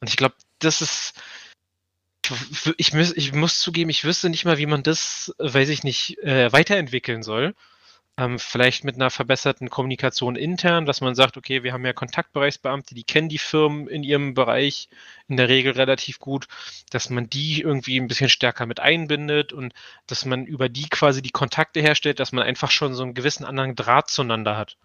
Und 0.00 0.08
ich 0.08 0.16
glaube, 0.16 0.34
das 0.58 0.82
ist 0.82 1.14
ich, 2.76 2.92
muss, 2.92 3.12
ich 3.16 3.32
muss 3.32 3.60
zugeben, 3.60 3.90
ich 3.90 4.04
wüsste 4.04 4.30
nicht 4.30 4.44
mal, 4.44 4.58
wie 4.58 4.66
man 4.66 4.82
das, 4.82 5.34
weiß 5.38 5.68
ich 5.68 5.84
nicht, 5.84 6.18
äh, 6.18 6.52
weiterentwickeln 6.52 7.22
soll. 7.22 7.54
Ähm, 8.20 8.38
vielleicht 8.38 8.84
mit 8.84 8.96
einer 8.96 9.08
verbesserten 9.08 9.70
Kommunikation 9.70 10.36
intern, 10.36 10.84
dass 10.84 11.00
man 11.00 11.14
sagt, 11.14 11.38
okay, 11.38 11.62
wir 11.62 11.72
haben 11.72 11.86
ja 11.86 11.94
Kontaktbereichsbeamte, 11.94 12.94
die 12.94 13.02
kennen 13.02 13.30
die 13.30 13.38
Firmen 13.38 13.88
in 13.88 14.02
ihrem 14.02 14.34
Bereich 14.34 14.90
in 15.26 15.38
der 15.38 15.48
Regel 15.48 15.72
relativ 15.72 16.18
gut, 16.18 16.46
dass 16.90 17.08
man 17.08 17.30
die 17.30 17.62
irgendwie 17.62 17.98
ein 17.98 18.08
bisschen 18.08 18.28
stärker 18.28 18.66
mit 18.66 18.78
einbindet 18.78 19.54
und 19.54 19.72
dass 20.06 20.26
man 20.26 20.44
über 20.44 20.68
die 20.68 20.90
quasi 20.90 21.22
die 21.22 21.30
Kontakte 21.30 21.80
herstellt, 21.80 22.20
dass 22.20 22.32
man 22.32 22.44
einfach 22.44 22.70
schon 22.70 22.92
so 22.92 23.04
einen 23.04 23.14
gewissen 23.14 23.46
anderen 23.46 23.74
Draht 23.74 24.10
zueinander 24.10 24.58
hat. 24.58 24.76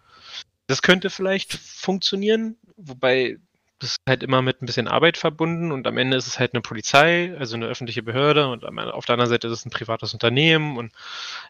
Das 0.68 0.82
könnte 0.82 1.10
vielleicht 1.10 1.54
funktionieren, 1.54 2.56
wobei 2.78 3.38
das 3.80 3.92
ist 3.92 4.02
halt 4.08 4.24
immer 4.24 4.42
mit 4.42 4.62
ein 4.62 4.66
bisschen 4.66 4.88
Arbeit 4.88 5.18
verbunden 5.18 5.72
und 5.72 5.86
am 5.86 5.98
Ende 5.98 6.16
ist 6.16 6.28
es 6.28 6.40
halt 6.40 6.54
eine 6.54 6.62
Polizei, 6.62 7.36
also 7.38 7.56
eine 7.56 7.66
öffentliche 7.66 8.04
Behörde 8.04 8.48
und 8.48 8.64
auf 8.64 9.06
der 9.06 9.14
anderen 9.14 9.30
Seite 9.30 9.48
ist 9.48 9.54
es 9.54 9.66
ein 9.66 9.70
privates 9.70 10.14
Unternehmen 10.14 10.78
und 10.78 10.94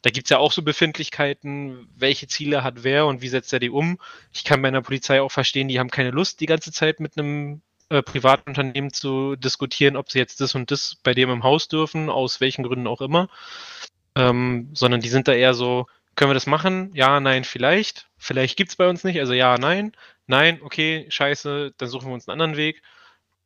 da 0.01 0.09
gibt 0.09 0.25
es 0.25 0.31
ja 0.31 0.39
auch 0.39 0.51
so 0.51 0.63
Befindlichkeiten, 0.63 1.88
welche 1.95 2.27
Ziele 2.27 2.63
hat 2.63 2.83
wer 2.83 3.05
und 3.05 3.21
wie 3.21 3.29
setzt 3.29 3.53
er 3.53 3.59
die 3.59 3.69
um. 3.69 3.99
Ich 4.33 4.43
kann 4.43 4.61
bei 4.61 4.69
einer 4.69 4.81
Polizei 4.81 5.21
auch 5.21 5.31
verstehen, 5.31 5.67
die 5.67 5.79
haben 5.79 5.91
keine 5.91 6.11
Lust, 6.11 6.39
die 6.39 6.47
ganze 6.47 6.71
Zeit 6.71 6.99
mit 6.99 7.17
einem 7.17 7.61
äh, 7.89 8.01
privaten 8.01 8.49
Unternehmen 8.49 8.91
zu 8.91 9.36
diskutieren, 9.36 9.95
ob 9.95 10.11
sie 10.11 10.17
jetzt 10.17 10.41
das 10.41 10.55
und 10.55 10.71
das 10.71 10.95
bei 11.03 11.13
dem 11.13 11.30
im 11.30 11.43
Haus 11.43 11.67
dürfen, 11.67 12.09
aus 12.09 12.41
welchen 12.41 12.63
Gründen 12.63 12.88
auch 12.88 13.01
immer. 13.01 13.30
Ähm, 14.15 14.69
sondern 14.73 15.01
die 15.01 15.09
sind 15.09 15.28
da 15.28 15.34
eher 15.34 15.53
so, 15.53 15.86
können 16.15 16.32
wir 16.32 16.36
das 16.36 16.47
machen? 16.47 16.91
Ja, 16.95 17.19
nein, 17.19 17.43
vielleicht. 17.43 18.07
Vielleicht 18.17 18.57
gibt 18.57 18.71
es 18.71 18.76
bei 18.78 18.89
uns 18.89 19.03
nicht, 19.03 19.19
also 19.19 19.34
ja, 19.34 19.57
nein. 19.57 19.91
Nein, 20.28 20.59
okay, 20.63 21.05
scheiße, 21.09 21.73
dann 21.78 21.89
suchen 21.89 22.07
wir 22.07 22.13
uns 22.13 22.28
einen 22.28 22.41
anderen 22.41 22.57
Weg. 22.57 22.82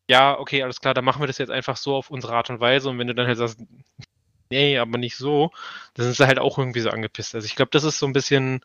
Ja, 0.09 0.39
okay, 0.39 0.63
alles 0.63 0.81
klar, 0.81 0.93
dann 0.93 1.05
machen 1.05 1.21
wir 1.21 1.27
das 1.27 1.37
jetzt 1.37 1.51
einfach 1.51 1.77
so 1.77 1.95
auf 1.95 2.09
unsere 2.09 2.33
Art 2.33 2.49
und 2.49 2.59
Weise. 2.59 2.89
Und 2.89 2.97
wenn 2.97 3.07
du 3.07 3.15
dann 3.15 3.27
halt 3.27 3.37
sagst, 3.37 3.59
nee, 4.49 4.77
aber 4.77 4.97
nicht 4.97 5.17
so, 5.17 5.51
dann 5.93 6.05
sind 6.05 6.15
sie 6.15 6.25
halt 6.25 6.39
auch 6.39 6.57
irgendwie 6.57 6.79
so 6.79 6.89
angepisst. 6.89 7.35
Also 7.35 7.45
ich 7.45 7.55
glaube, 7.55 7.71
das 7.71 7.83
ist 7.83 7.99
so 7.99 8.07
ein 8.07 8.13
bisschen. 8.13 8.61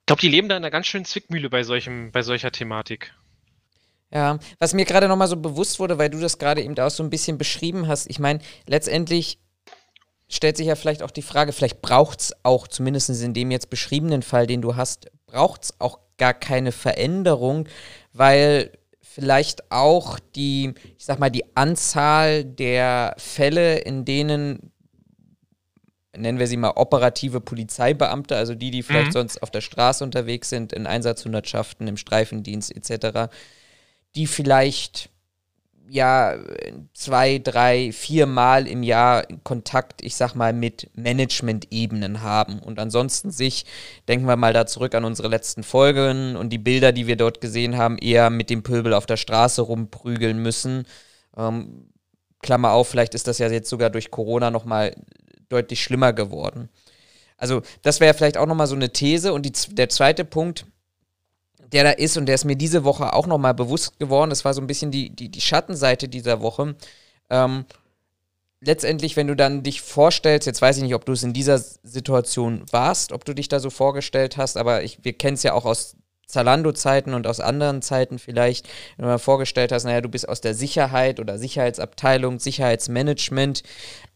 Ich 0.00 0.06
glaube, 0.06 0.20
die 0.20 0.28
leben 0.28 0.48
da 0.48 0.56
in 0.56 0.62
einer 0.62 0.70
ganz 0.70 0.86
schönen 0.86 1.04
Zwickmühle 1.04 1.50
bei 1.50 1.64
solchem, 1.64 2.12
bei 2.12 2.22
solcher 2.22 2.52
Thematik. 2.52 3.12
Ja, 4.12 4.38
was 4.60 4.72
mir 4.72 4.84
gerade 4.84 5.08
nochmal 5.08 5.26
so 5.26 5.36
bewusst 5.36 5.80
wurde, 5.80 5.98
weil 5.98 6.10
du 6.10 6.20
das 6.20 6.38
gerade 6.38 6.62
eben 6.62 6.78
auch 6.78 6.90
so 6.90 7.02
ein 7.02 7.10
bisschen 7.10 7.38
beschrieben 7.38 7.88
hast, 7.88 8.08
ich 8.08 8.20
meine, 8.20 8.40
letztendlich 8.66 9.40
stellt 10.28 10.56
sich 10.56 10.68
ja 10.68 10.76
vielleicht 10.76 11.02
auch 11.02 11.10
die 11.10 11.22
Frage, 11.22 11.52
vielleicht 11.52 11.82
braucht 11.82 12.20
es 12.20 12.32
auch, 12.44 12.68
zumindest 12.68 13.10
in 13.10 13.34
dem 13.34 13.50
jetzt 13.50 13.68
beschriebenen 13.68 14.22
Fall, 14.22 14.46
den 14.46 14.62
du 14.62 14.76
hast, 14.76 15.10
braucht 15.26 15.64
es 15.64 15.80
auch 15.80 15.98
gar 16.18 16.34
keine 16.34 16.72
Veränderung, 16.72 17.68
weil 18.12 18.72
vielleicht 19.00 19.70
auch 19.70 20.18
die, 20.34 20.74
ich 20.98 21.04
sag 21.04 21.18
mal, 21.18 21.30
die 21.30 21.44
Anzahl 21.54 22.44
der 22.44 23.14
Fälle, 23.18 23.78
in 23.78 24.04
denen 24.04 24.72
nennen 26.16 26.38
wir 26.38 26.46
sie 26.46 26.56
mal 26.56 26.72
operative 26.76 27.40
Polizeibeamte, 27.40 28.36
also 28.36 28.54
die, 28.54 28.70
die 28.70 28.82
vielleicht 28.82 29.08
mhm. 29.08 29.12
sonst 29.12 29.42
auf 29.42 29.50
der 29.50 29.60
Straße 29.60 30.02
unterwegs 30.02 30.48
sind, 30.48 30.72
in 30.72 30.86
Einsatzhundertschaften, 30.86 31.88
im 31.88 31.96
Streifendienst 31.96 32.74
etc., 32.74 33.32
die 34.14 34.26
vielleicht 34.26 35.10
ja 35.88 36.36
zwei, 36.94 37.38
drei, 37.38 37.92
vier 37.92 38.26
Mal 38.26 38.66
im 38.66 38.82
Jahr 38.82 39.24
Kontakt, 39.42 40.02
ich 40.02 40.16
sag 40.16 40.34
mal, 40.34 40.52
mit 40.52 40.90
Management-Ebenen 40.94 42.22
haben. 42.22 42.58
Und 42.58 42.78
ansonsten 42.78 43.30
sich, 43.30 43.64
denken 44.08 44.26
wir 44.26 44.36
mal 44.36 44.52
da 44.52 44.66
zurück 44.66 44.94
an 44.94 45.04
unsere 45.04 45.28
letzten 45.28 45.62
Folgen 45.62 46.36
und 46.36 46.50
die 46.50 46.58
Bilder, 46.58 46.92
die 46.92 47.06
wir 47.06 47.16
dort 47.16 47.40
gesehen 47.40 47.76
haben, 47.76 47.98
eher 47.98 48.30
mit 48.30 48.50
dem 48.50 48.62
Pöbel 48.62 48.92
auf 48.94 49.06
der 49.06 49.16
Straße 49.16 49.62
rumprügeln 49.62 50.42
müssen. 50.42 50.86
Ähm, 51.36 51.90
Klammer 52.42 52.72
auf, 52.72 52.88
vielleicht 52.88 53.14
ist 53.14 53.26
das 53.26 53.38
ja 53.38 53.48
jetzt 53.48 53.70
sogar 53.70 53.90
durch 53.90 54.10
Corona 54.10 54.50
nochmal 54.50 54.94
deutlich 55.48 55.82
schlimmer 55.82 56.12
geworden. 56.12 56.68
Also, 57.36 57.62
das 57.82 58.00
wäre 58.00 58.14
vielleicht 58.14 58.38
auch 58.38 58.46
nochmal 58.46 58.66
so 58.66 58.74
eine 58.74 58.92
These. 58.92 59.32
Und 59.32 59.44
die, 59.44 59.52
der 59.74 59.88
zweite 59.88 60.24
Punkt, 60.24 60.66
der 61.72 61.84
da 61.84 61.90
ist 61.90 62.16
und 62.16 62.26
der 62.26 62.34
ist 62.34 62.44
mir 62.44 62.56
diese 62.56 62.84
Woche 62.84 63.12
auch 63.12 63.26
nochmal 63.26 63.54
bewusst 63.54 63.98
geworden. 63.98 64.30
Das 64.30 64.44
war 64.44 64.54
so 64.54 64.60
ein 64.60 64.66
bisschen 64.66 64.90
die, 64.90 65.10
die, 65.10 65.28
die 65.28 65.40
Schattenseite 65.40 66.08
dieser 66.08 66.40
Woche. 66.40 66.76
Ähm, 67.30 67.64
letztendlich, 68.60 69.16
wenn 69.16 69.26
du 69.26 69.36
dann 69.36 69.62
dich 69.62 69.80
vorstellst, 69.82 70.46
jetzt 70.46 70.62
weiß 70.62 70.76
ich 70.76 70.82
nicht, 70.82 70.94
ob 70.94 71.04
du 71.04 71.12
es 71.12 71.22
in 71.22 71.32
dieser 71.32 71.58
Situation 71.58 72.64
warst, 72.70 73.12
ob 73.12 73.24
du 73.24 73.34
dich 73.34 73.48
da 73.48 73.60
so 73.60 73.70
vorgestellt 73.70 74.36
hast, 74.36 74.56
aber 74.56 74.82
ich, 74.82 74.98
wir 75.02 75.12
kennen 75.12 75.34
es 75.34 75.42
ja 75.42 75.52
auch 75.52 75.64
aus 75.64 75.96
Zalando-Zeiten 76.26 77.14
und 77.14 77.26
aus 77.26 77.40
anderen 77.40 77.82
Zeiten 77.82 78.18
vielleicht, 78.18 78.68
wenn 78.96 79.06
mal 79.06 79.18
vorgestellt 79.18 79.72
hast, 79.72 79.84
naja, 79.84 80.00
du 80.00 80.08
bist 80.08 80.28
aus 80.28 80.40
der 80.40 80.54
Sicherheit 80.54 81.20
oder 81.20 81.38
Sicherheitsabteilung, 81.38 82.40
Sicherheitsmanagement, 82.40 83.62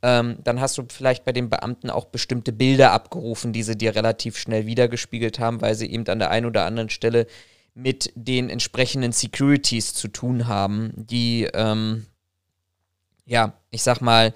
ähm, 0.02 0.38
dann 0.42 0.60
hast 0.60 0.76
du 0.76 0.84
vielleicht 0.88 1.24
bei 1.24 1.32
den 1.32 1.50
Beamten 1.50 1.88
auch 1.88 2.06
bestimmte 2.06 2.52
Bilder 2.52 2.92
abgerufen, 2.92 3.52
die 3.52 3.62
sie 3.62 3.76
dir 3.76 3.94
relativ 3.94 4.36
schnell 4.36 4.66
wiedergespiegelt 4.66 5.38
haben, 5.38 5.60
weil 5.60 5.74
sie 5.74 5.90
eben 5.90 6.06
an 6.08 6.18
der 6.18 6.30
einen 6.30 6.46
oder 6.46 6.66
anderen 6.66 6.90
Stelle 6.90 7.26
mit 7.74 8.12
den 8.16 8.50
entsprechenden 8.50 9.12
Securities 9.12 9.94
zu 9.94 10.08
tun 10.08 10.48
haben, 10.48 10.92
die, 10.96 11.48
ähm, 11.54 12.06
ja, 13.24 13.52
ich 13.70 13.82
sag 13.82 14.00
mal, 14.00 14.34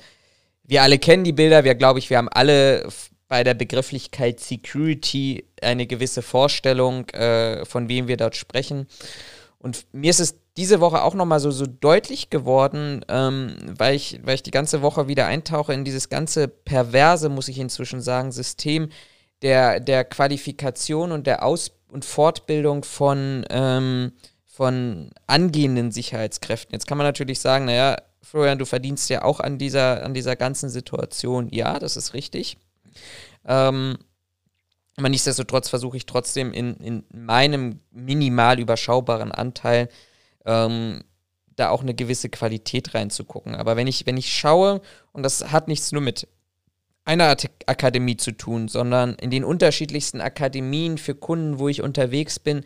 wir 0.62 0.82
alle 0.82 0.98
kennen 0.98 1.24
die 1.24 1.32
Bilder, 1.32 1.64
wir 1.64 1.74
glaube 1.74 1.98
ich, 1.98 2.08
wir 2.08 2.18
haben 2.18 2.28
alle 2.28 2.88
bei 3.34 3.42
der 3.42 3.54
Begrifflichkeit 3.54 4.38
Security 4.38 5.44
eine 5.60 5.88
gewisse 5.88 6.22
Vorstellung, 6.22 7.08
äh, 7.08 7.64
von 7.64 7.88
wem 7.88 8.06
wir 8.06 8.16
dort 8.16 8.36
sprechen. 8.36 8.86
Und 9.58 9.86
mir 9.90 10.10
ist 10.10 10.20
es 10.20 10.38
diese 10.56 10.78
Woche 10.78 11.02
auch 11.02 11.14
nochmal 11.14 11.40
so, 11.40 11.50
so 11.50 11.66
deutlich 11.66 12.30
geworden, 12.30 13.04
ähm, 13.08 13.56
weil, 13.76 13.96
ich, 13.96 14.20
weil 14.22 14.36
ich 14.36 14.44
die 14.44 14.52
ganze 14.52 14.82
Woche 14.82 15.08
wieder 15.08 15.26
eintauche 15.26 15.74
in 15.74 15.84
dieses 15.84 16.10
ganze 16.10 16.46
perverse, 16.46 17.28
muss 17.28 17.48
ich 17.48 17.58
inzwischen 17.58 18.00
sagen, 18.00 18.30
System 18.30 18.90
der, 19.42 19.80
der 19.80 20.04
Qualifikation 20.04 21.10
und 21.10 21.26
der 21.26 21.44
Aus- 21.44 21.72
und 21.88 22.04
Fortbildung 22.04 22.84
von, 22.84 23.44
ähm, 23.50 24.12
von 24.46 25.10
angehenden 25.26 25.90
Sicherheitskräften. 25.90 26.72
Jetzt 26.72 26.86
kann 26.86 26.98
man 26.98 27.06
natürlich 27.08 27.40
sagen, 27.40 27.64
naja, 27.64 27.96
Florian, 28.22 28.60
du 28.60 28.64
verdienst 28.64 29.10
ja 29.10 29.22
auch 29.22 29.40
an 29.40 29.58
dieser, 29.58 30.04
an 30.04 30.14
dieser 30.14 30.36
ganzen 30.36 30.70
Situation. 30.70 31.48
Ja, 31.50 31.80
das 31.80 31.96
ist 31.96 32.14
richtig. 32.14 32.58
Ähm, 33.46 33.96
aber 34.96 35.08
nichtsdestotrotz 35.08 35.68
versuche 35.68 35.96
ich 35.96 36.06
trotzdem 36.06 36.52
in, 36.52 36.74
in 36.76 37.04
meinem 37.12 37.80
minimal 37.90 38.60
überschaubaren 38.60 39.32
Anteil 39.32 39.88
ähm, 40.46 41.02
da 41.56 41.70
auch 41.70 41.82
eine 41.82 41.94
gewisse 41.94 42.28
Qualität 42.28 42.94
reinzugucken. 42.94 43.54
Aber 43.54 43.76
wenn 43.76 43.86
ich, 43.86 44.06
wenn 44.06 44.16
ich 44.16 44.32
schaue, 44.32 44.80
und 45.12 45.22
das 45.22 45.50
hat 45.50 45.68
nichts 45.68 45.92
nur 45.92 46.02
mit 46.02 46.28
einer 47.04 47.36
Akademie 47.66 48.16
zu 48.16 48.32
tun, 48.32 48.68
sondern 48.68 49.14
in 49.14 49.30
den 49.30 49.44
unterschiedlichsten 49.44 50.20
Akademien 50.20 50.96
für 50.96 51.14
Kunden, 51.14 51.58
wo 51.58 51.68
ich 51.68 51.82
unterwegs 51.82 52.38
bin, 52.38 52.64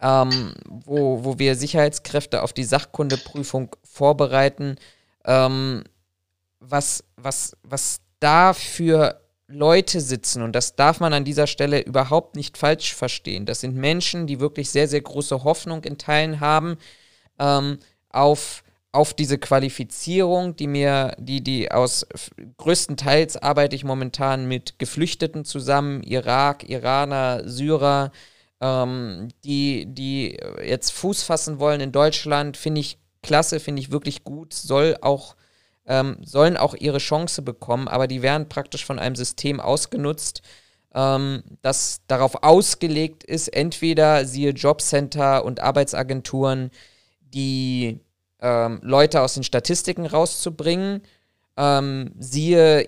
ähm, 0.00 0.54
wo, 0.66 1.24
wo 1.24 1.38
wir 1.38 1.54
Sicherheitskräfte 1.54 2.42
auf 2.42 2.52
die 2.52 2.64
Sachkundeprüfung 2.64 3.74
vorbereiten, 3.84 4.76
ähm, 5.24 5.84
was, 6.58 7.04
was, 7.16 7.56
was 7.62 8.00
da 8.18 8.52
für 8.52 9.20
Leute 9.48 10.00
sitzen 10.00 10.42
und 10.42 10.52
das 10.54 10.74
darf 10.74 10.98
man 10.98 11.12
an 11.12 11.24
dieser 11.24 11.46
Stelle 11.46 11.80
überhaupt 11.80 12.34
nicht 12.34 12.58
falsch 12.58 12.94
verstehen. 12.94 13.46
Das 13.46 13.60
sind 13.60 13.76
Menschen, 13.76 14.26
die 14.26 14.40
wirklich 14.40 14.70
sehr, 14.70 14.88
sehr 14.88 15.00
große 15.00 15.44
Hoffnung 15.44 15.84
in 15.84 15.98
Teilen 15.98 16.40
haben 16.40 16.78
ähm, 17.38 17.78
auf, 18.10 18.64
auf 18.90 19.14
diese 19.14 19.38
Qualifizierung, 19.38 20.56
die 20.56 20.66
mir, 20.66 21.14
die, 21.18 21.42
die 21.42 21.70
aus 21.70 22.06
größtenteils 22.56 23.36
arbeite 23.36 23.76
ich 23.76 23.84
momentan 23.84 24.48
mit 24.48 24.78
Geflüchteten 24.80 25.44
zusammen, 25.44 26.02
Irak, 26.02 26.68
Iraner, 26.68 27.48
Syrer, 27.48 28.10
ähm, 28.60 29.28
die, 29.44 29.86
die 29.86 30.38
jetzt 30.64 30.90
Fuß 30.92 31.22
fassen 31.22 31.60
wollen 31.60 31.80
in 31.80 31.92
Deutschland, 31.92 32.56
finde 32.56 32.80
ich 32.80 32.98
klasse, 33.22 33.60
finde 33.60 33.80
ich 33.80 33.92
wirklich 33.92 34.24
gut, 34.24 34.54
soll 34.54 34.96
auch 35.02 35.36
ähm, 35.86 36.18
sollen 36.22 36.56
auch 36.56 36.74
ihre 36.74 36.98
Chance 36.98 37.42
bekommen, 37.42 37.88
aber 37.88 38.06
die 38.06 38.22
werden 38.22 38.48
praktisch 38.48 38.84
von 38.84 38.98
einem 38.98 39.16
System 39.16 39.60
ausgenutzt, 39.60 40.42
ähm, 40.94 41.42
das 41.62 42.00
darauf 42.06 42.42
ausgelegt 42.42 43.24
ist, 43.24 43.48
entweder 43.48 44.24
siehe 44.24 44.50
Jobcenter 44.50 45.44
und 45.44 45.60
Arbeitsagenturen, 45.60 46.70
die 47.20 48.00
ähm, 48.40 48.80
Leute 48.82 49.20
aus 49.20 49.34
den 49.34 49.44
Statistiken 49.44 50.06
rauszubringen, 50.06 51.02
ähm, 51.56 52.12
siehe 52.18 52.86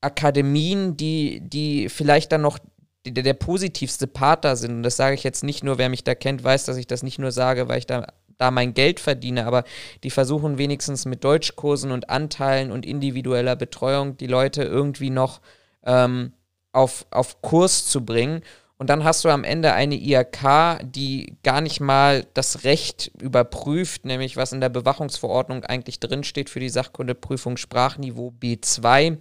Akademien, 0.00 0.96
die, 0.96 1.40
die 1.40 1.88
vielleicht 1.88 2.32
dann 2.32 2.42
noch 2.42 2.58
der, 3.04 3.22
der 3.22 3.34
positivste 3.34 4.06
Partner 4.06 4.56
sind. 4.56 4.72
Und 4.72 4.82
das 4.82 4.96
sage 4.96 5.14
ich 5.14 5.24
jetzt 5.24 5.44
nicht 5.44 5.64
nur, 5.64 5.78
wer 5.78 5.88
mich 5.88 6.04
da 6.04 6.14
kennt, 6.14 6.42
weiß, 6.42 6.64
dass 6.64 6.76
ich 6.76 6.86
das 6.86 7.02
nicht 7.02 7.18
nur 7.18 7.32
sage, 7.32 7.68
weil 7.68 7.78
ich 7.78 7.86
da 7.86 8.06
da 8.38 8.50
mein 8.50 8.74
Geld 8.74 9.00
verdiene, 9.00 9.46
aber 9.46 9.64
die 10.02 10.10
versuchen 10.10 10.58
wenigstens 10.58 11.06
mit 11.06 11.24
Deutschkursen 11.24 11.90
und 11.90 12.10
Anteilen 12.10 12.70
und 12.70 12.86
individueller 12.86 13.56
Betreuung 13.56 14.16
die 14.16 14.26
Leute 14.26 14.62
irgendwie 14.62 15.10
noch 15.10 15.40
ähm, 15.84 16.32
auf, 16.72 17.06
auf 17.10 17.40
Kurs 17.42 17.86
zu 17.86 18.04
bringen. 18.04 18.42
Und 18.78 18.90
dann 18.90 19.04
hast 19.04 19.24
du 19.24 19.30
am 19.30 19.42
Ende 19.42 19.72
eine 19.72 19.94
IHK, 19.94 20.80
die 20.84 21.38
gar 21.42 21.62
nicht 21.62 21.80
mal 21.80 22.26
das 22.34 22.64
Recht 22.64 23.10
überprüft, 23.20 24.04
nämlich 24.04 24.36
was 24.36 24.52
in 24.52 24.60
der 24.60 24.68
Bewachungsverordnung 24.68 25.64
eigentlich 25.64 25.98
drinsteht 25.98 26.50
für 26.50 26.60
die 26.60 26.68
Sachkundeprüfung 26.68 27.56
Sprachniveau 27.56 28.34
B2, 28.38 29.16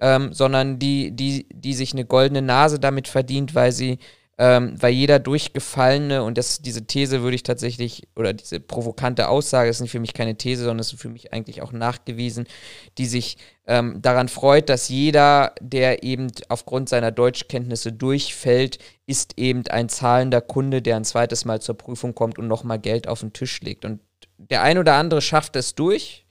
ähm, 0.00 0.32
sondern 0.32 0.78
die, 0.78 1.10
die, 1.10 1.46
die 1.52 1.74
sich 1.74 1.92
eine 1.92 2.06
goldene 2.06 2.40
Nase 2.40 2.78
damit 2.78 3.06
verdient, 3.06 3.54
weil 3.54 3.72
sie 3.72 3.98
ähm, 4.38 4.74
weil 4.80 4.92
jeder 4.92 5.18
Durchgefallene, 5.18 6.22
und 6.22 6.36
das, 6.36 6.60
diese 6.60 6.86
These 6.86 7.22
würde 7.22 7.36
ich 7.36 7.42
tatsächlich, 7.42 8.06
oder 8.16 8.34
diese 8.34 8.60
provokante 8.60 9.28
Aussage, 9.28 9.70
ist 9.70 9.80
nicht 9.80 9.92
für 9.92 10.00
mich 10.00 10.12
keine 10.12 10.36
These, 10.36 10.64
sondern 10.64 10.80
ist 10.80 10.98
für 10.98 11.08
mich 11.08 11.32
eigentlich 11.32 11.62
auch 11.62 11.72
nachgewiesen, 11.72 12.46
die 12.98 13.06
sich 13.06 13.38
ähm, 13.66 14.00
daran 14.02 14.28
freut, 14.28 14.68
dass 14.68 14.90
jeder, 14.90 15.54
der 15.60 16.02
eben 16.02 16.30
aufgrund 16.48 16.90
seiner 16.90 17.12
Deutschkenntnisse 17.12 17.92
durchfällt, 17.92 18.78
ist 19.06 19.38
eben 19.38 19.66
ein 19.68 19.88
zahlender 19.88 20.42
Kunde, 20.42 20.82
der 20.82 20.96
ein 20.96 21.04
zweites 21.04 21.46
Mal 21.46 21.62
zur 21.62 21.78
Prüfung 21.78 22.14
kommt 22.14 22.38
und 22.38 22.46
nochmal 22.46 22.78
Geld 22.78 23.08
auf 23.08 23.20
den 23.20 23.32
Tisch 23.32 23.62
legt. 23.62 23.86
Und 23.86 24.00
der 24.36 24.62
ein 24.62 24.76
oder 24.76 24.94
andere 24.94 25.22
schafft 25.22 25.56
es 25.56 25.74
durch, 25.74 26.26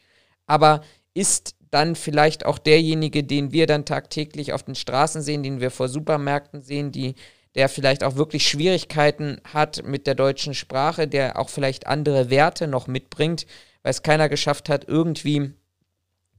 aber 0.45 0.81
ist 1.15 1.55
dann 1.71 1.95
vielleicht 1.95 2.45
auch 2.45 2.59
derjenige, 2.59 3.23
den 3.23 3.51
wir 3.51 3.65
dann 3.65 3.85
tagtäglich 3.85 4.53
auf 4.53 4.63
den 4.63 4.75
Straßen 4.75 5.23
sehen, 5.23 5.41
den 5.41 5.59
wir 5.59 5.71
vor 5.71 5.89
Supermärkten 5.89 6.61
sehen, 6.61 6.91
die 6.91 7.15
der 7.55 7.69
vielleicht 7.69 8.03
auch 8.03 8.15
wirklich 8.15 8.47
Schwierigkeiten 8.47 9.39
hat 9.45 9.83
mit 9.85 10.07
der 10.07 10.15
deutschen 10.15 10.53
Sprache, 10.53 11.07
der 11.07 11.39
auch 11.39 11.49
vielleicht 11.49 11.87
andere 11.87 12.29
Werte 12.29 12.67
noch 12.67 12.87
mitbringt, 12.87 13.45
weil 13.81 13.91
es 13.91 14.03
keiner 14.03 14.29
geschafft 14.29 14.69
hat, 14.69 14.87
irgendwie 14.87 15.53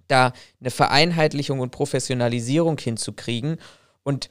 da 0.09 0.33
eine 0.61 0.71
Vereinheitlichung 0.71 1.61
und 1.61 1.71
Professionalisierung 1.71 2.79
hinzukriegen. 2.79 3.59
Und 4.03 4.29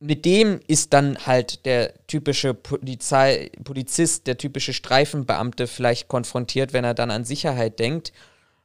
mit 0.00 0.24
dem 0.24 0.60
ist 0.66 0.92
dann 0.92 1.26
halt 1.26 1.64
der 1.64 1.94
typische 2.06 2.54
Polizei, 2.54 3.50
Polizist, 3.62 4.26
der 4.26 4.36
typische 4.36 4.72
Streifenbeamte 4.72 5.66
vielleicht 5.66 6.08
konfrontiert, 6.08 6.72
wenn 6.72 6.84
er 6.84 6.94
dann 6.94 7.10
an 7.10 7.24
Sicherheit 7.24 7.78
denkt. 7.78 8.12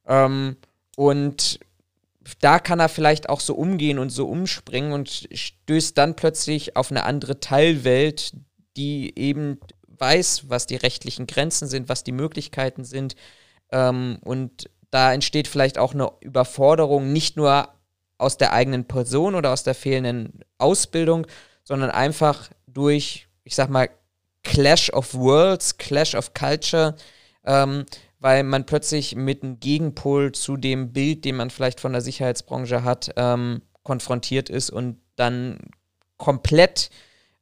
Ähm, 0.08 0.56
und 0.96 1.60
da 2.40 2.60
kann 2.60 2.80
er 2.80 2.90
vielleicht 2.90 3.30
auch 3.30 3.40
so 3.40 3.56
umgehen 3.56 4.00
und 4.00 4.10
so 4.10 4.28
umspringen 4.28 4.94
und 4.94 5.28
stößt 5.32 5.98
dann 5.98 6.16
plötzlich 6.16 6.76
auf 6.76 6.92
eine 6.92 7.04
andere 7.04 7.40
Teilwelt, 7.40 8.34
die 8.78 9.18
eben 9.18 9.60
weiß, 9.88 10.50
was 10.50 10.66
die 10.66 10.76
rechtlichen 10.76 11.28
Grenzen 11.28 11.68
sind, 11.68 11.88
was 11.88 12.04
die 12.04 12.12
Möglichkeiten 12.12 12.84
sind. 12.84 13.16
Ähm, 13.72 14.20
und 14.22 14.70
da 14.92 15.14
entsteht 15.14 15.48
vielleicht 15.48 15.78
auch 15.78 15.94
eine 15.94 16.12
Überforderung, 16.22 17.12
nicht 17.12 17.38
nur 17.38 17.70
aus 18.18 18.38
der 18.38 18.54
eigenen 18.54 18.86
Person 18.86 19.36
oder 19.36 19.52
aus 19.52 19.64
der 19.64 19.76
fehlenden 19.76 20.42
Ausbildung, 20.58 21.28
sondern 21.64 21.92
einfach 21.92 22.50
durch, 22.68 23.28
ich 23.44 23.56
sag 23.56 23.70
mal, 23.70 23.90
Clash 24.44 24.90
of 24.92 25.14
Worlds, 25.16 25.78
Clash 25.78 26.16
of 26.16 26.34
Culture, 26.34 26.96
ähm, 27.46 27.86
weil 28.20 28.44
man 28.44 28.66
plötzlich 28.66 29.16
mit 29.16 29.44
einem 29.44 29.60
Gegenpol 29.60 30.32
zu 30.32 30.58
dem 30.58 30.94
Bild, 30.94 31.26
den 31.26 31.36
man 31.36 31.50
vielleicht 31.50 31.80
von 31.80 31.92
der 31.92 32.02
Sicherheitsbranche 32.02 32.84
hat, 32.84 33.12
ähm, 33.18 33.62
konfrontiert 33.84 34.50
ist 34.50 34.70
und 34.70 34.98
dann 35.16 35.60
komplett 36.18 36.90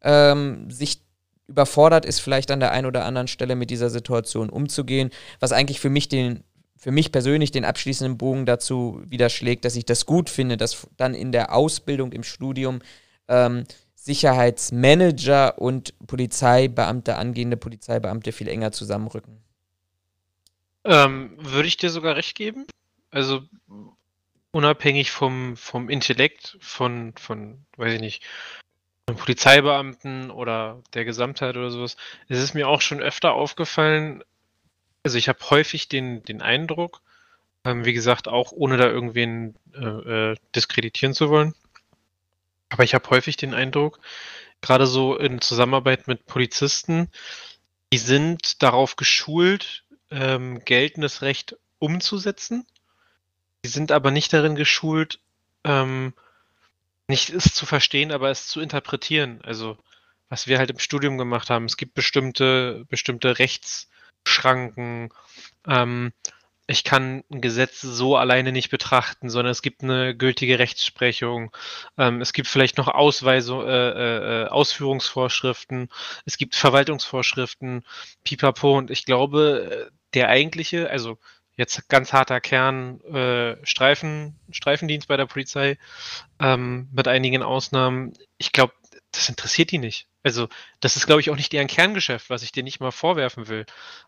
ähm, 0.02 0.70
sich 0.70 1.02
überfordert 1.48 2.06
ist, 2.06 2.20
vielleicht 2.20 2.52
an 2.52 2.60
der 2.60 2.72
einen 2.72 2.88
oder 2.88 3.06
anderen 3.06 3.28
Stelle 3.28 3.56
mit 3.56 3.70
dieser 3.70 3.90
Situation 3.90 4.50
umzugehen, 4.50 5.10
was 5.40 5.52
eigentlich 5.52 5.80
für 5.80 5.90
mich 5.90 6.10
den 6.10 6.44
für 6.76 6.92
mich 6.92 7.14
persönlich 7.14 7.52
den 7.52 7.64
abschließenden 7.64 8.18
Bogen 8.18 8.46
dazu 8.46 9.02
widerschlägt, 9.08 9.64
dass 9.64 9.78
ich 9.78 9.86
das 9.86 10.06
gut 10.06 10.30
finde, 10.30 10.58
dass 10.58 10.86
dann 10.98 11.14
in 11.14 11.32
der 11.32 11.56
Ausbildung 11.56 12.12
im 12.12 12.24
Studium 12.24 12.82
ähm, 13.30 13.64
Sicherheitsmanager 13.96 15.60
und 15.60 15.98
Polizeibeamte, 16.08 17.16
angehende 17.16 17.56
Polizeibeamte 17.56 18.34
viel 18.34 18.50
enger 18.50 18.74
zusammenrücken. 18.74 19.42
Ähm, 20.86 21.38
würde 21.38 21.68
ich 21.68 21.78
dir 21.78 21.90
sogar 21.90 22.16
recht 22.16 22.36
geben? 22.36 22.66
Also 23.10 23.44
unabhängig 24.52 25.12
vom, 25.12 25.58
vom 25.58 25.90
Intellekt 25.90 26.58
von, 26.62 27.14
von, 27.18 27.66
weiß 27.78 27.94
ich 27.94 28.02
nicht, 28.02 28.24
einem 29.08 29.18
Polizeibeamten 29.18 30.32
oder 30.32 30.82
der 30.94 31.06
Gesamtheit 31.06 31.58
oder 31.58 31.72
sowas, 31.72 31.98
es 32.30 32.42
ist 32.42 32.54
mir 32.54 32.68
auch 32.68 32.80
schon 32.82 33.02
öfter 33.02 33.34
aufgefallen, 33.34 34.24
also 35.04 35.18
ich 35.18 35.28
habe 35.28 35.40
häufig 35.50 35.90
den, 35.90 36.24
den 36.24 36.42
Eindruck, 36.42 37.02
ähm, 37.66 37.84
wie 37.84 37.94
gesagt, 37.94 38.28
auch 38.28 38.52
ohne 38.52 38.78
da 38.78 38.88
irgendwen 38.88 39.56
äh, 39.74 40.32
äh, 40.32 40.36
diskreditieren 40.56 41.14
zu 41.14 41.30
wollen, 41.30 41.54
aber 42.70 42.84
ich 42.84 42.94
habe 42.94 43.10
häufig 43.10 43.36
den 43.36 43.54
Eindruck, 43.54 44.00
gerade 44.62 44.88
so 44.88 45.18
in 45.18 45.42
Zusammenarbeit 45.42 46.08
mit 46.08 46.26
Polizisten, 46.26 47.10
die 47.92 47.98
sind 47.98 48.64
darauf 48.64 48.96
geschult, 48.96 49.83
ähm, 50.14 50.64
geltendes 50.64 51.22
Recht 51.22 51.57
umzusetzen. 51.80 52.66
Die 53.66 53.70
sind 53.70 53.91
aber 53.91 54.11
nicht 54.11 54.32
darin 54.32 54.55
geschult, 54.55 55.20
ähm, 55.64 56.14
nicht 57.07 57.30
es 57.30 57.53
zu 57.53 57.66
verstehen, 57.66 58.11
aber 58.11 58.30
es 58.30 58.47
zu 58.47 58.61
interpretieren. 58.61 59.41
Also 59.43 59.78
was 60.34 60.47
wir 60.47 60.57
halt 60.57 60.72
im 60.72 60.80
Studium 60.80 61.20
gemacht 61.20 61.51
haben. 61.51 61.66
Es 61.66 61.78
gibt 61.78 61.93
bestimmte, 61.93 62.86
bestimmte 62.89 63.38
Rechtsschranken. 63.38 65.14
Ähm, 65.68 66.11
ich 66.66 66.84
kann 66.84 67.24
ein 67.32 67.39
Gesetz 67.39 67.82
so 67.82 68.18
alleine 68.18 68.51
nicht 68.51 68.72
betrachten, 68.72 69.30
sondern 69.30 69.51
es 69.51 69.61
gibt 69.61 69.84
eine 69.84 70.16
gültige 70.16 70.57
Rechtsprechung. 70.57 71.55
Ähm, 71.99 72.20
es 72.20 72.34
gibt 72.34 72.47
vielleicht 72.47 72.80
noch 72.80 72.88
Ausweisung, 72.88 73.68
äh, 73.68 73.89
äh, 73.89 74.43
äh, 74.43 74.47
Ausführungsvorschriften. 74.47 75.89
Es 76.26 76.38
gibt 76.38 76.55
Verwaltungsvorschriften, 76.55 77.84
pipapo. 78.24 78.76
Und 78.76 78.89
ich 78.89 79.05
glaube, 79.05 79.91
der 80.14 80.30
eigentliche, 80.30 80.89
also 80.89 81.18
jetzt 81.55 81.88
ganz 81.89 82.14
harter 82.14 82.41
Kern 82.41 82.99
äh, 83.01 83.57
Streifen, 83.66 84.36
Streifendienst 84.51 85.07
bei 85.07 85.18
der 85.18 85.26
Polizei, 85.26 85.78
ähm, 86.39 86.89
mit 86.91 87.07
einigen 87.07 87.43
Ausnahmen. 87.43 88.14
Ich 88.38 88.51
glaube, 88.51 88.74
das 89.11 89.30
interessiert 89.30 89.72
die 89.72 89.78
nicht. 89.78 90.07
Also, 90.24 90.47
das 90.80 90.95
ist, 90.95 91.05
glaube 91.05 91.22
ich, 91.22 91.30
auch 91.30 91.36
nicht 91.36 91.51
deren 91.53 91.68
Kerngeschäft, 91.68 92.30
was 92.30 92.43
ich 92.43 92.51
dir 92.51 92.64
nicht 92.64 92.80
mal 92.80 92.91
vorwerfen 92.91 93.47
will. 93.47 93.66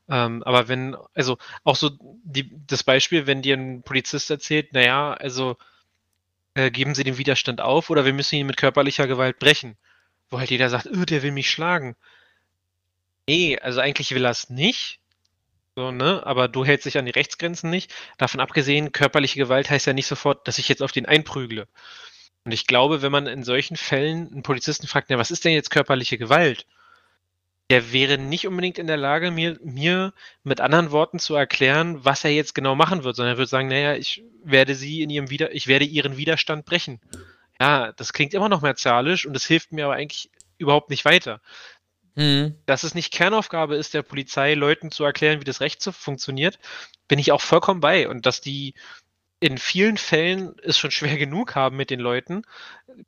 Ähm, 0.09 0.43
aber 0.43 0.67
wenn, 0.67 0.95
also 1.13 1.37
auch 1.63 1.75
so 1.75 1.91
die, 2.23 2.51
das 2.67 2.83
Beispiel, 2.83 3.27
wenn 3.27 3.41
dir 3.41 3.57
ein 3.57 3.83
Polizist 3.83 4.31
erzählt, 4.31 4.73
naja, 4.73 5.13
also 5.13 5.57
äh, 6.55 6.71
geben 6.71 6.95
Sie 6.95 7.03
den 7.03 7.17
Widerstand 7.17 7.61
auf 7.61 7.89
oder 7.89 8.05
wir 8.05 8.13
müssen 8.13 8.35
ihn 8.35 8.47
mit 8.47 8.57
körperlicher 8.57 9.07
Gewalt 9.07 9.39
brechen, 9.39 9.77
wo 10.29 10.39
halt 10.39 10.51
jeder 10.51 10.69
sagt, 10.69 10.87
oh, 10.87 11.05
der 11.05 11.21
will 11.21 11.31
mich 11.31 11.51
schlagen. 11.51 11.95
Nee, 13.27 13.59
also 13.59 13.81
eigentlich 13.81 14.11
will 14.11 14.25
er 14.25 14.31
es 14.31 14.49
nicht, 14.49 14.99
so, 15.75 15.91
ne? 15.91 16.25
Aber 16.25 16.47
du 16.47 16.65
hältst 16.65 16.85
dich 16.85 16.97
an 16.97 17.05
die 17.05 17.11
Rechtsgrenzen 17.11 17.69
nicht. 17.69 17.93
Davon 18.17 18.39
abgesehen, 18.39 18.91
körperliche 18.91 19.39
Gewalt 19.39 19.69
heißt 19.69 19.85
ja 19.85 19.93
nicht 19.93 20.07
sofort, 20.07 20.47
dass 20.47 20.57
ich 20.57 20.69
jetzt 20.69 20.81
auf 20.81 20.93
den 20.93 21.05
einprügle. 21.05 21.67
Und 22.45 22.53
ich 22.53 22.67
glaube, 22.67 23.01
wenn 23.01 23.11
man 23.11 23.27
in 23.27 23.43
solchen 23.43 23.75
Fällen 23.75 24.31
einen 24.31 24.43
Polizisten 24.43 24.87
fragt, 24.87 25.09
ja, 25.09 25.17
was 25.17 25.31
ist 25.31 25.43
denn 25.43 25.53
jetzt 25.53 25.71
körperliche 25.71 26.17
Gewalt? 26.17 26.65
Der 27.71 27.91
wäre 27.91 28.19
nicht 28.19 28.47
unbedingt 28.47 28.77
in 28.77 28.87
der 28.87 28.97
Lage, 28.97 29.31
mir, 29.31 29.59
mir 29.63 30.13
mit 30.43 30.61
anderen 30.61 30.91
Worten 30.91 31.19
zu 31.19 31.35
erklären, 31.35 32.05
was 32.05 32.23
er 32.23 32.31
jetzt 32.31 32.53
genau 32.53 32.75
machen 32.75 33.03
wird, 33.03 33.15
sondern 33.15 33.35
er 33.35 33.37
würde 33.39 33.49
sagen, 33.49 33.67
naja, 33.67 33.95
ich 33.95 34.23
werde 34.43 34.75
sie 34.75 35.01
in 35.01 35.09
ihrem 35.09 35.31
Wider 35.31 35.53
ich 35.53 35.67
werde 35.67 35.85
ihren 35.85 36.15
Widerstand 36.15 36.65
brechen. 36.65 37.01
Ja, 37.59 37.91
das 37.93 38.13
klingt 38.13 38.35
immer 38.35 38.49
noch 38.49 38.61
martialisch 38.61 39.25
und 39.25 39.33
das 39.33 39.45
hilft 39.45 39.71
mir 39.71 39.85
aber 39.85 39.95
eigentlich 39.95 40.29
überhaupt 40.57 40.91
nicht 40.91 41.05
weiter. 41.05 41.41
Mhm. 42.15 42.55
Dass 42.65 42.83
es 42.83 42.95
nicht 42.95 43.13
Kernaufgabe 43.13 43.75
ist, 43.75 43.93
der 43.93 44.01
Polizei 44.01 44.53
Leuten 44.53 44.91
zu 44.91 45.03
erklären, 45.03 45.41
wie 45.41 45.45
das 45.45 45.61
Recht 45.61 45.81
so 45.81 45.91
funktioniert, 45.91 46.59
bin 47.07 47.19
ich 47.19 47.31
auch 47.31 47.41
vollkommen 47.41 47.81
bei. 47.81 48.07
Und 48.07 48.25
dass 48.25 48.41
die 48.41 48.73
in 49.39 49.57
vielen 49.57 49.97
Fällen 49.97 50.55
es 50.63 50.77
schon 50.77 50.91
schwer 50.91 51.17
genug 51.17 51.55
haben 51.55 51.75
mit 51.75 51.89
den 51.89 51.99
Leuten, 51.99 52.43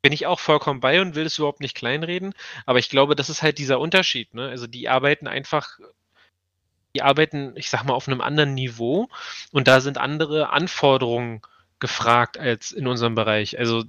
bin 0.02 0.12
ich 0.12 0.26
auch 0.26 0.40
vollkommen 0.40 0.80
bei 0.80 1.00
und 1.00 1.14
will 1.14 1.26
es 1.26 1.38
überhaupt 1.38 1.60
nicht 1.60 1.74
kleinreden. 1.74 2.34
Aber 2.66 2.78
ich 2.78 2.90
glaube, 2.90 3.16
das 3.16 3.30
ist 3.30 3.42
halt 3.42 3.58
dieser 3.58 3.80
Unterschied. 3.80 4.34
Ne? 4.34 4.48
Also 4.48 4.66
die 4.66 4.88
arbeiten 4.88 5.26
einfach, 5.26 5.78
die 6.94 7.02
arbeiten, 7.02 7.54
ich 7.56 7.70
sag 7.70 7.84
mal, 7.84 7.94
auf 7.94 8.08
einem 8.08 8.20
anderen 8.20 8.54
Niveau 8.54 9.08
und 9.52 9.68
da 9.68 9.80
sind 9.80 9.98
andere 9.98 10.50
Anforderungen 10.50 11.40
gefragt 11.80 12.36
als 12.38 12.72
in 12.72 12.86
unserem 12.86 13.14
Bereich. 13.14 13.58
Also 13.58 13.84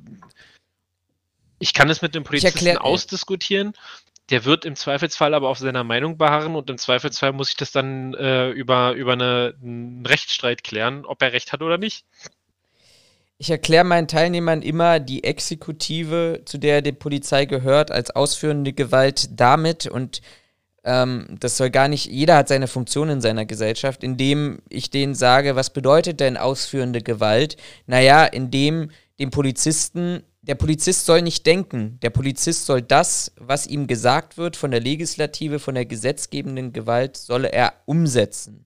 ich 1.59 1.73
kann 1.73 1.89
es 1.89 2.01
mit 2.01 2.15
dem 2.15 2.23
Polizisten 2.23 2.77
ausdiskutieren, 2.77 3.73
der 4.29 4.45
wird 4.45 4.65
im 4.65 4.75
Zweifelsfall 4.75 5.33
aber 5.33 5.49
auf 5.49 5.57
seiner 5.57 5.83
Meinung 5.83 6.17
beharren 6.17 6.55
und 6.55 6.69
im 6.69 6.77
Zweifelsfall 6.77 7.33
muss 7.33 7.49
ich 7.49 7.57
das 7.57 7.71
dann 7.71 8.13
äh, 8.13 8.49
über, 8.49 8.93
über 8.93 9.13
eine, 9.13 9.55
einen 9.61 10.05
Rechtsstreit 10.05 10.63
klären, 10.63 11.05
ob 11.05 11.21
er 11.21 11.33
recht 11.33 11.51
hat 11.51 11.61
oder 11.61 11.77
nicht. 11.77 12.05
Ich 13.37 13.49
erkläre 13.49 13.85
meinen 13.85 14.07
Teilnehmern 14.07 14.61
immer 14.61 14.99
die 14.99 15.23
Exekutive, 15.23 16.41
zu 16.45 16.57
der 16.57 16.81
die 16.81 16.91
Polizei 16.91 17.45
gehört, 17.45 17.89
als 17.89 18.11
ausführende 18.11 18.73
Gewalt 18.73 19.29
damit 19.39 19.87
und 19.87 20.21
ähm, 20.83 21.37
das 21.39 21.57
soll 21.57 21.69
gar 21.69 21.87
nicht, 21.87 22.05
jeder 22.05 22.37
hat 22.37 22.47
seine 22.47 22.67
Funktion 22.67 23.09
in 23.09 23.21
seiner 23.21 23.45
Gesellschaft, 23.45 24.03
indem 24.03 24.59
ich 24.69 24.89
denen 24.89 25.15
sage, 25.15 25.55
was 25.55 25.71
bedeutet 25.71 26.19
denn 26.19 26.37
ausführende 26.37 27.01
Gewalt? 27.01 27.57
Naja, 27.85 28.25
indem 28.25 28.91
dem 29.19 29.31
Polizisten 29.31 30.23
der 30.49 30.55
Polizist 30.55 31.05
soll 31.05 31.21
nicht 31.21 31.45
denken. 31.45 31.99
Der 32.01 32.09
Polizist 32.09 32.65
soll 32.65 32.81
das, 32.81 33.31
was 33.37 33.67
ihm 33.67 33.85
gesagt 33.85 34.35
wird 34.35 34.57
von 34.57 34.71
der 34.71 34.79
Legislative, 34.79 35.59
von 35.59 35.75
der 35.75 35.85
gesetzgebenden 35.85 36.73
Gewalt, 36.73 37.17
solle 37.17 37.51
er 37.51 37.73
umsetzen. 37.85 38.65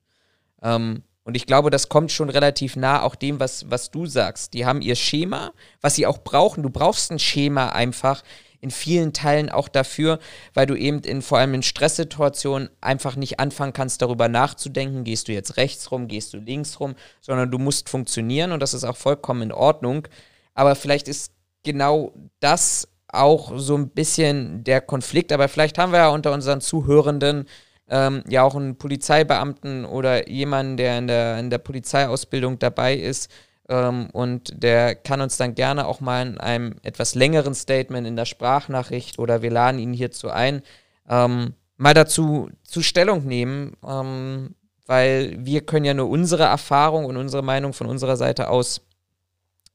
Ähm, 0.61 1.03
und 1.25 1.35
ich 1.35 1.45
glaube, 1.45 1.71
das 1.71 1.89
kommt 1.89 2.13
schon 2.13 2.29
relativ 2.29 2.77
nah 2.77 3.01
auch 3.01 3.15
dem, 3.15 3.41
was, 3.41 3.69
was 3.69 3.91
du 3.91 4.05
sagst. 4.05 4.53
Die 4.53 4.65
haben 4.65 4.81
ihr 4.81 4.95
Schema, 4.95 5.51
was 5.81 5.95
sie 5.95 6.07
auch 6.07 6.19
brauchen. 6.19 6.63
Du 6.63 6.69
brauchst 6.69 7.11
ein 7.11 7.19
Schema 7.19 7.73
einfach 7.73 8.23
in 8.61 8.71
vielen 8.71 9.11
Teilen 9.11 9.49
auch 9.49 9.67
dafür, 9.67 10.19
weil 10.53 10.67
du 10.67 10.75
eben 10.75 11.01
in 11.01 11.21
vor 11.21 11.39
allem 11.39 11.53
in 11.53 11.63
Stresssituationen 11.63 12.69
einfach 12.79 13.17
nicht 13.17 13.41
anfangen 13.41 13.73
kannst, 13.73 14.01
darüber 14.01 14.29
nachzudenken, 14.29 15.03
gehst 15.03 15.27
du 15.27 15.33
jetzt 15.33 15.57
rechts 15.57 15.91
rum, 15.91 16.07
gehst 16.07 16.33
du 16.33 16.37
links 16.37 16.79
rum, 16.79 16.95
sondern 17.19 17.51
du 17.51 17.59
musst 17.59 17.89
funktionieren 17.89 18.53
und 18.53 18.61
das 18.61 18.73
ist 18.73 18.85
auch 18.85 18.95
vollkommen 18.95 19.41
in 19.41 19.51
Ordnung. 19.51 20.07
Aber 20.53 20.75
vielleicht 20.75 21.09
ist 21.09 21.33
genau 21.63 22.13
das 22.39 22.87
auch 23.07 23.53
so 23.57 23.75
ein 23.75 23.89
bisschen 23.89 24.63
der 24.63 24.81
Konflikt. 24.81 25.31
Aber 25.31 25.47
vielleicht 25.47 25.77
haben 25.77 25.91
wir 25.91 25.99
ja 25.99 26.09
unter 26.09 26.33
unseren 26.33 26.61
Zuhörenden 26.61 27.45
ähm, 27.89 28.23
ja 28.27 28.43
auch 28.43 28.55
einen 28.55 28.77
Polizeibeamten 28.77 29.85
oder 29.85 30.27
jemanden, 30.29 30.77
der 30.77 30.97
in 30.97 31.07
der, 31.07 31.39
in 31.39 31.49
der 31.49 31.59
Polizeiausbildung 31.59 32.59
dabei 32.59 32.95
ist. 32.95 33.29
Ähm, 33.69 34.09
und 34.11 34.51
der 34.61 34.95
kann 34.95 35.21
uns 35.21 35.37
dann 35.37 35.55
gerne 35.55 35.87
auch 35.87 36.01
mal 36.01 36.27
in 36.27 36.37
einem 36.37 36.75
etwas 36.83 37.15
längeren 37.15 37.53
Statement 37.53 38.07
in 38.07 38.15
der 38.15 38.25
Sprachnachricht 38.25 39.19
oder 39.19 39.41
wir 39.41 39.51
laden 39.51 39.79
ihn 39.79 39.93
hierzu 39.93 40.29
ein, 40.29 40.61
ähm, 41.07 41.53
mal 41.77 41.93
dazu 41.93 42.49
zu 42.63 42.81
Stellung 42.81 43.25
nehmen, 43.25 43.77
ähm, 43.87 44.55
weil 44.85 45.37
wir 45.39 45.61
können 45.61 45.85
ja 45.85 45.93
nur 45.93 46.09
unsere 46.09 46.43
Erfahrung 46.43 47.05
und 47.05 47.15
unsere 47.15 47.43
Meinung 47.43 47.73
von 47.73 47.87
unserer 47.87 48.17
Seite 48.17 48.49
aus 48.49 48.81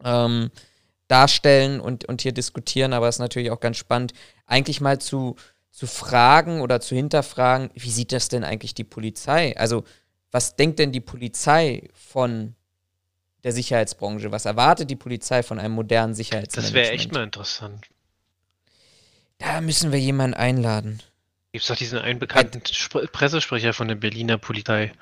ähm, 0.05 0.51
darstellen 1.09 1.81
und, 1.81 2.05
und 2.05 2.23
hier 2.23 2.33
diskutieren, 2.33 2.93
aber 2.93 3.09
es 3.09 3.17
ist 3.17 3.21
natürlich 3.21 3.51
auch 3.51 3.61
ganz 3.61 3.79
spannend, 3.79 4.13
eigentlich 4.47 4.81
mal 4.81 5.01
zu, 5.01 5.37
zu 5.71 5.87
fragen 5.87 6.61
oder 6.61 6.81
zu 6.81 6.95
hinterfragen, 6.95 7.71
wie 7.75 7.91
sieht 7.91 8.13
das 8.13 8.29
denn 8.29 8.45
eigentlich 8.45 8.75
die 8.75 8.85
Polizei? 8.85 9.57
Also, 9.57 9.85
was 10.31 10.57
denkt 10.57 10.79
denn 10.79 10.93
die 10.93 11.01
Polizei 11.01 11.89
von 11.95 12.55
der 13.43 13.53
Sicherheitsbranche? 13.53 14.31
Was 14.31 14.45
erwartet 14.45 14.91
die 14.91 14.97
Polizei 14.97 15.43
von 15.43 15.59
einem 15.59 15.75
modernen 15.75 16.15
Sicherheitsmanagement? 16.15 16.77
Das 16.77 16.87
wäre 16.87 16.95
echt 16.95 17.13
mal 17.13 17.25
interessant. 17.25 17.89
Da 19.39 19.61
müssen 19.61 19.93
wir 19.93 20.01
jemanden 20.01 20.35
einladen. 20.35 21.01
Gibt 21.53 21.63
es 21.63 21.69
doch 21.69 21.77
diesen 21.77 21.99
einen 21.99 22.19
bekannten 22.19 22.61
Sp 22.69 23.09
Pressesprecher 23.11 23.73
von 23.73 23.89
der 23.89 23.95
Berliner 23.95 24.37
Polizei. 24.37 24.93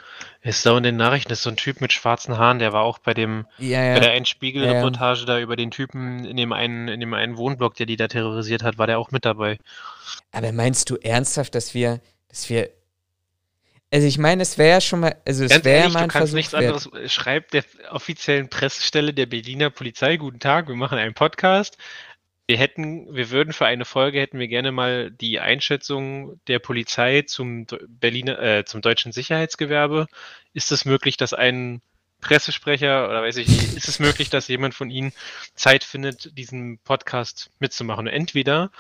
Ist 0.42 0.64
da 0.64 0.76
in 0.76 0.84
den 0.84 0.96
Nachrichten, 0.96 1.28
das 1.30 1.38
ist 1.38 1.42
so 1.44 1.50
ein 1.50 1.56
Typ 1.56 1.80
mit 1.80 1.92
schwarzen 1.92 2.38
Haaren, 2.38 2.60
der 2.60 2.72
war 2.72 2.82
auch 2.82 2.98
bei 3.00 3.14
dem 3.14 3.46
Ja, 3.58 3.80
bei 3.80 3.86
ja. 3.94 3.98
der 4.00 4.14
Endspiegel-Reportage 4.14 5.24
da 5.26 5.40
über 5.40 5.56
den 5.56 5.72
Typen 5.72 6.24
in 6.24 6.36
dem 6.36 6.52
einen, 6.52 6.86
in 6.86 7.00
dem 7.00 7.14
einen 7.14 7.36
Wohnblock, 7.36 7.74
der 7.74 7.86
die 7.86 7.96
da 7.96 8.06
terrorisiert 8.06 8.62
hat, 8.62 8.78
war 8.78 8.86
der 8.86 9.00
auch 9.00 9.10
mit 9.10 9.24
dabei. 9.24 9.58
Aber 10.30 10.52
meinst 10.52 10.88
du 10.88 10.96
ernsthaft, 10.96 11.54
dass 11.56 11.74
wir, 11.74 12.00
dass 12.28 12.48
wir. 12.48 12.70
Also 13.92 14.06
ich 14.06 14.18
meine, 14.18 14.42
es 14.42 14.58
wäre 14.58 14.70
ja 14.70 14.80
schon 14.80 15.00
mal, 15.00 15.16
also 15.26 15.44
es 15.44 15.64
wäre 15.64 15.84
ja 15.84 15.88
mal 15.88 16.00
du 16.00 16.04
ein 16.04 16.08
kannst 16.10 16.32
Versuch 16.32 16.36
nichts 16.36 16.52
wert. 16.52 16.62
anderes. 16.64 16.86
äh, 16.92 17.08
Schreibt 17.08 17.54
der 17.54 17.64
offiziellen 17.90 18.48
Pressestelle 18.50 19.14
der 19.14 19.26
Berliner 19.26 19.70
Polizei, 19.70 20.16
guten 20.16 20.38
Tag, 20.40 20.68
wir 20.68 20.74
machen 20.76 20.98
einen 20.98 21.14
Podcast. 21.14 21.76
Wir 22.48 22.58
hätten, 22.58 23.12
wir 23.12 23.30
würden 23.30 23.52
für 23.52 23.66
eine 23.66 23.84
Folge 23.84 24.20
hätten 24.20 24.38
wir 24.38 24.46
gerne 24.46 24.70
mal 24.70 25.10
die 25.10 25.40
Einschätzung 25.40 26.40
der 26.46 26.60
Polizei 26.60 27.22
zum 27.22 27.66
Berliner, 27.88 28.38
äh, 28.40 28.64
zum 28.64 28.82
deutschen 28.82 29.10
Sicherheitsgewerbe. 29.10 30.06
Ist 30.54 30.70
es 30.70 30.84
möglich, 30.84 31.16
dass 31.16 31.34
ein 31.34 31.82
Pressesprecher 32.20 33.08
oder 33.08 33.22
weiß 33.22 33.38
ich 33.38 33.48
nicht, 33.48 33.74
ist 33.74 33.88
es 33.88 33.98
möglich, 33.98 34.30
dass 34.30 34.46
jemand 34.46 34.74
von 34.74 34.90
Ihnen 34.90 35.12
Zeit 35.54 35.82
findet, 35.82 36.38
diesen 36.38 36.78
Podcast 36.78 37.50
mitzumachen? 37.58 38.06
Entweder, 38.06 38.70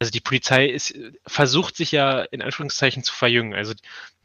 also 0.00 0.10
die 0.10 0.20
Polizei 0.20 0.66
ist, 0.66 0.94
versucht 1.24 1.76
sich 1.76 1.92
ja 1.92 2.22
in 2.22 2.42
Anführungszeichen 2.42 3.04
zu 3.04 3.14
verjüngen. 3.14 3.54
Also 3.54 3.74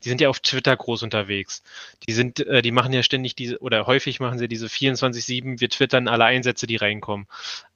die 0.03 0.09
sind 0.09 0.19
ja 0.19 0.29
auf 0.29 0.39
Twitter 0.39 0.75
groß 0.75 1.03
unterwegs. 1.03 1.61
Die 2.07 2.13
sind, 2.13 2.39
äh, 2.39 2.63
die 2.63 2.71
machen 2.71 2.93
ja 2.93 3.03
ständig 3.03 3.35
diese, 3.35 3.59
oder 3.59 3.85
häufig 3.85 4.19
machen 4.19 4.39
sie 4.39 4.47
diese 4.47 4.67
24-7, 4.67 5.59
wir 5.59 5.69
twittern 5.69 6.07
alle 6.07 6.25
Einsätze, 6.25 6.67
die 6.67 6.77
reinkommen. 6.77 7.27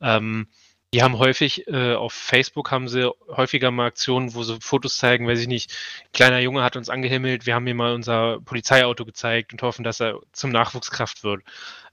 Ähm, 0.01 0.47
die 0.94 1.02
haben 1.02 1.18
häufig, 1.18 1.68
äh, 1.68 1.96
auf 1.96 2.14
Facebook 2.14 2.70
haben 2.72 2.88
sie 2.88 3.12
häufiger 3.28 3.72
mal 3.72 3.88
Aktionen, 3.88 4.36
wo 4.36 4.44
sie 4.44 4.60
Fotos 4.62 4.98
zeigen, 4.98 5.28
weiß 5.28 5.39
ich 5.39 5.48
nicht, 5.48 5.74
kleiner 6.14 6.39
Junge 6.39 6.64
hat 6.64 6.76
uns 6.76 6.89
angehimmelt, 6.89 7.48
wir 7.48 7.56
haben 7.56 7.66
ihm 7.66 7.78
mal 7.78 7.94
unser 7.94 8.39
Polizeiauto 8.41 9.04
gezeigt 9.04 9.54
und 9.54 9.62
hoffen, 9.64 9.84
dass 9.84 10.00
er 10.00 10.20
zum 10.32 10.52
Nachwuchskraft 10.52 11.24
wird. 11.24 11.41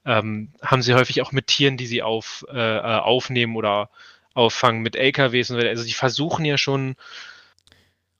Ähm, 0.05 0.53
haben 0.63 0.83
sie 0.83 0.95
häufig 0.95 1.23
auch 1.23 1.33
mit 1.33 1.47
Tieren, 1.47 1.79
die 1.79 1.87
sie 1.87 2.03
auf, 2.03 2.45
äh, 2.51 2.59
äh, 2.59 2.81
aufnehmen 2.81 3.57
oder 3.57 3.89
auffangen, 4.35 4.83
mit 4.83 4.97
LKWs 4.97 5.51
und 5.51 5.57
so 5.57 5.61
weiter. 5.61 5.71
Also 5.71 5.85
die 5.85 5.93
versuchen 5.95 6.45
ja 6.45 6.59
schon 6.59 6.97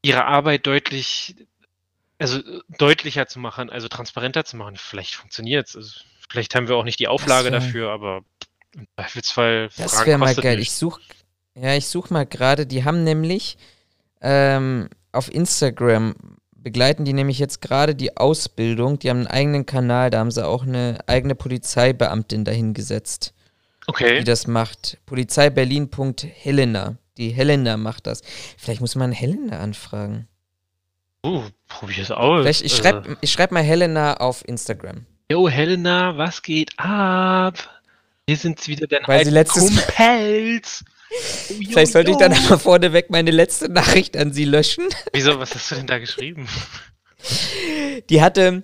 ihre 0.03 0.25
Arbeit 0.25 0.67
deutlich, 0.67 1.37
also 2.19 2.41
deutlicher 2.69 3.27
zu 3.27 3.39
machen, 3.39 3.69
also 3.69 3.89
transparenter 3.89 4.45
zu 4.47 4.57
machen. 4.57 4.77
Vielleicht 4.77 5.15
funktioniert 5.15 5.69
es. 5.69 5.77
Also, 5.77 6.01
vielleicht 6.29 6.55
haben 6.55 6.69
wir 6.69 6.77
auch 6.77 6.85
nicht 6.85 7.01
die 7.01 7.09
Auflage 7.09 7.51
wär- 7.51 7.61
dafür, 7.61 7.91
aber 7.91 8.23
im 8.77 8.87
Zweifelsfall 8.97 9.69
Das 9.77 10.07
wäre 10.07 10.19
mal 10.19 10.35
geil. 10.35 10.57
nichts. 10.57 10.73
Ich 10.75 10.79
such, 10.79 11.01
ja, 11.55 11.75
ich 11.75 11.87
such 11.89 12.11
mal 12.11 12.27
gerade, 12.27 12.67
die 12.67 12.85
haben 12.85 13.05
nämlich 13.05 13.57
ähm, 14.21 14.89
auf 15.13 15.33
Instagram 15.33 16.15
begleiten 16.63 17.05
die 17.07 17.13
nämlich 17.15 17.39
jetzt 17.39 17.61
gerade 17.63 17.95
die 17.95 18.17
Ausbildung. 18.17 18.99
Die 18.99 19.09
haben 19.11 19.19
einen 19.19 19.27
eigenen 19.29 19.67
Kanal, 19.67 20.11
da 20.11 20.19
haben 20.19 20.31
sie 20.31 20.47
auch 20.47 20.63
eine 20.65 20.99
eigene 21.07 21.35
Polizeibeamtin 21.35 22.45
dahingesetzt, 22.45 23.33
die 23.87 23.91
Okay. 23.91 24.25
das 24.25 24.47
macht. 24.47 24.99
Polizeiberlin.helena. 25.07 26.97
Die 27.17 27.31
Helena 27.31 27.77
macht 27.77 28.07
das. 28.07 28.23
Vielleicht 28.57 28.81
muss 28.81 28.95
man 28.95 29.13
Helena 29.13 29.59
anfragen. 29.61 30.29
Uh, 31.25 31.43
probier 31.69 32.03
es 32.03 32.11
aus. 32.11 32.43
Vielleicht, 32.43 32.63
ich 32.63 32.73
Also, 32.73 32.83
schreibe 32.83 33.17
ich 33.21 33.31
schreib 33.33 33.53
mal 33.53 33.63
Helena 33.63 34.15
auf 34.19 34.47
Instagram. 34.47 35.05
Jo, 35.31 35.49
Helena, 35.49 36.17
was 36.17 36.41
geht 36.43 36.73
ab? 36.79 37.80
Wir 38.31 38.37
sind 38.37 38.65
wieder 38.69 38.87
dein 38.87 39.03
Weil 39.07 39.25
sie 39.25 39.33
letztes- 39.33 39.67
Kumpels. 39.67 40.85
Oh, 41.11 41.55
jo, 41.59 41.71
Vielleicht 41.73 41.91
sollte 41.91 42.13
ich 42.13 42.17
dann 42.17 42.33
aber 42.33 42.61
vorneweg 42.61 43.11
meine 43.11 43.33
letzte 43.33 43.69
Nachricht 43.69 44.17
an 44.17 44.33
sie 44.33 44.45
löschen. 44.45 44.87
Wieso, 45.13 45.41
was 45.41 45.53
hast 45.53 45.69
du 45.73 45.75
denn 45.75 45.89
da 45.89 45.99
geschrieben? 45.99 46.47
Die 48.09 48.23
hatte, 48.23 48.63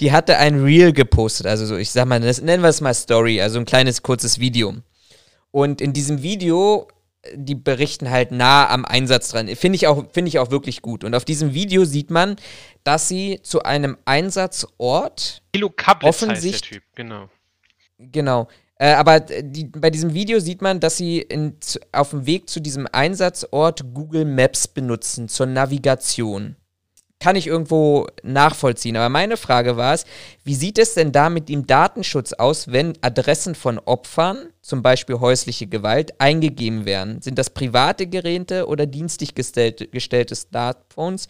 die 0.00 0.10
hatte 0.10 0.36
ein 0.38 0.64
Reel 0.64 0.92
gepostet, 0.92 1.46
also 1.46 1.64
so, 1.64 1.76
ich 1.76 1.92
sag 1.92 2.06
mal, 2.08 2.20
das, 2.20 2.40
nennen 2.42 2.64
wir 2.64 2.70
es 2.70 2.80
mal 2.80 2.92
Story, 2.92 3.40
also 3.40 3.60
ein 3.60 3.66
kleines 3.66 4.02
kurzes 4.02 4.40
Video. 4.40 4.74
Und 5.52 5.80
in 5.80 5.92
diesem 5.92 6.20
Video, 6.22 6.88
die 7.36 7.54
berichten 7.54 8.10
halt 8.10 8.32
nah 8.32 8.68
am 8.68 8.84
Einsatz 8.84 9.28
dran. 9.28 9.46
Finde 9.54 9.76
ich, 9.76 9.86
auch- 9.86 10.06
finde 10.12 10.28
ich 10.28 10.40
auch 10.40 10.50
wirklich 10.50 10.82
gut. 10.82 11.04
Und 11.04 11.14
auf 11.14 11.24
diesem 11.24 11.54
Video 11.54 11.84
sieht 11.84 12.10
man, 12.10 12.34
dass 12.82 13.06
sie 13.06 13.38
zu 13.44 13.62
einem 13.62 13.96
Einsatzort 14.06 15.40
Kilo 15.52 15.70
Kablitz 15.70 16.22
heißt 16.26 16.44
der 16.44 16.52
Typ, 16.60 16.82
genau. 16.96 17.28
Genau. 18.12 18.48
Äh, 18.76 18.92
aber 18.94 19.20
die, 19.20 19.64
bei 19.64 19.90
diesem 19.90 20.14
Video 20.14 20.40
sieht 20.40 20.60
man, 20.60 20.80
dass 20.80 20.96
sie 20.96 21.20
in, 21.20 21.56
auf 21.92 22.10
dem 22.10 22.26
Weg 22.26 22.48
zu 22.48 22.60
diesem 22.60 22.88
Einsatzort 22.90 23.94
Google 23.94 24.24
Maps 24.24 24.66
benutzen 24.66 25.28
zur 25.28 25.46
Navigation. 25.46 26.56
Kann 27.20 27.36
ich 27.36 27.46
irgendwo 27.46 28.06
nachvollziehen. 28.22 28.96
Aber 28.96 29.08
meine 29.08 29.36
Frage 29.36 29.76
war 29.76 29.94
es, 29.94 30.04
wie 30.42 30.56
sieht 30.56 30.78
es 30.78 30.94
denn 30.94 31.12
da 31.12 31.30
mit 31.30 31.48
dem 31.48 31.66
Datenschutz 31.66 32.32
aus, 32.34 32.70
wenn 32.70 32.94
Adressen 33.00 33.54
von 33.54 33.78
Opfern, 33.78 34.48
zum 34.60 34.82
Beispiel 34.82 35.20
häusliche 35.20 35.66
Gewalt, 35.66 36.20
eingegeben 36.20 36.84
werden? 36.84 37.22
Sind 37.22 37.38
das 37.38 37.50
private 37.50 38.08
Geräte 38.08 38.66
oder 38.66 38.86
dienstlich 38.86 39.34
gestellte, 39.34 39.86
gestellte 39.86 40.34
Smartphones? 40.34 41.28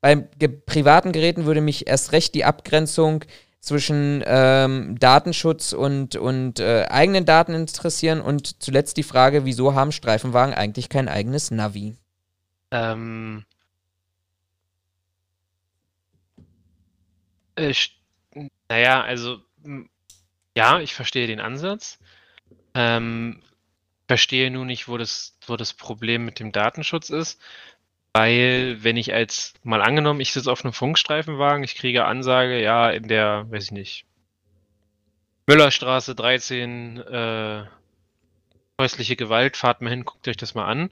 Bei 0.00 0.16
privaten 0.16 1.12
Geräten 1.12 1.44
würde 1.44 1.60
mich 1.60 1.86
erst 1.86 2.12
recht 2.12 2.34
die 2.34 2.44
Abgrenzung 2.44 3.24
zwischen 3.60 4.22
ähm, 4.26 4.98
Datenschutz 4.98 5.72
und, 5.72 6.16
und 6.16 6.60
äh, 6.60 6.86
eigenen 6.88 7.24
Daten 7.24 7.54
interessieren 7.54 8.20
und 8.20 8.62
zuletzt 8.62 8.96
die 8.96 9.02
Frage, 9.02 9.44
wieso 9.44 9.74
haben 9.74 9.92
Streifenwagen 9.92 10.54
eigentlich 10.54 10.88
kein 10.88 11.08
eigenes 11.08 11.50
Navi? 11.50 11.96
Ähm, 12.70 13.44
äh, 17.56 17.70
st- 17.72 17.92
naja, 18.68 19.02
also, 19.02 19.40
ja, 20.56 20.80
ich 20.80 20.94
verstehe 20.94 21.26
den 21.26 21.40
Ansatz. 21.40 21.98
Ähm, 22.74 23.42
verstehe 24.08 24.50
nur 24.50 24.66
nicht, 24.66 24.88
wo 24.88 24.98
das, 24.98 25.38
wo 25.46 25.56
das 25.56 25.74
Problem 25.74 26.24
mit 26.24 26.40
dem 26.40 26.52
Datenschutz 26.52 27.10
ist. 27.10 27.40
Weil, 28.18 28.82
wenn 28.82 28.96
ich 28.96 29.12
als, 29.12 29.52
mal 29.62 29.82
angenommen, 29.82 30.20
ich 30.20 30.32
sitze 30.32 30.50
auf 30.50 30.64
einem 30.64 30.72
Funkstreifenwagen, 30.72 31.62
ich 31.62 31.74
kriege 31.74 32.06
Ansage, 32.06 32.62
ja, 32.62 32.88
in 32.88 33.08
der, 33.08 33.44
weiß 33.50 33.64
ich 33.64 33.72
nicht, 33.72 34.06
Müllerstraße 35.46 36.14
13, 36.14 36.96
äh, 36.96 37.64
häusliche 38.80 39.16
Gewalt, 39.16 39.58
fahrt 39.58 39.82
mal 39.82 39.90
hin, 39.90 40.06
guckt 40.06 40.26
euch 40.28 40.38
das 40.38 40.54
mal 40.54 40.64
an. 40.64 40.88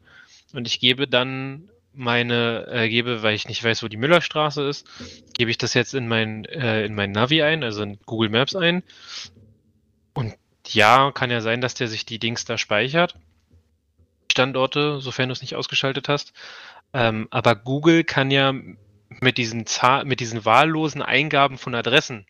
Und 0.53 0.67
ich 0.67 0.81
gebe 0.81 1.09
dann 1.09 1.71
meine, 1.95 2.67
äh, 2.69 2.91
gebe, 2.91 3.23
weil 3.23 3.35
ich 3.35 3.49
nicht 3.49 3.65
weiß, 3.65 3.83
wo 3.83 3.89
die 3.89 3.97
Müllerstraße 3.97 4.63
ist, 4.69 4.87
gebe 5.33 5.51
ich 5.51 5.57
das 5.57 5.73
jetzt 5.73 5.95
in 5.95 6.07
mein, 6.07 6.45
äh, 6.45 6.85
in 6.85 6.95
mein 6.95 7.13
Navi 7.13 7.43
ein, 7.43 7.65
also 7.65 7.85
in 7.85 7.99
Google 8.05 8.29
Maps 8.29 8.55
ein. 8.55 8.83
Und 10.13 10.35
ja, 10.67 11.11
kann 11.11 11.31
ja 11.31 11.41
sein, 11.41 11.63
dass 11.63 11.73
der 11.73 11.89
sich 11.89 12.05
die 12.05 12.19
Dings 12.19 12.45
da 12.45 12.59
speichert. 12.59 13.15
Standorte, 14.31 15.01
sofern 15.01 15.31
du 15.31 15.33
es 15.33 15.41
nicht 15.41 15.55
ausgeschaltet 15.55 16.11
hast. 16.11 16.35
Ähm, 16.95 17.27
aber 17.31 17.57
Google 17.57 18.05
kann 18.05 18.31
ja 18.31 18.55
mit 19.21 19.37
diesen, 19.37 19.67
Zahl 19.67 20.05
mit 20.05 20.21
diesen 20.21 20.45
wahllosen 20.45 21.03
Eingaben 21.03 21.59
von 21.59 21.75
Adressen, 21.75 22.25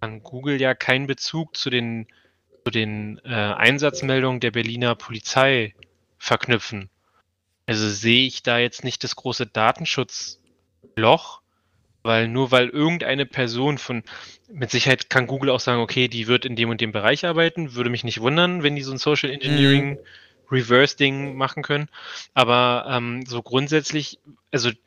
kann 0.00 0.22
Google 0.22 0.60
ja 0.60 0.74
keinen 0.74 1.06
Bezug 1.06 1.56
zu 1.56 1.68
den, 1.68 2.06
zu 2.64 2.70
den 2.70 3.20
äh, 3.24 3.28
Einsatzmeldungen 3.28 4.40
der 4.40 4.50
Berliner 4.50 4.94
Polizei 4.94 5.74
verknüpfen. 6.18 6.88
Also 7.66 7.88
sehe 7.88 8.26
ich 8.26 8.42
da 8.42 8.58
jetzt 8.58 8.84
nicht 8.84 9.04
das 9.04 9.16
große 9.16 9.46
Datenschutzloch, 9.46 11.42
weil 12.02 12.28
nur 12.28 12.50
weil 12.50 12.68
irgendeine 12.68 13.26
Person 13.26 13.78
von, 13.78 14.02
mit 14.50 14.70
Sicherheit 14.70 15.08
kann 15.10 15.26
Google 15.26 15.50
auch 15.50 15.60
sagen, 15.60 15.80
okay, 15.80 16.08
die 16.08 16.26
wird 16.26 16.44
in 16.46 16.56
dem 16.56 16.70
und 16.70 16.80
dem 16.80 16.92
Bereich 16.92 17.26
arbeiten, 17.26 17.74
würde 17.74 17.90
mich 17.90 18.04
nicht 18.04 18.20
wundern, 18.20 18.62
wenn 18.62 18.76
die 18.76 18.82
so 18.82 18.92
ein 18.92 18.98
Social 18.98 19.30
Engineering 19.30 19.98
Reverse-Ding 20.50 21.34
machen 21.34 21.62
können. 21.62 21.88
Aber 22.34 22.86
ähm, 22.88 23.24
so 23.26 23.42
grundsätzlich, 23.42 24.18
also 24.52 24.70
ich 24.70 24.78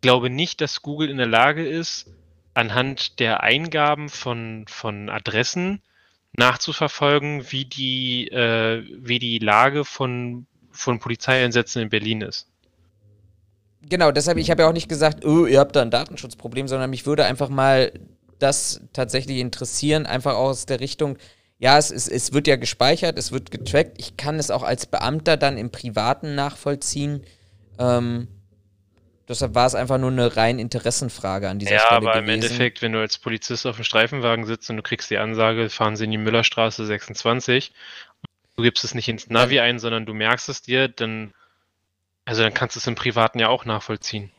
glaube 0.00 0.30
nicht, 0.30 0.60
dass 0.60 0.82
Google 0.82 1.10
in 1.10 1.16
der 1.16 1.26
Lage 1.26 1.66
ist, 1.66 2.06
anhand 2.54 3.20
der 3.20 3.42
Eingaben 3.42 4.08
von, 4.08 4.64
von 4.68 5.08
Adressen 5.08 5.80
nachzuverfolgen, 6.36 7.50
wie 7.50 7.64
die, 7.64 8.28
äh, 8.28 8.84
wie 9.00 9.18
die 9.18 9.38
Lage 9.38 9.84
von, 9.84 10.46
von 10.70 10.98
Polizeieinsätzen 10.98 11.82
in 11.82 11.88
Berlin 11.88 12.20
ist. 12.20 12.48
Genau, 13.82 14.10
deshalb, 14.10 14.38
ich 14.38 14.50
habe 14.50 14.62
ja 14.62 14.68
auch 14.68 14.72
nicht 14.72 14.88
gesagt, 14.88 15.24
oh, 15.24 15.46
ihr 15.46 15.60
habt 15.60 15.76
da 15.76 15.82
ein 15.82 15.90
Datenschutzproblem, 15.90 16.68
sondern 16.68 16.90
mich 16.90 17.06
würde 17.06 17.24
einfach 17.24 17.48
mal 17.48 17.92
das 18.38 18.80
tatsächlich 18.92 19.38
interessieren, 19.38 20.06
einfach 20.06 20.34
aus 20.34 20.66
der 20.66 20.80
Richtung, 20.80 21.16
ja, 21.58 21.78
es, 21.78 21.90
es, 21.90 22.08
es 22.08 22.32
wird 22.32 22.46
ja 22.46 22.56
gespeichert, 22.56 23.18
es 23.18 23.32
wird 23.32 23.50
getrackt, 23.50 23.98
ich 23.98 24.16
kann 24.16 24.38
es 24.38 24.50
auch 24.50 24.62
als 24.62 24.86
Beamter 24.86 25.36
dann 25.36 25.58
im 25.58 25.70
Privaten 25.70 26.34
nachvollziehen. 26.34 27.24
Ähm, 27.78 28.28
deshalb 29.28 29.54
war 29.54 29.66
es 29.66 29.74
einfach 29.74 29.98
nur 29.98 30.10
eine 30.10 30.36
rein 30.36 30.58
Interessenfrage 30.58 31.48
an 31.48 31.58
dieser 31.58 31.74
Ja, 31.74 31.80
Stelle 31.80 31.96
aber 31.96 32.18
im 32.18 32.26
gewesen. 32.26 32.34
Endeffekt, 32.44 32.82
wenn 32.82 32.92
du 32.92 33.00
als 33.00 33.18
Polizist 33.18 33.66
auf 33.66 33.76
dem 33.76 33.84
Streifenwagen 33.84 34.46
sitzt 34.46 34.70
und 34.70 34.76
du 34.76 34.82
kriegst 34.82 35.10
die 35.10 35.18
Ansage, 35.18 35.70
fahren 35.70 35.96
Sie 35.96 36.04
in 36.04 36.10
die 36.10 36.18
Müllerstraße 36.18 36.84
26, 36.86 37.72
du 38.56 38.62
gibst 38.62 38.84
es 38.84 38.94
nicht 38.94 39.08
ins 39.08 39.28
Navi 39.30 39.60
ein, 39.60 39.78
sondern 39.78 40.06
du 40.06 40.14
merkst 40.14 40.48
es 40.48 40.62
dir, 40.62 40.88
dann 40.88 41.34
Also 42.24 42.42
dann 42.44 42.54
kannst 42.54 42.76
du 42.76 42.80
es 42.80 42.86
im 42.86 42.94
Privaten 42.94 43.40
ja 43.40 43.48
auch 43.48 43.64
nachvollziehen. 43.64 44.30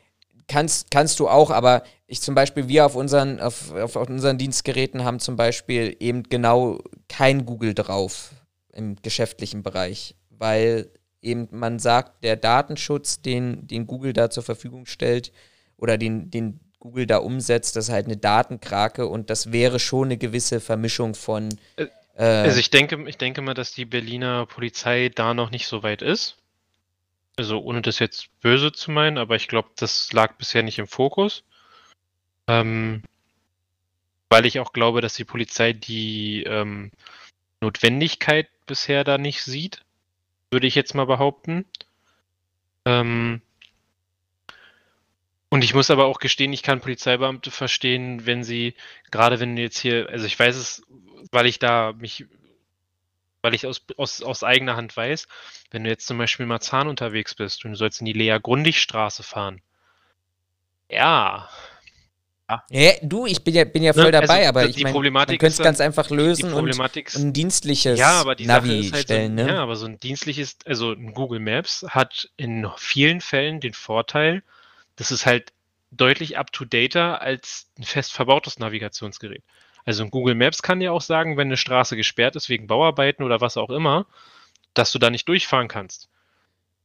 Kannst, 0.47 0.89
kannst 0.89 1.19
du 1.19 1.27
auch, 1.29 1.51
aber 1.51 1.83
ich 2.07 2.21
zum 2.21 2.33
Beispiel, 2.33 2.67
wir 2.67 2.85
auf 2.85 2.95
unseren, 2.95 3.39
auf, 3.39 3.71
auf 3.71 3.95
unseren 3.95 4.39
Dienstgeräten 4.39 5.03
haben 5.03 5.19
zum 5.19 5.35
Beispiel 5.35 5.95
eben 5.99 6.23
genau 6.23 6.79
kein 7.09 7.45
Google 7.45 7.73
drauf 7.73 8.31
im 8.71 8.95
geschäftlichen 9.01 9.63
Bereich, 9.63 10.15
weil 10.29 10.89
eben 11.21 11.49
man 11.51 11.79
sagt, 11.79 12.23
der 12.23 12.37
Datenschutz, 12.37 13.21
den, 13.21 13.67
den 13.67 13.87
Google 13.87 14.13
da 14.13 14.29
zur 14.29 14.43
Verfügung 14.43 14.85
stellt 14.85 15.33
oder 15.75 15.97
den, 15.97 16.31
den 16.31 16.59
Google 16.79 17.07
da 17.07 17.17
umsetzt, 17.17 17.75
das 17.75 17.85
ist 17.85 17.91
halt 17.91 18.05
eine 18.05 18.17
Datenkrake 18.17 19.05
und 19.07 19.29
das 19.29 19.51
wäre 19.51 19.79
schon 19.79 20.05
eine 20.05 20.17
gewisse 20.17 20.61
Vermischung 20.61 21.13
von. 21.13 21.49
Äh, 21.75 21.87
äh, 22.15 22.23
also 22.23 22.59
ich 22.59 22.69
denke, 22.69 23.03
ich 23.07 23.17
denke 23.17 23.41
mal, 23.41 23.53
dass 23.53 23.73
die 23.73 23.85
Berliner 23.85 24.45
Polizei 24.45 25.09
da 25.13 25.33
noch 25.33 25.51
nicht 25.51 25.67
so 25.67 25.83
weit 25.83 26.01
ist. 26.01 26.37
Also 27.35 27.59
ohne 27.61 27.81
das 27.81 27.99
jetzt 27.99 28.29
böse 28.41 28.71
zu 28.71 28.91
meinen, 28.91 29.17
aber 29.17 29.35
ich 29.35 29.47
glaube, 29.47 29.69
das 29.77 30.11
lag 30.13 30.35
bisher 30.37 30.63
nicht 30.63 30.79
im 30.79 30.87
Fokus. 30.87 31.43
Ähm, 32.47 33.03
weil 34.29 34.45
ich 34.45 34.59
auch 34.59 34.73
glaube, 34.73 35.01
dass 35.01 35.15
die 35.15 35.25
Polizei 35.25 35.73
die 35.73 36.43
ähm, 36.43 36.91
Notwendigkeit 37.61 38.47
bisher 38.65 39.03
da 39.03 39.17
nicht 39.17 39.43
sieht, 39.43 39.83
würde 40.51 40.67
ich 40.67 40.75
jetzt 40.75 40.95
mal 40.95 41.05
behaupten. 41.05 41.65
Ähm, 42.85 43.41
und 45.49 45.63
ich 45.63 45.73
muss 45.73 45.89
aber 45.89 46.05
auch 46.05 46.19
gestehen, 46.19 46.53
ich 46.53 46.61
kann 46.61 46.79
Polizeibeamte 46.79 47.49
verstehen, 47.49 48.25
wenn 48.27 48.43
sie, 48.43 48.75
gerade 49.09 49.39
wenn 49.39 49.55
du 49.55 49.63
jetzt 49.63 49.79
hier, 49.79 50.07
also 50.09 50.25
ich 50.25 50.37
weiß 50.37 50.55
es, 50.55 50.83
weil 51.31 51.47
ich 51.47 51.57
da 51.57 51.93
mich, 51.97 52.27
weil 53.41 53.55
ich 53.55 53.65
aus, 53.65 53.81
aus, 53.97 54.21
aus 54.21 54.43
eigener 54.43 54.75
Hand 54.75 54.95
weiß, 54.95 55.27
wenn 55.71 55.83
du 55.83 55.89
jetzt 55.89 56.05
zum 56.05 56.19
Beispiel 56.19 56.43
in 56.43 56.49
Marzahn 56.49 56.87
unterwegs 56.87 57.33
bist 57.33 57.65
und 57.65 57.71
du 57.71 57.77
sollst 57.77 57.99
in 57.99 58.05
die 58.05 58.13
Lea-Grundig-Straße 58.13 59.23
fahren. 59.23 59.61
Ja, 60.87 61.49
ja, 62.71 62.91
du, 63.03 63.27
ich 63.27 63.43
bin 63.43 63.53
ja, 63.53 63.63
bin 63.63 63.83
ja 63.83 63.93
voll 63.93 64.05
ne, 64.05 64.11
dabei, 64.11 64.47
also, 64.47 64.49
aber 64.49 64.65
ich 64.65 64.81
meine, 64.83 65.11
man 65.11 65.27
könnte 65.27 65.47
es 65.47 65.57
ganz 65.59 65.79
einfach 65.79 66.09
lösen 66.09 66.51
und 66.51 66.79
ein 67.15 67.33
dienstliches 67.33 67.99
ja, 67.99 68.19
aber 68.21 68.35
die 68.35 68.45
Navi 68.45 68.89
halt 68.91 69.03
stellen. 69.03 69.37
So, 69.37 69.43
ne? 69.43 69.53
Ja, 69.53 69.61
aber 69.61 69.75
so 69.75 69.85
ein 69.85 69.99
dienstliches, 69.99 70.57
also 70.65 70.91
ein 70.91 71.13
Google 71.13 71.39
Maps 71.39 71.85
hat 71.89 72.29
in 72.37 72.67
vielen 72.77 73.21
Fällen 73.21 73.59
den 73.59 73.73
Vorteil, 73.73 74.41
dass 74.95 75.11
es 75.11 75.25
halt 75.25 75.53
deutlich 75.91 76.37
up-to-dater 76.37 77.21
als 77.21 77.67
ein 77.77 77.83
fest 77.83 78.13
verbautes 78.13 78.57
Navigationsgerät. 78.57 79.43
Also 79.85 80.03
ein 80.03 80.11
Google 80.11 80.35
Maps 80.35 80.61
kann 80.61 80.81
ja 80.81 80.91
auch 80.91 81.01
sagen, 81.01 81.37
wenn 81.37 81.47
eine 81.47 81.57
Straße 81.57 81.95
gesperrt 81.95 82.35
ist 82.35 82.49
wegen 82.49 82.67
Bauarbeiten 82.67 83.23
oder 83.23 83.41
was 83.41 83.57
auch 83.57 83.69
immer, 83.69 84.05
dass 84.73 84.91
du 84.91 84.99
da 84.99 85.09
nicht 85.09 85.27
durchfahren 85.27 85.67
kannst. 85.67 86.09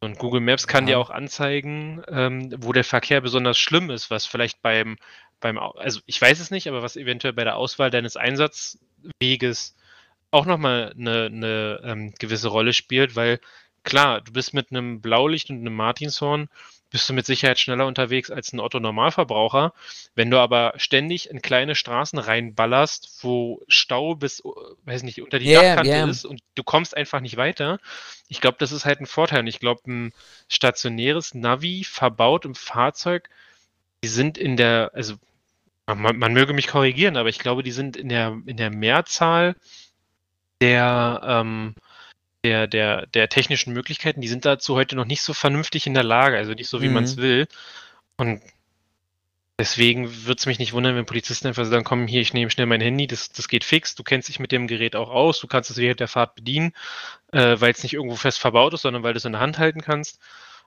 Und 0.01 0.19
Google 0.19 0.41
Maps 0.41 0.67
kann 0.67 0.87
ja. 0.87 0.95
dir 0.95 1.01
auch 1.01 1.11
anzeigen, 1.11 2.03
ähm, 2.09 2.55
wo 2.59 2.73
der 2.73 2.85
Verkehr 2.85 3.21
besonders 3.21 3.59
schlimm 3.59 3.91
ist, 3.91 4.11
was 4.11 4.27
vielleicht 4.27 4.61
beim 4.63 4.97
beim, 5.45 5.59
also 5.59 6.01
ich 6.07 6.19
weiß 6.19 6.41
es 6.41 6.51
nicht, 6.51 6.69
aber 6.69 6.83
was 6.83 6.97
eventuell 6.97 7.35
bei 7.35 7.45
der 7.45 7.57
Auswahl 7.57 7.91
deines 7.91 8.17
Einsatzweges 8.17 9.77
auch 10.31 10.47
nochmal 10.47 10.95
eine, 10.99 11.27
eine 11.27 11.81
ähm, 11.85 12.15
gewisse 12.19 12.49
Rolle 12.49 12.73
spielt, 12.73 13.15
weil 13.15 13.41
klar, 13.83 14.23
du 14.23 14.33
bist 14.33 14.55
mit 14.55 14.71
einem 14.71 15.03
Blaulicht 15.03 15.51
und 15.51 15.59
einem 15.59 15.77
Martinshorn, 15.77 16.49
bist 16.89 17.07
du 17.11 17.13
mit 17.13 17.27
Sicherheit 17.27 17.59
schneller 17.59 17.87
unterwegs 17.87 18.31
als 18.31 18.55
ein 18.55 18.61
Otto-Normalverbraucher. 18.61 19.75
Wenn 20.15 20.31
du 20.31 20.39
aber 20.39 20.73
ständig 20.77 21.29
in 21.29 21.43
kleine 21.43 21.75
Straßen 21.75 22.19
reinballerst, 22.19 23.19
wo 23.21 23.61
Stau 23.69 24.15
bis, 24.15 24.43
weiß 24.85 25.03
nicht, 25.03 25.21
unter 25.21 25.39
die 25.39 25.51
yeah, 25.51 25.61
Dachkante 25.61 25.91
yeah. 25.91 26.09
ist 26.09 26.25
und 26.25 26.41
du 26.55 26.63
kommst 26.63 26.97
einfach 26.97 27.21
nicht 27.21 27.37
weiter, 27.37 27.81
ich 28.29 28.41
glaube, 28.41 28.57
das 28.61 28.73
ist 28.73 28.87
halt 28.87 29.01
ein 29.01 29.07
Vorteil. 29.07 29.41
Und 29.41 29.49
ich 29.49 29.61
glaube, 29.61 29.83
ein 29.91 30.13
stationäres 30.49 31.35
Navi 31.35 31.85
verbaut 31.85 32.47
im 32.47 32.55
Fahrzeug, 32.55 33.29
die 34.03 34.09
sind 34.09 34.39
in 34.39 34.57
der, 34.57 34.93
also 34.95 35.17
man, 35.87 36.19
man, 36.19 36.33
möge 36.33 36.53
mich 36.53 36.69
korrigieren, 36.69 37.17
aber 37.17 37.29
ich 37.29 37.39
glaube, 37.39 37.63
die 37.63 37.73
sind 37.73 37.97
in 37.97 38.09
der, 38.09 38.41
in 38.47 38.57
der 38.57 38.71
Mehrzahl 38.71 39.55
der, 40.61 41.21
ähm, 41.25 41.75
der, 42.43 42.67
der, 42.67 43.07
der 43.07 43.29
technischen 43.29 43.73
Möglichkeiten, 43.73 44.21
die 44.21 44.29
sind 44.29 44.45
dazu 44.45 44.75
heute 44.75 44.97
noch 44.97 45.07
nicht 45.07 45.23
so 45.23 45.33
vernünftig 45.33 45.87
in 45.87 45.95
der 45.95 46.05
Lage, 46.05 46.37
also 46.37 46.53
nicht 46.53 46.69
so, 46.69 46.81
wie 46.83 46.89
mhm. 46.89 46.95
man 46.95 47.05
es 47.05 47.17
will. 47.17 47.49
Und 48.17 48.41
deswegen 49.59 50.27
würde 50.27 50.39
es 50.39 50.47
mich 50.47 50.59
nicht 50.59 50.73
wundern, 50.73 50.97
wenn 50.97 51.07
Polizisten 51.07 51.49
einfach 51.49 51.65
sagen, 51.65 51.85
komm 51.85 52.07
hier, 52.07 52.21
ich 52.21 52.35
nehme 52.35 52.51
schnell 52.51 52.67
mein 52.67 52.81
Handy, 52.81 53.07
das, 53.07 53.31
das 53.31 53.49
geht 53.49 53.65
fix, 53.65 53.95
du 53.95 54.03
kennst 54.03 54.29
dich 54.29 54.41
mit 54.41 54.53
dem 54.53 54.67
Gerät 54.67 54.97
auch 54.97 55.11
aus, 55.11 55.41
du 55.41 55.47
kannst 55.47 55.71
es 55.71 55.77
während 55.77 56.01
der 56.01 56.09
Fahrt 56.09 56.35
bedienen, 56.35 56.73
äh, 57.33 57.57
weil 57.61 57.73
es 57.73 57.83
nicht 57.83 57.95
irgendwo 57.95 58.17
fest 58.17 58.39
verbaut 58.39 58.75
ist, 58.75 58.83
sondern 58.83 59.03
weil 59.03 59.13
du 59.13 59.19
es 59.19 59.25
in 59.25 59.33
der 59.33 59.41
Hand 59.41 59.59
halten 59.59 59.81
kannst. 59.81 60.19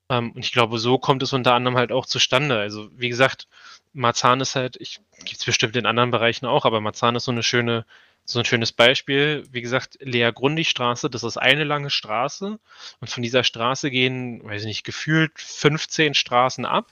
Ähm, 0.10 0.32
und 0.32 0.44
ich 0.44 0.52
glaube, 0.52 0.80
so 0.80 0.98
kommt 0.98 1.24
es 1.24 1.34
unter 1.34 1.54
anderem 1.54 1.78
halt 1.78 1.92
auch 1.92 2.06
zustande. 2.06 2.58
Also, 2.58 2.90
wie 2.94 3.10
gesagt, 3.10 3.48
Marzahn 3.94 4.42
ist 4.42 4.56
halt, 4.56 4.78
ich 4.80 5.00
gibt 5.20 5.38
es 5.38 5.46
bestimmt 5.46 5.76
in 5.76 5.86
anderen 5.86 6.12
Bereichen 6.12 6.46
auch, 6.46 6.66
aber 6.66 6.82
Marzahn 6.82 7.16
ist 7.16 7.26
so 7.26 7.32
eine 7.32 7.44
schöne, 7.44 7.86
so 8.26 8.40
ein 8.40 8.46
schönes 8.46 8.72
Beispiel. 8.72 9.44
Wie 9.52 9.62
gesagt, 9.62 9.98
Lea 10.02 10.32
Grundig 10.34 10.70
Straße, 10.70 11.10
das 11.10 11.24
ist 11.24 11.38
eine 11.38 11.64
lange 11.64 11.90
Straße 11.90 12.60
und 13.00 13.10
von 13.10 13.24
dieser 13.24 13.44
Straße 13.44 13.90
gehen, 13.90 14.44
weiß 14.44 14.62
ich 14.62 14.68
nicht, 14.68 14.84
gefühlt 14.84 15.32
15 15.40 16.14
Straßen 16.14 16.66
ab, 16.66 16.92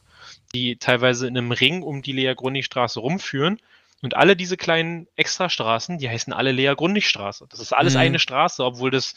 die 0.54 0.78
teilweise 0.78 1.28
in 1.28 1.38
einem 1.38 1.52
Ring 1.52 1.84
um 1.84 2.02
die 2.02 2.14
Lea 2.14 2.34
Grundig 2.36 2.66
Straße 2.66 3.00
rumführen. 3.00 3.60
Und 4.02 4.16
alle 4.16 4.36
diese 4.36 4.58
kleinen 4.58 5.08
Extrastraßen, 5.16 5.98
die 5.98 6.10
heißen 6.10 6.34
alle 6.34 6.52
Lea 6.52 6.74
Grundig 6.76 7.08
Straße. 7.08 7.48
Das 7.50 7.60
ist 7.60 7.74
alles 7.74 7.94
mhm. 7.94 8.02
eine 8.02 8.20
Straße, 8.20 8.64
obwohl 8.64 8.92
das, 8.92 9.16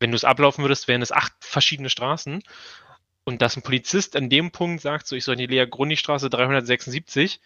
wenn 0.00 0.10
du 0.10 0.16
es 0.16 0.24
ablaufen 0.24 0.64
würdest, 0.64 0.88
wären 0.88 1.02
es 1.02 1.12
acht 1.12 1.32
verschiedene 1.40 1.90
Straßen. 1.90 2.42
Und 3.26 3.42
dass 3.42 3.56
ein 3.56 3.62
Polizist 3.62 4.14
an 4.14 4.30
dem 4.30 4.52
Punkt 4.52 4.80
sagt, 4.80 5.08
so 5.08 5.16
ich 5.16 5.24
soll 5.24 5.34
in 5.34 5.40
die 5.40 5.46
Lea 5.46 5.66
Grundigstraße 5.66 6.30
376, 6.30 7.40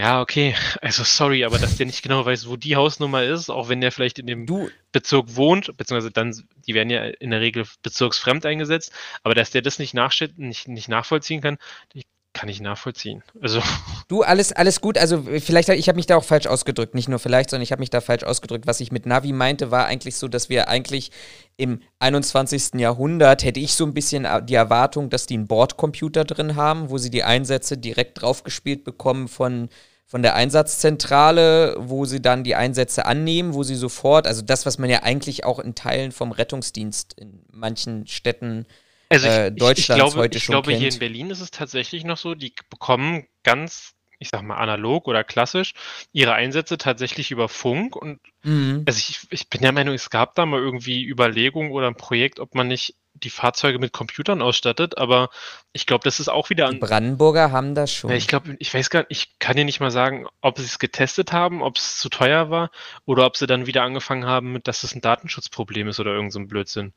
ja, 0.00 0.20
okay, 0.20 0.56
also 0.80 1.04
sorry, 1.04 1.44
aber 1.44 1.58
dass 1.58 1.76
der 1.76 1.84
nicht 1.86 2.02
genau 2.02 2.24
weiß, 2.24 2.48
wo 2.48 2.56
die 2.56 2.74
Hausnummer 2.74 3.22
ist, 3.22 3.50
auch 3.50 3.68
wenn 3.68 3.82
der 3.82 3.92
vielleicht 3.92 4.18
in 4.18 4.26
dem 4.26 4.46
du. 4.46 4.70
Bezirk 4.92 5.36
wohnt, 5.36 5.76
beziehungsweise 5.76 6.10
dann, 6.10 6.34
die 6.66 6.74
werden 6.74 6.90
ja 6.90 7.04
in 7.04 7.30
der 7.30 7.40
Regel 7.40 7.66
bezirksfremd 7.82 8.44
eingesetzt, 8.46 8.92
aber 9.22 9.34
dass 9.34 9.50
der 9.50 9.62
das 9.62 9.78
nicht, 9.78 9.94
nicht, 10.38 10.68
nicht 10.68 10.88
nachvollziehen 10.88 11.40
kann, 11.40 11.58
ich 11.92 12.06
kann 12.32 12.48
ich 12.48 12.60
nachvollziehen. 12.60 13.22
Also. 13.40 13.62
Du, 14.08 14.22
alles, 14.22 14.52
alles 14.52 14.80
gut. 14.80 14.98
Also, 14.98 15.22
vielleicht, 15.22 15.68
ich 15.68 15.88
habe 15.88 15.94
mich 15.94 16.06
da 16.06 16.16
auch 16.16 16.24
falsch 16.24 16.48
ausgedrückt. 16.48 16.96
Nicht 16.96 17.08
nur 17.08 17.20
vielleicht, 17.20 17.50
sondern 17.50 17.62
ich 17.62 17.70
habe 17.70 17.78
mich 17.78 17.90
da 17.90 18.00
falsch 18.00 18.24
ausgedrückt. 18.24 18.66
Was 18.66 18.80
ich 18.80 18.90
mit 18.90 19.06
Navi 19.06 19.32
meinte, 19.32 19.70
war 19.70 19.86
eigentlich 19.86 20.16
so, 20.16 20.26
dass 20.26 20.48
wir 20.48 20.68
eigentlich 20.68 21.12
im 21.56 21.80
21. 22.00 22.80
Jahrhundert 22.80 23.44
hätte 23.44 23.60
ich 23.60 23.74
so 23.74 23.84
ein 23.84 23.94
bisschen 23.94 24.26
die 24.46 24.54
Erwartung, 24.54 25.10
dass 25.10 25.26
die 25.26 25.34
einen 25.34 25.46
Bordcomputer 25.46 26.24
drin 26.24 26.56
haben, 26.56 26.90
wo 26.90 26.98
sie 26.98 27.10
die 27.10 27.22
Einsätze 27.22 27.78
direkt 27.78 28.20
draufgespielt 28.20 28.82
bekommen 28.82 29.28
von, 29.28 29.68
von 30.06 30.22
der 30.22 30.34
Einsatzzentrale, 30.34 31.76
wo 31.78 32.04
sie 32.04 32.20
dann 32.20 32.42
die 32.42 32.56
Einsätze 32.56 33.06
annehmen, 33.06 33.54
wo 33.54 33.62
sie 33.62 33.76
sofort, 33.76 34.26
also 34.26 34.42
das, 34.42 34.66
was 34.66 34.78
man 34.78 34.90
ja 34.90 35.04
eigentlich 35.04 35.44
auch 35.44 35.60
in 35.60 35.76
Teilen 35.76 36.10
vom 36.10 36.32
Rettungsdienst 36.32 37.12
in 37.12 37.44
manchen 37.52 38.08
Städten 38.08 38.66
also 39.10 39.26
ich, 39.26 39.32
äh, 39.32 39.50
Deutschlands 39.50 39.78
ich, 39.78 39.88
ich 39.88 39.94
glaube, 39.96 40.16
heute 40.16 40.38
ich 40.38 40.44
schon 40.44 40.52
glaube, 40.52 40.70
kennt. 40.70 40.80
hier 40.80 40.92
in 40.92 40.98
Berlin 40.98 41.30
ist 41.30 41.40
es 41.40 41.50
tatsächlich 41.50 42.04
noch 42.04 42.16
so, 42.16 42.34
die 42.34 42.54
bekommen 42.70 43.26
ganz, 43.42 43.94
ich 44.18 44.28
sag 44.30 44.42
mal, 44.42 44.56
analog 44.56 45.08
oder 45.08 45.24
klassisch 45.24 45.74
ihre 46.12 46.34
Einsätze 46.34 46.78
tatsächlich 46.78 47.30
über 47.30 47.48
Funk. 47.48 47.96
Und 47.96 48.20
mhm. 48.44 48.84
also 48.86 48.98
ich, 48.98 49.26
ich 49.30 49.50
bin 49.50 49.62
der 49.62 49.72
Meinung, 49.72 49.94
es 49.94 50.10
gab 50.10 50.36
da 50.36 50.46
mal 50.46 50.60
irgendwie 50.60 51.04
Überlegungen 51.04 51.72
oder 51.72 51.88
ein 51.88 51.96
Projekt, 51.96 52.38
ob 52.38 52.54
man 52.54 52.68
nicht 52.68 52.94
die 53.14 53.30
Fahrzeuge 53.30 53.78
mit 53.78 53.92
Computern 53.92 54.40
ausstattet, 54.40 54.96
aber 54.96 55.30
ich 55.72 55.86
glaube, 55.86 56.04
das 56.04 56.20
ist 56.20 56.28
auch 56.28 56.48
wieder 56.48 56.66
an. 56.66 56.74
Die 56.74 56.78
Brandenburger 56.78 57.50
haben 57.52 57.74
das 57.74 57.92
schon. 57.92 58.10
Ja, 58.10 58.16
ich 58.16 58.28
glaube, 58.28 58.56
ich 58.58 58.72
weiß 58.72 58.90
gar 58.90 59.00
nicht, 59.00 59.10
ich 59.10 59.38
kann 59.38 59.56
dir 59.56 59.64
nicht 59.64 59.80
mal 59.80 59.90
sagen, 59.90 60.26
ob 60.40 60.58
sie 60.58 60.64
es 60.64 60.78
getestet 60.78 61.32
haben, 61.32 61.62
ob 61.62 61.76
es 61.76 61.98
zu 61.98 62.08
teuer 62.08 62.50
war 62.50 62.70
oder 63.04 63.26
ob 63.26 63.36
sie 63.36 63.46
dann 63.46 63.66
wieder 63.66 63.82
angefangen 63.82 64.24
haben, 64.24 64.62
dass 64.62 64.84
es 64.84 64.94
ein 64.94 65.00
Datenschutzproblem 65.00 65.88
ist 65.88 66.00
oder 66.00 66.14
irgend 66.14 66.32
so 66.32 66.38
ein 66.38 66.48
Blödsinn. 66.48 66.92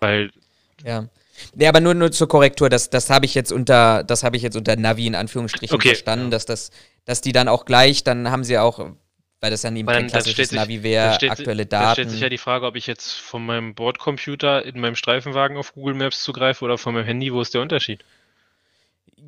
Weil. 0.00 0.30
Ja. 0.84 1.08
Ja, 1.56 1.68
aber 1.68 1.80
nur, 1.80 1.94
nur 1.94 2.12
zur 2.12 2.28
Korrektur, 2.28 2.68
das, 2.68 2.90
das 2.90 3.10
habe 3.10 3.26
ich 3.26 3.34
jetzt 3.34 3.52
unter, 3.52 4.04
das 4.04 4.22
habe 4.22 4.36
ich 4.36 4.42
jetzt 4.42 4.56
unter 4.56 4.76
Navi 4.76 5.06
in 5.06 5.14
Anführungsstrichen 5.14 5.74
okay. 5.74 5.88
verstanden, 5.88 6.30
dass 6.30 6.46
das, 6.46 6.70
dass 7.04 7.20
die 7.20 7.32
dann 7.32 7.48
auch 7.48 7.64
gleich, 7.64 8.04
dann 8.04 8.30
haben 8.30 8.44
sie 8.44 8.58
auch, 8.58 8.90
weil 9.40 9.50
das 9.50 9.62
dann 9.62 9.76
eben 9.76 9.88
kein 9.88 10.06
klassisches 10.08 10.52
Navi 10.52 10.82
wäre, 10.82 11.18
aktuelle 11.28 11.66
Daten. 11.66 11.84
Da 11.84 11.92
stellt 11.92 12.10
sich 12.10 12.20
ja 12.20 12.28
die 12.28 12.38
Frage, 12.38 12.66
ob 12.66 12.76
ich 12.76 12.86
jetzt 12.86 13.12
von 13.12 13.44
meinem 13.44 13.74
Bordcomputer 13.74 14.64
in 14.64 14.80
meinem 14.80 14.96
Streifenwagen 14.96 15.56
auf 15.56 15.74
Google 15.74 15.94
Maps 15.94 16.22
zugreife 16.22 16.64
oder 16.64 16.78
von 16.78 16.94
meinem 16.94 17.06
Handy, 17.06 17.32
wo 17.32 17.40
ist 17.40 17.54
der 17.54 17.62
Unterschied? 17.62 18.04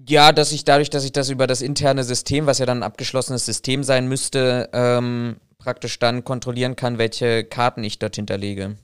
Ja, 0.06 0.32
dass 0.32 0.52
ich 0.52 0.64
dadurch, 0.64 0.90
dass 0.90 1.04
ich 1.04 1.12
das 1.12 1.30
über 1.30 1.46
das 1.46 1.62
interne 1.62 2.04
System, 2.04 2.46
was 2.46 2.58
ja 2.58 2.66
dann 2.66 2.78
ein 2.78 2.82
abgeschlossenes 2.82 3.46
System 3.46 3.82
sein 3.82 4.06
müsste, 4.06 4.68
ähm, 4.72 5.36
praktisch 5.58 5.98
dann 5.98 6.24
kontrollieren 6.24 6.76
kann, 6.76 6.98
welche 6.98 7.44
Karten 7.44 7.82
ich 7.84 7.98
dort 7.98 8.16
hinterlege. 8.16 8.76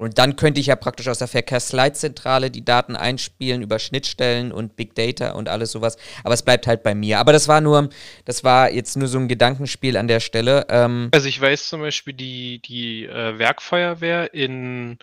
Und 0.00 0.16
dann 0.16 0.36
könnte 0.36 0.62
ich 0.62 0.68
ja 0.68 0.76
praktisch 0.76 1.08
aus 1.08 1.18
der 1.18 1.28
Verkehrsleitzentrale 1.28 2.50
die 2.50 2.64
Daten 2.64 2.96
einspielen 2.96 3.60
über 3.60 3.78
Schnittstellen 3.78 4.50
und 4.50 4.74
Big 4.74 4.94
Data 4.94 5.32
und 5.32 5.46
alles 5.50 5.72
sowas. 5.72 5.98
Aber 6.24 6.32
es 6.32 6.42
bleibt 6.42 6.66
halt 6.66 6.82
bei 6.82 6.94
mir. 6.94 7.18
Aber 7.18 7.34
das 7.34 7.48
war 7.48 7.60
nur, 7.60 7.90
das 8.24 8.42
war 8.42 8.70
jetzt 8.70 8.96
nur 8.96 9.08
so 9.08 9.18
ein 9.18 9.28
Gedankenspiel 9.28 9.98
an 9.98 10.08
der 10.08 10.20
Stelle. 10.20 10.64
Ähm 10.70 11.10
also 11.12 11.28
ich 11.28 11.38
weiß 11.38 11.68
zum 11.68 11.82
Beispiel 11.82 12.14
die, 12.14 12.60
die 12.60 13.04
äh, 13.04 13.38
Werkfeuerwehr 13.38 14.32
in 14.32 14.96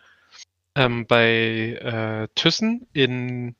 ähm, 0.73 1.05
bei 1.05 1.77
äh, 1.79 2.27
Thyssen 2.33 2.87
in 2.91 3.55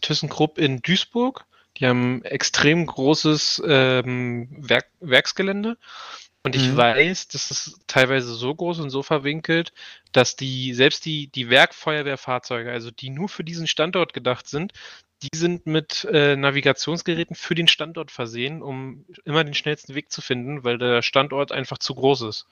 ThyssenKrupp 0.00 0.58
in 0.58 0.82
Duisburg. 0.82 1.44
Die 1.76 1.86
haben 1.86 2.24
extrem 2.24 2.86
großes 2.86 3.62
ähm, 3.64 4.48
Werk 4.50 4.86
Werksgelände. 4.98 5.76
Und 6.42 6.54
ich 6.54 6.68
Mhm. 6.72 6.76
weiß, 6.76 7.28
das 7.28 7.50
ist 7.50 7.80
teilweise 7.86 8.34
so 8.34 8.54
groß 8.54 8.80
und 8.80 8.90
so 8.90 9.02
verwinkelt, 9.02 9.72
dass 10.16 10.36
die, 10.36 10.74
selbst 10.74 11.04
die, 11.04 11.28
die 11.28 11.50
Werkfeuerwehrfahrzeuge, 11.50 12.70
also 12.70 12.90
die 12.90 13.10
nur 13.10 13.28
für 13.28 13.44
diesen 13.44 13.66
Standort 13.66 14.12
gedacht 14.12 14.48
sind, 14.48 14.72
die 15.22 15.36
sind 15.36 15.66
mit 15.66 16.04
äh, 16.10 16.36
Navigationsgeräten 16.36 17.34
für 17.34 17.54
den 17.54 17.68
Standort 17.68 18.10
versehen, 18.10 18.62
um 18.62 19.04
immer 19.24 19.42
den 19.42 19.54
schnellsten 19.54 19.94
Weg 19.94 20.12
zu 20.12 20.20
finden, 20.20 20.64
weil 20.64 20.78
der 20.78 21.02
Standort 21.02 21.50
einfach 21.50 21.78
zu 21.78 21.94
groß 21.94 22.22
ist. 22.22 22.46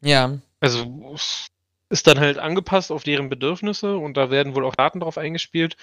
Ja. 0.00 0.38
Also 0.60 1.16
ist 1.88 2.06
dann 2.06 2.20
halt 2.20 2.38
angepasst 2.38 2.92
auf 2.92 3.02
deren 3.02 3.28
Bedürfnisse 3.28 3.96
und 3.96 4.16
da 4.16 4.30
werden 4.30 4.54
wohl 4.54 4.64
auch 4.64 4.76
Daten 4.76 5.00
drauf 5.00 5.18
eingespielt. 5.18 5.76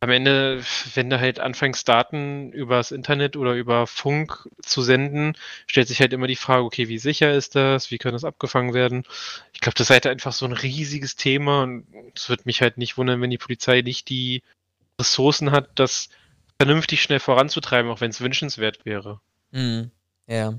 Am 0.00 0.10
Ende, 0.10 0.62
wenn 0.94 1.10
du 1.10 1.18
halt 1.18 1.40
anfängst, 1.40 1.88
Daten 1.88 2.52
übers 2.52 2.92
Internet 2.92 3.36
oder 3.36 3.54
über 3.54 3.88
Funk 3.88 4.48
zu 4.62 4.82
senden, 4.82 5.36
stellt 5.66 5.88
sich 5.88 6.00
halt 6.00 6.12
immer 6.12 6.28
die 6.28 6.36
Frage, 6.36 6.62
okay, 6.62 6.88
wie 6.88 6.98
sicher 6.98 7.32
ist 7.32 7.56
das? 7.56 7.90
Wie 7.90 7.98
kann 7.98 8.12
das 8.12 8.24
abgefangen 8.24 8.74
werden? 8.74 9.04
Ich 9.52 9.60
glaube, 9.60 9.74
das 9.74 9.86
ist 9.86 9.90
halt 9.90 10.06
einfach 10.06 10.32
so 10.32 10.46
ein 10.46 10.52
riesiges 10.52 11.16
Thema 11.16 11.64
und 11.64 11.86
es 12.14 12.28
wird 12.28 12.46
mich 12.46 12.62
halt 12.62 12.78
nicht 12.78 12.96
wundern, 12.96 13.20
wenn 13.20 13.30
die 13.30 13.38
Polizei 13.38 13.80
nicht 13.80 14.08
die 14.08 14.42
Ressourcen 15.00 15.50
hat, 15.50 15.70
das 15.74 16.10
vernünftig 16.58 17.02
schnell 17.02 17.20
voranzutreiben, 17.20 17.90
auch 17.90 18.00
wenn 18.00 18.10
es 18.10 18.20
wünschenswert 18.20 18.84
wäre. 18.84 19.20
Mhm. 19.50 19.90
Ja. 20.28 20.54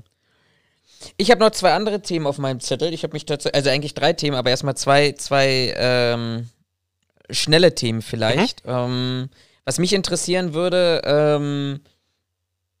Ich 1.16 1.30
habe 1.30 1.40
noch 1.40 1.50
zwei 1.50 1.72
andere 1.72 2.02
Themen 2.02 2.26
auf 2.26 2.36
meinem 2.38 2.60
Zettel. 2.60 2.92
Ich 2.92 3.04
habe 3.04 3.14
mich 3.14 3.24
dazu, 3.24 3.50
also 3.52 3.70
eigentlich 3.70 3.94
drei 3.94 4.12
Themen, 4.12 4.36
aber 4.36 4.50
erstmal 4.50 4.76
zwei, 4.76 5.12
zwei 5.12 5.74
ähm, 5.76 6.50
schnelle 7.32 7.74
Themen 7.74 8.02
vielleicht. 8.02 8.62
Ähm, 8.66 9.30
was 9.64 9.78
mich 9.78 9.92
interessieren 9.92 10.54
würde, 10.54 11.02
ähm, 11.04 11.80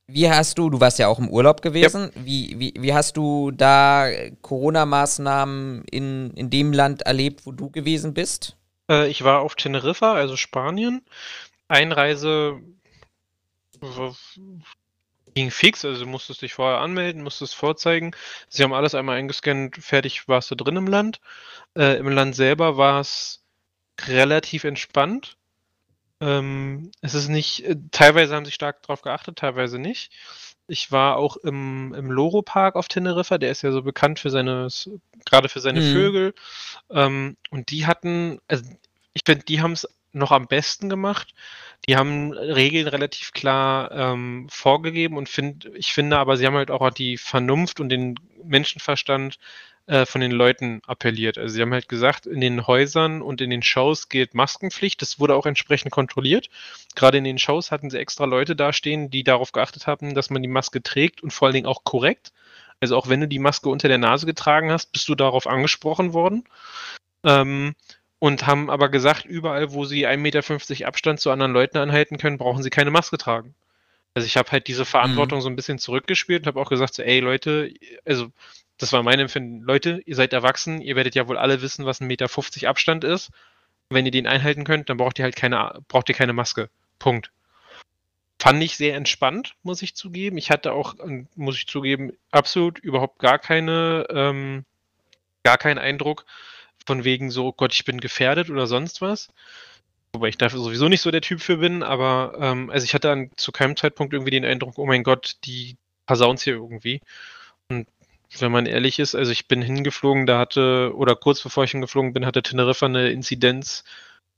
wie 0.06 0.28
hast 0.28 0.58
du, 0.58 0.70
du 0.70 0.80
warst 0.80 0.98
ja 0.98 1.08
auch 1.08 1.18
im 1.18 1.28
Urlaub 1.28 1.62
gewesen, 1.62 2.10
wie, 2.16 2.58
wie, 2.58 2.74
wie 2.76 2.94
hast 2.94 3.16
du 3.16 3.50
da 3.50 4.08
Corona-Maßnahmen 4.42 5.84
in, 5.90 6.32
in 6.34 6.50
dem 6.50 6.72
Land 6.72 7.02
erlebt, 7.02 7.46
wo 7.46 7.52
du 7.52 7.70
gewesen 7.70 8.14
bist? 8.14 8.56
Äh, 8.90 9.08
ich 9.08 9.22
war 9.22 9.40
auf 9.40 9.54
Teneriffa, 9.54 10.14
also 10.14 10.36
Spanien. 10.36 11.02
Einreise 11.68 12.60
ging 15.34 15.50
fix, 15.50 15.84
also 15.84 16.04
du 16.04 16.10
musstest 16.10 16.42
dich 16.42 16.54
vorher 16.54 16.80
anmelden, 16.80 17.22
musstest 17.22 17.54
vorzeigen. 17.54 18.10
Sie 18.48 18.62
haben 18.62 18.72
alles 18.72 18.94
einmal 18.94 19.16
eingescannt, 19.16 19.76
fertig 19.76 20.28
warst 20.28 20.50
du 20.50 20.54
drin 20.56 20.76
im 20.76 20.86
Land. 20.86 21.20
Äh, 21.76 21.98
Im 21.98 22.08
Land 22.08 22.34
selber 22.34 22.76
war 22.76 23.00
es 23.00 23.39
relativ 24.08 24.64
entspannt. 24.64 25.36
Ähm, 26.20 26.90
es 27.00 27.14
ist 27.14 27.28
nicht, 27.28 27.64
äh, 27.64 27.76
teilweise 27.90 28.34
haben 28.34 28.44
sie 28.44 28.52
stark 28.52 28.82
darauf 28.82 29.02
geachtet, 29.02 29.36
teilweise 29.38 29.78
nicht. 29.78 30.12
Ich 30.66 30.92
war 30.92 31.16
auch 31.16 31.36
im, 31.38 31.94
im 31.94 32.10
Loro-Park 32.10 32.76
auf 32.76 32.88
Teneriffa, 32.88 33.38
der 33.38 33.50
ist 33.50 33.62
ja 33.62 33.72
so 33.72 33.82
bekannt 33.82 34.20
für 34.20 34.30
seine, 34.30 34.68
gerade 35.24 35.48
für 35.48 35.60
seine 35.60 35.80
Mhm. 35.80 35.92
Vögel. 35.92 36.34
Ähm, 36.90 37.36
und 37.50 37.70
die 37.70 37.86
hatten, 37.86 38.40
also 38.48 38.64
ich 39.14 39.22
finde, 39.24 39.44
die 39.44 39.60
haben 39.60 39.72
es 39.72 39.88
noch 40.12 40.32
am 40.32 40.46
besten 40.46 40.88
gemacht. 40.88 41.34
Die 41.88 41.96
haben 41.96 42.32
Regeln 42.32 42.88
relativ 42.88 43.32
klar 43.32 43.90
ähm, 43.92 44.46
vorgegeben 44.50 45.16
und 45.16 45.28
find, 45.28 45.70
ich 45.74 45.92
finde 45.92 46.18
aber, 46.18 46.36
sie 46.36 46.46
haben 46.46 46.56
halt 46.56 46.70
auch 46.70 46.90
die 46.90 47.16
Vernunft 47.16 47.80
und 47.80 47.88
den 47.88 48.16
Menschenverstand 48.44 49.38
äh, 49.86 50.06
von 50.06 50.20
den 50.20 50.30
Leuten 50.30 50.82
appelliert. 50.86 51.38
Also 51.38 51.54
sie 51.54 51.62
haben 51.62 51.72
halt 51.72 51.88
gesagt, 51.88 52.26
in 52.26 52.40
den 52.40 52.66
Häusern 52.66 53.22
und 53.22 53.40
in 53.40 53.50
den 53.50 53.62
Shows 53.62 54.08
gilt 54.08 54.34
Maskenpflicht. 54.34 55.00
Das 55.02 55.18
wurde 55.18 55.34
auch 55.34 55.46
entsprechend 55.46 55.90
kontrolliert. 55.90 56.48
Gerade 56.94 57.18
in 57.18 57.24
den 57.24 57.38
Shows 57.38 57.70
hatten 57.70 57.90
sie 57.90 57.98
extra 57.98 58.24
Leute 58.24 58.56
dastehen, 58.56 59.10
die 59.10 59.24
darauf 59.24 59.52
geachtet 59.52 59.86
haben, 59.86 60.14
dass 60.14 60.30
man 60.30 60.42
die 60.42 60.48
Maske 60.48 60.82
trägt 60.82 61.22
und 61.22 61.32
vor 61.32 61.46
allen 61.46 61.54
Dingen 61.54 61.66
auch 61.66 61.84
korrekt. 61.84 62.32
Also 62.80 62.96
auch 62.96 63.08
wenn 63.08 63.20
du 63.20 63.28
die 63.28 63.38
Maske 63.38 63.68
unter 63.68 63.88
der 63.88 63.98
Nase 63.98 64.26
getragen 64.26 64.70
hast, 64.70 64.92
bist 64.92 65.08
du 65.08 65.14
darauf 65.14 65.46
angesprochen 65.46 66.12
worden. 66.12 66.44
Ähm, 67.24 67.74
und 68.18 68.46
haben 68.46 68.70
aber 68.70 68.90
gesagt, 68.90 69.24
überall, 69.24 69.72
wo 69.72 69.86
sie 69.86 70.06
1,50 70.06 70.16
Meter 70.18 70.86
Abstand 70.86 71.20
zu 71.20 71.30
anderen 71.30 71.52
Leuten 71.52 71.78
anhalten 71.78 72.18
können, 72.18 72.38
brauchen 72.38 72.62
sie 72.62 72.70
keine 72.70 72.90
Maske 72.90 73.18
tragen. 73.18 73.54
Also 74.14 74.26
ich 74.26 74.36
habe 74.36 74.50
halt 74.50 74.66
diese 74.66 74.84
Verantwortung 74.84 75.40
so 75.40 75.48
ein 75.48 75.56
bisschen 75.56 75.78
zurückgespielt 75.78 76.42
und 76.42 76.46
habe 76.46 76.60
auch 76.60 76.68
gesagt, 76.68 76.94
so, 76.94 77.02
ey 77.02 77.20
Leute, 77.20 77.72
also 78.04 78.30
das 78.80 78.92
war 78.94 79.02
mein 79.02 79.20
Empfinden, 79.20 79.60
Leute, 79.60 80.00
ihr 80.06 80.16
seid 80.16 80.32
erwachsen, 80.32 80.80
ihr 80.80 80.96
werdet 80.96 81.14
ja 81.14 81.28
wohl 81.28 81.36
alle 81.36 81.60
wissen, 81.60 81.84
was 81.84 82.00
1,50 82.00 82.06
Meter 82.06 82.68
Abstand 82.68 83.04
ist. 83.04 83.30
Wenn 83.90 84.06
ihr 84.06 84.12
den 84.12 84.26
einhalten 84.26 84.64
könnt, 84.64 84.88
dann 84.88 84.96
braucht 84.96 85.18
ihr 85.18 85.24
halt 85.24 85.36
keine, 85.36 85.80
braucht 85.88 86.08
ihr 86.08 86.14
keine 86.14 86.32
Maske. 86.32 86.70
Punkt. 86.98 87.30
Fand 88.38 88.62
ich 88.62 88.76
sehr 88.76 88.96
entspannt, 88.96 89.54
muss 89.62 89.82
ich 89.82 89.94
zugeben. 89.94 90.38
Ich 90.38 90.50
hatte 90.50 90.72
auch, 90.72 90.94
ähm, 91.00 91.28
muss 91.34 91.56
ich 91.56 91.66
zugeben, 91.66 92.12
absolut 92.30 92.78
überhaupt 92.78 93.18
gar 93.18 93.38
keine, 93.38 94.06
ähm, 94.08 94.64
gar 95.42 95.58
keinen 95.58 95.78
Eindruck 95.78 96.24
von 96.86 97.04
wegen 97.04 97.30
so, 97.30 97.48
oh 97.48 97.52
Gott, 97.52 97.74
ich 97.74 97.84
bin 97.84 98.00
gefährdet 98.00 98.48
oder 98.48 98.66
sonst 98.66 99.02
was. 99.02 99.28
Wobei 100.14 100.28
ich 100.28 100.38
dafür 100.38 100.60
sowieso 100.60 100.88
nicht 100.88 101.02
so 101.02 101.10
der 101.10 101.20
Typ 101.20 101.42
für 101.42 101.58
bin, 101.58 101.82
aber 101.82 102.34
ähm, 102.40 102.70
also 102.70 102.84
ich 102.84 102.94
hatte 102.94 103.10
an, 103.10 103.30
zu 103.36 103.52
keinem 103.52 103.76
Zeitpunkt 103.76 104.14
irgendwie 104.14 104.30
den 104.32 104.46
Eindruck, 104.46 104.78
oh 104.78 104.86
mein 104.86 105.02
Gott, 105.02 105.36
die 105.44 105.76
versauen's 106.06 106.42
hier 106.42 106.54
irgendwie. 106.54 107.02
Und 107.68 107.86
wenn 108.38 108.52
man 108.52 108.66
ehrlich 108.66 108.98
ist, 108.98 109.14
also 109.14 109.32
ich 109.32 109.48
bin 109.48 109.62
hingeflogen, 109.62 110.26
da 110.26 110.38
hatte, 110.38 110.92
oder 110.94 111.16
kurz 111.16 111.42
bevor 111.42 111.64
ich 111.64 111.72
hingeflogen 111.72 112.12
bin, 112.12 112.26
hatte 112.26 112.42
Teneriffa 112.42 112.86
eine 112.86 113.10
Inzidenz 113.10 113.84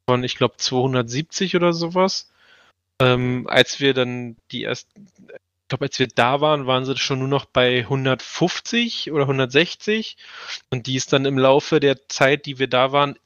von, 0.09 0.25
ich 0.25 0.37
glaube, 0.37 0.57
270 0.57 1.57
oder 1.57 1.73
sowas. 1.73 2.31
Ähm, 3.01 3.47
als 3.49 3.81
wir 3.81 3.95
dann 3.95 4.37
die 4.51 4.63
erst, 4.63 4.89
ich 4.97 5.69
glaube, 5.69 5.87
als 5.87 5.99
wir 5.99 6.09
da 6.09 6.41
waren, 6.41 6.67
waren 6.67 6.85
sie 6.85 6.97
schon 6.97 7.19
nur 7.19 7.29
noch 7.29 7.45
bei 7.45 7.81
150 7.81 9.13
oder 9.13 9.25
160 9.25 10.17
und 10.71 10.87
die 10.87 10.97
ist 10.97 11.13
dann 11.13 11.25
im 11.25 11.39
Laufe 11.39 11.81
der 11.81 12.09
Zeit, 12.09 12.47
die 12.47 12.59
wir 12.59 12.69
da 12.69 12.93
waren, 12.93 13.19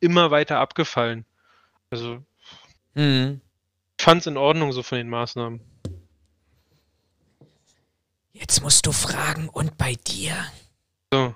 immer 0.00 0.30
weiter 0.30 0.58
abgefallen. 0.58 1.24
Also 1.90 2.22
Mhm. 2.98 3.40
ich 3.96 4.04
fand 4.04 4.22
es 4.22 4.26
in 4.26 4.36
Ordnung 4.36 4.72
so 4.72 4.82
von 4.82 4.98
den 4.98 5.08
Maßnahmen. 5.08 5.60
Jetzt 8.38 8.62
musst 8.62 8.86
du 8.86 8.92
fragen, 8.92 9.48
und 9.48 9.76
bei 9.78 9.94
dir? 10.06 10.34
So. 11.12 11.34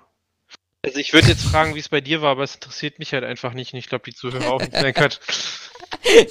Also 0.85 0.99
ich 0.99 1.13
würde 1.13 1.29
jetzt 1.29 1.43
fragen, 1.43 1.75
wie 1.75 1.79
es 1.79 1.89
bei 1.89 2.01
dir 2.01 2.23
war, 2.23 2.31
aber 2.33 2.43
es 2.43 2.55
interessiert 2.57 2.99
mich 2.99 3.13
halt 3.13 3.23
einfach 3.25 3.55
nicht 3.55 3.73
und 3.73 3.79
ich 3.79 3.89
glaube, 3.89 4.05
die 4.05 4.15
Zuhörer 4.15 4.53
auch 4.53 4.61
nicht. 4.61 4.73
Gott. 4.97 5.21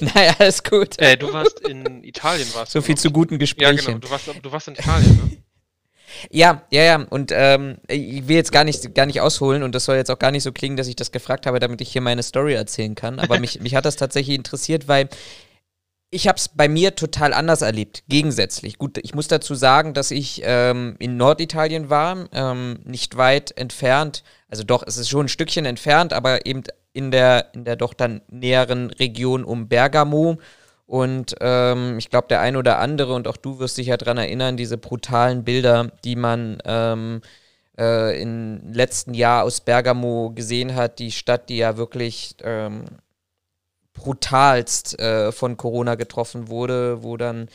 naja, 0.00 0.34
alles 0.38 0.62
gut. 0.62 0.98
Äh, 0.98 1.16
du 1.16 1.32
warst 1.32 1.60
in 1.60 2.04
Italien, 2.04 2.46
warst 2.54 2.72
so 2.72 2.80
du, 2.80 2.84
viel 2.84 2.94
glaub 2.94 3.02
zu 3.02 3.08
ich. 3.08 3.14
guten 3.14 3.34
Ja, 3.34 3.38
Gesprächen. 3.38 3.86
genau. 3.86 3.98
Du 3.98 4.10
warst, 4.10 4.26
du 4.42 4.52
warst 4.52 4.68
in 4.68 4.74
Italien, 4.74 5.16
ne? 5.16 5.36
Ja, 6.30 6.66
ja, 6.70 6.82
ja. 6.82 6.96
Und 7.08 7.32
ähm, 7.34 7.78
ich 7.88 8.28
will 8.28 8.36
jetzt 8.36 8.52
gar 8.52 8.64
nicht, 8.64 8.94
gar 8.94 9.06
nicht 9.06 9.22
ausholen 9.22 9.62
und 9.62 9.74
das 9.74 9.86
soll 9.86 9.96
jetzt 9.96 10.10
auch 10.10 10.18
gar 10.18 10.30
nicht 10.30 10.42
so 10.42 10.52
klingen, 10.52 10.76
dass 10.76 10.86
ich 10.86 10.96
das 10.96 11.10
gefragt 11.10 11.46
habe, 11.46 11.58
damit 11.58 11.80
ich 11.80 11.90
hier 11.90 12.02
meine 12.02 12.22
Story 12.22 12.52
erzählen 12.52 12.94
kann. 12.94 13.18
Aber 13.18 13.40
mich, 13.40 13.60
mich 13.60 13.74
hat 13.74 13.86
das 13.86 13.96
tatsächlich 13.96 14.36
interessiert, 14.36 14.88
weil 14.88 15.08
ich 16.14 16.28
habe 16.28 16.36
es 16.36 16.48
bei 16.48 16.68
mir 16.68 16.94
total 16.94 17.32
anders 17.32 17.62
erlebt, 17.62 18.04
gegensätzlich. 18.06 18.76
Gut, 18.76 18.98
ich 18.98 19.14
muss 19.14 19.28
dazu 19.28 19.54
sagen, 19.54 19.94
dass 19.94 20.10
ich 20.10 20.42
ähm, 20.44 20.94
in 20.98 21.16
Norditalien 21.16 21.88
war, 21.88 22.28
ähm, 22.32 22.80
nicht 22.84 23.16
weit 23.16 23.56
entfernt. 23.56 24.22
Also 24.50 24.62
doch, 24.62 24.84
es 24.86 24.98
ist 24.98 25.08
schon 25.08 25.24
ein 25.24 25.28
Stückchen 25.28 25.64
entfernt, 25.64 26.12
aber 26.12 26.44
eben 26.44 26.64
in 26.92 27.10
der, 27.10 27.54
in 27.54 27.64
der 27.64 27.76
doch 27.76 27.94
dann 27.94 28.20
näheren 28.28 28.90
Region 28.90 29.42
um 29.42 29.68
Bergamo. 29.68 30.36
Und 30.84 31.34
ähm, 31.40 31.96
ich 31.96 32.10
glaube, 32.10 32.28
der 32.28 32.40
ein 32.40 32.56
oder 32.56 32.78
andere, 32.78 33.14
und 33.14 33.26
auch 33.26 33.38
du 33.38 33.58
wirst 33.58 33.78
dich 33.78 33.86
ja 33.86 33.96
dran 33.96 34.18
erinnern, 34.18 34.58
diese 34.58 34.76
brutalen 34.76 35.44
Bilder, 35.44 35.92
die 36.04 36.16
man 36.16 36.58
ähm, 36.66 37.22
äh, 37.78 38.20
im 38.20 38.70
letzten 38.70 39.14
Jahr 39.14 39.44
aus 39.44 39.62
Bergamo 39.62 40.32
gesehen 40.34 40.74
hat, 40.74 40.98
die 40.98 41.10
Stadt, 41.10 41.48
die 41.48 41.56
ja 41.56 41.78
wirklich 41.78 42.36
ähm, 42.42 42.84
brutalst 43.94 44.98
äh, 44.98 45.32
von 45.32 45.56
Corona 45.56 45.94
getroffen 45.94 46.48
wurde, 46.48 47.02
wo 47.02 47.16
dann 47.16 47.48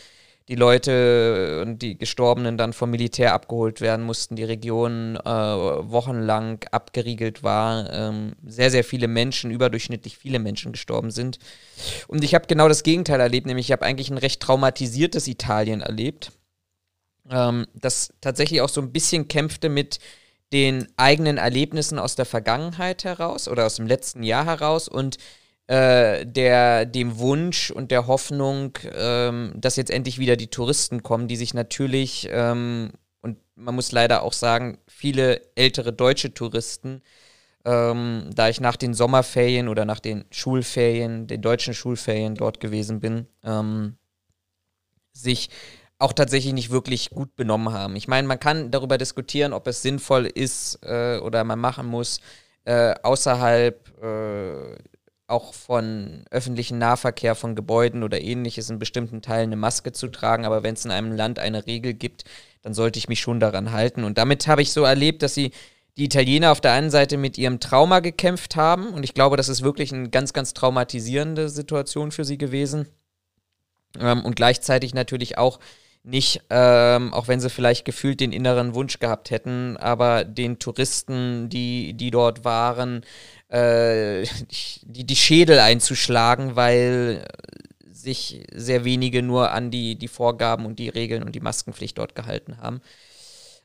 die 0.48 0.56
Leute 0.56 1.62
und 1.66 1.82
die 1.82 1.98
Gestorbenen 1.98 2.58
dann 2.58 2.72
vom 2.72 2.90
Militär 2.90 3.34
abgeholt 3.34 3.82
werden 3.82 4.06
mussten, 4.06 4.38
die 4.38 4.46
Region 4.46 5.18
äh, 5.18 5.26
wochenlang 5.26 6.64
abgeriegelt 6.72 7.44
war, 7.44 7.92
ähm, 7.92 8.34
sehr, 8.46 8.72
sehr 8.72 8.86
viele 8.86 9.10
Menschen, 9.10 9.52
überdurchschnittlich 9.52 10.18
viele 10.18 10.40
Menschen 10.40 10.72
gestorben 10.72 11.12
sind. 11.12 11.40
Und 12.08 12.24
ich 12.24 12.34
habe 12.34 12.48
genau 12.48 12.70
das 12.70 12.84
Gegenteil 12.84 13.20
erlebt, 13.20 13.46
nämlich 13.46 13.68
ich 13.68 13.72
habe 13.74 13.86
eigentlich 13.86 14.10
ein 14.10 14.18
recht 14.18 14.42
traumatisiertes 14.42 15.28
Italien 15.28 15.82
erlebt, 15.82 16.32
ähm, 17.30 17.68
das 17.74 18.14
tatsächlich 18.22 18.62
auch 18.62 18.70
so 18.70 18.80
ein 18.80 18.94
bisschen 18.94 19.28
kämpfte 19.28 19.68
mit 19.68 20.00
den 20.54 20.88
eigenen 20.96 21.38
Erlebnissen 21.38 22.00
aus 22.00 22.16
der 22.16 22.26
Vergangenheit 22.26 23.04
heraus 23.04 23.50
oder 23.50 23.66
aus 23.66 23.76
dem 23.76 23.88
letzten 23.88 24.24
Jahr 24.24 24.46
heraus 24.46 24.88
und 24.88 25.18
äh, 25.68 26.26
der, 26.26 26.86
dem 26.86 27.20
Wunsch 27.20 27.72
und 27.72 27.92
der 27.92 28.08
Hoffnung, 28.08 28.78
ähm, 28.94 29.54
dass 29.56 29.76
jetzt 29.76 29.92
endlich 29.92 30.20
wieder 30.20 30.36
die 30.36 30.48
Touristen 30.48 31.04
kommen, 31.04 31.28
die 31.28 31.36
sich 31.36 31.54
natürlich, 31.54 32.28
ähm, 32.32 32.92
und 33.22 33.38
man 33.56 33.76
muss 33.76 33.92
leider 33.92 34.24
auch 34.24 34.34
sagen, 34.34 34.78
viele 34.88 35.42
ältere 35.56 35.94
deutsche 35.94 36.34
Touristen 36.34 37.02
ähm, 37.68 38.30
da 38.34 38.48
ich 38.48 38.62
nach 38.62 38.78
den 38.78 38.94
Sommerferien 38.94 39.68
oder 39.68 39.84
nach 39.84 40.00
den 40.00 40.24
Schulferien, 40.32 41.28
den 41.28 41.42
deutschen 41.42 41.74
Schulferien 41.74 42.34
dort 42.36 42.62
gewesen 42.62 43.02
bin, 43.02 43.28
ähm, 43.44 43.98
sich 45.12 45.50
auch 46.00 46.14
tatsächlich 46.14 46.54
nicht 46.54 46.70
wirklich 46.70 47.10
gut 47.10 47.36
benommen 47.36 47.74
haben. 47.74 47.98
Ich 47.98 48.08
meine, 48.08 48.26
man 48.26 48.40
kann 48.40 48.72
darüber 48.72 48.98
diskutieren, 48.98 49.52
ob 49.52 49.68
es 49.68 49.82
sinnvoll 49.82 50.28
ist 50.28 50.80
äh, 50.84 51.18
oder 51.18 51.44
man 51.44 51.60
machen 51.60 51.88
muss, 51.88 52.22
äh, 52.64 52.96
außerhalb 53.04 54.02
äh, 54.02 54.76
auch 55.28 55.54
von 55.54 56.24
öffentlichen 56.32 56.78
Nahverkehr, 56.78 57.36
von 57.36 57.56
Gebäuden 57.56 58.04
oder 58.04 58.22
ähnliches 58.22 58.70
in 58.70 58.80
bestimmten 58.80 59.22
Teilen 59.22 59.50
eine 59.50 59.58
Maske 59.58 59.92
zu 59.92 60.08
tragen. 60.08 60.46
Aber 60.46 60.64
wenn 60.64 60.74
es 60.74 60.86
in 60.86 60.92
einem 60.92 61.12
Land 61.12 61.38
eine 61.38 61.68
Regel 61.68 61.94
gibt, 61.94 62.24
dann 62.62 62.74
sollte 62.74 62.98
ich 62.98 63.10
mich 63.10 63.20
schon 63.20 63.40
daran 63.40 63.72
halten. 63.72 64.04
Und 64.04 64.18
damit 64.18 64.48
habe 64.48 64.62
ich 64.62 64.72
so 64.72 64.84
erlebt, 64.84 65.22
dass 65.22 65.34
sie 65.34 65.52
die 65.98 66.06
Italiener 66.06 66.52
auf 66.52 66.62
der 66.62 66.72
einen 66.74 66.92
Seite 66.92 67.18
mit 67.18 67.38
ihrem 67.38 67.60
Trauma 67.60 68.00
gekämpft 68.00 68.56
haben. 68.56 68.90
Und 68.90 69.04
ich 69.04 69.14
glaube, 69.14 69.36
das 69.36 69.50
ist 69.50 69.64
wirklich 69.64 69.94
eine 69.94 70.10
ganz, 70.10 70.32
ganz 70.32 70.54
traumatisierende 70.54 71.50
Situation 71.50 72.12
für 72.12 72.24
sie 72.24 72.38
gewesen. 72.38 72.88
Ähm, 74.00 74.24
und 74.24 74.36
gleichzeitig 74.36 74.94
natürlich 74.94 75.38
auch 75.38 75.60
nicht, 76.04 76.42
ähm, 76.50 77.14
auch 77.14 77.28
wenn 77.28 77.42
sie 77.42 77.50
vielleicht 77.50 77.84
gefühlt 77.84 78.22
den 78.22 78.32
inneren 78.32 78.76
Wunsch 78.76 79.00
gehabt 79.00 79.30
hätten, 79.30 79.76
aber 79.76 80.24
den 80.24 80.58
Touristen, 80.58 81.50
die, 81.50 81.94
die 81.96 82.12
dort 82.12 82.46
waren, 82.46 83.02
äh, 83.50 84.24
die, 84.84 85.06
die 85.06 85.16
Schädel 85.16 85.60
einzuschlagen, 85.60 86.56
weil 86.56 87.26
sich 87.92 88.46
sehr 88.54 88.86
wenige 88.86 89.22
nur 89.24 89.52
an 89.52 89.72
die, 89.72 89.96
die 89.96 90.08
Vorgaben 90.08 90.66
und 90.66 90.80
die 90.80 90.90
Regeln 90.90 91.24
und 91.24 91.34
die 91.34 91.40
Maskenpflicht 91.40 91.98
dort 91.98 92.16
gehalten 92.16 92.58
haben. 92.58 92.82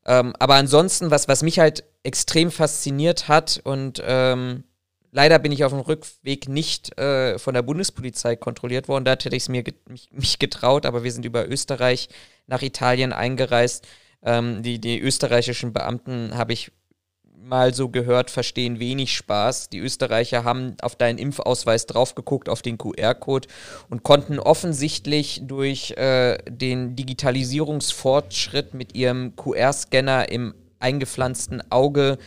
Ähm, 0.05 0.35
aber 0.39 0.55
ansonsten, 0.55 1.11
was, 1.11 1.29
was 1.29 1.43
mich 1.43 1.59
halt 1.59 1.85
extrem 2.03 2.51
fasziniert 2.51 3.29
hat 3.29 3.61
und 3.63 4.03
ähm, 4.05 4.65
Leider 5.15 5.39
bin 5.39 5.53
ich 5.53 5.63
auf 5.63 5.73
dem 5.73 5.81
Rückweg 5.81 6.49
nicht 6.49 6.99
äh, 6.99 7.39
von 7.39 7.53
der 7.53 7.61
Bundespolizei 7.61 8.35
kontrolliert 8.35 8.89
worden. 8.89 9.05
Da 9.05 9.11
hätte 9.11 9.37
ich 9.37 9.43
es 9.43 9.49
mir 9.51 9.63
get 9.63 9.87
mich, 9.91 10.09
mich, 10.11 10.39
getraut, 10.39 10.87
aber 10.87 11.05
wir 11.05 11.13
sind 11.13 11.27
über 11.27 11.47
Österreich 11.47 12.09
nach 12.47 12.63
Italien 12.63 13.13
eingereist. 13.13 13.87
Ähm, 14.23 14.63
die, 14.63 14.81
die 14.81 14.99
österreichischen 14.99 15.75
Beamten 15.75 16.35
habe 16.35 16.55
ich 16.55 16.73
mal 17.45 17.75
so 17.75 17.89
gehört, 17.89 18.31
verstehen 18.31 18.79
wenig 18.79 19.15
Spaß. 19.17 19.69
Die 19.69 19.79
Österreicher 19.79 20.45
haben 20.45 20.77
auf 20.81 20.97
deinen 20.97 21.19
Impfausweis 21.19 21.87
drauf 21.87 22.15
geguckt, 22.15 22.49
auf 22.49 22.63
den 22.63 22.79
QR-Code 22.79 23.49
und 23.91 24.03
konnten 24.03 24.39
offensichtlich 24.39 25.43
durch 25.45 25.93
äh, 25.93 26.39
den 26.49 26.97
Digitalisierungsfortschritt 26.97 28.75
mit 28.75 28.95
ihrem 28.95 29.35
QR-Scanner 29.37 30.29
im 30.31 30.55
eingepflanzten 30.79 31.63
Auge 31.71 32.19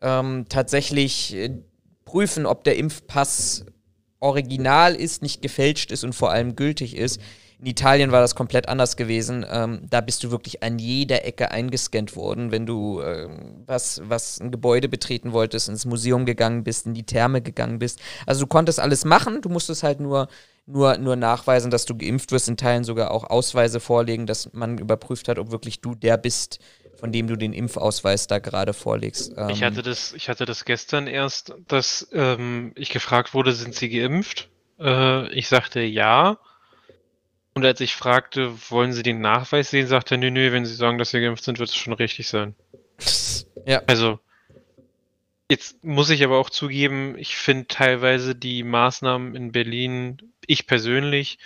ähm, 0.00 0.46
tatsächlich 0.48 1.34
äh, 1.34 1.50
prüfen, 2.04 2.46
ob 2.46 2.64
der 2.64 2.76
Impfpass 2.76 3.66
original 4.20 4.94
ist, 4.94 5.22
nicht 5.22 5.42
gefälscht 5.42 5.90
ist 5.92 6.04
und 6.04 6.14
vor 6.14 6.30
allem 6.30 6.56
gültig 6.56 6.96
ist. 6.96 7.20
In 7.62 7.68
Italien 7.68 8.10
war 8.10 8.20
das 8.20 8.34
komplett 8.34 8.68
anders 8.68 8.96
gewesen. 8.96 9.46
Ähm, 9.48 9.82
da 9.88 10.00
bist 10.00 10.24
du 10.24 10.32
wirklich 10.32 10.64
an 10.64 10.80
jeder 10.80 11.24
Ecke 11.24 11.52
eingescannt 11.52 12.16
worden, 12.16 12.50
wenn 12.50 12.66
du 12.66 13.00
ähm, 13.00 13.62
was, 13.66 14.02
was 14.04 14.40
ein 14.40 14.50
Gebäude 14.50 14.88
betreten 14.88 15.32
wolltest, 15.32 15.68
ins 15.68 15.84
Museum 15.84 16.26
gegangen 16.26 16.64
bist, 16.64 16.86
in 16.86 16.94
die 16.94 17.06
Therme 17.06 17.40
gegangen 17.40 17.78
bist. 17.78 18.00
Also 18.26 18.40
du 18.40 18.46
konntest 18.48 18.80
alles 18.80 19.04
machen, 19.04 19.42
du 19.42 19.48
musstest 19.48 19.84
halt 19.84 20.00
nur, 20.00 20.26
nur, 20.66 20.98
nur 20.98 21.14
nachweisen, 21.14 21.70
dass 21.70 21.84
du 21.84 21.96
geimpft 21.96 22.32
wirst, 22.32 22.48
in 22.48 22.56
Teilen 22.56 22.82
sogar 22.82 23.12
auch 23.12 23.30
Ausweise 23.30 23.78
vorlegen, 23.78 24.26
dass 24.26 24.52
man 24.52 24.78
überprüft 24.78 25.28
hat, 25.28 25.38
ob 25.38 25.52
wirklich 25.52 25.80
du 25.80 25.94
der 25.94 26.16
bist, 26.16 26.58
von 26.98 27.12
dem 27.12 27.28
du 27.28 27.36
den 27.36 27.52
Impfausweis 27.52 28.26
da 28.26 28.40
gerade 28.40 28.72
vorlegst. 28.72 29.34
Ähm 29.36 29.50
ich, 29.50 29.62
hatte 29.62 29.82
das, 29.82 30.14
ich 30.14 30.28
hatte 30.28 30.46
das 30.46 30.64
gestern 30.64 31.06
erst, 31.06 31.54
dass 31.68 32.08
ähm, 32.12 32.72
ich 32.74 32.90
gefragt 32.90 33.34
wurde, 33.34 33.52
sind 33.52 33.76
Sie 33.76 33.88
geimpft? 33.88 34.48
Äh, 34.80 35.32
ich 35.32 35.46
sagte 35.46 35.80
ja. 35.80 36.38
Und 37.54 37.64
als 37.64 37.80
ich 37.80 37.94
fragte, 37.94 38.54
wollen 38.70 38.92
Sie 38.92 39.02
den 39.02 39.20
Nachweis 39.20 39.70
sehen, 39.70 39.86
sagte 39.86 40.14
er, 40.14 40.18
nö, 40.18 40.30
nö, 40.30 40.52
wenn 40.52 40.64
Sie 40.64 40.74
sagen, 40.74 40.98
dass 40.98 41.10
Sie 41.10 41.20
geimpft 41.20 41.44
sind, 41.44 41.58
wird 41.58 41.68
es 41.68 41.76
schon 41.76 41.92
richtig 41.92 42.28
sein. 42.28 42.54
ja. 43.66 43.82
Also, 43.86 44.20
jetzt 45.50 45.84
muss 45.84 46.10
ich 46.10 46.24
aber 46.24 46.38
auch 46.38 46.50
zugeben, 46.50 47.16
ich 47.18 47.36
finde 47.36 47.66
teilweise 47.68 48.34
die 48.34 48.62
Maßnahmen 48.62 49.34
in 49.34 49.52
Berlin, 49.52 50.16
ich 50.46 50.66
persönlich, 50.66 51.38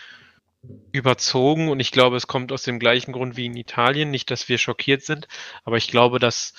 überzogen 0.92 1.68
und 1.68 1.80
ich 1.80 1.92
glaube, 1.92 2.16
es 2.16 2.26
kommt 2.26 2.52
aus 2.52 2.62
dem 2.62 2.78
gleichen 2.78 3.12
Grund 3.12 3.36
wie 3.36 3.46
in 3.46 3.56
Italien. 3.56 4.10
Nicht, 4.10 4.30
dass 4.30 4.48
wir 4.48 4.58
schockiert 4.58 5.02
sind, 5.02 5.28
aber 5.64 5.76
ich 5.76 5.88
glaube, 5.88 6.18
dass 6.18 6.54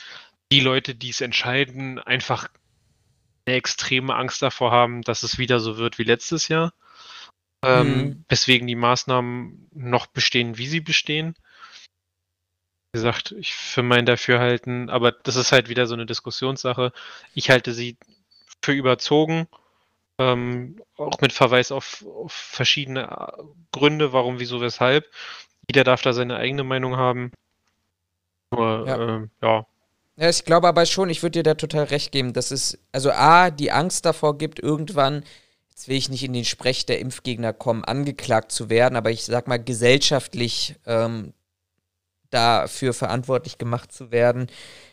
die 0.51 0.59
Leute, 0.59 0.95
die 0.95 1.09
es 1.09 1.21
entscheiden, 1.21 1.99
einfach 1.99 2.47
eine 3.45 3.55
extreme 3.55 4.15
Angst 4.15 4.41
davor 4.41 4.71
haben, 4.71 5.01
dass 5.01 5.23
es 5.23 5.37
wieder 5.37 5.59
so 5.59 5.77
wird 5.77 5.97
wie 5.97 6.03
letztes 6.03 6.47
Jahr. 6.47 6.73
Ähm, 7.63 7.97
mhm. 7.97 8.25
Weswegen 8.29 8.67
die 8.67 8.75
Maßnahmen 8.75 9.69
noch 9.73 10.07
bestehen, 10.07 10.57
wie 10.57 10.67
sie 10.67 10.81
bestehen. 10.81 11.35
Wie 12.91 12.99
gesagt, 12.99 13.33
ich 13.37 13.53
für 13.53 13.83
mein 13.83 14.05
Dafürhalten, 14.05 14.89
aber 14.89 15.11
das 15.11 15.35
ist 15.35 15.51
halt 15.51 15.69
wieder 15.69 15.87
so 15.87 15.93
eine 15.93 16.05
Diskussionssache. 16.05 16.93
Ich 17.33 17.49
halte 17.49 17.73
sie 17.73 17.97
für 18.61 18.73
überzogen 18.73 19.47
ähm, 20.19 20.81
auch 20.97 21.19
mit 21.21 21.31
Verweis 21.31 21.71
auf, 21.71 22.03
auf, 22.05 22.31
verschiedene 22.31 23.03
äh, 23.03 23.43
Gründe, 23.71 24.13
warum, 24.13 24.39
wieso, 24.39 24.61
weshalb. 24.61 25.05
Jeder 25.69 25.83
darf 25.83 26.01
da 26.01 26.13
seine 26.13 26.37
eigene 26.37 26.63
Meinung 26.63 26.97
haben. 26.97 27.31
Nur, 28.51 28.87
ja. 28.87 29.17
Äh, 29.17 29.27
ja. 29.41 29.65
Ja, 30.19 30.29
ich 30.29 30.45
glaube 30.45 30.67
aber 30.67 30.87
schon, 30.87 31.11
ich 31.11 31.21
würde 31.21 31.39
dir 31.39 31.43
da 31.43 31.53
total 31.53 31.83
recht 31.85 32.11
geben, 32.11 32.33
dass 32.33 32.49
es, 32.49 32.79
also 32.91 33.11
A, 33.11 33.51
die 33.51 33.71
Angst 33.71 34.05
davor 34.05 34.39
gibt, 34.39 34.57
irgendwann, 34.59 35.23
jetzt 35.77 35.87
will 35.87 35.97
ich 35.97 36.09
nicht 36.09 36.23
in 36.23 36.33
den 36.33 36.43
Sprech 36.43 36.87
der 36.87 36.99
Impfgegner 36.99 37.53
kommen, 37.53 37.85
angeklagt 37.85 38.51
zu 38.51 38.67
werden, 38.67 38.95
aber 38.95 39.11
ich 39.11 39.25
sag 39.25 39.47
mal, 39.47 39.63
gesellschaftlich 39.63 40.73
ähm, 40.87 41.33
dafür 42.31 42.95
verantwortlich 42.95 43.59
gemacht 43.59 43.91
zu 43.91 44.09
werden, 44.09 44.47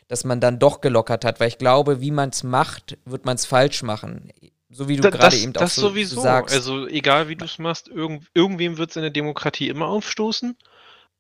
dass 0.08 0.24
man 0.24 0.40
dann 0.40 0.58
doch 0.58 0.82
gelockert 0.82 1.24
hat, 1.24 1.40
weil 1.40 1.48
ich 1.48 1.56
glaube, 1.56 2.02
wie 2.02 2.10
man 2.10 2.28
es 2.28 2.42
macht, 2.42 2.98
wird 3.06 3.24
man 3.24 3.36
es 3.36 3.46
falsch 3.46 3.82
machen. 3.82 4.30
So 4.68 4.86
wie 4.86 4.96
du 4.96 5.10
gerade 5.10 5.36
eben 5.36 5.56
auch 5.56 5.60
das 5.60 5.74
so, 5.74 5.88
sowieso. 5.88 6.20
sagst. 6.20 6.54
Also 6.54 6.86
egal 6.86 7.30
wie 7.30 7.36
du 7.36 7.46
es 7.46 7.58
machst, 7.58 7.88
irgend, 7.88 8.26
irgendwem 8.34 8.76
wird 8.76 8.90
es 8.90 8.96
in 8.96 9.02
der 9.02 9.10
Demokratie 9.10 9.68
immer 9.68 9.86
aufstoßen. 9.86 10.54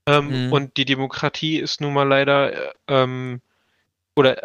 Ähm, 0.06 0.48
mhm. 0.48 0.52
Und 0.52 0.76
die 0.76 0.84
Demokratie 0.84 1.58
ist 1.58 1.80
nun 1.80 1.94
mal 1.94 2.06
leider 2.06 2.74
ähm, 2.86 3.40
oder 4.14 4.42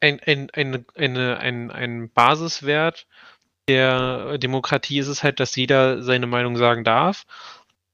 ein, 0.00 0.18
ein, 0.20 0.48
ein, 0.54 0.86
eine, 0.94 1.38
ein, 1.38 1.70
ein 1.70 2.08
Basiswert 2.08 3.06
der 3.68 4.38
Demokratie 4.38 4.98
ist 4.98 5.08
es 5.08 5.22
halt, 5.22 5.40
dass 5.40 5.56
jeder 5.56 6.02
seine 6.02 6.26
Meinung 6.26 6.56
sagen 6.56 6.84
darf. 6.84 7.24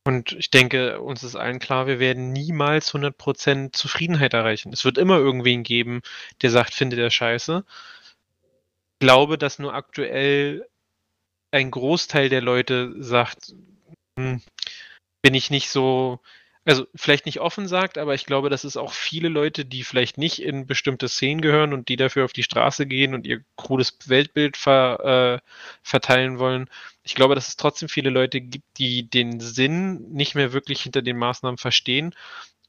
Und 0.04 0.32
ich 0.32 0.50
denke, 0.50 1.00
uns 1.00 1.22
ist 1.22 1.36
allen 1.36 1.58
klar, 1.58 1.86
wir 1.86 1.98
werden 2.00 2.32
niemals 2.32 2.94
100% 2.94 3.72
Zufriedenheit 3.72 4.32
erreichen. 4.32 4.72
Es 4.72 4.84
wird 4.84 4.96
immer 4.96 5.18
irgendwen 5.18 5.62
geben, 5.64 6.00
der 6.42 6.50
sagt, 6.50 6.74
finde 6.74 6.96
der 6.96 7.10
scheiße 7.10 7.64
glaube, 8.98 9.38
dass 9.38 9.58
nur 9.58 9.74
aktuell 9.74 10.68
ein 11.50 11.70
Großteil 11.70 12.28
der 12.28 12.42
Leute 12.42 12.94
sagt, 13.02 13.54
hm, 14.18 14.42
bin 15.22 15.34
ich 15.34 15.50
nicht 15.50 15.70
so, 15.70 16.20
also 16.68 16.86
vielleicht 16.94 17.26
nicht 17.26 17.40
offen 17.40 17.66
sagt, 17.66 17.98
aber 17.98 18.14
ich 18.14 18.26
glaube, 18.26 18.50
dass 18.50 18.64
es 18.64 18.76
auch 18.76 18.92
viele 18.92 19.28
Leute, 19.28 19.64
die 19.64 19.84
vielleicht 19.84 20.18
nicht 20.18 20.42
in 20.42 20.66
bestimmte 20.66 21.08
Szenen 21.08 21.40
gehören 21.40 21.72
und 21.72 21.88
die 21.88 21.96
dafür 21.96 22.24
auf 22.24 22.32
die 22.32 22.42
Straße 22.42 22.86
gehen 22.86 23.14
und 23.14 23.26
ihr 23.26 23.42
krudes 23.56 23.96
Weltbild 24.06 24.56
ver, 24.56 25.40
äh, 25.42 25.48
verteilen 25.82 26.38
wollen. 26.38 26.68
Ich 27.02 27.14
glaube, 27.14 27.34
dass 27.34 27.48
es 27.48 27.56
trotzdem 27.56 27.88
viele 27.88 28.10
Leute 28.10 28.40
gibt, 28.40 28.78
die 28.78 29.08
den 29.08 29.40
Sinn 29.40 30.12
nicht 30.12 30.34
mehr 30.34 30.52
wirklich 30.52 30.82
hinter 30.82 31.02
den 31.02 31.16
Maßnahmen 31.16 31.58
verstehen 31.58 32.14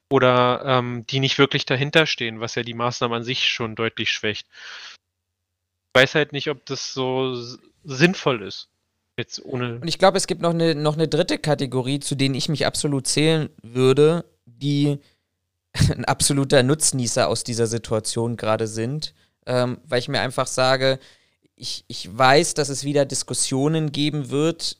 oder 0.10 0.64
ähm, 0.66 1.06
die 1.08 1.20
nicht 1.20 1.38
wirklich 1.38 1.66
dahinter 1.66 2.06
stehen, 2.06 2.40
was 2.40 2.56
ja 2.56 2.64
die 2.64 2.74
Maßnahmen 2.74 3.18
an 3.18 3.24
sich 3.24 3.50
schon 3.50 3.76
deutlich 3.76 4.12
schwächt 4.12 4.48
weiß 5.94 6.16
halt 6.16 6.34
nicht, 6.34 6.50
ob 6.50 6.66
das 6.66 6.94
so 6.94 7.36
sinnvoll 7.84 8.44
ist. 8.44 8.69
Jetzt 9.20 9.44
ohne. 9.44 9.80
Und 9.82 9.88
ich 9.90 9.98
glaube, 9.98 10.18
es 10.18 10.28
gibt 10.28 10.42
noch 10.42 10.52
eine, 10.52 10.76
noch 10.76 10.94
eine 10.94 11.10
dritte 11.10 11.38
Kategorie, 11.38 12.00
zu 12.00 12.16
denen 12.16 12.36
ich 12.36 12.48
mich 12.48 12.66
absolut 12.66 13.06
zählen 13.06 13.50
würde, 13.62 14.24
die 14.46 15.00
ein 15.92 16.06
absoluter 16.06 16.64
Nutznießer 16.64 17.28
aus 17.28 17.44
dieser 17.44 17.68
Situation 17.68 18.38
gerade 18.38 18.66
sind. 18.66 19.14
Ähm, 19.46 19.80
weil 19.84 20.00
ich 20.00 20.08
mir 20.08 20.22
einfach 20.22 20.48
sage, 20.48 21.00
ich, 21.58 21.84
ich 21.90 22.18
weiß, 22.18 22.54
dass 22.54 22.70
es 22.70 22.86
wieder 22.86 23.04
Diskussionen 23.04 23.92
geben 23.92 24.30
wird, 24.30 24.78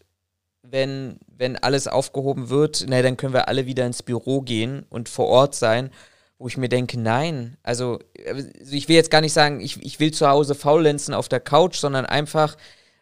wenn, 0.62 1.20
wenn 1.28 1.58
alles 1.58 1.90
aufgehoben 1.90 2.50
wird, 2.50 2.86
na, 2.88 3.02
dann 3.02 3.18
können 3.18 3.34
wir 3.34 3.50
alle 3.50 3.66
wieder 3.66 3.86
ins 3.86 4.04
Büro 4.04 4.40
gehen 4.40 4.86
und 4.90 5.10
vor 5.10 5.28
Ort 5.28 5.54
sein 5.54 5.90
wo 6.42 6.48
ich 6.48 6.56
mir 6.56 6.70
denke, 6.70 6.98
nein, 6.98 7.58
also, 7.64 8.00
also 8.26 8.48
ich 8.72 8.88
will 8.88 8.96
jetzt 8.96 9.12
gar 9.12 9.20
nicht 9.20 9.34
sagen, 9.34 9.60
ich, 9.60 9.84
ich 9.84 10.00
will 10.00 10.12
zu 10.12 10.26
Hause 10.30 10.56
faulenzen 10.56 11.14
auf 11.14 11.28
der 11.28 11.42
Couch, 11.42 11.76
sondern 11.76 12.06
einfach, 12.06 12.56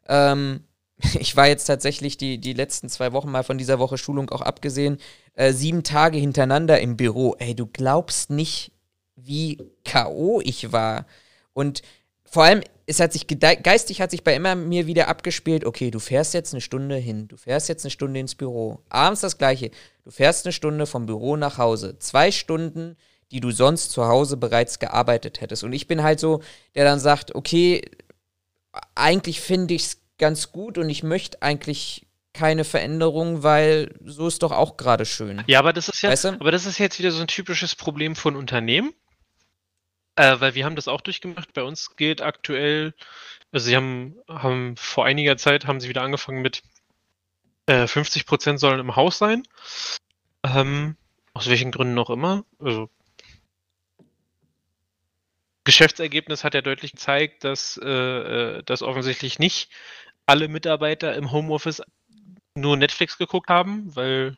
ähm, 0.10 0.64
ich 1.20 1.36
war 1.36 1.48
jetzt 1.48 1.66
tatsächlich 1.66 2.18
die, 2.18 2.40
die 2.40 2.54
letzten 2.54 2.90
zwei 2.90 3.14
Wochen 3.14 3.32
mal 3.32 3.44
von 3.44 3.58
dieser 3.58 3.80
Woche 3.80 3.98
Schulung 3.98 4.30
auch 4.30 4.42
abgesehen, 4.42 4.98
äh, 5.34 5.54
sieben 5.54 5.84
Tage 5.84 6.18
hintereinander 6.18 6.80
im 6.80 6.98
Büro. 6.98 7.36
Ey, 7.40 7.56
du 7.56 7.68
glaubst 7.68 8.30
nicht, 8.30 8.72
wie 9.16 9.58
K.O. 9.84 10.42
ich 10.44 10.72
war. 10.72 11.06
Und 11.54 11.82
vor 12.24 12.44
allem, 12.44 12.62
es 12.86 13.00
hat 13.00 13.14
sich 13.14 13.28
geistig 13.28 14.02
hat 14.02 14.12
sich 14.12 14.24
bei 14.24 14.36
immer 14.36 14.56
mir 14.56 14.88
wieder 14.88 15.08
abgespielt, 15.08 15.66
okay, 15.66 15.92
du 15.92 16.00
fährst 16.00 16.34
jetzt 16.34 16.54
eine 16.54 16.62
Stunde 16.62 16.96
hin, 16.96 17.28
du 17.28 17.38
fährst 17.38 17.68
jetzt 17.70 17.84
eine 17.84 17.92
Stunde 17.92 18.20
ins 18.20 18.36
Büro. 18.36 18.80
Abends 18.90 19.22
das 19.22 19.38
gleiche. 19.38 19.72
Du 20.04 20.12
fährst 20.12 20.46
eine 20.46 20.54
Stunde 20.54 20.86
vom 20.86 21.06
Büro 21.06 21.36
nach 21.36 21.58
Hause. 21.58 22.00
Zwei 22.00 22.32
Stunden, 22.32 22.96
die 23.32 23.40
du 23.40 23.52
sonst 23.52 23.92
zu 23.92 24.08
Hause 24.08 24.38
bereits 24.38 24.80
gearbeitet 24.80 25.42
hättest. 25.42 25.64
Und 25.64 25.74
ich 25.74 25.88
bin 25.88 26.04
halt 26.04 26.20
so, 26.20 26.42
der 26.76 26.86
dann 26.86 27.00
sagt, 27.00 27.36
okay, 27.36 27.82
eigentlich 28.96 29.42
finde 29.42 29.74
ich 29.74 29.84
es 29.84 29.98
ganz 30.18 30.52
gut 30.52 30.78
und 30.78 30.90
ich 30.90 31.04
möchte 31.04 31.42
eigentlich 31.42 32.08
keine 32.34 32.64
Veränderung, 32.64 33.44
weil 33.44 33.96
so 34.04 34.28
ist 34.28 34.44
doch 34.44 34.52
auch 34.52 34.78
gerade 34.78 35.06
schön. 35.06 35.44
Ja, 35.48 35.60
aber 35.60 35.74
das 35.74 35.90
ist 35.90 36.02
ja, 36.02 36.10
weißt 36.12 36.24
du? 36.26 36.30
aber 36.34 36.52
das 36.52 36.66
ist 36.66 36.78
jetzt 36.78 37.00
wieder 37.00 37.12
so 37.12 37.22
ein 37.22 37.28
typisches 37.28 37.76
Problem 37.76 38.16
von 38.16 38.36
Unternehmen. 38.36 38.94
Äh, 40.16 40.40
weil 40.40 40.56
wir 40.56 40.66
haben 40.66 40.76
das 40.76 40.88
auch 40.88 41.02
durchgemacht. 41.02 41.54
Bei 41.54 41.64
uns 41.64 41.96
gilt 41.96 42.22
aktuell, 42.22 42.94
also 43.52 43.68
sie 43.68 43.76
haben, 43.76 44.16
haben 44.28 44.76
vor 44.76 45.06
einiger 45.06 45.38
Zeit 45.38 45.66
haben 45.68 45.80
sie 45.80 45.90
wieder 45.90 46.02
angefangen 46.02 46.42
mit 46.42 46.64
äh, 47.68 47.84
50% 47.84 48.58
sollen 48.58 48.80
im 48.80 48.96
Haus 48.96 49.18
sein. 49.18 49.44
Ähm, 50.44 50.96
aus 51.34 51.48
welchen 51.50 51.72
Gründen 51.72 51.98
auch 52.00 52.10
immer. 52.10 52.46
Also 52.60 52.90
Geschäftsergebnis 55.66 56.44
hat 56.44 56.54
ja 56.54 56.62
deutlich 56.62 56.94
gezeigt, 56.94 57.44
dass, 57.44 57.80
äh, 57.84 57.88
äh 57.88 58.64
dass 58.64 58.82
offensichtlich 58.82 59.38
nicht 59.38 59.70
alle 60.28 60.48
Mitarbeiter 60.48 61.16
im 61.16 61.32
Homeoffice 61.32 61.82
nur 62.56 62.78
Netflix 62.78 63.18
geguckt 63.18 63.50
haben, 63.50 63.96
weil 63.96 64.38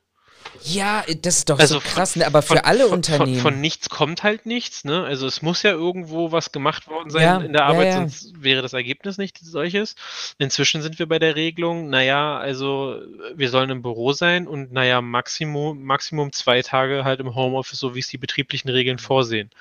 ja, 0.63 1.03
das 1.21 1.37
ist 1.37 1.49
doch 1.49 1.59
also 1.59 1.75
so 1.75 1.81
krass, 1.81 2.15
ne? 2.15 2.25
aber 2.25 2.41
für 2.41 2.55
von, 2.55 2.57
alle 2.59 2.85
von, 2.85 2.93
Unternehmen. 2.93 3.39
Von, 3.39 3.53
von, 3.53 3.61
nichts 3.61 3.89
kommt 3.89 4.23
halt 4.23 4.45
nichts, 4.45 4.83
ne? 4.83 5.03
Also 5.03 5.27
es 5.27 5.41
muss 5.41 5.63
ja 5.63 5.71
irgendwo 5.71 6.31
was 6.31 6.51
gemacht 6.51 6.87
worden 6.87 7.09
sein 7.09 7.21
ja, 7.21 7.37
in 7.37 7.53
der 7.53 7.65
Arbeit, 7.65 7.85
ja, 7.85 7.91
ja. 7.91 7.97
sonst 7.97 8.41
wäre 8.41 8.61
das 8.61 8.73
Ergebnis 8.73 9.17
nicht 9.17 9.37
solches. 9.37 9.95
Inzwischen 10.37 10.81
sind 10.81 10.99
wir 10.99 11.07
bei 11.07 11.19
der 11.19 11.35
Regelung, 11.35 11.89
naja, 11.89 12.37
also 12.37 12.99
wir 13.35 13.49
sollen 13.49 13.69
im 13.69 13.81
Büro 13.81 14.11
sein 14.11 14.47
und 14.47 14.71
naja, 14.71 15.01
Maximum, 15.01 15.83
Maximum 15.83 16.31
zwei 16.33 16.61
Tage 16.61 17.03
halt 17.05 17.19
im 17.19 17.35
Homeoffice, 17.35 17.79
so 17.79 17.95
wie 17.95 17.99
es 17.99 18.07
die 18.07 18.17
betrieblichen 18.17 18.69
Regeln 18.69 18.97
vorsehen. 18.97 19.51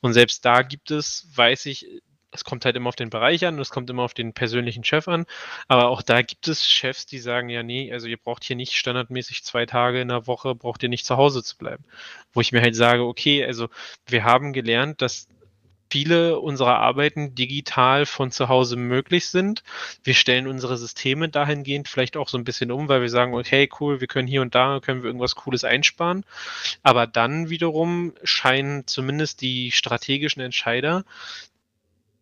Und 0.00 0.14
selbst 0.14 0.44
da 0.44 0.62
gibt 0.62 0.90
es, 0.90 1.26
weiß 1.34 1.66
ich, 1.66 1.86
es 2.36 2.44
kommt 2.44 2.64
halt 2.64 2.76
immer 2.76 2.88
auf 2.88 2.96
den 2.96 3.10
Bereich 3.10 3.44
an, 3.46 3.58
es 3.58 3.70
kommt 3.70 3.90
immer 3.90 4.02
auf 4.02 4.14
den 4.14 4.32
persönlichen 4.32 4.84
Chef 4.84 5.08
an. 5.08 5.26
Aber 5.68 5.88
auch 5.88 6.02
da 6.02 6.22
gibt 6.22 6.48
es 6.48 6.64
Chefs, 6.66 7.06
die 7.06 7.18
sagen, 7.18 7.48
ja, 7.48 7.62
nee, 7.62 7.92
also 7.92 8.06
ihr 8.06 8.18
braucht 8.18 8.44
hier 8.44 8.56
nicht 8.56 8.74
standardmäßig 8.74 9.44
zwei 9.44 9.66
Tage 9.66 10.00
in 10.00 10.08
der 10.08 10.26
Woche, 10.26 10.54
braucht 10.54 10.82
ihr 10.82 10.88
nicht 10.88 11.06
zu 11.06 11.16
Hause 11.16 11.42
zu 11.42 11.56
bleiben. 11.56 11.84
Wo 12.32 12.40
ich 12.40 12.52
mir 12.52 12.62
halt 12.62 12.76
sage, 12.76 13.02
okay, 13.04 13.44
also 13.44 13.68
wir 14.06 14.24
haben 14.24 14.52
gelernt, 14.52 15.02
dass 15.02 15.28
viele 15.90 16.40
unserer 16.40 16.78
Arbeiten 16.78 17.34
digital 17.34 18.06
von 18.06 18.30
zu 18.30 18.48
Hause 18.48 18.76
möglich 18.76 19.28
sind. 19.28 19.62
Wir 20.02 20.14
stellen 20.14 20.46
unsere 20.46 20.76
Systeme 20.76 21.28
dahingehend 21.28 21.88
vielleicht 21.88 22.16
auch 22.16 22.28
so 22.28 22.38
ein 22.38 22.44
bisschen 22.44 22.70
um, 22.70 22.88
weil 22.88 23.02
wir 23.02 23.08
sagen, 23.08 23.34
okay, 23.34 23.68
cool, 23.80 24.00
wir 24.00 24.08
können 24.08 24.28
hier 24.28 24.42
und 24.42 24.54
da, 24.54 24.80
können 24.80 25.02
wir 25.02 25.08
irgendwas 25.08 25.36
Cooles 25.36 25.64
einsparen. 25.64 26.24
Aber 26.82 27.06
dann 27.06 27.50
wiederum 27.50 28.14
scheinen 28.24 28.86
zumindest 28.86 29.40
die 29.40 29.70
strategischen 29.72 30.42
Entscheider 30.42 31.04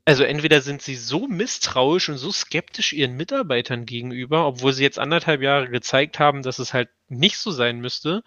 also 0.04 0.24
entweder 0.24 0.60
sind 0.60 0.82
sie 0.82 0.96
so 0.96 1.26
misstrauisch 1.26 2.08
und 2.08 2.18
so 2.18 2.30
skeptisch 2.30 2.92
ihren 2.92 3.16
Mitarbeitern 3.16 3.86
gegenüber, 3.86 4.46
obwohl 4.46 4.72
sie 4.72 4.82
jetzt 4.82 4.98
anderthalb 4.98 5.40
Jahre 5.42 5.68
gezeigt 5.70 6.18
haben, 6.18 6.42
dass 6.42 6.58
es 6.58 6.74
halt 6.74 6.90
nicht 7.08 7.38
so 7.38 7.50
sein 7.50 7.80
müsste, 7.80 8.22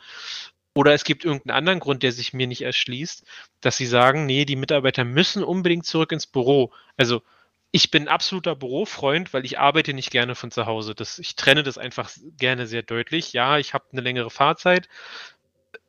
oder 0.77 0.93
es 0.93 1.03
gibt 1.03 1.25
irgendeinen 1.25 1.57
anderen 1.57 1.79
Grund, 1.79 2.03
der 2.03 2.11
sich 2.11 2.33
mir 2.33 2.45
nicht 2.45 2.61
erschließt, 2.61 3.25
dass 3.61 3.77
sie 3.77 3.87
sagen, 3.87 4.27
nee, 4.27 4.45
die 4.45 4.55
Mitarbeiter 4.55 5.03
müssen 5.05 5.43
unbedingt 5.43 5.87
zurück 5.87 6.11
ins 6.11 6.27
Büro. 6.27 6.71
Also 6.97 7.23
ich 7.71 7.89
bin 7.89 8.07
absoluter 8.07 8.55
Bürofreund, 8.55 9.33
weil 9.33 9.43
ich 9.43 9.57
arbeite 9.57 9.95
nicht 9.95 10.11
gerne 10.11 10.35
von 10.35 10.51
zu 10.51 10.67
Hause. 10.67 10.93
Das, 10.93 11.17
ich 11.17 11.35
trenne 11.35 11.63
das 11.63 11.79
einfach 11.79 12.11
gerne 12.37 12.67
sehr 12.67 12.83
deutlich. 12.83 13.33
Ja, 13.33 13.57
ich 13.57 13.73
habe 13.73 13.85
eine 13.91 14.01
längere 14.01 14.29
Fahrzeit, 14.29 14.87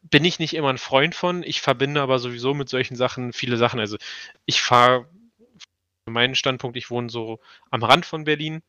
bin 0.03 0.25
ich 0.25 0.39
nicht 0.39 0.55
immer 0.55 0.71
ein 0.71 0.79
Freund 0.79 1.15
von. 1.15 1.43
Ich 1.43 1.61
verbinde 1.61 2.01
aber 2.01 2.19
sowieso 2.19 2.55
mit 2.55 2.71
solchen 2.71 2.97
Sachen 2.97 3.35
viele 3.35 3.59
Sachen. 3.59 3.81
Also 3.81 3.99
ich 4.47 4.63
fahre 4.63 5.07
meinen 6.11 6.35
Standpunkt, 6.35 6.77
ich 6.77 6.91
wohne 6.91 7.11
so 7.11 7.41
am 7.71 7.83
Rand 7.83 8.07
von 8.07 8.25
Berlin. 8.25 8.63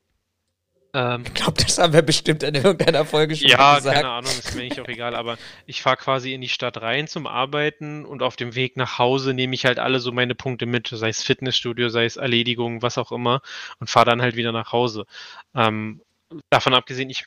Ähm, 0.93 1.23
ich 1.25 1.33
glaube, 1.35 1.61
das 1.63 1.77
haben 1.77 1.93
wir 1.93 2.01
bestimmt 2.01 2.41
in 2.41 2.55
irgendeiner 2.55 3.05
Folge 3.05 3.35
schon 3.35 3.47
ja, 3.47 3.75
gesagt. 3.75 3.95
Ja, 3.95 4.01
keine 4.01 4.13
Ahnung, 4.13 4.31
ist 4.31 4.55
mir 4.55 4.63
nicht 4.63 4.79
auch 4.79 4.87
egal, 4.87 5.15
aber 5.15 5.37
ich 5.67 5.81
fahre 5.81 5.97
quasi 5.97 6.33
in 6.33 6.41
die 6.41 6.49
Stadt 6.49 6.81
rein 6.81 7.07
zum 7.07 7.27
Arbeiten 7.27 8.05
und 8.05 8.23
auf 8.23 8.35
dem 8.35 8.55
Weg 8.55 8.75
nach 8.75 8.97
Hause 8.97 9.33
nehme 9.33 9.53
ich 9.53 9.65
halt 9.65 9.77
alle 9.77 9.99
so 9.99 10.11
meine 10.11 10.33
Punkte 10.33 10.65
mit, 10.65 10.87
sei 10.87 11.09
es 11.09 11.21
Fitnessstudio, 11.21 11.89
sei 11.89 12.05
es 12.05 12.17
Erledigung, 12.17 12.81
was 12.81 12.97
auch 12.97 13.11
immer, 13.11 13.41
und 13.79 13.89
fahre 13.89 14.07
dann 14.07 14.21
halt 14.21 14.35
wieder 14.35 14.51
nach 14.51 14.71
Hause. 14.71 15.05
Ähm, 15.53 16.01
davon 16.49 16.73
abgesehen, 16.73 17.09
ich, 17.11 17.25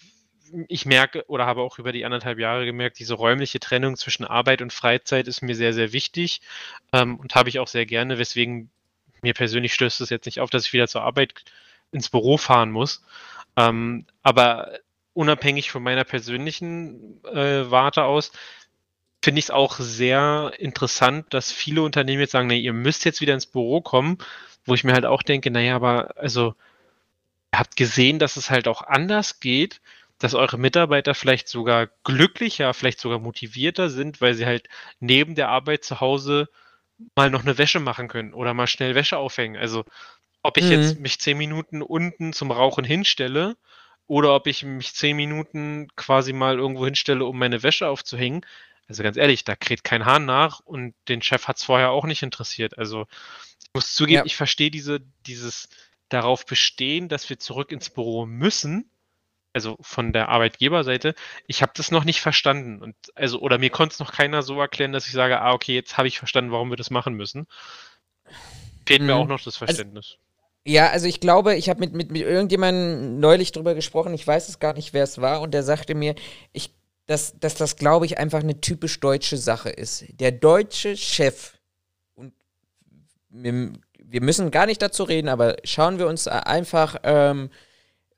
ich 0.69 0.85
merke 0.85 1.25
oder 1.29 1.47
habe 1.47 1.63
auch 1.63 1.79
über 1.79 1.93
die 1.93 2.05
anderthalb 2.05 2.41
Jahre 2.41 2.65
gemerkt, 2.65 2.99
diese 2.99 3.15
räumliche 3.15 3.61
Trennung 3.61 3.97
zwischen 3.97 4.25
Arbeit 4.25 4.61
und 4.61 4.73
Freizeit 4.73 5.29
ist 5.29 5.41
mir 5.41 5.55
sehr, 5.55 5.73
sehr 5.73 5.93
wichtig 5.93 6.41
ähm, 6.93 7.17
und 7.17 7.37
habe 7.37 7.49
ich 7.49 7.61
auch 7.61 7.69
sehr 7.69 7.87
gerne, 7.87 8.19
weswegen 8.19 8.71
mir 9.23 9.35
persönlich 9.35 9.75
stößt 9.75 10.01
es 10.01 10.11
jetzt 10.11 10.27
nicht 10.27 10.41
auf, 10.41 10.51
dass 10.51 10.67
ich 10.67 10.73
wieder 10.73 10.89
zur 10.89 11.03
Arbeit 11.03 11.45
ins 11.93 12.09
Büro 12.09 12.37
fahren 12.37 12.71
muss. 12.71 13.05
Ähm, 13.57 14.07
aber 14.23 14.73
unabhängig 15.15 15.71
von 15.71 15.83
meiner 15.83 16.05
persönlichen 16.05 17.23
äh, 17.25 17.71
Warte 17.71 18.05
aus, 18.05 18.33
finde 19.23 19.39
ich 19.39 19.47
es 19.47 19.51
auch 19.51 19.79
sehr 19.79 20.53
interessant, 20.59 21.33
dass 21.33 21.53
viele 21.53 21.83
Unternehmen 21.83 22.21
jetzt 22.21 22.33
sagen, 22.33 22.49
nee, 22.49 22.59
ihr 22.59 22.73
müsst 22.73 23.05
jetzt 23.05 23.21
wieder 23.21 23.35
ins 23.35 23.47
Büro 23.47 23.81
kommen, 23.81 24.19
wo 24.65 24.75
ich 24.75 24.85
mir 24.85 24.95
halt 24.95 25.07
auch 25.07 25.23
denke, 25.23 25.51
naja, 25.51 25.77
aber 25.77 26.17
also 26.17 26.55
ihr 27.53 27.59
habt 27.59 27.77
gesehen, 27.77 28.19
dass 28.19 28.37
es 28.37 28.51
halt 28.51 28.67
auch 28.67 28.83
anders 28.83 29.39
geht, 29.39 29.81
dass 30.19 30.35
eure 30.35 30.59
Mitarbeiter 30.59 31.15
vielleicht 31.15 31.49
sogar 31.49 31.89
glücklicher, 32.05 32.75
vielleicht 32.75 33.01
sogar 33.01 33.19
motivierter 33.19 33.91
sind, 33.91 34.21
weil 34.21 34.35
sie 34.35 34.47
halt 34.47 34.69
neben 35.01 35.35
der 35.35 35.49
Arbeit 35.49 35.85
zu 35.85 36.01
Hause 36.01 36.49
mal 37.17 37.31
noch 37.31 37.43
eine 37.43 37.59
Wäsche 37.59 37.81
machen 37.81 38.09
können 38.09 38.35
oder 38.35 38.55
mal 38.55 38.67
schnell 38.67 38.95
Wäsche 38.95 39.19
aufhängen. 39.19 39.57
Also 39.57 39.85
ob 40.43 40.57
ich 40.57 40.65
mhm. 40.65 40.71
jetzt 40.73 41.01
mich 41.01 41.21
zehn 41.21 41.39
Minuten 41.39 41.83
unten 41.83 42.33
zum 42.33 42.51
Rauchen 42.51 42.85
hinstelle 42.85 43.57
oder 44.07 44.35
ob 44.35 44.47
ich 44.47 44.65
mich 44.65 44.95
zehn 44.95 45.17
Minuten 45.17 45.89
quasi 45.97 46.33
mal 46.33 46.59
irgendwo 46.59 46.85
hinstelle, 46.85 47.25
um 47.25 47.39
meine 47.39 47.63
Wäsche 47.63 47.89
aufzuhängen. 47.89 48.45
Also 48.89 49.03
ganz 49.03 49.17
ehrlich, 49.17 49.45
da 49.45 49.57
kräht 49.57 49.85
kein 49.85 50.05
Hahn 50.05 50.25
nach 50.25 50.61
und 50.61 50.95
den 51.09 51.23
Chef 51.23 51.49
hat 51.49 51.57
es 51.59 51.65
vorher 51.65 51.91
auch 51.91 52.05
nicht 52.05 52.23
interessiert. 52.23 52.77
Also 52.77 53.07
ich 53.63 53.71
muss 53.75 53.95
zugeben, 53.95 54.19
ja. 54.19 54.25
ich 54.27 54.37
verstehe 54.37 54.71
diese, 54.71 55.01
dieses 55.27 55.69
darauf 56.09 56.45
bestehen, 56.45 57.09
dass 57.09 57.31
wir 57.31 57.39
zurück 57.39 57.73
ins 57.73 57.89
Büro 57.89 58.27
müssen, 58.27 58.91
also 59.53 59.77
von 59.81 60.13
der 60.13 60.29
Arbeitgeberseite, 60.29 61.15
ich 61.47 61.63
habe 61.63 61.73
das 61.75 61.91
noch 61.91 62.05
nicht 62.05 62.21
verstanden. 62.21 62.83
Und 62.83 62.95
also, 63.15 63.41
oder 63.41 63.59
mir 63.59 63.71
konnte 63.71 63.93
es 63.95 63.99
noch 63.99 64.13
keiner 64.13 64.43
so 64.43 64.61
erklären, 64.61 64.93
dass 64.93 65.07
ich 65.07 65.13
sage, 65.13 65.41
ah, 65.41 65.53
okay, 65.53 65.75
jetzt 65.75 65.99
habe 65.99 66.09
ich 66.09 66.19
verstanden, 66.19 66.53
warum 66.53 66.71
wir 66.71 66.77
das 66.77 66.91
machen 66.91 67.15
müssen. 67.15 67.47
Fehlt 68.87 69.01
mhm. 69.01 69.09
mir 69.09 69.17
auch 69.17 69.27
noch 69.27 69.39
das 69.39 69.55
also 69.55 69.67
Verständnis. 69.67 70.17
Also, 70.17 70.23
ja, 70.65 70.91
also 70.91 71.07
ich 71.07 71.21
glaube, 71.21 71.57
ich 71.57 71.69
habe 71.69 71.81
mit, 71.81 71.93
mit, 71.93 72.11
mit 72.13 72.23
irgendjemandem 72.23 73.19
neulich 73.19 73.53
drüber 73.53 73.75
gesprochen, 73.75 74.15
ich 74.15 74.27
weiß 74.27 74.49
es 74.49 74.61
gar 74.61 74.75
nicht, 74.75 74.93
wer 74.93 75.03
es 75.03 75.21
war, 75.21 75.41
und 75.41 75.53
der 75.53 75.65
sagte 75.65 75.95
mir, 75.95 76.15
ich, 76.53 76.73
dass, 77.07 77.39
dass 77.39 77.57
das, 77.57 77.77
glaube 77.77 78.07
ich, 78.07 78.19
einfach 78.19 78.41
eine 78.41 78.61
typisch 78.61 79.01
deutsche 79.01 79.37
Sache 79.37 79.71
ist. 79.71 80.05
Der 80.21 80.31
deutsche 80.31 80.97
Chef, 80.97 81.55
und 82.15 82.33
wir, 83.29 83.73
wir 83.99 84.23
müssen 84.23 84.53
gar 84.53 84.67
nicht 84.67 84.81
dazu 84.81 85.03
reden, 85.03 85.29
aber 85.29 85.57
schauen 85.65 85.99
wir 85.99 86.07
uns 86.07 86.29
einfach 86.29 86.97
ähm, 87.03 87.51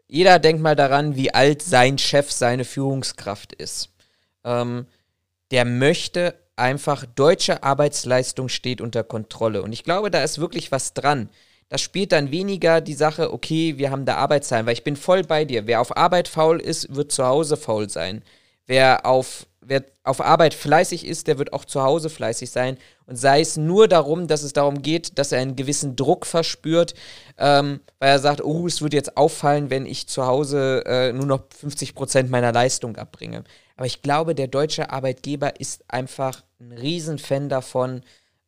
jeder 0.07 0.39
denkt 0.39 0.63
mal 0.63 0.77
daran, 0.77 1.17
wie 1.17 1.33
alt 1.33 1.63
sein 1.63 1.99
Chef, 1.99 2.31
seine 2.31 2.65
Führungskraft 2.65 3.53
ist. 3.53 3.91
Ähm, 4.45 4.87
der 5.51 5.65
möchte 5.65 6.35
einfach, 6.57 7.05
deutsche 7.07 7.63
Arbeitsleistung 7.63 8.49
steht 8.49 8.81
unter 8.81 9.05
Kontrolle. 9.05 9.63
Und 9.63 9.73
ich 9.73 9.85
glaube, 9.85 10.11
da 10.11 10.23
ist 10.23 10.39
wirklich 10.39 10.73
was 10.73 10.95
dran. 10.95 11.31
Das 11.69 11.81
spielt 11.81 12.13
dann 12.13 12.31
weniger 12.31 12.81
die 12.81 12.95
Sache, 12.95 13.33
okay, 13.33 13.79
wir 13.79 13.91
haben 13.91 14.05
da 14.05 14.17
Arbeitszeit, 14.17 14.67
weil 14.67 14.75
ich 14.75 14.85
bin 14.85 14.97
voll 14.97 15.25
bei 15.25 15.45
dir. 15.45 15.67
Wer 15.67 15.81
auf 15.81 15.97
Arbeit 15.97 16.29
faul 16.29 16.61
ist, 16.61 16.95
wird 16.95 17.11
zu 17.11 17.25
Hause 17.25 17.57
faul 17.57 17.89
sein. 17.89 18.23
Wer 18.67 19.07
auf, 19.07 19.47
wer 19.67 19.85
auf 20.03 20.21
Arbeit 20.21 20.55
fleißig 20.55 21.07
ist, 21.07 21.27
der 21.27 21.39
wird 21.39 21.53
auch 21.53 21.65
zu 21.65 21.83
Hause 21.83 22.11
fleißig 22.11 22.51
sein. 22.51 22.79
Und 23.07 23.17
sei 23.17 23.41
es 23.41 23.57
nur 23.57 23.89
darum, 23.89 24.29
dass 24.29 24.43
es 24.43 24.53
darum 24.53 24.83
geht, 24.83 25.19
dass 25.19 25.33
er 25.33 25.41
einen 25.41 25.57
gewissen 25.57 25.97
Druck 25.97 26.27
verspürt, 26.27 26.95
ähm, 27.39 27.81
weil 27.99 28.11
er 28.11 28.19
sagt, 28.19 28.43
oh, 28.45 28.67
es 28.67 28.83
wird 28.83 28.95
jetzt 28.95 29.17
auffallen, 29.17 29.71
wenn 29.71 29.87
ich 29.87 30.07
zu 30.09 30.27
Hause 30.27 30.85
äh, 30.87 31.13
nur 31.13 31.27
noch 31.27 31.45
50 31.59 31.95
Prozent 31.95 32.31
meiner 32.31 32.53
Leistung 32.53 32.97
abbringe. 32.97 33.45
Aber 33.77 33.87
ich 33.87 34.03
glaube, 34.03 34.35
der 34.35 34.47
deutsche 34.47 34.91
Arbeitgeber 34.91 35.61
ist 35.61 35.85
einfach 35.89 36.43
ein 36.61 36.73
Riesenfan 36.73 37.49
davon, 37.49 38.03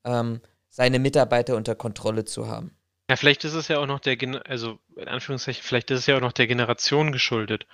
ähm, 0.04 0.40
seine 0.68 0.98
Mitarbeiter 0.98 1.56
unter 1.56 1.74
Kontrolle 1.74 2.24
zu 2.24 2.48
haben. 2.48 2.76
Ja, 3.08 3.16
vielleicht 3.16 3.44
ist 3.44 3.54
es 3.54 3.68
ja 3.68 3.78
auch 3.78 3.86
noch 3.86 4.00
der, 4.00 4.16
Gen 4.16 4.36
also 4.36 4.78
in 4.96 5.08
Anführungszeichen, 5.08 5.62
vielleicht 5.62 5.90
ist 5.90 6.00
es 6.00 6.06
ja 6.06 6.16
auch 6.16 6.20
noch 6.20 6.32
der 6.32 6.46
Generation 6.46 7.12
geschuldet. 7.12 7.66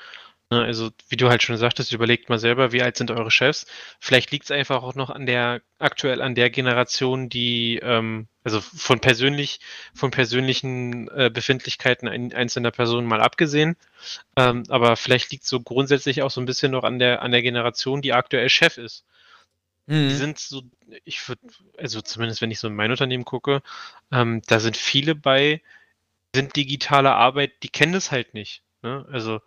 Ne, 0.53 0.63
also, 0.65 0.91
wie 1.09 1.17
du 1.17 1.29
halt 1.31 1.43
schon 1.43 1.57
sagtest, 1.57 1.93
überlegt 1.93 2.29
mal 2.29 2.39
selber, 2.39 2.73
wie 2.73 2.83
alt 2.83 2.97
sind 2.99 3.11
eure 3.11 3.31
Chefs? 3.31 3.65
Vielleicht 4.01 4.31
liegt 4.33 4.45
es 4.45 4.51
einfach 4.51 4.83
auch 4.83 4.95
noch 4.95 5.09
an 5.09 5.25
der 5.25 5.63
aktuell 5.79 6.21
an 6.21 6.35
der 6.35 6.51
Generation, 6.51 7.29
die, 7.31 7.79
ähm, 7.83 8.29
also 8.45 8.61
von 8.61 9.01
persönlich 9.01 9.61
von 9.95 10.11
persönlichen, 10.11 11.09
äh, 11.09 11.31
Befindlichkeiten 11.33 12.07
ein 12.09 12.35
einzelner 12.35 12.71
Personen 12.71 13.07
mal 13.07 13.23
abgesehen. 13.23 13.77
Ähm, 14.37 14.65
aber 14.69 14.97
vielleicht 14.97 15.33
liegt's 15.33 15.49
so 15.49 15.61
grundsätzlich 15.61 16.23
auch 16.23 16.31
so 16.31 16.41
ein 16.41 16.47
bisschen 16.47 16.73
noch 16.73 16.85
an 16.85 16.99
der 16.99 17.23
an 17.23 17.33
der 17.33 17.43
Generation, 17.43 18.03
die 18.03 18.13
aktuell 18.13 18.49
Chef 18.51 18.79
ist. 18.79 19.05
Die 19.89 20.15
Mhm. 20.15 20.19
sind 20.19 20.39
so 20.39 20.63
ich 21.05 21.29
würde 21.29 21.41
also 21.79 22.01
zumindest 22.03 22.41
wenn 22.43 22.51
ich 22.51 22.59
so 22.61 22.69
in 22.69 22.75
mein 22.75 22.91
Unternehmen 22.91 23.25
gucke, 23.25 23.63
ähm, 24.13 24.43
da 24.47 24.61
sind 24.61 24.77
viele 24.77 25.15
bei 25.15 25.63
sind 26.35 26.57
digitale 26.57 27.13
Arbeit 27.13 27.53
die 27.65 27.71
kennen 27.71 27.93
das 27.95 28.11
halt 28.13 28.35
nicht, 28.35 28.63
ne? 28.83 29.07
Also, 29.13 29.41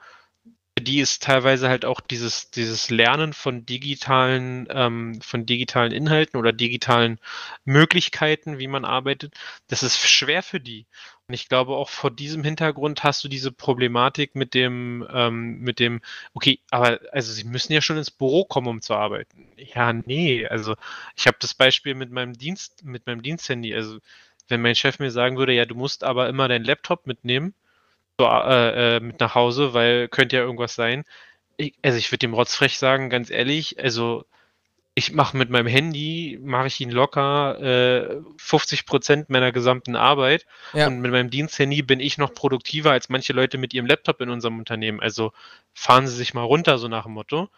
die 0.80 1.00
ist 1.00 1.24
teilweise 1.24 1.70
halt 1.70 1.86
auch 1.86 2.02
dieses 2.02 2.52
dieses 2.52 2.90
Lernen 2.90 3.34
von 3.34 3.66
digitalen 3.66 4.68
ähm, 4.70 5.22
von 5.22 5.46
digitalen 5.46 5.92
Inhalten 5.94 6.38
oder 6.38 6.52
digitalen 6.54 7.20
Möglichkeiten, 7.64 8.60
wie 8.60 8.68
man 8.68 8.84
arbeitet, 8.86 9.34
das 9.68 9.84
ist 9.84 9.98
schwer 10.00 10.44
für 10.44 10.60
die. 10.60 10.86
Und 11.28 11.34
ich 11.34 11.48
glaube, 11.50 11.76
auch 11.76 11.90
vor 11.90 12.12
diesem 12.12 12.44
Hintergrund 12.44 13.04
hast 13.04 13.24
du 13.24 13.28
diese 13.30 13.52
Problematik 13.52 14.36
mit 14.36 14.54
dem 14.54 15.08
ähm, 15.12 15.60
mit 15.60 15.80
dem: 15.80 16.02
„Okay, 16.34 16.60
aber 16.72 17.00
also 17.12 17.32
Sie 17.34 17.46
müssen 17.46 17.74
ja 17.74 17.82
schon 17.82 17.98
ins 17.98 18.12
Büro 18.12 18.44
kommen, 18.46 18.68
um 18.68 18.82
zu 18.82 18.94
arbeiten.“ 18.96 19.48
Ja, 19.58 19.94
ne, 19.94 20.48
also 20.50 20.76
ich 21.16 21.26
habe 21.28 21.38
das 21.40 21.54
Beispiel 21.54 21.96
mit 21.96 22.12
meinem 22.12 22.34
Dienst 22.34 22.84
mit 22.84 23.06
meinem 23.08 23.22
Diensthandy. 23.24 23.74
Also, 23.76 24.00
wenn 24.50 24.62
mein 24.62 24.76
Chef 24.76 25.00
mir 25.00 25.12
sagen 25.12 25.38
würde: 25.38 25.54
„Ja, 25.54 25.66
du 25.66 25.76
musst 25.76 26.04
aber 26.04 26.30
immer 26.30 26.48
deinen 26.48 26.66
Laptop 26.66 27.08
mitnehmen, 27.08 27.54
so, 28.20 28.26
äh, 28.28 28.98
äh, 28.98 29.00
mit 29.02 29.20
nach 29.20 29.36
Hause, 29.36 29.74
weil 29.74 30.08
könnte 30.08 30.38
ja 30.38 30.44
irgendwas 30.44 30.76
sein.“ 30.76 31.04
I 31.62 31.74
also, 31.84 31.98
ich 31.98 32.12
würde 32.12 32.20
dem 32.20 32.34
rotzfrech 32.36 32.78
sagen: 32.80 33.10
„Ganz 33.10 33.30
ehrlich, 33.32 33.80
also, 33.84 34.26
ich 34.96 35.14
mache 35.14 35.38
mit 35.38 35.50
meinem 35.52 35.68
Handy 35.68 36.40
mache 36.44 36.68
ich 36.68 36.82
Ihnen 36.82 36.92
locker, 36.92 37.60
äh, 37.62 38.18
50% 38.38 39.30
meiner 39.30 39.52
gesamten 39.54 39.96
Arbeit 39.98 40.46
Ja. 40.74 40.88
und 40.88 41.00
mit 41.02 41.12
meinem 41.12 41.30
Diensthandy 41.32 41.82
bin 41.84 42.00
ich 42.02 42.18
noch 42.20 42.34
produktiver 42.36 42.92
als 42.92 43.10
manche 43.10 43.34
Leute 43.34 43.58
mit 43.60 43.74
ihrem 43.74 43.88
Laptop 43.88 44.22
in 44.22 44.30
unserem 44.32 44.60
Unternehmen. 44.60 45.02
Also, 45.02 45.34
fahren 45.74 46.08
Sie 46.08 46.16
sich 46.16 46.34
mal 46.36 46.44
runter“, 46.44 46.78
so 46.80 46.88
nach 46.90 47.06
dem 47.06 47.14
Motto. 47.14 47.50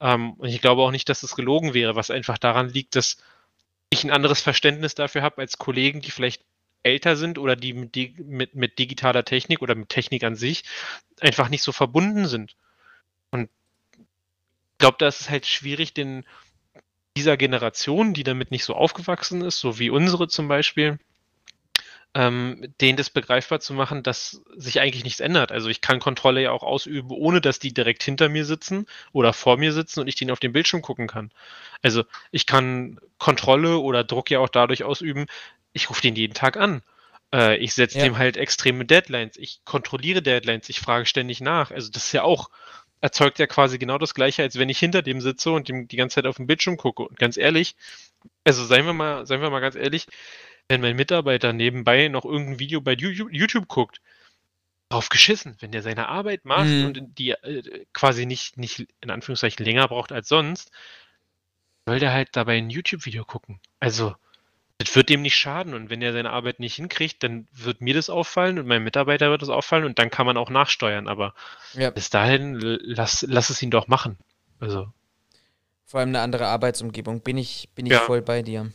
Ähm, 0.00 0.34
und 0.34 0.48
ich 0.50 0.60
glaube 0.62 0.82
auch 0.82 0.92
nicht, 0.92 1.08
dass 1.10 1.22
das 1.22 1.36
gelogen 1.36 1.74
wäre, 1.74 1.96
was 1.96 2.10
einfach 2.10 2.38
daran 2.38 2.68
liegt, 2.70 2.96
dass 2.96 3.18
ich 3.90 4.04
'n 4.04 4.10
anderes 4.12 4.40
Verständnis 4.42 4.94
dafür 4.96 5.22
habe 5.22 5.40
als 5.42 5.58
Kollegen, 5.58 6.00
die 6.02 6.10
vielleicht 6.12 6.42
älter 6.82 7.16
sind 7.16 7.38
oder 7.38 7.56
die 7.56 7.72
mit 7.72 7.96
mit 8.18 8.54
mit 8.54 8.78
digitaler 8.78 9.24
Technik 9.24 9.62
oder 9.62 9.74
mit 9.74 9.88
Technik 9.88 10.24
an 10.24 10.36
sich 10.36 10.64
einfach 11.20 11.48
nicht 11.48 11.62
so 11.62 11.72
verbunden 11.72 12.26
sind. 12.26 12.56
Und 13.30 13.50
glaube, 14.78 14.96
da 14.98 15.08
ist 15.08 15.20
es 15.20 15.30
halt 15.30 15.46
schwierig, 15.46 15.94
den 15.94 16.24
dieser 17.16 17.36
Generation, 17.36 18.14
die 18.14 18.24
damit 18.24 18.50
nicht 18.50 18.64
so 18.64 18.74
aufgewachsen 18.74 19.42
ist, 19.42 19.60
so 19.60 19.78
wie 19.78 19.90
unsere 19.90 20.28
zum 20.28 20.48
Beispiel 20.48 20.98
ähm, 22.14 22.74
denen 22.80 22.98
das 22.98 23.08
begreifbar 23.08 23.60
zu 23.60 23.72
machen, 23.72 24.02
dass 24.02 24.42
sich 24.54 24.80
eigentlich 24.80 25.04
nichts 25.04 25.20
ändert. 25.20 25.50
Also, 25.50 25.68
ich 25.70 25.80
kann 25.80 25.98
Kontrolle 25.98 26.42
ja 26.42 26.50
auch 26.50 26.62
ausüben, 26.62 27.10
ohne 27.10 27.40
dass 27.40 27.58
die 27.58 27.72
direkt 27.72 28.02
hinter 28.02 28.28
mir 28.28 28.44
sitzen 28.44 28.86
oder 29.12 29.32
vor 29.32 29.56
mir 29.56 29.72
sitzen 29.72 30.00
und 30.00 30.08
ich 30.08 30.16
denen 30.16 30.30
auf 30.30 30.40
den 30.40 30.52
Bildschirm 30.52 30.82
gucken 30.82 31.06
kann. 31.06 31.30
Also, 31.80 32.04
ich 32.30 32.46
kann 32.46 32.98
Kontrolle 33.18 33.78
oder 33.78 34.04
Druck 34.04 34.30
ja 34.30 34.40
auch 34.40 34.50
dadurch 34.50 34.84
ausüben, 34.84 35.26
ich 35.74 35.90
rufe 35.90 36.02
den 36.02 36.16
jeden 36.16 36.34
Tag 36.34 36.56
an. 36.56 36.82
Äh, 37.34 37.56
ich 37.58 37.74
setze 37.74 37.98
Ja. 37.98 38.04
dem 38.04 38.18
halt 38.18 38.36
extreme 38.36 38.84
Deadlines. 38.84 39.36
Ich 39.36 39.60
kontrolliere 39.64 40.22
Deadlines, 40.22 40.68
ich 40.68 40.80
frage 40.80 41.06
ständig 41.06 41.40
nach. 41.40 41.70
Also, 41.70 41.90
das 41.90 42.06
ist 42.06 42.12
ja 42.12 42.22
auch 42.24 42.50
erzeugt 43.02 43.38
ja 43.40 43.46
quasi 43.48 43.78
genau 43.78 43.98
das 43.98 44.14
Gleiche, 44.14 44.42
als 44.42 44.58
wenn 44.58 44.68
ich 44.68 44.78
hinter 44.78 45.02
dem 45.02 45.20
sitze 45.20 45.50
und 45.52 45.68
dem 45.68 45.88
die 45.88 45.96
ganze 45.96 46.16
Zeit 46.16 46.26
auf 46.26 46.38
'n 46.38 46.46
Bildschirm 46.46 46.76
gucke. 46.76 47.02
Und 47.04 47.18
ganz 47.18 47.36
ehrlich, 47.36 47.74
also, 48.44 48.64
seien 48.64 48.86
wir 48.86 48.92
mal 48.94 49.26
seien 49.26 49.40
wir 49.42 49.50
mal 49.50 49.60
ganz 49.60 49.76
ehrlich, 49.76 50.06
wenn 50.68 50.80
mein 50.82 50.96
Mitarbeiter 50.96 51.52
nebenbei 51.54 52.08
noch 52.08 52.24
irgend 52.26 52.50
'n 52.56 52.58
Video 52.60 52.80
bei 52.82 52.94
You 52.94 53.28
YouTube 53.30 53.68
guckt, 53.68 54.00
drauf 54.90 55.08
geschissen. 55.10 55.56
Wenn 55.60 55.72
der 55.72 55.82
seine 55.82 56.08
Arbeit 56.08 56.44
macht 56.46 56.80
Mhm. 56.80 56.84
und 56.84 57.18
die, 57.18 57.30
äh, 57.32 57.86
quasi 57.94 58.26
nicht 58.26 58.58
nicht 58.58 58.86
in 59.02 59.10
Anführungszeichen 59.10 59.64
länger 59.66 59.88
braucht 59.88 60.12
als 60.12 60.28
sonst 60.28 60.70
soll 61.88 61.98
der 61.98 62.12
halt 62.12 62.28
dabei 62.36 62.58
'n 62.58 62.70
YouTube-Video 62.70 63.24
gucken. 63.24 63.60
Also, 63.80 64.14
das 64.82 64.94
wird 64.96 65.08
dem 65.08 65.22
nicht 65.22 65.36
schaden 65.36 65.74
und 65.74 65.90
wenn 65.90 66.00
der 66.00 66.12
seine 66.12 66.30
Arbeit 66.30 66.60
nicht 66.60 66.74
hinkriegt, 66.76 67.22
dann 67.22 67.46
wird 67.52 67.80
mir 67.80 67.94
das 67.94 68.10
auffallen 68.10 68.58
und 68.58 68.66
meinem 68.66 68.84
Mitarbeiter 68.84 69.30
wird 69.30 69.42
das 69.42 69.48
auffallen 69.48 69.84
und 69.84 69.98
dann 69.98 70.10
kann 70.10 70.26
man 70.26 70.36
auch 70.36 70.50
nachsteuern. 70.50 71.08
Aber 71.08 71.34
Ja. 71.74 71.90
bis 71.90 72.10
dahin 72.10 72.54
lass 72.60 73.24
lass 73.28 73.50
es 73.50 73.62
ihn 73.62 73.70
doch 73.70 73.88
machen. 73.88 74.18
Also 74.60 74.88
Vor 75.86 76.00
allem 76.00 76.10
'ne 76.12 76.20
andere 76.20 76.46
Arbeitsumgebung. 76.46 77.20
Bin 77.22 77.36
ich 77.38 77.68
bin 77.74 77.86
ich 77.86 77.92
Ja. 77.92 78.00
voll 78.00 78.22
bei 78.22 78.42
dir. 78.42 78.72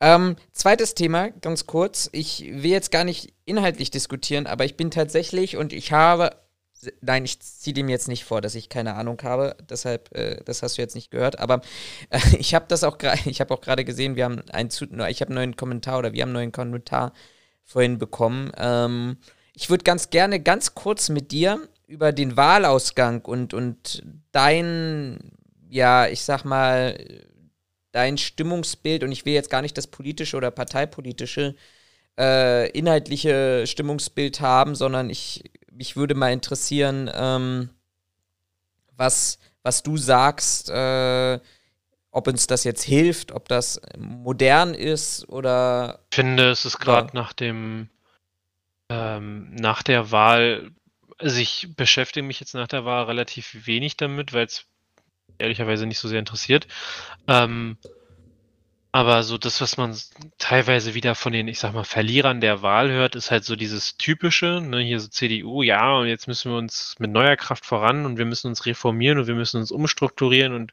Ähm, 0.00 0.36
2. 0.52 0.94
Thema, 0.96 1.30
ganz 1.30 1.66
kurz. 1.66 2.08
Ich 2.12 2.40
will 2.44 2.70
jetzt 2.70 2.90
gar 2.90 3.04
nicht 3.04 3.32
inhaltlich 3.44 3.90
diskutieren, 3.90 4.46
aber 4.46 4.64
ich 4.64 4.76
bin 4.76 4.90
tatsächlich 4.90 5.56
und 5.56 5.72
ich 5.72 5.92
habe 5.92 6.36
nein, 7.00 7.24
ich 7.24 7.40
ziehe 7.40 7.74
dem 7.74 7.88
jetzt 7.88 8.08
nicht 8.08 8.24
vor, 8.24 8.40
dass 8.40 8.54
ich 8.54 8.68
keine 8.68 8.94
Ahnung 8.94 9.20
habe, 9.22 9.56
deshalb, 9.70 10.14
äh 10.16 10.42
das 10.44 10.62
hast 10.62 10.78
du 10.78 10.82
jetzt 10.82 10.94
nicht 10.94 11.10
gehört, 11.10 11.38
aber, 11.38 11.60
äh, 12.10 12.18
ich 12.38 12.54
habe 12.54 12.66
das 12.68 12.84
auch 12.84 12.98
gra 12.98 13.14
ich 13.26 13.40
habe 13.40 13.54
auch 13.54 13.60
grade 13.60 13.84
gesehen, 13.84 14.16
wir 14.16 14.24
haben 14.24 14.40
einen 14.50 14.70
zu 14.70 14.84
ich 15.08 15.20
habe 15.20 15.32
'n 15.32 15.34
neuen 15.34 15.56
Kommentar 15.56 15.98
oder 15.98 16.12
wir 16.12 16.22
haben 16.22 16.30
'n 16.30 16.32
neuen 16.34 16.52
Kommentar 16.52 17.12
vorhin 17.64 17.98
bekommen. 17.98 18.52
Ähm, 18.56 19.18
ich 19.54 19.70
würde 19.70 19.84
ganz 19.84 20.10
gerne 20.10 20.40
ganz 20.40 20.74
kurz 20.74 21.08
mit 21.10 21.30
dir 21.32 21.68
über 21.86 22.12
den 22.12 22.36
Wahlausgang 22.36 23.22
und 23.24 23.54
und 23.54 24.02
dein, 24.32 25.18
ja, 25.70 26.06
ich 26.08 26.22
sage 26.24 26.48
mal, 26.48 26.98
dein 27.92 28.18
Stimmungsbild 28.18 29.04
und 29.04 29.12
ich 29.12 29.24
will 29.26 29.34
jetzt 29.34 29.50
gar 29.50 29.62
nicht 29.62 29.76
das 29.78 29.86
politische 29.86 30.36
oder 30.36 30.50
parteipolitische, 30.50 31.54
äh, 32.18 32.70
inhaltliche 32.70 33.66
Stimmungsbild 33.66 34.40
haben, 34.40 34.74
sondern 34.76 35.10
ich 35.10 35.44
mich 35.74 35.96
würde 35.96 36.14
mal 36.14 36.32
interessieren, 36.32 37.10
ähm 37.12 37.70
was 38.96 39.38
was 39.62 39.82
du 39.82 39.96
sagst, 39.96 40.70
äh, 40.70 41.38
ob 42.10 42.26
uns 42.26 42.46
das 42.46 42.64
jetzt 42.64 42.82
hilft, 42.82 43.32
ob 43.32 43.48
das 43.48 43.80
modern 43.96 44.74
ist 44.74 45.28
oder 45.28 46.00
Ich 46.10 46.16
finde, 46.16 46.50
es 46.50 46.64
ist 46.64 46.78
Ja. 46.80 46.84
grad 46.84 47.14
nach 47.14 47.32
dem 47.32 47.88
ähm, 48.90 49.54
nach 49.54 49.82
der 49.82 50.10
Wahl 50.10 50.72
also, 51.18 51.38
ich 51.38 51.68
beschäftige 51.76 52.26
mich 52.26 52.40
jetzt 52.40 52.54
nach 52.54 52.66
der 52.66 52.84
Wahl 52.84 53.04
relativ 53.04 53.66
wenig 53.66 53.96
damit, 53.96 54.32
weil's 54.32 54.66
ehrlicherweise 55.38 55.86
nicht 55.86 55.98
so 55.98 56.08
sehr 56.08 56.18
interessiert. 56.18 56.66
Ähm, 57.28 57.76
aber 58.92 59.22
so 59.22 59.38
das, 59.38 59.62
was 59.62 59.78
man 59.78 59.96
teilweise 60.38 60.92
wieder 60.94 61.14
von 61.14 61.32
den, 61.32 61.48
ich 61.48 61.58
sage 61.58 61.74
mal, 61.74 61.84
Verlierern 61.84 62.42
der 62.42 62.60
Wahl 62.60 62.90
hört, 62.90 63.16
ist 63.16 63.30
halt 63.30 63.44
so 63.44 63.56
dieses 63.56 63.96
Typische, 63.96 64.60
ne, 64.60 64.80
hier 64.80 65.00
so 65.00 65.08
CDU: 65.08 65.62
„Ja, 65.62 65.96
und 65.96 66.06
jetzt 66.08 66.28
müssen 66.28 66.52
wir 66.52 66.58
uns 66.58 66.94
mit 66.98 67.10
neuer 67.10 67.36
Kraft 67.36 67.64
voran 67.64 68.04
und 68.04 68.18
wir 68.18 68.26
müssen 68.26 68.48
uns 68.48 68.66
reformieren 68.66 69.18
und 69.18 69.26
wir 69.26 69.34
müssen 69.34 69.56
uns 69.60 69.70
umstrukturieren 69.70 70.52
und 70.52 70.72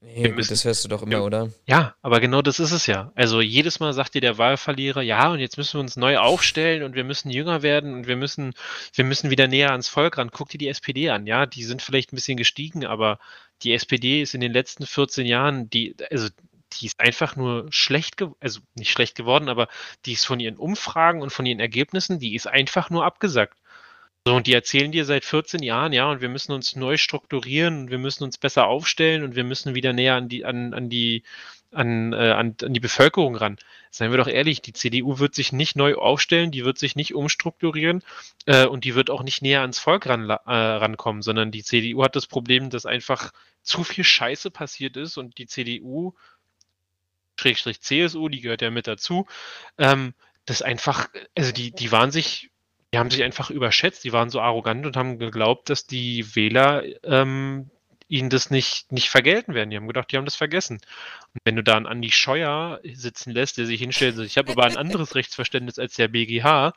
gut, 0.00 0.34
müssen“ 0.34 0.48
das 0.50 0.64
hörst 0.64 0.84
du 0.84 0.88
doch 0.88 1.02
immer, 1.02 1.12
ja 1.12 1.20
oder? 1.20 1.50
Ja, 1.66 1.94
aber 2.00 2.20
genau 2.20 2.40
das 2.40 2.58
ist 2.58 2.72
es 2.72 2.86
ja. 2.86 3.12
Also, 3.14 3.42
jedes 3.42 3.80
Mal 3.80 3.92
sagt 3.92 4.14
dir 4.14 4.22
der 4.22 4.38
Wahlverlierer: 4.38 5.02
„Ja, 5.02 5.30
und 5.30 5.38
jetzt 5.40 5.58
müssen 5.58 5.74
wir 5.74 5.80
uns 5.80 5.96
neu 5.96 6.16
aufstellen 6.18 6.82
und 6.82 6.94
wir 6.94 7.04
müssen 7.04 7.30
jünger 7.30 7.62
werden 7.62 7.92
und 7.92 8.06
wir 8.06 8.16
müssen 8.16 8.54
wir 8.94 9.04
müssen 9.04 9.28
wieder 9.30 9.46
näher 9.46 9.72
ans 9.72 9.88
Volk 9.88 10.16
ran.“ 10.16 10.30
Guck 10.32 10.48
dir 10.48 10.58
die 10.58 10.68
SPD 10.68 11.10
an, 11.10 11.26
ja? 11.26 11.44
Die 11.44 11.64
sind 11.64 11.82
vielleicht 11.82 12.12
'n 12.12 12.16
bisschen 12.16 12.38
gestiegen, 12.38 12.86
aber 12.86 13.18
die 13.62 13.74
SPD 13.74 14.22
ist 14.22 14.34
in 14.34 14.40
den 14.40 14.52
letzten 14.52 14.86
14 14.86 15.26
Jahren 15.26 15.68
die 15.68 15.94
also, 16.10 16.28
die 16.74 16.86
ist 16.86 17.00
einfach 17.00 17.36
nur 17.36 17.66
schlecht 17.70 18.22
also, 18.40 18.60
nicht 18.74 18.90
schlecht 18.90 19.16
geworden, 19.16 19.48
aber 19.48 19.68
die 20.06 20.12
ist 20.12 20.26
von 20.26 20.40
ihren 20.40 20.56
Umfragen 20.56 21.22
und 21.22 21.30
von 21.30 21.46
ihren 21.46 21.60
Ergebnissen 21.60 22.18
die 22.18 22.34
ist 22.34 22.46
einfach 22.46 22.90
nur 22.90 23.04
abgesackt. 23.04 23.58
So, 24.26 24.34
und 24.34 24.46
die 24.46 24.52
erzählen 24.52 24.92
dir 24.92 25.04
seit 25.06 25.24
14 25.24 25.62
Jahren: 25.62 25.92
„Ja, 25.92 26.10
und 26.10 26.20
wir 26.20 26.28
müssen 26.28 26.52
uns 26.52 26.76
neu 26.76 26.96
strukturieren 26.98 27.78
und 27.82 27.90
wir 27.90 27.98
müssen 27.98 28.24
uns 28.24 28.36
besser 28.38 28.66
aufstellen 28.66 29.22
und 29.22 29.36
wir 29.36 29.44
müssen 29.44 29.74
wieder 29.74 29.92
näher 29.92 30.16
an 30.16 30.28
die 30.28 30.44
an 30.44 30.74
an 30.74 30.90
die 30.90 31.22
an 31.72 32.12
äh, 32.12 32.32
an 32.32 32.54
an 32.62 32.74
die 32.74 32.80
Bevölkerung 32.80 33.36
ran.“ 33.36 33.56
Seien 33.90 34.10
wir 34.10 34.18
doch 34.18 34.28
ehrlich, 34.28 34.60
die 34.60 34.74
CDU 34.74 35.18
wird 35.18 35.34
sich 35.34 35.52
nicht 35.52 35.76
neu 35.76 35.94
aufstellen, 35.94 36.50
die 36.50 36.64
wird 36.64 36.78
sich 36.78 36.94
nicht 36.94 37.14
umstrukturieren, 37.14 38.02
äh, 38.46 38.66
und 38.66 38.84
die 38.84 38.94
wird 38.94 39.08
auch 39.10 39.22
nicht 39.22 39.40
näher 39.42 39.62
ans 39.62 39.78
Volk 39.78 40.06
ranla 40.06 40.42
äh, 40.46 40.50
rankommen, 40.52 41.22
sondern 41.22 41.50
die 41.50 41.64
CDU 41.64 42.02
hat 42.04 42.14
das 42.16 42.26
Problem, 42.26 42.68
dass 42.70 42.84
einfach 42.86 43.32
zu 43.62 43.82
viel 43.84 44.04
Scheiße 44.04 44.50
passiert 44.50 44.96
ist 44.98 45.16
und 45.16 45.38
die 45.38 45.46
CDU 45.46 46.14
Schrägstrich 47.38 47.80
CSU, 47.82 48.28
die 48.28 48.40
gehört 48.40 48.62
ja 48.62 48.70
mit 48.70 48.86
dazu, 48.88 49.26
ähm, 49.78 50.14
das 50.46 50.62
einfach 50.62 51.08
also, 51.36 51.52
die 51.52 51.72
die 51.72 51.92
waren 51.92 52.10
sich 52.12 52.50
die 52.94 52.98
haben 52.98 53.10
sich 53.10 53.22
einfach 53.24 53.50
überschätzt. 53.50 54.04
Die 54.04 54.12
waren 54.14 54.30
so 54.30 54.40
arrogant 54.40 54.86
und 54.86 54.96
haben 54.96 55.18
geglaubt, 55.18 55.70
dass 55.70 55.86
die 55.86 56.34
Wähler, 56.36 56.82
ähm, 57.04 57.70
ihnen 58.08 58.30
das 58.30 58.50
nicht 58.50 58.92
nicht 58.92 59.10
vergelten 59.10 59.54
werden. 59.54 59.70
Die 59.70 59.76
haben 59.76 59.86
gedacht, 59.88 60.10
die 60.12 60.16
haben 60.18 60.24
das 60.26 60.36
vergessen. 60.36 60.76
Und 61.34 61.40
wenn 61.44 61.56
du 61.56 61.62
da 61.64 61.76
'n 61.78 61.86
Andi 61.86 62.10
Scheuer 62.12 62.80
sitzen 62.94 63.32
lässt, 63.32 63.58
der 63.58 63.66
sich 63.66 63.80
hinstellt 63.80 64.16
sagt: 64.16 64.28
„Ich 64.28 64.38
habe 64.38 64.52
aber 64.52 64.66
'n 64.66 64.76
anderes 64.78 65.14
Rechtsverständnis 65.16 65.78
als 65.80 65.94
der 65.96 66.08
BGH“, 66.08 66.74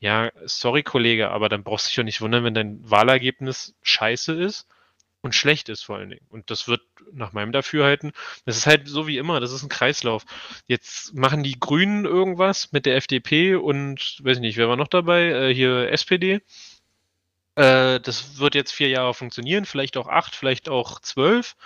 ja, 0.00 0.30
sorry 0.46 0.82
Kollege, 0.84 1.30
aber 1.30 1.48
dann 1.50 1.64
brauchst 1.64 1.86
du 1.86 1.90
dich 1.90 1.96
doch 1.96 2.04
nicht 2.04 2.20
wundern, 2.22 2.44
wenn 2.44 2.54
dein 2.54 2.90
Wahlergebnis 2.90 3.74
scheiße 3.82 4.34
ist. 4.34 4.66
Und 5.24 5.34
schlecht 5.34 5.70
ist 5.70 5.82
vor 5.82 5.96
allen 5.96 6.10
Dingen. 6.10 6.26
Und 6.28 6.50
das 6.50 6.68
wird 6.68 6.82
nach 7.12 7.32
meinem 7.32 7.50
Dafürhalten, 7.50 8.12
das 8.44 8.58
ist 8.58 8.66
halt 8.66 8.86
so 8.86 9.06
wie 9.06 9.16
immer, 9.16 9.40
das 9.40 9.52
ist 9.52 9.62
ein 9.62 9.70
Kreislauf. 9.70 10.24
Jetzt 10.66 11.14
machen 11.14 11.42
die 11.42 11.58
Grünen 11.58 12.04
irgendwas 12.04 12.72
mit 12.72 12.84
der 12.84 12.96
FDP 12.96 13.54
und, 13.56 14.18
weiß 14.22 14.36
ich 14.36 14.42
nicht, 14.42 14.58
wer 14.58 14.68
war 14.68 14.76
noch 14.76 14.88
dabei? 14.88 15.28
Äh, 15.28 15.54
hier 15.54 15.90
SPD. 15.90 16.42
Äh, 17.54 18.00
das 18.00 18.38
wird 18.38 18.54
jetzt 18.54 18.72
vier 18.72 18.88
Jahre 18.90 19.14
funktionieren, 19.14 19.64
vielleicht 19.64 19.96
auch 19.96 20.08
acht, 20.08 20.36
vielleicht 20.36 20.68
auch 20.68 21.00
zwölf. 21.00 21.56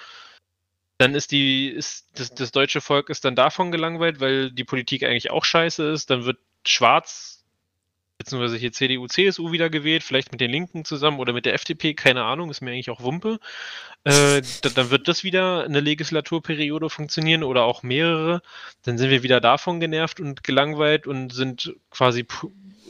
Dann 0.99 1.17
ist 1.17 1.33
die, 1.33 1.69
ist 1.69 2.07
das, 2.15 2.31
das 2.35 2.53
deutsche 2.53 2.81
Volk 2.81 3.11
ist 3.11 3.25
dann 3.25 3.35
davon 3.35 3.73
gelangweilt, 3.73 4.21
weil 4.21 4.53
die 4.53 4.65
Politik 4.65 5.03
eigentlich 5.03 5.33
auch 5.33 5.45
scheiße 5.45 5.91
ist. 5.91 6.11
Dann 6.11 6.25
wird 6.25 6.39
schwarz 6.65 7.38
beziehungsweise 8.19 8.57
hier 8.57 8.73
CDU, 8.73 9.07
CSU 9.07 9.53
wieder 9.53 9.71
gewählt, 9.71 10.03
vielleicht 10.03 10.33
mit 10.33 10.41
den 10.41 10.51
Linken 10.51 10.85
zusammen 10.85 11.21
oder 11.21 11.33
mit 11.33 11.47
der 11.47 11.55
FDP, 11.55 11.95
keine 11.95 12.25
Ahnung, 12.25 12.51
ist 12.51 12.61
mir 12.61 12.73
eigentlich 12.73 12.91
auch 12.91 13.03
Wumpe. 13.03 13.39
Äh, 14.05 14.43
dann 14.75 14.91
wird 14.91 15.07
das 15.09 15.23
wieder 15.23 15.65
eine 15.65 15.81
Legislaturperiode 15.81 16.91
funktionieren 16.91 17.45
oder 17.45 17.63
auch 17.63 17.83
mehrere. 17.85 18.43
Dann 18.83 18.99
sind 18.99 19.11
wir 19.11 19.23
wieder 19.23 19.41
davon 19.41 19.79
genervt 19.81 20.21
und 20.21 20.43
gelangweilt 20.43 21.07
und 21.07 21.33
sind 21.33 21.75
quasi, 21.91 22.27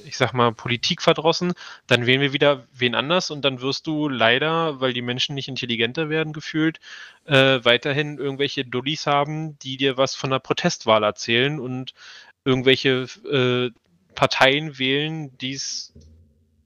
ich 0.06 0.16
sag 0.16 0.32
mal, 0.32 0.52
Politik 0.52 1.02
verdrossen. 1.02 1.52
Dann 1.86 2.06
wählen 2.06 2.22
wir 2.22 2.32
wieder 2.32 2.66
wen 2.72 2.94
anders 2.94 3.30
und 3.30 3.44
dann 3.44 3.60
wirst 3.60 3.86
du 3.86 4.08
leider, 4.08 4.80
weil 4.80 4.94
die 4.94 5.02
Menschen 5.02 5.34
nicht 5.34 5.48
intelligenter 5.48 6.08
werden 6.08 6.32
gefühlt, 6.32 6.80
äh, 7.26 7.60
weiterhin 7.62 8.16
irgendwelche 8.16 8.64
Dullis 8.64 9.06
haben, 9.06 9.58
die 9.58 9.76
dir 9.76 9.98
was 9.98 10.14
von 10.14 10.32
einer 10.32 10.40
Protestwahl 10.40 11.04
erzählen 11.04 11.60
und 11.60 11.92
irgendwelche 12.46 13.06
äh, 13.30 13.70
Parteien 14.18 14.80
wählen, 14.80 15.38
die 15.38 15.52
es 15.52 15.92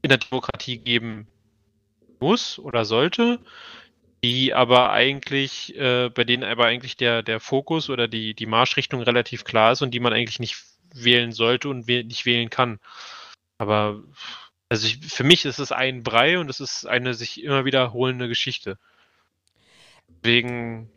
in 0.01 0.09
der 0.09 0.17
Demokratie 0.17 0.79
geben 0.79 1.27
muss 2.19 2.59
oder 2.59 2.87
sollte, 2.87 3.41
die 4.25 4.55
aber 4.55 4.91
eigentlich, 4.91 5.77
äh, 5.77 6.09
bei 6.09 6.25
denen 6.25 6.45
aber 6.45 6.65
eigentlich 6.65 6.97
der, 6.97 7.23
der 7.23 7.41
Fokus 7.41 7.91
oder 7.91 8.09
die, 8.09 8.33
die 8.33 8.47
Marschrichtung 8.47 9.03
relativ 9.03 9.45
klar 9.45 9.73
ist 9.73 9.83
und 9.83 9.91
die 9.91 10.01
man 10.01 10.15
eigentlich 10.15 10.41
nicht 10.41 10.65
wählen 10.95 11.33
sollte 11.33 11.69
und 11.69 11.87
wäh 11.87 12.05
nicht 12.05 12.25
wählen 12.25 12.49
kann. 12.49 12.81
Aber 13.59 14.03
also 14.71 14.87
ich, 14.87 15.01
für 15.01 15.25
mich 15.25 15.45
ist 15.45 15.59
es 15.59 15.73
ein 15.73 16.03
Brei 16.03 16.39
und 16.39 16.49
es 16.49 16.59
ist 16.59 16.87
eine 16.87 17.13
sich 17.13 17.43
immer 17.45 17.67
wiederholende 17.67 18.29
Geschichte. 18.29 18.79
Deswegen 20.09 20.91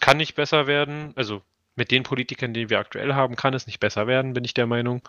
kann 0.00 0.16
nicht 0.16 0.34
besser 0.34 0.66
werden. 0.66 1.12
Also 1.14 1.44
mit 1.78 1.90
den 1.90 2.02
Politikern, 2.02 2.52
die 2.52 2.68
wir 2.68 2.78
aktuell 2.78 3.14
haben, 3.14 3.36
kann 3.36 3.54
es 3.54 3.66
nicht 3.66 3.80
besser 3.80 4.06
werden, 4.06 4.34
bin 4.34 4.44
ich 4.44 4.52
der 4.52 4.66
Meinung, 4.66 5.00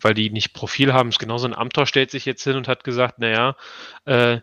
weil 0.00 0.14
die 0.14 0.30
nicht 0.30 0.52
Profil 0.52 0.92
haben. 0.92 1.08
Es 1.08 1.16
ist 1.16 1.18
genauso 1.18 1.48
ein 1.48 1.54
Amtor 1.54 1.86
stellt 1.86 2.10
sich 2.10 2.24
jetzt 2.24 2.44
hin 2.44 2.56
und 2.56 2.68
hat 2.68 2.84
gesagt, 2.84 3.18
naja, 3.18 3.56
äh, 4.04 4.38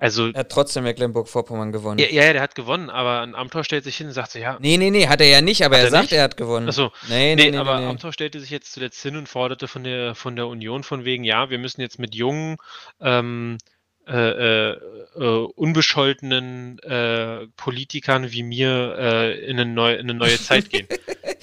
also. 0.00 0.28
Er 0.28 0.40
hat 0.40 0.48
trotzdem 0.50 0.84
Mecklenburg-Vorpommern 0.84 1.72
gewonnen. 1.72 1.98
Ja, 1.98 2.06
ja, 2.08 2.32
der 2.32 2.40
hat 2.40 2.54
gewonnen, 2.54 2.88
aber 2.88 3.20
ein 3.20 3.34
Amtor 3.34 3.64
stellt 3.64 3.84
sich 3.84 3.98
hin 3.98 4.06
und 4.06 4.14
sagt 4.14 4.30
so, 4.30 4.38
ja. 4.38 4.56
Nee, 4.58 4.78
nee, 4.78 4.90
nee, 4.90 5.06
hat 5.06 5.20
er 5.20 5.26
ja 5.28 5.42
nicht, 5.42 5.62
aber 5.62 5.76
er, 5.76 5.84
er, 5.84 5.90
sagt, 5.90 6.04
nicht? 6.04 6.12
er 6.14 6.24
hat 6.24 6.38
gewonnen. 6.38 6.68
Achso. 6.68 6.90
Nee, 7.08 7.34
nee, 7.34 7.44
nee, 7.44 7.50
nee 7.50 7.56
aber 7.58 7.78
nee, 7.80 7.86
Amtor 7.86 8.14
stellte 8.14 8.40
sich 8.40 8.48
jetzt 8.48 8.72
zuletzt 8.72 9.02
hin 9.02 9.16
und 9.16 9.28
forderte 9.28 9.68
von 9.68 9.84
der, 9.84 10.14
von 10.14 10.36
der 10.36 10.46
Union 10.46 10.84
von 10.84 11.04
wegen, 11.04 11.22
ja, 11.22 11.50
wir 11.50 11.58
müssen 11.58 11.82
jetzt 11.82 11.98
mit 11.98 12.14
jungen, 12.14 12.56
ähm, 13.00 13.58
äh, 14.06 14.70
äh, 14.70 14.78
äh, 15.16 15.46
unbescholtenen 15.54 16.78
äh, 16.80 17.46
Politikern 17.56 18.32
wie 18.32 18.42
mir 18.42 18.96
äh, 18.98 19.44
in, 19.44 19.60
eine 19.60 19.70
neue, 19.70 19.96
in 19.96 20.10
eine 20.10 20.14
neue 20.18 20.38
Zeit 20.38 20.70
gehen. 20.70 20.88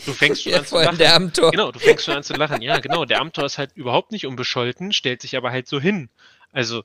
Du 0.05 0.13
fängst 0.13 0.43
schon 0.43 0.51
ja, 0.53 0.59
an 0.59 0.65
zu 0.65 0.75
lachen. 0.75 0.97
Der 0.97 1.15
Amtor. 1.15 1.51
Genau, 1.51 1.71
du 1.71 1.79
fängst 1.79 2.05
schon 2.05 2.15
an 2.15 2.23
zu 2.23 2.34
lachen. 2.34 2.61
Ja, 2.61 2.79
genau. 2.79 3.05
Der 3.05 3.21
Amtor 3.21 3.45
ist 3.45 3.57
halt 3.57 3.71
überhaupt 3.75 4.11
nicht 4.11 4.25
unbescholten, 4.25 4.91
stellt 4.91 5.21
sich 5.21 5.38
aber 5.38 5.51
halt 5.51 5.67
so 5.67 5.79
hin. 5.79 6.09
Also, 6.51 6.84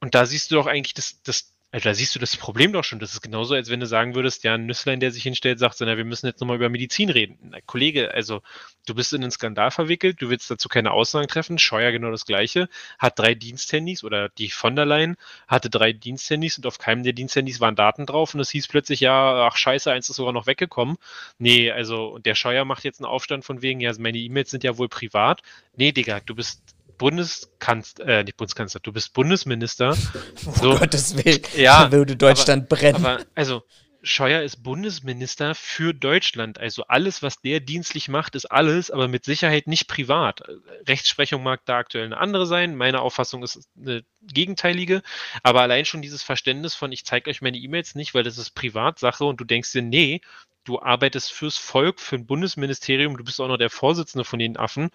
und 0.00 0.14
da 0.14 0.26
siehst 0.26 0.50
du 0.50 0.56
doch 0.56 0.66
eigentlich 0.66 0.94
das, 0.94 1.22
das 1.22 1.53
also 1.74 1.88
da 1.88 1.94
siehst 1.94 2.14
du 2.14 2.20
das 2.20 2.36
Problem 2.36 2.72
doch 2.72 2.84
schon. 2.84 3.00
Das 3.00 3.14
ist 3.14 3.20
genauso, 3.20 3.54
als 3.54 3.68
wenn 3.68 3.80
du 3.80 3.86
sagen 3.86 4.14
würdest, 4.14 4.44
ja, 4.44 4.54
ein 4.54 4.64
Nüsslein, 4.64 5.00
der 5.00 5.10
sich 5.10 5.24
hinstellt, 5.24 5.58
sagt 5.58 5.80
na, 5.80 5.96
wir 5.96 6.04
müssen 6.04 6.26
jetzt 6.26 6.40
nochmal 6.40 6.54
über 6.54 6.68
Medizin 6.68 7.10
reden. 7.10 7.36
Na, 7.50 7.58
Kollege, 7.66 8.14
also 8.14 8.42
du 8.86 8.94
bist 8.94 9.12
in 9.12 9.22
einen 9.22 9.32
Skandal 9.32 9.72
verwickelt, 9.72 10.22
du 10.22 10.30
willst 10.30 10.48
dazu 10.48 10.68
keine 10.68 10.92
Aussagen 10.92 11.26
treffen. 11.26 11.58
Scheuer 11.58 11.90
genau 11.90 12.12
das 12.12 12.26
Gleiche, 12.26 12.68
hat 13.00 13.18
drei 13.18 13.34
Diensthandys 13.34 14.04
oder 14.04 14.28
die 14.28 14.50
von 14.50 14.76
der 14.76 14.86
Leyen 14.86 15.16
hatte 15.48 15.68
drei 15.68 15.92
Diensthandys 15.92 16.58
und 16.58 16.66
auf 16.66 16.78
keinem 16.78 17.02
der 17.02 17.12
Diensthandys 17.12 17.58
waren 17.58 17.74
Daten 17.74 18.06
drauf 18.06 18.34
und 18.34 18.40
es 18.40 18.50
hieß 18.50 18.68
plötzlich, 18.68 19.00
ja, 19.00 19.48
ach 19.48 19.56
scheiße, 19.56 19.90
eins 19.90 20.08
ist 20.08 20.14
sogar 20.14 20.32
noch 20.32 20.46
weggekommen. 20.46 20.96
Nee, 21.38 21.72
also 21.72 22.18
der 22.18 22.36
Scheuer 22.36 22.64
macht 22.64 22.84
jetzt 22.84 23.00
einen 23.00 23.10
Aufstand 23.10 23.44
von 23.44 23.62
wegen, 23.62 23.80
ja, 23.80 23.92
meine 23.98 24.18
E-Mails 24.18 24.50
sind 24.50 24.62
ja 24.62 24.78
wohl 24.78 24.88
privat. 24.88 25.42
Nee, 25.74 25.90
Digga, 25.90 26.20
du 26.20 26.36
bist 26.36 26.73
Bundeskanzler, 26.98 28.06
äh, 28.06 28.24
nicht 28.24 28.36
Bundeskanzler, 28.36 28.80
du 28.82 28.92
bist 28.92 29.12
Bundesminister. 29.12 29.96
So, 30.36 30.72
um 30.72 30.78
Gottes 30.78 31.16
Willen, 31.16 31.40
ja, 31.56 31.90
würde 31.90 32.16
Deutschland 32.16 32.64
aber, 32.64 32.76
brennen. 32.76 32.96
Aber, 32.96 33.24
also, 33.34 33.62
Scheuer 34.04 34.42
ist 34.42 34.62
Bundesminister 34.62 35.54
für 35.54 35.94
Deutschland. 35.94 36.60
Also 36.60 36.84
alles, 36.84 37.22
was 37.22 37.40
der 37.40 37.60
dienstlich 37.60 38.08
macht, 38.08 38.34
ist 38.34 38.46
alles, 38.46 38.90
aber 38.90 39.08
mit 39.08 39.24
Sicherheit 39.24 39.66
nicht 39.66 39.88
privat. 39.88 40.42
Rechtsprechung 40.86 41.42
mag 41.42 41.62
da 41.64 41.78
aktuell 41.78 42.04
eine 42.04 42.18
andere 42.18 42.46
sein. 42.46 42.76
Meine 42.76 43.00
Auffassung 43.00 43.42
ist 43.42 43.68
eine 43.76 44.04
gegenteilige. 44.22 45.02
Aber 45.42 45.62
allein 45.62 45.84
schon 45.84 46.02
dieses 46.02 46.22
Verständnis 46.22 46.74
von, 46.74 46.92
ich 46.92 47.04
zeige 47.04 47.30
euch 47.30 47.42
meine 47.42 47.56
E-Mails 47.56 47.94
nicht, 47.94 48.14
weil 48.14 48.22
das 48.22 48.38
ist 48.38 48.50
Privatsache 48.50 49.24
und 49.24 49.40
du 49.40 49.44
denkst 49.44 49.72
dir, 49.72 49.82
nee, 49.82 50.20
du 50.64 50.80
arbeitest 50.80 51.32
fürs 51.32 51.56
Volk, 51.56 52.00
für 52.00 52.16
ein 52.16 52.26
Bundesministerium, 52.26 53.16
du 53.16 53.24
bist 53.24 53.40
auch 53.40 53.48
noch 53.48 53.58
der 53.58 53.70
Vorsitzende 53.70 54.24
von 54.24 54.38
den 54.38 54.56
Affen. 54.56 54.90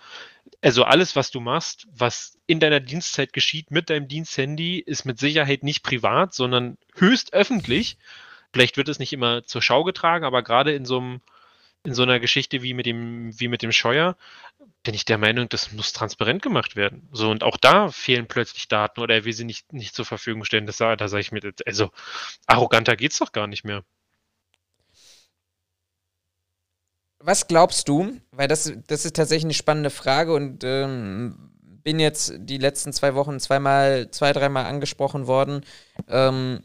Also 0.62 0.84
alles, 0.84 1.16
was 1.16 1.32
du 1.32 1.40
machst, 1.40 1.88
was 1.92 2.38
in 2.48 2.60
deiner 2.60 2.80
Dienstzeit 2.80 3.34
geschieht 3.34 3.72
mit 3.72 3.90
deinem 3.90 4.08
Diensthandy, 4.08 4.80
ist 4.80 5.06
mit 5.06 5.20
Sicherheit 5.20 5.64
nicht 5.64 5.84
privat, 5.84 6.34
sondern 6.34 6.78
höchst 6.96 7.34
öffentlich. 7.34 7.98
Vielleicht 8.54 8.78
wird 8.78 8.90
es 8.90 9.00
nicht 9.00 9.14
immer 9.14 9.44
zur 9.46 9.62
Schau 9.62 9.84
getragen, 9.84 10.26
aber 10.26 10.44
gerade 10.44 10.74
in 10.74 10.86
so 10.86 10.98
einem 10.98 11.22
in 11.86 11.94
so 11.94 12.04
einer 12.04 12.20
Geschichte 12.20 12.62
wie 12.62 12.74
mit 12.74 12.86
dem, 12.86 13.40
wie 13.40 13.48
mit 13.48 13.62
dem 13.62 13.72
Scheuer, 13.72 14.18
bin 14.84 14.94
ich 14.94 15.06
der 15.06 15.18
Meinung, 15.18 15.50
das 15.50 15.72
muss 15.72 15.94
transparent 15.94 16.42
gemacht 16.42 16.76
werden. 16.76 17.08
So, 17.12 17.30
und 17.30 17.44
auch 17.44 17.58
da 17.58 17.90
fehlen 17.90 18.28
plötzlich 18.28 18.68
Daten 18.68 19.02
oder 19.02 19.16
er 19.16 19.26
will 19.26 19.34
sie 19.34 19.46
nicht, 19.46 19.72
nicht 19.74 19.96
zur 19.96 20.06
Verfügung 20.06 20.44
stellen. 20.44 20.66
Das, 20.66 20.78
da 20.78 21.08
sage 21.08 21.22
ich 21.22 21.32
mir, 21.32 21.42
also 21.66 21.92
arroganter 22.48 22.96
geht 22.96 23.12
es 23.14 23.20
doch 23.20 23.32
gar 23.32 23.48
nicht 23.48 23.64
mehr. 23.64 23.84
Was 27.20 27.48
glaubst 27.48 27.88
du? 27.90 28.20
Weil 28.32 28.48
das, 28.48 28.72
das 28.88 29.06
ist 29.06 29.16
tatsächlich 29.16 29.46
eine 29.46 29.54
spannende 29.54 29.90
Frage 29.90 30.34
und 30.34 30.64
ähm, 30.64 31.52
bin 31.62 32.00
jetzt 32.00 32.34
die 32.38 32.58
letzten 32.58 32.94
zwei 32.94 33.16
Wochen 33.16 33.40
zweimal, 33.40 34.10
zwei, 34.12 34.32
dreimal 34.32 34.66
angesprochen 34.66 35.28
worden. 35.28 35.66
Ähm, 36.08 36.62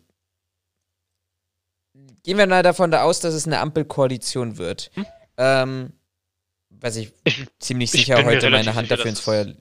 gehen 2.23 2.39
wir 2.39 2.47
mal 2.47 2.63
davon 2.63 2.93
aus, 2.95 3.21
dass 3.21 3.35
es 3.35 3.47
eine 3.47 3.61
Ampelkoalition 3.61 4.59
wird. 4.59 4.91
Hm? 4.95 5.07
Ähm, 5.37 5.93
was 6.71 6.97
ich, 6.97 7.13
ich 7.25 7.47
ziemlich 7.59 7.91
sicher 7.91 8.25
heute 8.25 8.51
meine 8.51 8.75
Hand 8.75 8.89
sicher, 8.89 8.97
dafür 8.97 9.11
ins 9.11 9.21
Feuer. 9.21 9.55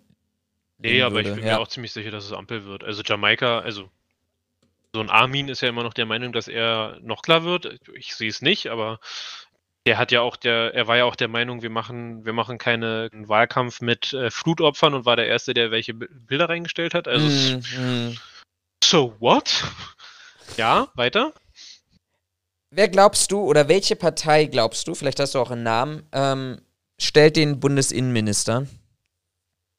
Nee, 0.80 1.02
aber 1.02 1.16
würde. 1.16 1.30
ich 1.30 1.36
bin 1.36 1.46
ja. 1.46 1.54
mir 1.54 1.60
auch 1.62 1.68
ziemlich 1.68 1.94
sicher, 1.94 2.12
dass 2.12 2.26
es 2.26 2.34
Ampel 2.34 2.66
wird. 2.66 2.84
Also 2.84 3.02
Jamaika, 3.04 3.60
also 3.60 3.90
so 4.94 5.02
ein 5.02 5.10
Armin 5.10 5.48
ist 5.48 5.62
ja 5.62 5.70
immer 5.70 5.84
noch 5.84 5.94
der 5.94 6.06
Meinung, 6.06 6.34
dass 6.34 6.48
er 6.48 7.00
noch 7.02 7.22
klar 7.22 7.44
wird. 7.44 7.80
Ich 7.94 8.16
sehe 8.16 8.30
es 8.30 8.42
nicht, 8.42 8.68
aber 8.68 9.00
der 9.86 9.98
hat 9.98 10.12
ja 10.12 10.22
auch 10.22 10.36
der, 10.36 10.74
er 10.74 10.88
war 10.88 10.98
ja 10.98 11.06
auch 11.06 11.16
der 11.16 11.28
Meinung, 11.28 11.62
wir 11.62 11.70
machen, 11.70 12.26
wir 12.26 12.34
machen 12.34 12.58
keinen 12.58 13.28
Wahlkampf 13.28 13.82
mit 13.82 14.14
äh, 14.14 14.30
Flutopfern 14.30 14.94
und 14.94 15.06
war 15.06 15.16
der 15.16 15.28
Erste, 15.28 15.54
der 15.54 15.72
welche 15.72 15.94
Bilder 15.94 16.48
reingestellt 16.48 16.94
hat. 16.94 17.08
Also 17.08 17.26
mm, 17.28 18.10
mm. 18.10 18.18
so 18.84 19.16
what? 19.20 19.64
ja, 20.58 20.88
weiter. 20.96 21.34
Wer 22.76 22.90
glaubst 22.90 23.32
du 23.32 23.40
oder 23.40 23.68
welche 23.68 23.96
Partei 23.96 24.46
glaubst 24.46 24.88
du, 24.88 24.96
vielleicht 24.96 25.20
hast 25.20 25.36
du 25.36 25.40
auch 25.40 25.52
einen 25.52 25.62
Namen, 25.62 26.08
ähm, 26.12 26.60
stellt 26.98 27.36
den 27.36 27.60
Bundesinnenminister? 27.60 28.66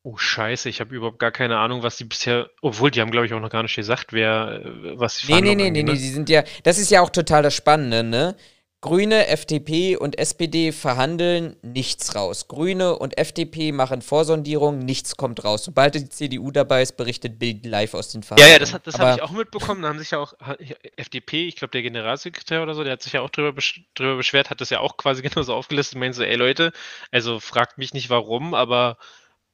Oh 0.05 0.17
Scheiße, 0.17 0.69
ich 0.69 0.81
habe 0.81 0.95
überhaupt 0.95 1.19
gar 1.19 1.33
keine 1.33 1.59
Ahnung, 1.59 1.83
was 1.83 1.97
die 1.97 2.05
bisher, 2.05 2.51
obwohl 2.63 2.93
die 2.93 3.01
haben 3.01 3.11
glaube 3.11 3.27
ich 3.27 3.35
auch 3.35 3.41
noch 3.41 3.51
gar 3.51 3.65
nicht 3.65 3.75
gesagt, 3.75 4.13
wer 4.13 4.61
äh, 4.65 4.99
was 4.99 5.17
sie 5.19 5.33
Nee, 5.33 5.41
nee, 5.41 5.55
nee, 5.57 5.71
nee, 5.71 5.83
nee, 5.83 5.93
die 5.95 6.09
sind 6.09 6.29
ja, 6.29 6.45
das 6.63 6.79
ist 6.79 6.91
ja 6.93 7.01
auch 7.01 7.11
total 7.11 7.43
das 7.43 7.55
Spannende, 7.55 8.05
ne? 8.05 8.37
Grüne, 8.85 9.29
FDP 9.29 9.97
und 9.97 10.19
SPD 10.19 10.71
verhandeln, 10.71 11.57
nichts 11.63 12.15
raus. 12.15 12.49
Grüne 12.49 12.99
und 12.99 13.17
FDP 13.17 13.73
machen 13.73 14.03
Vorsondierung, 14.03 14.81
nichts 14.81 15.17
kommt 15.17 15.43
raus. 15.43 15.65
Sobald 15.65 15.95
die 15.95 16.07
CDU 16.11 16.51
dabei 16.51 16.83
ist, 16.83 16.99
berichtet 16.99 17.39
Bild 17.39 17.65
live 17.65 17.95
aus 17.95 18.11
den 18.11 18.23
Verhandlungen. 18.23 18.53
Ja, 18.53 18.53
ja, 18.53 18.59
das, 18.59 18.83
das 18.83 18.99
habe 18.99 19.17
ich 19.17 19.23
auch 19.23 19.31
mitbekommen. 19.31 19.81
Da 19.81 19.89
haben 19.89 19.99
sich 19.99 20.11
ja 20.11 20.19
auch 20.19 20.35
FDP, 20.97 21.49
ich 21.49 21.57
glaube 21.57 21.71
der 21.71 21.81
Generalsekretär 21.81 22.63
oder 22.63 22.75
so, 22.75 22.85
der 22.85 22.93
hat 22.93 23.03
sich 23.03 23.15
ja 23.15 23.23
auch 23.23 23.31
drüber, 23.31 23.59
drüber 23.95 24.17
beschwert, 24.19 24.51
hat 24.51 24.61
das 24.61 24.69
ja 24.69 24.81
auch 24.81 24.99
quasi 24.99 25.23
genauso 25.27 25.55
aufgelistet. 25.55 25.99
Meinen 25.99 26.13
so, 26.13 26.23
ey 26.23 26.37
Leute, 26.37 26.71
also 27.11 27.41
fragt 27.41 27.79
mich 27.79 27.95
nicht 27.95 28.11
warum, 28.11 28.53
aber 28.53 28.99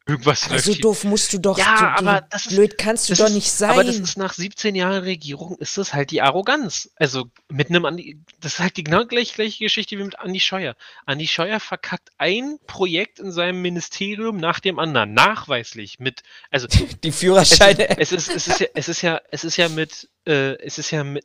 Irgendwas 0.06 0.46
aber 0.46 0.58
so 0.58 0.74
doof 0.74 1.04
musst 1.04 1.32
du 1.32 1.38
doch. 1.38 1.58
Ja, 1.58 1.96
du, 1.98 2.06
aber 2.06 2.26
das 2.30 2.46
ist, 2.46 2.56
blöd 2.56 2.78
kannst 2.78 3.10
du 3.10 3.14
doch 3.14 3.26
ist, 3.26 3.34
nicht 3.34 3.50
sein. 3.50 3.70
Aber 3.70 3.84
das 3.84 3.96
ist 3.96 4.16
nach 4.16 4.32
17 4.32 4.74
Jahren 4.74 5.02
Regierung 5.04 5.56
ist 5.58 5.78
das 5.78 5.94
halt 5.94 6.10
die 6.10 6.22
Arroganz. 6.22 6.90
Also 6.96 7.30
mit 7.48 7.68
einem 7.68 7.84
Andi, 7.84 8.18
das 8.40 8.54
ist 8.54 8.58
halt 8.58 8.76
die 8.76 8.84
genau 8.84 9.04
gleiche, 9.04 9.34
gleiche 9.34 9.62
Geschichte 9.62 9.98
wie 9.98 10.02
mit 10.02 10.18
Andi 10.18 10.40
Scheuer. 10.40 10.74
Andi 11.06 11.28
Scheuer 11.28 11.60
verkackt 11.60 12.10
ein 12.18 12.58
Projekt 12.66 13.20
in 13.20 13.30
seinem 13.30 13.62
Ministerium 13.62 14.38
nach 14.38 14.58
dem 14.58 14.78
anderen, 14.78 15.12
nachweislich 15.12 16.00
mit 16.00 16.22
also 16.50 16.66
die 17.04 17.12
Führerscheine. 17.12 17.98
Es 17.98 18.10
ist, 18.12 18.28
es 18.28 18.48
ist, 18.48 18.70
es 18.74 18.88
ist 18.88 19.02
ja 19.02 19.20
es 19.30 19.44
ist 19.44 19.56
ja 19.56 19.68
es 19.68 19.68
ist 19.68 19.68
ja 19.68 19.68
mit 19.68 20.08
äh, 20.26 20.56
es 20.64 20.78
ist 20.78 20.90
ja 20.90 21.04
mit 21.04 21.24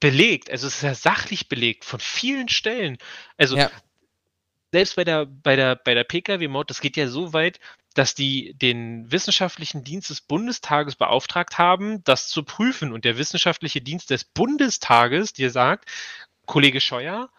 belegt, 0.00 0.50
also 0.50 0.66
es 0.66 0.76
ist 0.76 0.82
ja 0.82 0.94
sachlich 0.94 1.48
belegt 1.48 1.84
von 1.84 2.00
vielen 2.00 2.48
Stellen. 2.48 2.98
Also 3.36 3.56
Ja. 3.56 3.70
selbst 4.72 4.96
bei 4.96 5.04
der, 5.04 5.26
bei 5.26 5.56
der, 5.56 5.76
bei 5.76 5.94
der 5.94 6.04
Pkw-Maut, 6.04 6.70
das 6.70 6.80
geht 6.80 6.96
ja 6.96 7.08
so 7.08 7.32
weit, 7.32 7.60
dass 7.96 8.14
die 8.14 8.54
den 8.54 9.10
wissenschaftlichen 9.10 9.82
Dienst 9.82 10.10
des 10.10 10.20
Bundestages 10.20 10.96
beauftragt 10.96 11.56
haben, 11.56 12.04
das 12.04 12.28
zu 12.28 12.42
prüfen. 12.42 12.92
Und 12.92 13.04
der 13.04 13.16
wissenschaftliche 13.16 13.80
Dienst 13.80 14.10
des 14.10 14.24
Bundestages 14.24 15.32
dir 15.32 15.50
sagt, 15.50 15.88
Kollege 16.44 16.80
Scheuer, 16.80 17.30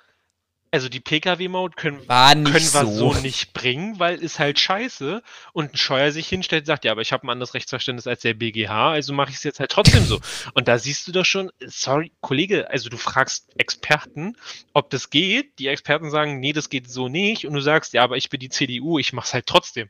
also 0.71 0.89
die 0.89 0.99
Pkw-Maut 0.99 1.77
können, 1.77 2.05
können 2.07 2.45
wir 2.45 2.59
so. 2.59 3.13
so 3.13 3.13
nicht 3.21 3.53
bringen, 3.53 3.99
weil 3.99 4.17
ist 4.17 4.39
halt 4.39 4.59
scheiße. 4.59 5.21
Und 5.53 5.73
ein 5.73 5.77
Scheuer 5.77 6.11
sich 6.11 6.27
hinstellt 6.27 6.63
und 6.63 6.67
sagt, 6.67 6.85
ja, 6.85 6.91
aber 6.91 7.01
ich 7.01 7.13
habe 7.13 7.25
ein 7.27 7.29
anderes 7.29 7.53
Rechtsverständnis 7.53 8.07
als 8.07 8.21
der 8.21 8.33
BGH, 8.33 8.91
also 8.91 9.13
mache 9.13 9.29
ich 9.29 9.37
es 9.37 9.43
jetzt 9.43 9.59
halt 9.59 9.71
trotzdem 9.71 10.05
so. 10.05 10.19
Und 10.55 10.67
da 10.67 10.79
siehst 10.79 11.07
du 11.07 11.11
doch 11.11 11.23
schon, 11.23 11.51
sorry, 11.65 12.11
Kollege, 12.19 12.69
also 12.69 12.89
du 12.89 12.97
fragst 12.97 13.47
Experten, 13.57 14.35
ob 14.73 14.89
das 14.89 15.11
geht. 15.11 15.59
Die 15.59 15.67
Experten 15.67 16.09
sagen, 16.09 16.39
nee, 16.39 16.51
das 16.51 16.69
geht 16.69 16.89
so 16.89 17.09
nicht. 17.09 17.45
Und 17.45 17.53
du 17.53 17.61
sagst, 17.61 17.93
ja, 17.93 18.03
aber 18.03 18.17
ich 18.17 18.29
bin 18.29 18.39
die 18.39 18.49
CDU, 18.49 18.97
ich 18.97 19.13
mache 19.13 19.27
es 19.27 19.33
halt 19.35 19.45
trotzdem. 19.45 19.89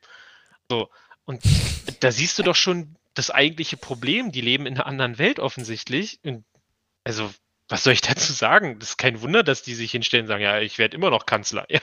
So. 0.70 0.90
Und 1.26 1.42
da 2.00 2.12
siehst 2.12 2.40
du 2.40 2.44
doch 2.44 2.56
schon 2.56 2.96
das 3.14 3.32
eigentliche 3.32 3.78
Problem. 3.78 4.32
Die 4.32 4.42
leben 4.42 4.66
in 4.66 4.76
einer 4.76 4.86
anderen 4.86 5.18
Welt 5.18 5.40
offensichtlich. 5.40 6.20
Und 6.24 6.46
also, 7.04 7.30
was 7.68 7.84
soll 7.84 7.94
ich 7.94 8.02
dazu 8.02 8.32
sagen? 8.32 8.80
Das 8.80 8.92
ist 8.92 8.98
kein 8.98 9.22
Wunder, 9.22 9.44
dass 9.44 9.62
die 9.62 9.76
sich 9.76 9.92
hinstellen 9.92 10.26
und 10.26 10.30
sagen, 10.30 10.44
ja, 10.44 10.60
ich 10.60 10.78
werde 10.78 10.96
immer 10.96 11.10
noch 11.10 11.26
Kanzler. 11.26 11.66
Ja, 11.70 11.82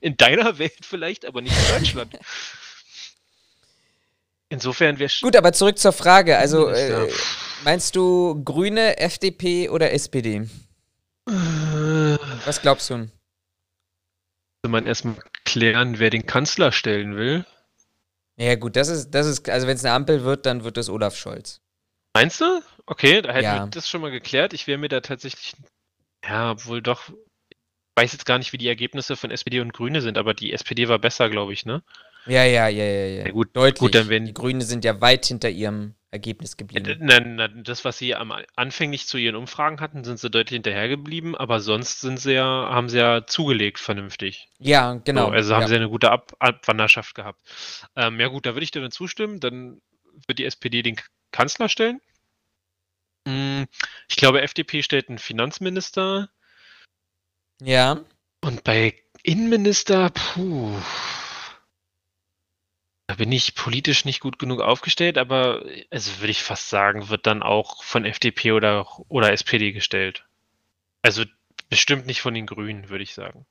in 0.00 0.16
deiner 0.16 0.58
Welt 0.58 0.84
vielleicht, 0.84 1.24
aber 1.24 1.40
nicht 1.40 1.56
in 1.56 1.78
Deutschland. 1.78 2.18
Insofern 4.48 4.98
wäre 4.98 5.10
Gut, 5.22 5.36
aber 5.36 5.52
zurück 5.52 5.78
zur 5.78 5.92
Frage. 5.92 6.36
Also, 6.36 6.68
äh, 6.68 7.08
meinst 7.64 7.94
du 7.94 8.42
Grüne, 8.44 8.98
FDP 8.98 9.68
oder 9.68 9.92
SPD? 9.92 10.48
Was 12.44 12.60
glaubst 12.60 12.90
du? 12.90 12.94
Sollte 12.94 13.10
man 14.68 14.86
erstmal 14.86 15.16
klären, 15.44 16.00
wer 16.00 16.10
den 16.10 16.26
Kanzler 16.26 16.72
stellen 16.72 17.16
will. 17.16 17.46
Ja, 18.40 18.54
gut, 18.54 18.74
das 18.76 18.88
ist, 18.88 19.10
das 19.10 19.26
ist, 19.26 19.48
also 19.50 19.66
wenn 19.66 19.76
es 19.76 19.84
eine 19.84 19.92
Ampel 19.94 20.24
wird, 20.24 20.46
dann 20.46 20.64
wird 20.64 20.78
es 20.78 20.88
Olaf 20.88 21.14
Scholz. 21.14 21.60
Meinst 22.14 22.40
du? 22.40 22.62
Okay, 22.86 23.20
da 23.20 23.32
hätten 23.32 23.44
Ja. 23.44 23.64
wir 23.66 23.70
das 23.70 23.86
schon 23.88 24.00
mal 24.00 24.10
geklärt. 24.10 24.54
Ich 24.54 24.66
wäre 24.66 24.78
mir 24.78 24.88
da 24.88 25.00
tatsächlich, 25.00 25.54
ja, 26.24 26.56
wohl 26.64 26.80
doch, 26.80 27.10
ich 27.50 27.56
weiß 27.96 28.12
jetzt 28.12 28.24
gar 28.24 28.38
nicht, 28.38 28.52
wie 28.54 28.58
die 28.58 28.66
Ergebnisse 28.68 29.14
von 29.16 29.30
SPD 29.30 29.60
und 29.60 29.74
Grüne 29.74 30.00
sind, 30.00 30.16
aber 30.16 30.32
die 30.32 30.52
SPD 30.52 30.88
war 30.88 30.98
besser, 30.98 31.28
glaube 31.28 31.52
ich, 31.52 31.66
ne? 31.66 31.82
Ja, 32.26 32.44
ja, 32.44 32.68
ja, 32.68 32.84
ja, 32.84 33.06
ja. 33.06 33.26
Ja, 33.26 33.30
gut, 33.32 33.54
Deutlich. 33.54 33.78
gut, 33.78 33.94
dann 33.94 34.08
werden- 34.08 34.24
Die 34.26 34.34
Grünen 34.34 34.60
sind 34.62 34.84
ja 34.86 35.00
weit 35.02 35.26
hinter 35.26 35.50
ihrem 35.50 35.94
Ergebnis 36.12 36.56
geblieben. 36.56 36.96
Na, 37.00 37.20
na, 37.20 37.48
das, 37.48 37.84
was 37.84 37.98
sie 37.98 38.14
am 38.16 38.32
anfänglich 38.56 39.06
zu 39.06 39.16
ihren 39.16 39.36
Umfragen 39.36 39.80
hatten, 39.80 40.02
sind 40.02 40.18
sie 40.18 40.28
deutlich 40.28 40.56
hinterhergeblieben, 40.56 41.36
aber 41.36 41.60
sonst 41.60 42.00
sind 42.00 42.18
sie 42.18 42.32
ja, 42.32 42.44
haben 42.44 42.88
sie 42.88 42.98
ja 42.98 43.26
zugelegt 43.26 43.78
vernünftig. 43.78 44.48
Ja, 44.58 44.94
genau. 44.94 45.26
So, 45.26 45.32
also 45.32 45.54
haben 45.54 45.62
ja. 45.62 45.68
sie 45.68 45.76
eine 45.76 45.88
gute 45.88 46.10
Ab 46.10 46.34
Abwanderschaft 46.40 47.14
gehabt. 47.14 47.40
Ähm, 47.94 48.18
ja 48.18 48.26
gut, 48.28 48.44
da 48.46 48.54
würde 48.54 48.64
ich 48.64 48.72
dir 48.72 48.82
dann 48.82 48.90
zustimmen. 48.90 49.38
Dann 49.38 49.80
wird 50.26 50.40
die 50.40 50.44
SPD 50.44 50.82
den 50.82 50.96
Kanzler 51.30 51.68
stellen. 51.68 52.00
Mm, 53.26 53.64
Ich 54.08 54.16
glaube, 54.16 54.42
FDP 54.42 54.82
stellt 54.82 55.08
einen 55.08 55.18
Finanzminister. 55.18 56.30
ja. 57.62 58.00
Und 58.42 58.64
bei 58.64 58.94
Innenminister, 59.22 60.08
puh. 60.10 60.74
Da 63.10 63.16
bin 63.16 63.32
ich 63.32 63.56
politisch 63.56 64.04
nicht 64.04 64.20
gut 64.20 64.38
genug 64.38 64.60
aufgestellt, 64.60 65.18
aber 65.18 65.64
also 65.90 66.20
würde 66.20 66.30
ich 66.30 66.44
fast 66.44 66.68
sagen, 66.68 67.08
wird 67.08 67.26
dann 67.26 67.42
auch 67.42 67.82
von 67.82 68.04
FDP 68.04 68.52
oder, 68.52 68.86
oder 69.08 69.32
SPD 69.32 69.72
gestellt. 69.72 70.24
Also 71.02 71.24
bestimmt 71.68 72.06
nicht 72.06 72.20
von 72.20 72.34
den 72.34 72.46
Grünen, 72.46 72.88
würde 72.88 73.02
ich 73.02 73.14
sagen. 73.14 73.46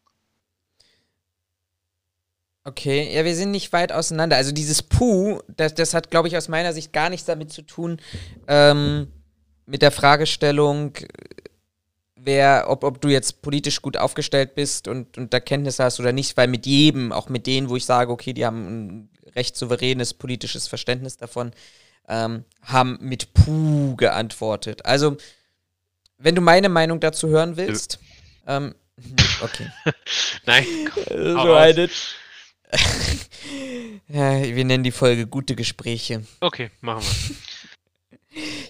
Okay, 2.64 3.14
ja, 3.14 3.26
wir 3.26 3.36
sind 3.36 3.52
nicht 3.52 3.73
weit 3.73 3.91
auseinander. 3.91 4.38
Also 4.38 4.53
dieses 4.53 4.81
Puh, 4.81 5.41
das, 5.49 5.73
das 5.73 5.94
hat, 5.94 6.10
glaube 6.10 6.30
ich, 6.30 6.38
aus 6.38 6.48
meiner 6.48 6.72
Sicht 6.72 6.94
gar 6.94 7.10
nichts 7.10 7.26
damit 7.26 7.52
zu 7.52 7.61
tun, 7.61 7.99
ähm, 8.48 9.11
mit 9.65 9.81
der 9.81 9.91
Fragestellung, 9.91 10.94
wer, 12.15 12.68
ob, 12.69 12.86
ob 12.86 13.02
du 13.02 13.10
jetzt 13.10 13.41
politisch 13.41 13.81
gut 13.81 13.98
aufgestellt 13.98 14.56
bist 14.56 14.88
und, 14.88 15.18
und 15.18 15.34
da 15.34 15.41
Kenntnisse 15.41 15.84
hast 15.84 15.99
oder 15.99 16.14
nicht, 16.14 16.38
weil 16.38 16.48
mit 16.48 16.65
jedem, 16.65 17.11
auch 17.11 17.27
mit 17.27 17.45
denen, 17.45 17.68
wo 17.69 17.76
ich 17.76 17.84
sage, 17.84 18.10
okay, 18.10 18.31
die 18.31 18.45
haben 18.45 19.10
recht 19.35 19.56
souveränes 19.57 20.14
politisches 20.14 20.68
Verständnis 20.68 21.18
davon, 21.18 21.51
ähm, 22.07 22.43
haben 22.64 22.97
mit 23.01 23.34
Puh 23.34 23.95
geantwortet. 23.95 24.85
Also, 24.85 25.18
wenn 26.18 26.35
du 26.35 26.41
meine 26.41 26.69
Meinung 26.69 26.99
dazu 26.99 27.30
hören 27.30 27.57
willst, 27.57 27.99
ähm, 28.47 28.76
okay. 29.41 29.68
Nein, 30.45 30.65
So 31.10 31.38
Hau 31.38 31.53
raus. 31.53 31.57
eine 31.57 31.89
ja, 34.07 34.43
wir 34.43 34.65
nennen 34.65 34.84
die 34.84 34.91
Folge 34.91 35.26
gute 35.27 35.56
Gespräche. 35.56 36.23
okay, 36.39 36.69
machen 36.81 37.03
wir. 37.03 37.35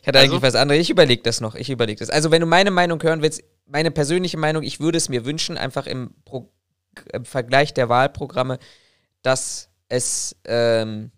Ich 0.02 0.08
hatte 0.08 0.20
Also? 0.20 0.32
eigentlich 0.32 0.42
was 0.42 0.56
anderes. 0.56 0.82
Ich 0.82 0.90
überlege 0.90 1.22
das 1.22 1.42
noch. 1.42 1.56
Ich 1.56 1.70
überlege 1.70 2.00
das. 2.00 2.10
Also, 2.10 2.32
wenn 2.32 2.40
du 2.42 2.48
meine 2.48 2.72
Meinung 2.72 3.02
hören 3.04 3.22
willst, 3.22 3.44
meine 3.66 3.92
persönliche 3.92 4.38
Meinung, 4.38 4.64
ich 4.64 4.80
würde 4.80 4.98
es 4.98 5.10
mir 5.10 5.26
wünschen, 5.26 5.58
einfach 5.58 5.86
im, 5.86 6.12
Pro 6.24 6.50
im 7.14 7.26
Vergleich 7.26 7.74
der 7.74 7.90
Wahlprogramme, 7.90 8.58
dass 9.22 9.69
es 9.90 10.36
ähm, 10.46 11.12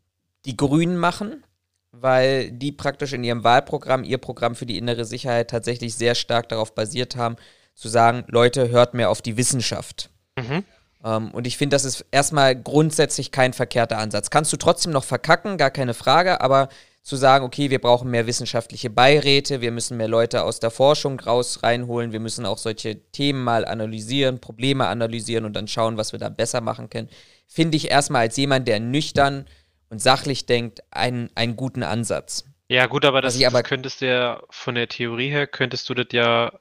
die 0.45 0.57
Grünen 0.57 0.97
machen, 0.97 1.43
weil 1.91 2.51
die 2.51 2.71
praktisch 2.71 3.13
in 3.13 3.23
ihrem 3.23 3.43
Wahlprogramm, 3.43 4.03
ihr 4.03 4.17
Programm 4.17 4.55
für 4.55 4.65
die 4.65 4.77
innere 4.77 5.05
Sicherheit 5.05 5.49
tatsächlich 5.49 5.95
sehr 5.95 6.15
stark 6.15 6.49
darauf 6.49 6.73
basiert 6.73 7.15
haben, 7.15 7.35
zu 7.75 7.89
sagen, 7.89 8.23
Leute, 8.27 8.69
hört 8.69 8.93
mehr 8.93 9.09
auf 9.09 9.21
die 9.21 9.37
Wissenschaft. 9.37 10.09
Mhm. 10.37 10.63
Ähm, 11.03 11.31
und 11.31 11.47
ich 11.47 11.57
finde, 11.57 11.75
das 11.75 11.85
ist 11.85 12.05
erstmal 12.11 12.55
grundsätzlich 12.55 13.31
kein 13.31 13.53
verkehrter 13.53 13.97
Ansatz. 13.97 14.29
Kannst 14.29 14.53
du 14.53 14.57
trotzdem 14.57 14.91
noch 14.91 15.03
verkacken, 15.03 15.57
gar 15.57 15.71
keine 15.71 15.93
Frage, 15.93 16.41
aber 16.41 16.69
zu 17.03 17.15
sagen, 17.15 17.43
okay, 17.43 17.71
wir 17.71 17.81
brauchen 17.81 18.11
mehr 18.11 18.27
wissenschaftliche 18.27 18.91
Beiräte, 18.91 19.61
wir 19.61 19.71
müssen 19.71 19.97
mehr 19.97 20.07
Leute 20.07 20.43
aus 20.43 20.59
der 20.59 20.69
Forschung 20.69 21.19
raus 21.19 21.63
reinholen, 21.63 22.11
wir 22.11 22.19
müssen 22.19 22.45
auch 22.45 22.59
solche 22.59 22.99
Themen 23.11 23.43
mal 23.43 23.65
analysieren, 23.65 24.39
Probleme 24.39 24.85
analysieren 24.85 25.45
und 25.45 25.53
dann 25.53 25.67
schauen, 25.67 25.97
was 25.97 26.11
wir 26.11 26.19
da 26.19 26.29
besser 26.29 26.61
machen 26.61 26.91
können, 26.91 27.09
finde 27.51 27.75
ich 27.75 27.91
erstmal 27.91 28.21
als 28.21 28.37
jemand, 28.37 28.65
der 28.67 28.79
nüchtern 28.79 29.45
und 29.89 30.01
sachlich 30.01 30.45
denkt, 30.45 30.83
einen, 30.89 31.29
einen 31.35 31.57
guten 31.57 31.83
Ansatz. 31.83 32.45
Ja, 32.69 32.85
gut, 32.85 33.03
aber 33.03 33.21
das, 33.21 33.35
aber- 33.43 33.61
das 33.61 33.69
könntest 33.69 33.99
du 33.99 34.07
ja 34.07 34.41
von 34.49 34.75
der 34.75 34.87
Theorie 34.87 35.29
her, 35.29 35.47
könntest 35.47 35.89
du 35.89 35.93
das 35.93 36.07
ja 36.13 36.57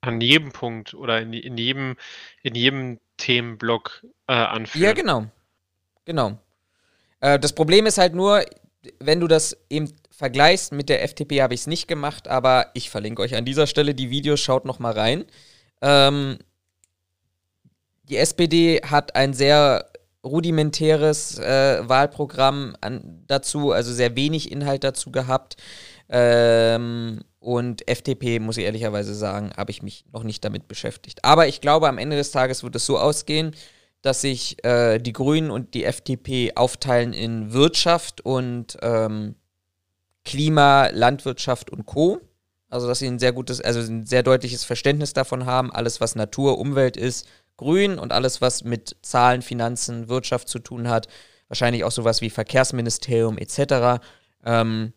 an 0.00 0.20
jedem 0.20 0.50
Punkt 0.50 0.92
oder 0.94 1.20
in, 1.20 1.32
in 1.32 1.56
jedem, 1.56 1.96
in 2.42 2.56
jedem 2.56 2.98
Themenblock 3.16 4.04
äh, 4.26 4.32
anführen. 4.32 4.84
Ja, 4.84 4.92
genau. 4.92 5.26
Genau. 6.04 6.38
Äh, 7.20 7.38
das 7.38 7.52
Problem 7.52 7.86
ist 7.86 7.98
halt 7.98 8.14
nur, 8.14 8.44
wenn 8.98 9.20
du 9.20 9.28
das 9.28 9.56
eben 9.70 9.92
vergleichst 10.10 10.72
mit 10.72 10.88
der 10.88 11.04
FDP, 11.04 11.42
habe 11.42 11.54
ich 11.54 11.60
es 11.60 11.66
nicht 11.68 11.86
gemacht, 11.86 12.26
aber 12.26 12.70
ich 12.74 12.90
verlinke 12.90 13.22
euch 13.22 13.36
an 13.36 13.44
dieser 13.44 13.68
Stelle 13.68 13.94
die 13.94 14.10
Videos, 14.10 14.40
schaut 14.40 14.64
noch 14.64 14.80
mal 14.80 14.92
rein. 14.92 15.26
Ähm, 15.80 16.38
die 18.04 18.16
SPD 18.16 18.80
hat 18.84 19.14
ein 19.14 19.32
sehr 19.34 19.88
rudimentäres 20.28 21.38
äh, 21.38 21.88
Wahlprogramm 21.88 22.76
an, 22.80 23.22
dazu, 23.26 23.72
also 23.72 23.92
sehr 23.92 24.16
wenig 24.16 24.52
Inhalt 24.52 24.84
dazu 24.84 25.10
gehabt. 25.10 25.56
Ähm, 26.08 27.20
und 27.40 27.88
FDP, 27.88 28.40
muss 28.40 28.56
ich 28.56 28.64
ehrlicherweise 28.64 29.14
sagen, 29.14 29.52
habe 29.56 29.70
ich 29.70 29.82
mich 29.82 30.04
noch 30.12 30.22
nicht 30.22 30.44
damit 30.44 30.68
beschäftigt. 30.68 31.24
Aber 31.24 31.48
ich 31.48 31.60
glaube, 31.60 31.88
am 31.88 31.98
Ende 31.98 32.16
des 32.16 32.30
Tages 32.30 32.62
wird 32.62 32.76
es 32.76 32.86
so 32.86 32.98
ausgehen, 32.98 33.54
dass 34.02 34.20
sich 34.20 34.62
äh, 34.64 34.98
die 34.98 35.12
Grünen 35.12 35.50
und 35.50 35.74
die 35.74 35.84
FDP 35.84 36.52
aufteilen 36.54 37.12
in 37.12 37.52
Wirtschaft 37.52 38.20
und 38.20 38.76
ähm, 38.82 39.34
Klima, 40.24 40.88
Landwirtschaft 40.88 41.70
und 41.70 41.86
Co. 41.86 42.20
Also, 42.70 42.86
dass 42.86 42.98
sie 42.98 43.06
ein 43.06 43.18
sehr 43.18 43.32
gutes, 43.32 43.60
also 43.60 43.80
ein 43.80 44.04
sehr 44.04 44.22
deutliches 44.22 44.64
Verständnis 44.64 45.14
davon 45.14 45.46
haben, 45.46 45.72
alles, 45.72 46.00
was 46.00 46.14
Natur, 46.14 46.58
Umwelt 46.58 46.96
ist, 46.96 47.26
grün 47.58 47.98
und 47.98 48.12
alles, 48.12 48.40
was 48.40 48.64
mit 48.64 48.96
Zahlen, 49.02 49.42
Finanzen, 49.42 50.08
Wirtschaft 50.08 50.48
zu 50.48 50.58
tun 50.58 50.88
hat, 50.88 51.08
wahrscheinlich 51.48 51.84
auch 51.84 51.90
sowas 51.90 52.22
wie 52.22 52.30
Verkehrsministerium 52.30 53.36
etc. 53.36 54.00
Ähm, 54.44 54.94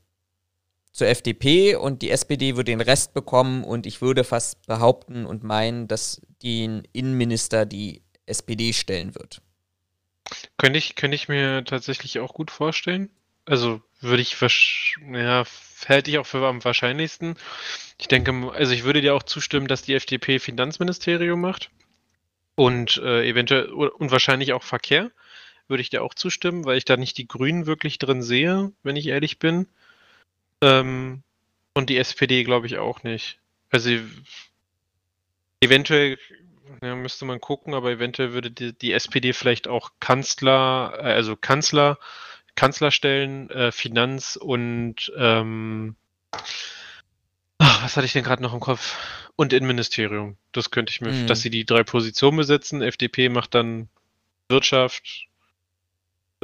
zur 0.94 1.08
FDP 1.08 1.76
und 1.76 2.02
die 2.02 2.12
SPD 2.12 2.56
würde 2.56 2.72
den 2.72 2.82
Rest 2.82 3.14
bekommen 3.14 3.64
und 3.64 3.86
ich 3.86 4.02
würde 4.02 4.24
fast 4.24 4.66
behaupten 4.68 5.26
und 5.26 5.44
meinen, 5.44 5.88
dass 5.88 6.22
den 6.44 6.84
Innenminister 6.94 7.66
die 7.66 8.04
SPD 8.26 8.74
stellen 8.74 9.16
wird. 9.16 9.42
Könnte 10.58 10.78
ich, 10.78 10.96
könnte 10.96 11.16
ich 11.16 11.28
mir 11.28 11.66
tatsächlich 11.66 12.20
auch 12.20 12.34
gut 12.34 12.52
vorstellen. 12.52 13.10
Also 13.46 13.82
würde 14.02 14.22
ich, 14.22 14.38
ja, 15.12 15.44
halte 15.88 16.12
ich 16.12 16.20
auch 16.20 16.26
für 16.28 16.46
am 16.46 16.64
wahrscheinlichsten. 16.64 17.36
Ich 17.98 18.08
denke, 18.08 18.52
also 18.54 18.72
ich 18.72 18.84
würde 18.84 19.02
dir 19.02 19.16
auch 19.16 19.24
zustimmen, 19.24 19.68
dass 19.68 19.82
die 19.82 19.96
FDP 19.96 20.40
Finanzministerium 20.40 21.42
macht 21.42 21.72
und 22.62 22.98
äh, 22.98 23.28
eventuell 23.28 23.70
und 23.72 24.12
wahrscheinlich 24.12 24.54
auch 24.54 24.62
Verkehr. 24.62 25.10
Würde 25.68 25.82
ich 25.82 25.90
dir 25.90 26.04
auch 26.04 26.14
zustimmen, 26.14 26.64
weil 26.64 26.78
ich 26.78 26.86
da 26.86 26.96
nicht 26.96 27.18
die 27.18 27.28
Grünen 27.28 27.66
wirklich 27.66 27.98
drin 27.98 28.22
sehe, 28.22 28.72
wenn 28.84 28.96
ich 28.96 29.08
ehrlich 29.08 29.40
bin. 29.40 29.68
Ähm, 30.62 31.24
und 31.74 31.90
die 31.90 31.98
SPD 31.98 32.44
glaube 32.44 32.68
ich 32.68 32.78
auch 32.78 33.02
nicht. 33.02 33.40
Also 33.72 33.90
eventuell 35.60 36.20
ja, 36.84 36.96
müsste 36.96 37.26
man 37.26 37.42
gucken, 37.42 37.74
aber 37.74 37.90
eventuell 37.90 38.32
würde 38.34 38.52
die, 38.52 38.78
die 38.78 38.94
SPD 38.94 39.34
vielleicht 39.34 39.68
auch 39.68 39.94
Kanzler, 40.00 40.94
äh, 41.00 41.14
also 41.14 41.36
Kanzler, 41.36 41.98
Kanzlerstellen, 42.54 43.50
äh, 43.50 43.72
Finanz 43.72 44.36
und 44.36 45.12
ähm, 45.18 45.96
ach, 47.82 47.86
was 47.86 47.98
hatte 47.98 48.06
ich 48.06 48.14
denn 48.14 48.24
gerade 48.24 48.44
noch 48.44 48.54
im 48.54 48.60
Kopf? 48.60 48.98
Und 49.36 49.54
Innenministerium. 49.54 50.38
Das 50.52 50.70
könnte 50.70 50.92
ich 50.92 51.02
mir, 51.02 51.12
Mhm. 51.12 51.26
dass 51.28 51.42
sie 51.42 51.50
die 51.50 51.66
drei 51.66 51.84
Positionen 51.84 52.38
besetzen. 52.38 52.82
FDP 52.82 53.30
macht 53.30 53.56
dann 53.56 53.90
Wirtschaft, 54.50 55.28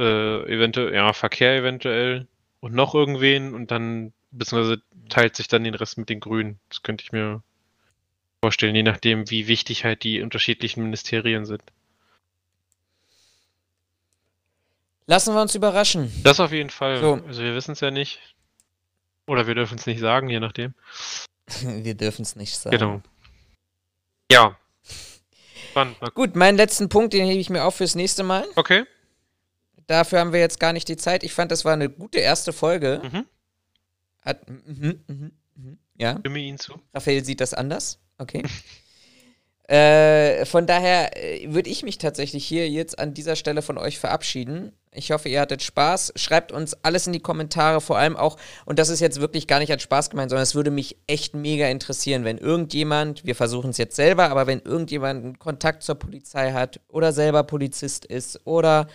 äh, 0.00 0.42
eventuell, 0.52 0.94
ja, 0.94 1.12
Verkehr 1.12 1.56
eventuell 1.56 2.26
und 2.60 2.74
noch 2.74 2.94
irgendwen 2.94 3.54
und 3.54 3.70
dann, 3.70 4.12
beziehungsweise 4.32 4.82
teilt 5.08 5.36
sich 5.36 5.46
dann 5.48 5.64
den 5.64 5.74
Rest 5.74 5.96
mit 5.98 6.08
den 6.08 6.20
Grünen. 6.20 6.58
Das 6.70 6.82
könnte 6.82 7.04
ich 7.04 7.12
mir 7.12 7.42
vorstellen, 8.42 8.74
je 8.74 8.82
nachdem, 8.82 9.30
wie 9.30 9.46
wichtig 9.48 9.84
halt 9.84 10.02
die 10.02 10.22
unterschiedlichen 10.22 10.82
Ministerien 10.82 11.44
sind. 11.46 11.62
Lassen 15.06 15.34
wir 15.34 15.40
uns 15.42 15.54
überraschen. 15.54 16.12
Das 16.22 16.38
auf 16.40 16.52
jeden 16.52 16.70
Fall. 16.70 17.00
So. 17.00 17.14
Also 17.26 17.42
wir 17.42 17.54
wissen 17.54 17.72
es 17.72 17.80
ja 17.80 17.90
nicht. 17.90 18.20
Oder 19.28 19.46
wir 19.46 19.54
dürfen 19.54 19.78
es 19.78 19.86
nicht 19.86 20.00
sagen, 20.00 20.28
je 20.28 20.40
nachdem. 20.40 20.74
Wir 21.62 21.94
dürfen 21.94 22.22
es 22.22 22.36
nicht 22.36 22.56
sagen. 22.56 22.76
Genau. 22.76 23.00
Ja. 24.30 24.56
Spannend. 25.70 26.00
Mal- 26.00 26.10
Gut, 26.10 26.36
meinen 26.36 26.56
letzten 26.58 26.88
Punkt, 26.88 27.12
den 27.14 27.26
hebe 27.26 27.40
ich 27.40 27.48
mir 27.48 27.64
auf 27.64 27.76
fürs 27.76 27.94
nächste 27.94 28.22
Mal. 28.22 28.46
Okay. 28.56 28.84
Dafür 29.86 30.20
haben 30.20 30.32
wir 30.34 30.40
jetzt 30.40 30.60
gar 30.60 30.72
nicht 30.74 30.88
die 30.88 30.96
Zeit. 30.98 31.22
Ich 31.22 31.32
fand, 31.32 31.50
das 31.50 31.64
war 31.64 31.72
eine 31.72 31.88
gute 31.88 32.18
erste 32.18 32.52
Folge. 32.52 33.00
Mhm. 33.02 33.24
Hat, 34.20 34.46
mhm, 34.48 35.00
mhm, 35.06 35.32
mhm. 35.54 35.78
Ja, 35.96 36.18
Stimme 36.18 36.38
Ihnen 36.40 36.58
zu. 36.58 36.74
Raphael 36.92 37.24
sieht 37.24 37.40
das 37.40 37.54
anders. 37.54 37.98
Okay. 38.18 38.42
äh, 39.68 40.44
von 40.44 40.66
daher 40.66 41.16
äh, 41.16 41.52
würde 41.52 41.70
ich 41.70 41.82
mich 41.82 41.96
tatsächlich 41.98 42.46
hier 42.46 42.68
jetzt 42.68 42.98
an 42.98 43.14
dieser 43.14 43.36
Stelle 43.36 43.62
von 43.62 43.78
euch 43.78 43.98
verabschieden. 43.98 44.72
Ich 44.92 45.10
hoffe, 45.10 45.28
ihr 45.28 45.40
hattet 45.40 45.62
Spaß. 45.62 46.14
Schreibt 46.16 46.50
uns 46.50 46.76
alles 46.82 47.06
in 47.06 47.12
die 47.12 47.20
Kommentare, 47.20 47.80
vor 47.80 47.98
allem 47.98 48.16
auch, 48.16 48.36
und 48.64 48.78
das 48.78 48.88
ist 48.88 49.00
jetzt 49.00 49.20
wirklich 49.20 49.46
gar 49.46 49.58
nicht 49.58 49.70
als 49.70 49.82
Spaß 49.82 50.10
gemeint, 50.10 50.30
sondern 50.30 50.42
es 50.42 50.54
würde 50.54 50.70
mich 50.70 50.96
echt 51.06 51.34
mega 51.34 51.66
interessieren, 51.68 52.24
wenn 52.24 52.38
irgendjemand, 52.38 53.24
wir 53.24 53.34
versuchen 53.34 53.70
es 53.70 53.78
jetzt 53.78 53.96
selber, 53.96 54.30
aber 54.30 54.46
wenn 54.46 54.60
irgendjemand 54.60 55.24
einen 55.24 55.38
Kontakt 55.38 55.82
zur 55.82 55.96
Polizei 55.96 56.52
hat 56.52 56.80
oder 56.88 57.12
selber 57.12 57.44
Polizist 57.44 58.04
ist 58.04 58.46
oder 58.46 58.88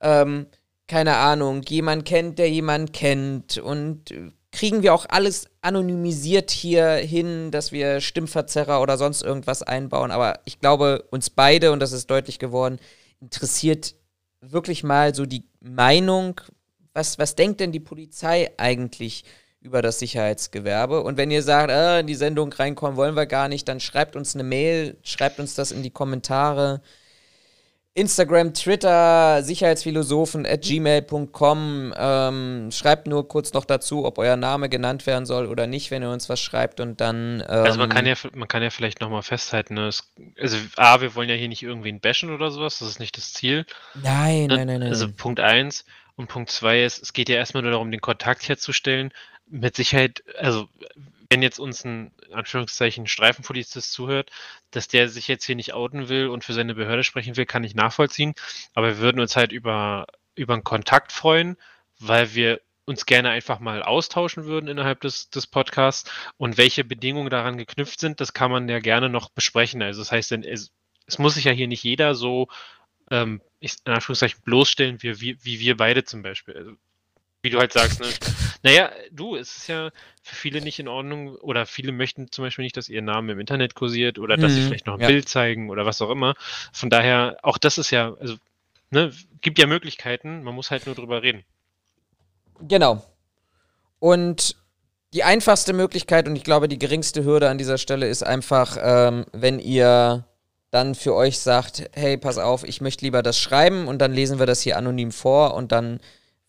ähm, 0.00 0.46
keine 0.88 1.16
Ahnung, 1.16 1.62
jemand 1.68 2.04
kennt, 2.04 2.38
der 2.38 2.50
jemand 2.50 2.92
kennt 2.92 3.58
und 3.58 4.10
äh, 4.12 4.30
kriegen 4.52 4.82
wir 4.82 4.94
auch 4.94 5.04
alles 5.08 5.48
anonymisiert 5.60 6.50
hier 6.50 6.94
hin, 6.94 7.50
dass 7.50 7.72
wir 7.72 8.00
Stimmverzerrer 8.00 8.80
oder 8.80 8.96
sonst 8.96 9.22
irgendwas 9.22 9.62
einbauen. 9.62 10.10
Aber 10.10 10.40
ich 10.46 10.60
glaube, 10.60 11.04
uns 11.10 11.28
beide, 11.28 11.72
und 11.72 11.80
das 11.80 11.92
ist 11.92 12.10
deutlich 12.10 12.38
geworden, 12.38 12.78
interessiert 13.20 13.94
wirklich 14.40 14.84
mal 14.84 15.14
so 15.14 15.26
die 15.26 15.44
Meinung, 15.60 16.40
was, 16.92 17.18
was 17.18 17.34
denkt 17.34 17.60
denn 17.60 17.72
die 17.72 17.80
Polizei 17.80 18.50
eigentlich 18.56 19.24
über 19.60 19.82
das 19.82 19.98
Sicherheitsgewerbe? 19.98 21.02
Und 21.02 21.16
wenn 21.16 21.30
ihr 21.30 21.42
sagt, 21.42 21.70
äh, 21.70 22.00
in 22.00 22.06
die 22.06 22.14
Sendung 22.14 22.52
reinkommen 22.52 22.96
wollen 22.96 23.16
wir 23.16 23.26
gar 23.26 23.48
nicht, 23.48 23.68
dann 23.68 23.80
schreibt 23.80 24.16
uns 24.16 24.34
eine 24.34 24.44
Mail, 24.44 24.96
schreibt 25.02 25.38
uns 25.38 25.54
das 25.54 25.72
in 25.72 25.82
die 25.82 25.90
Kommentare. 25.90 26.82
Instagram, 27.96 28.52
Twitter, 28.52 29.42
Sicherheitsphilosophen 29.42 30.44
at 30.46 30.62
gmail.com. 30.62 31.94
Ähm, 31.96 32.68
schreibt 32.70 33.06
nur 33.06 33.26
kurz 33.26 33.54
noch 33.54 33.64
dazu, 33.64 34.04
ob 34.04 34.18
euer 34.18 34.36
Name 34.36 34.68
genannt 34.68 35.06
werden 35.06 35.24
soll 35.24 35.46
oder 35.46 35.66
nicht, 35.66 35.90
wenn 35.90 36.02
ihr 36.02 36.10
uns 36.10 36.28
was 36.28 36.38
schreibt 36.40 36.78
und 36.80 37.00
dann. 37.00 37.40
Ähm, 37.40 37.64
Also 37.64 37.78
man 37.78 37.88
kann 37.88 38.04
ja, 38.06 38.14
man 38.34 38.48
kann 38.48 38.62
ja 38.62 38.68
vielleicht 38.70 39.00
nochmal 39.00 39.22
festhalten, 39.22 39.74
ne? 39.74 39.88
es, 39.88 40.12
also 40.38 40.58
A, 40.76 41.00
wir 41.00 41.14
wollen 41.14 41.30
ja 41.30 41.34
hier 41.34 41.48
nicht 41.48 41.62
irgendwen 41.62 41.98
bashen 42.00 42.30
oder 42.30 42.50
sowas, 42.50 42.78
das 42.78 42.88
ist 42.88 43.00
nicht 43.00 43.16
das 43.16 43.32
Ziel. 43.32 43.64
Nein, 43.94 44.46
Ne? 44.48 44.56
nein, 44.58 44.66
nein, 44.66 44.80
nein. 44.80 44.88
Also 44.90 45.10
Punkt 45.10 45.40
eins 45.40 45.86
und 46.16 46.28
Punkt 46.28 46.50
zwei 46.50 46.84
ist, 46.84 47.02
es 47.02 47.14
geht 47.14 47.30
ja 47.30 47.36
erstmal 47.36 47.62
nur 47.62 47.72
darum, 47.72 47.90
den 47.90 48.00
Kontakt 48.02 48.46
herzustellen. 48.48 49.10
Mit 49.48 49.76
Sicherheit, 49.76 50.22
also 50.38 50.68
wenn 51.30 51.42
jetzt 51.42 51.58
uns 51.58 51.84
ein 51.84 52.12
in 52.26 52.34
Anführungszeichen 52.34 53.06
Streifenpolizist 53.06 53.92
zuhört, 53.92 54.30
dass 54.70 54.88
der 54.88 55.08
sich 55.08 55.28
jetzt 55.28 55.44
hier 55.44 55.56
nicht 55.56 55.74
outen 55.74 56.08
will 56.08 56.28
und 56.28 56.44
für 56.44 56.52
seine 56.52 56.74
Behörde 56.74 57.04
sprechen 57.04 57.36
will, 57.36 57.46
kann 57.46 57.64
ich 57.64 57.74
nachvollziehen. 57.74 58.34
Aber 58.74 58.88
wir 58.88 58.98
würden 58.98 59.20
uns 59.20 59.36
halt 59.36 59.52
über, 59.52 60.06
über 60.34 60.54
einen 60.54 60.64
Kontakt 60.64 61.12
freuen, 61.12 61.56
weil 61.98 62.34
wir 62.34 62.60
uns 62.84 63.04
gerne 63.04 63.30
einfach 63.30 63.58
mal 63.58 63.82
austauschen 63.82 64.44
würden 64.44 64.68
innerhalb 64.68 65.00
des, 65.00 65.28
des 65.30 65.46
Podcasts. 65.46 66.10
Und 66.36 66.56
welche 66.56 66.84
Bedingungen 66.84 67.30
daran 67.30 67.58
geknüpft 67.58 68.00
sind, 68.00 68.20
das 68.20 68.32
kann 68.32 68.50
man 68.50 68.68
ja 68.68 68.78
gerne 68.78 69.08
noch 69.08 69.30
besprechen. 69.30 69.82
Also 69.82 70.00
das 70.00 70.12
heißt, 70.12 70.32
es, 70.32 70.72
es 71.06 71.18
muss 71.18 71.34
sich 71.34 71.44
ja 71.44 71.52
hier 71.52 71.68
nicht 71.68 71.82
jeder 71.82 72.14
so 72.14 72.48
ähm, 73.10 73.40
in 73.60 73.70
Anführungszeichen 73.84 74.40
bloßstellen, 74.42 75.02
wie, 75.02 75.20
wie, 75.20 75.44
wie 75.44 75.60
wir 75.60 75.76
beide 75.76 76.04
zum 76.04 76.22
Beispiel. 76.22 76.56
Also, 76.56 76.72
wie 77.42 77.50
du 77.50 77.58
halt 77.58 77.72
sagst, 77.72 78.00
ne? 78.00 78.08
Naja, 78.66 78.90
du, 79.12 79.36
es 79.36 79.56
ist 79.58 79.68
ja 79.68 79.90
für 80.22 80.34
viele 80.34 80.60
nicht 80.60 80.78
in 80.80 80.88
Ordnung 80.88 81.36
oder 81.36 81.66
viele 81.66 81.92
möchten 81.92 82.32
zum 82.32 82.44
Beispiel 82.44 82.64
nicht, 82.64 82.76
dass 82.76 82.88
ihr 82.88 83.02
Name 83.02 83.32
im 83.32 83.40
Internet 83.40 83.74
kursiert 83.74 84.18
oder 84.18 84.36
dass 84.36 84.54
sie 84.54 84.60
Mhm, 84.60 84.66
vielleicht 84.66 84.86
noch 84.86 84.94
ein 84.94 85.00
ja. 85.00 85.06
Bild 85.06 85.28
zeigen 85.28 85.70
oder 85.70 85.86
was 85.86 86.02
auch 86.02 86.10
immer. 86.10 86.34
Von 86.72 86.90
daher, 86.90 87.38
auch 87.42 87.58
das 87.58 87.78
ist 87.78 87.90
ja, 87.92 88.14
also, 88.20 88.36
ne, 88.90 89.12
gibt 89.40 89.58
ja 89.58 89.66
Möglichkeiten, 89.66 90.42
man 90.42 90.54
muss 90.54 90.70
halt 90.70 90.86
nur 90.86 90.94
drüber 90.96 91.22
reden. 91.22 91.44
Genau. 92.60 93.02
Und 93.98 94.56
die 95.14 95.24
einfachste 95.24 95.72
Möglichkeit 95.72 96.28
und 96.28 96.36
ich 96.36 96.44
glaube 96.44 96.68
die 96.68 96.78
geringste 96.78 97.24
Hürde 97.24 97.48
an 97.48 97.58
dieser 97.58 97.78
Stelle 97.78 98.08
ist 98.08 98.22
einfach, 98.22 98.76
ähm, 98.80 99.24
wenn 99.32 99.58
ihr 99.58 100.26
dann 100.70 100.94
für 100.94 101.14
euch 101.14 101.38
sagt, 101.38 101.88
hey, 101.94 102.18
pass 102.18 102.38
auf, 102.38 102.64
ich 102.64 102.80
möchte 102.80 103.04
lieber 103.04 103.22
das 103.22 103.38
schreiben 103.38 103.88
und 103.88 103.98
dann 104.00 104.12
lesen 104.12 104.38
wir 104.38 104.46
das 104.46 104.62
hier 104.62 104.76
anonym 104.76 105.12
vor 105.12 105.54
und 105.54 105.72
dann 105.72 106.00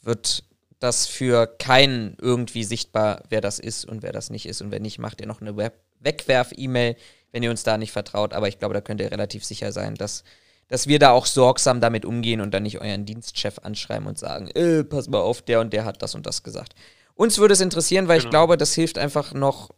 wird 0.01 0.43
das 0.79 1.07
für 1.07 1.47
keinen 1.47 2.15
irgendwie 2.21 2.63
sichtbar, 2.63 3.23
wer 3.29 3.41
das 3.41 3.59
ist 3.59 3.85
und 3.85 4.03
wer 4.03 4.11
das 4.11 4.29
nicht 4.29 4.45
ist. 4.45 4.61
Und 4.61 4.71
wenn 4.71 4.81
nicht, 4.83 4.99
macht 4.99 5.21
ihr 5.21 5.27
noch 5.27 5.41
eine 5.41 5.57
Web 5.57 5.79
Wegwerf-E-Mail, 5.99 6.95
wenn 7.31 7.41
ihr 7.43 7.49
uns 7.49 7.63
da 7.63 7.77
nicht 7.77 7.91
vertraut. 7.91 8.33
Aber 8.33 8.47
ich 8.47 8.59
glaube, 8.59 8.73
da 8.75 8.81
könnt 8.81 9.01
ihr 9.01 9.11
relativ 9.11 9.43
sicher 9.43 9.71
sein, 9.71 9.95
dass, 9.95 10.23
dass 10.67 10.85
wir 10.87 10.99
da 10.99 11.09
auch 11.11 11.25
sorgsam 11.25 11.81
damit 11.81 12.05
umgehen 12.05 12.39
und 12.39 12.53
dann 12.53 12.63
nicht 12.63 12.79
euren 12.79 13.05
Dienstchef 13.05 13.59
anschreiben 13.63 14.07
und 14.07 14.19
sagen, 14.19 14.47
äh, 14.51 14.83
pass 14.83 15.09
mal 15.09 15.19
auf, 15.19 15.41
der 15.41 15.59
und 15.59 15.73
der 15.73 15.85
hat 15.85 16.01
das 16.03 16.13
und 16.13 16.25
das 16.27 16.43
gesagt. 16.43 16.73
Uns 17.15 17.39
würde 17.39 17.53
es 17.53 17.61
interessieren, 17.61 18.07
weil 18.07 18.17
ich 18.17 18.25
Genau. 18.25 18.31
glaube, 18.31 18.57
das 18.57 18.75
hilft 18.75 18.99
einfach 18.99 19.33
noch 19.33 19.71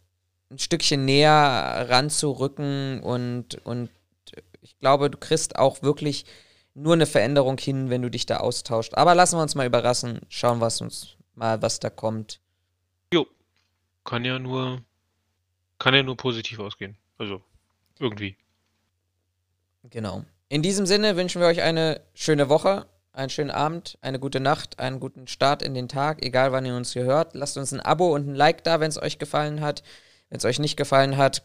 ein 0.50 0.58
Stückchen 0.58 1.06
näher 1.06 1.86
ranzurücken 1.88 3.00
und, 3.00 3.64
und 3.64 3.88
ich 4.60 4.78
glaube, 4.78 5.08
du 5.10 5.16
kriegst 5.16 5.56
auch 5.56 5.82
wirklich 5.82 6.26
nur 6.74 6.94
eine 6.94 7.06
Veränderung 7.06 7.58
hin, 7.58 7.90
wenn 7.90 8.02
du 8.02 8.10
dich 8.10 8.26
da 8.26 8.38
austauscht. 8.38 8.94
Aber 8.94 9.14
lassen 9.14 9.36
wir 9.36 9.42
uns 9.42 9.54
mal 9.54 9.66
überraschen, 9.66 10.20
schauen 10.28 10.60
wir 10.60 10.66
uns 10.66 11.16
mal, 11.34 11.60
was 11.62 11.80
da 11.80 11.90
kommt. 11.90 12.40
Kann 14.04 14.24
ja 14.24 14.38
nur, 14.38 14.82
kann 15.78 15.94
ja 15.94 16.02
nur 16.02 16.16
positiv 16.16 16.58
ausgehen. 16.58 16.96
Also, 17.18 17.42
irgendwie. 17.98 18.36
Genau. 19.84 20.24
In 20.48 20.62
diesem 20.62 20.86
Sinne 20.86 21.16
wünschen 21.16 21.40
wir 21.40 21.48
euch 21.48 21.62
eine 21.62 22.00
schöne 22.14 22.48
Woche, 22.48 22.86
einen 23.12 23.30
schönen 23.30 23.50
Abend, 23.50 23.98
eine 24.00 24.18
gute 24.18 24.40
Nacht, 24.40 24.78
einen 24.78 25.00
guten 25.00 25.26
Start 25.26 25.62
in 25.62 25.74
den 25.74 25.88
Tag, 25.88 26.24
egal 26.24 26.52
wann 26.52 26.66
ihr 26.66 26.74
uns 26.74 26.92
hier 26.92 27.04
hört. 27.04 27.34
Lasst 27.34 27.56
uns 27.56 27.72
ein 27.72 27.80
Abo 27.80 28.14
und 28.14 28.26
ein 28.26 28.34
Like 28.34 28.64
da, 28.64 28.80
wenn 28.80 28.88
es 28.88 29.00
euch 29.00 29.18
gefallen 29.18 29.60
hat. 29.60 29.82
Wenn 30.28 30.38
es 30.38 30.44
euch 30.44 30.58
nicht 30.58 30.76
gefallen 30.76 31.16
hat, 31.16 31.42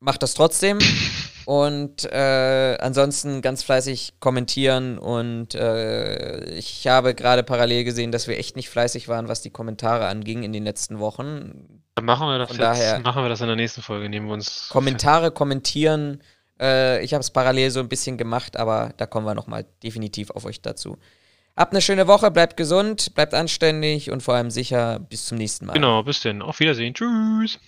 macht 0.00 0.22
das 0.22 0.34
trotzdem. 0.34 0.78
Und 1.46 2.04
äh, 2.12 2.76
ansonsten 2.80 3.42
ganz 3.42 3.62
fleißig 3.62 4.14
kommentieren. 4.20 4.98
Und 4.98 5.54
äh, 5.54 6.44
ich 6.54 6.86
habe 6.86 7.14
gerade 7.14 7.42
parallel 7.42 7.84
gesehen, 7.84 8.12
dass 8.12 8.28
wir 8.28 8.38
echt 8.38 8.56
nicht 8.56 8.68
fleißig 8.68 9.08
waren, 9.08 9.28
was 9.28 9.42
die 9.42 9.50
Kommentare 9.50 10.06
anging 10.06 10.42
in 10.42 10.52
den 10.52 10.64
letzten 10.64 10.98
Wochen. 10.98 11.80
Dann 11.94 12.04
machen 12.04 12.26
wir 12.28 12.38
das 12.38 12.48
Von 12.48 12.56
jetzt, 12.58 12.64
daher- 12.64 13.00
machen 13.00 13.22
wir 13.22 13.28
das 13.28 13.40
in 13.40 13.46
der 13.48 13.56
nächsten 13.56 13.82
Folge, 13.82 14.08
nehmen 14.08 14.26
wir 14.26 14.34
uns. 14.34 14.68
Kommentare 14.70 15.30
kommentieren. 15.30 16.22
Äh, 16.60 17.04
ich 17.04 17.12
habe 17.14 17.20
es 17.20 17.30
parallel 17.30 17.70
so 17.70 17.80
ein 17.80 17.88
bisschen 17.88 18.16
gemacht, 18.16 18.56
aber 18.56 18.94
da 18.96 19.06
kommen 19.06 19.26
wir 19.26 19.34
nochmal 19.34 19.66
definitiv 19.82 20.30
auf 20.30 20.44
euch 20.44 20.62
dazu. 20.62 20.96
Habt 21.54 21.74
eine 21.74 21.82
schöne 21.82 22.06
Woche, 22.06 22.30
bleibt 22.30 22.56
gesund, 22.56 23.14
bleibt 23.14 23.34
anständig 23.34 24.10
und 24.10 24.22
vor 24.22 24.34
allem 24.34 24.50
sicher. 24.50 25.00
Bis 25.00 25.26
zum 25.26 25.36
nächsten 25.36 25.66
Mal. 25.66 25.74
Genau, 25.74 26.02
bis 26.02 26.20
denn. 26.20 26.40
Auf 26.40 26.60
Wiedersehen. 26.60 26.94
Tschüss. 26.94 27.58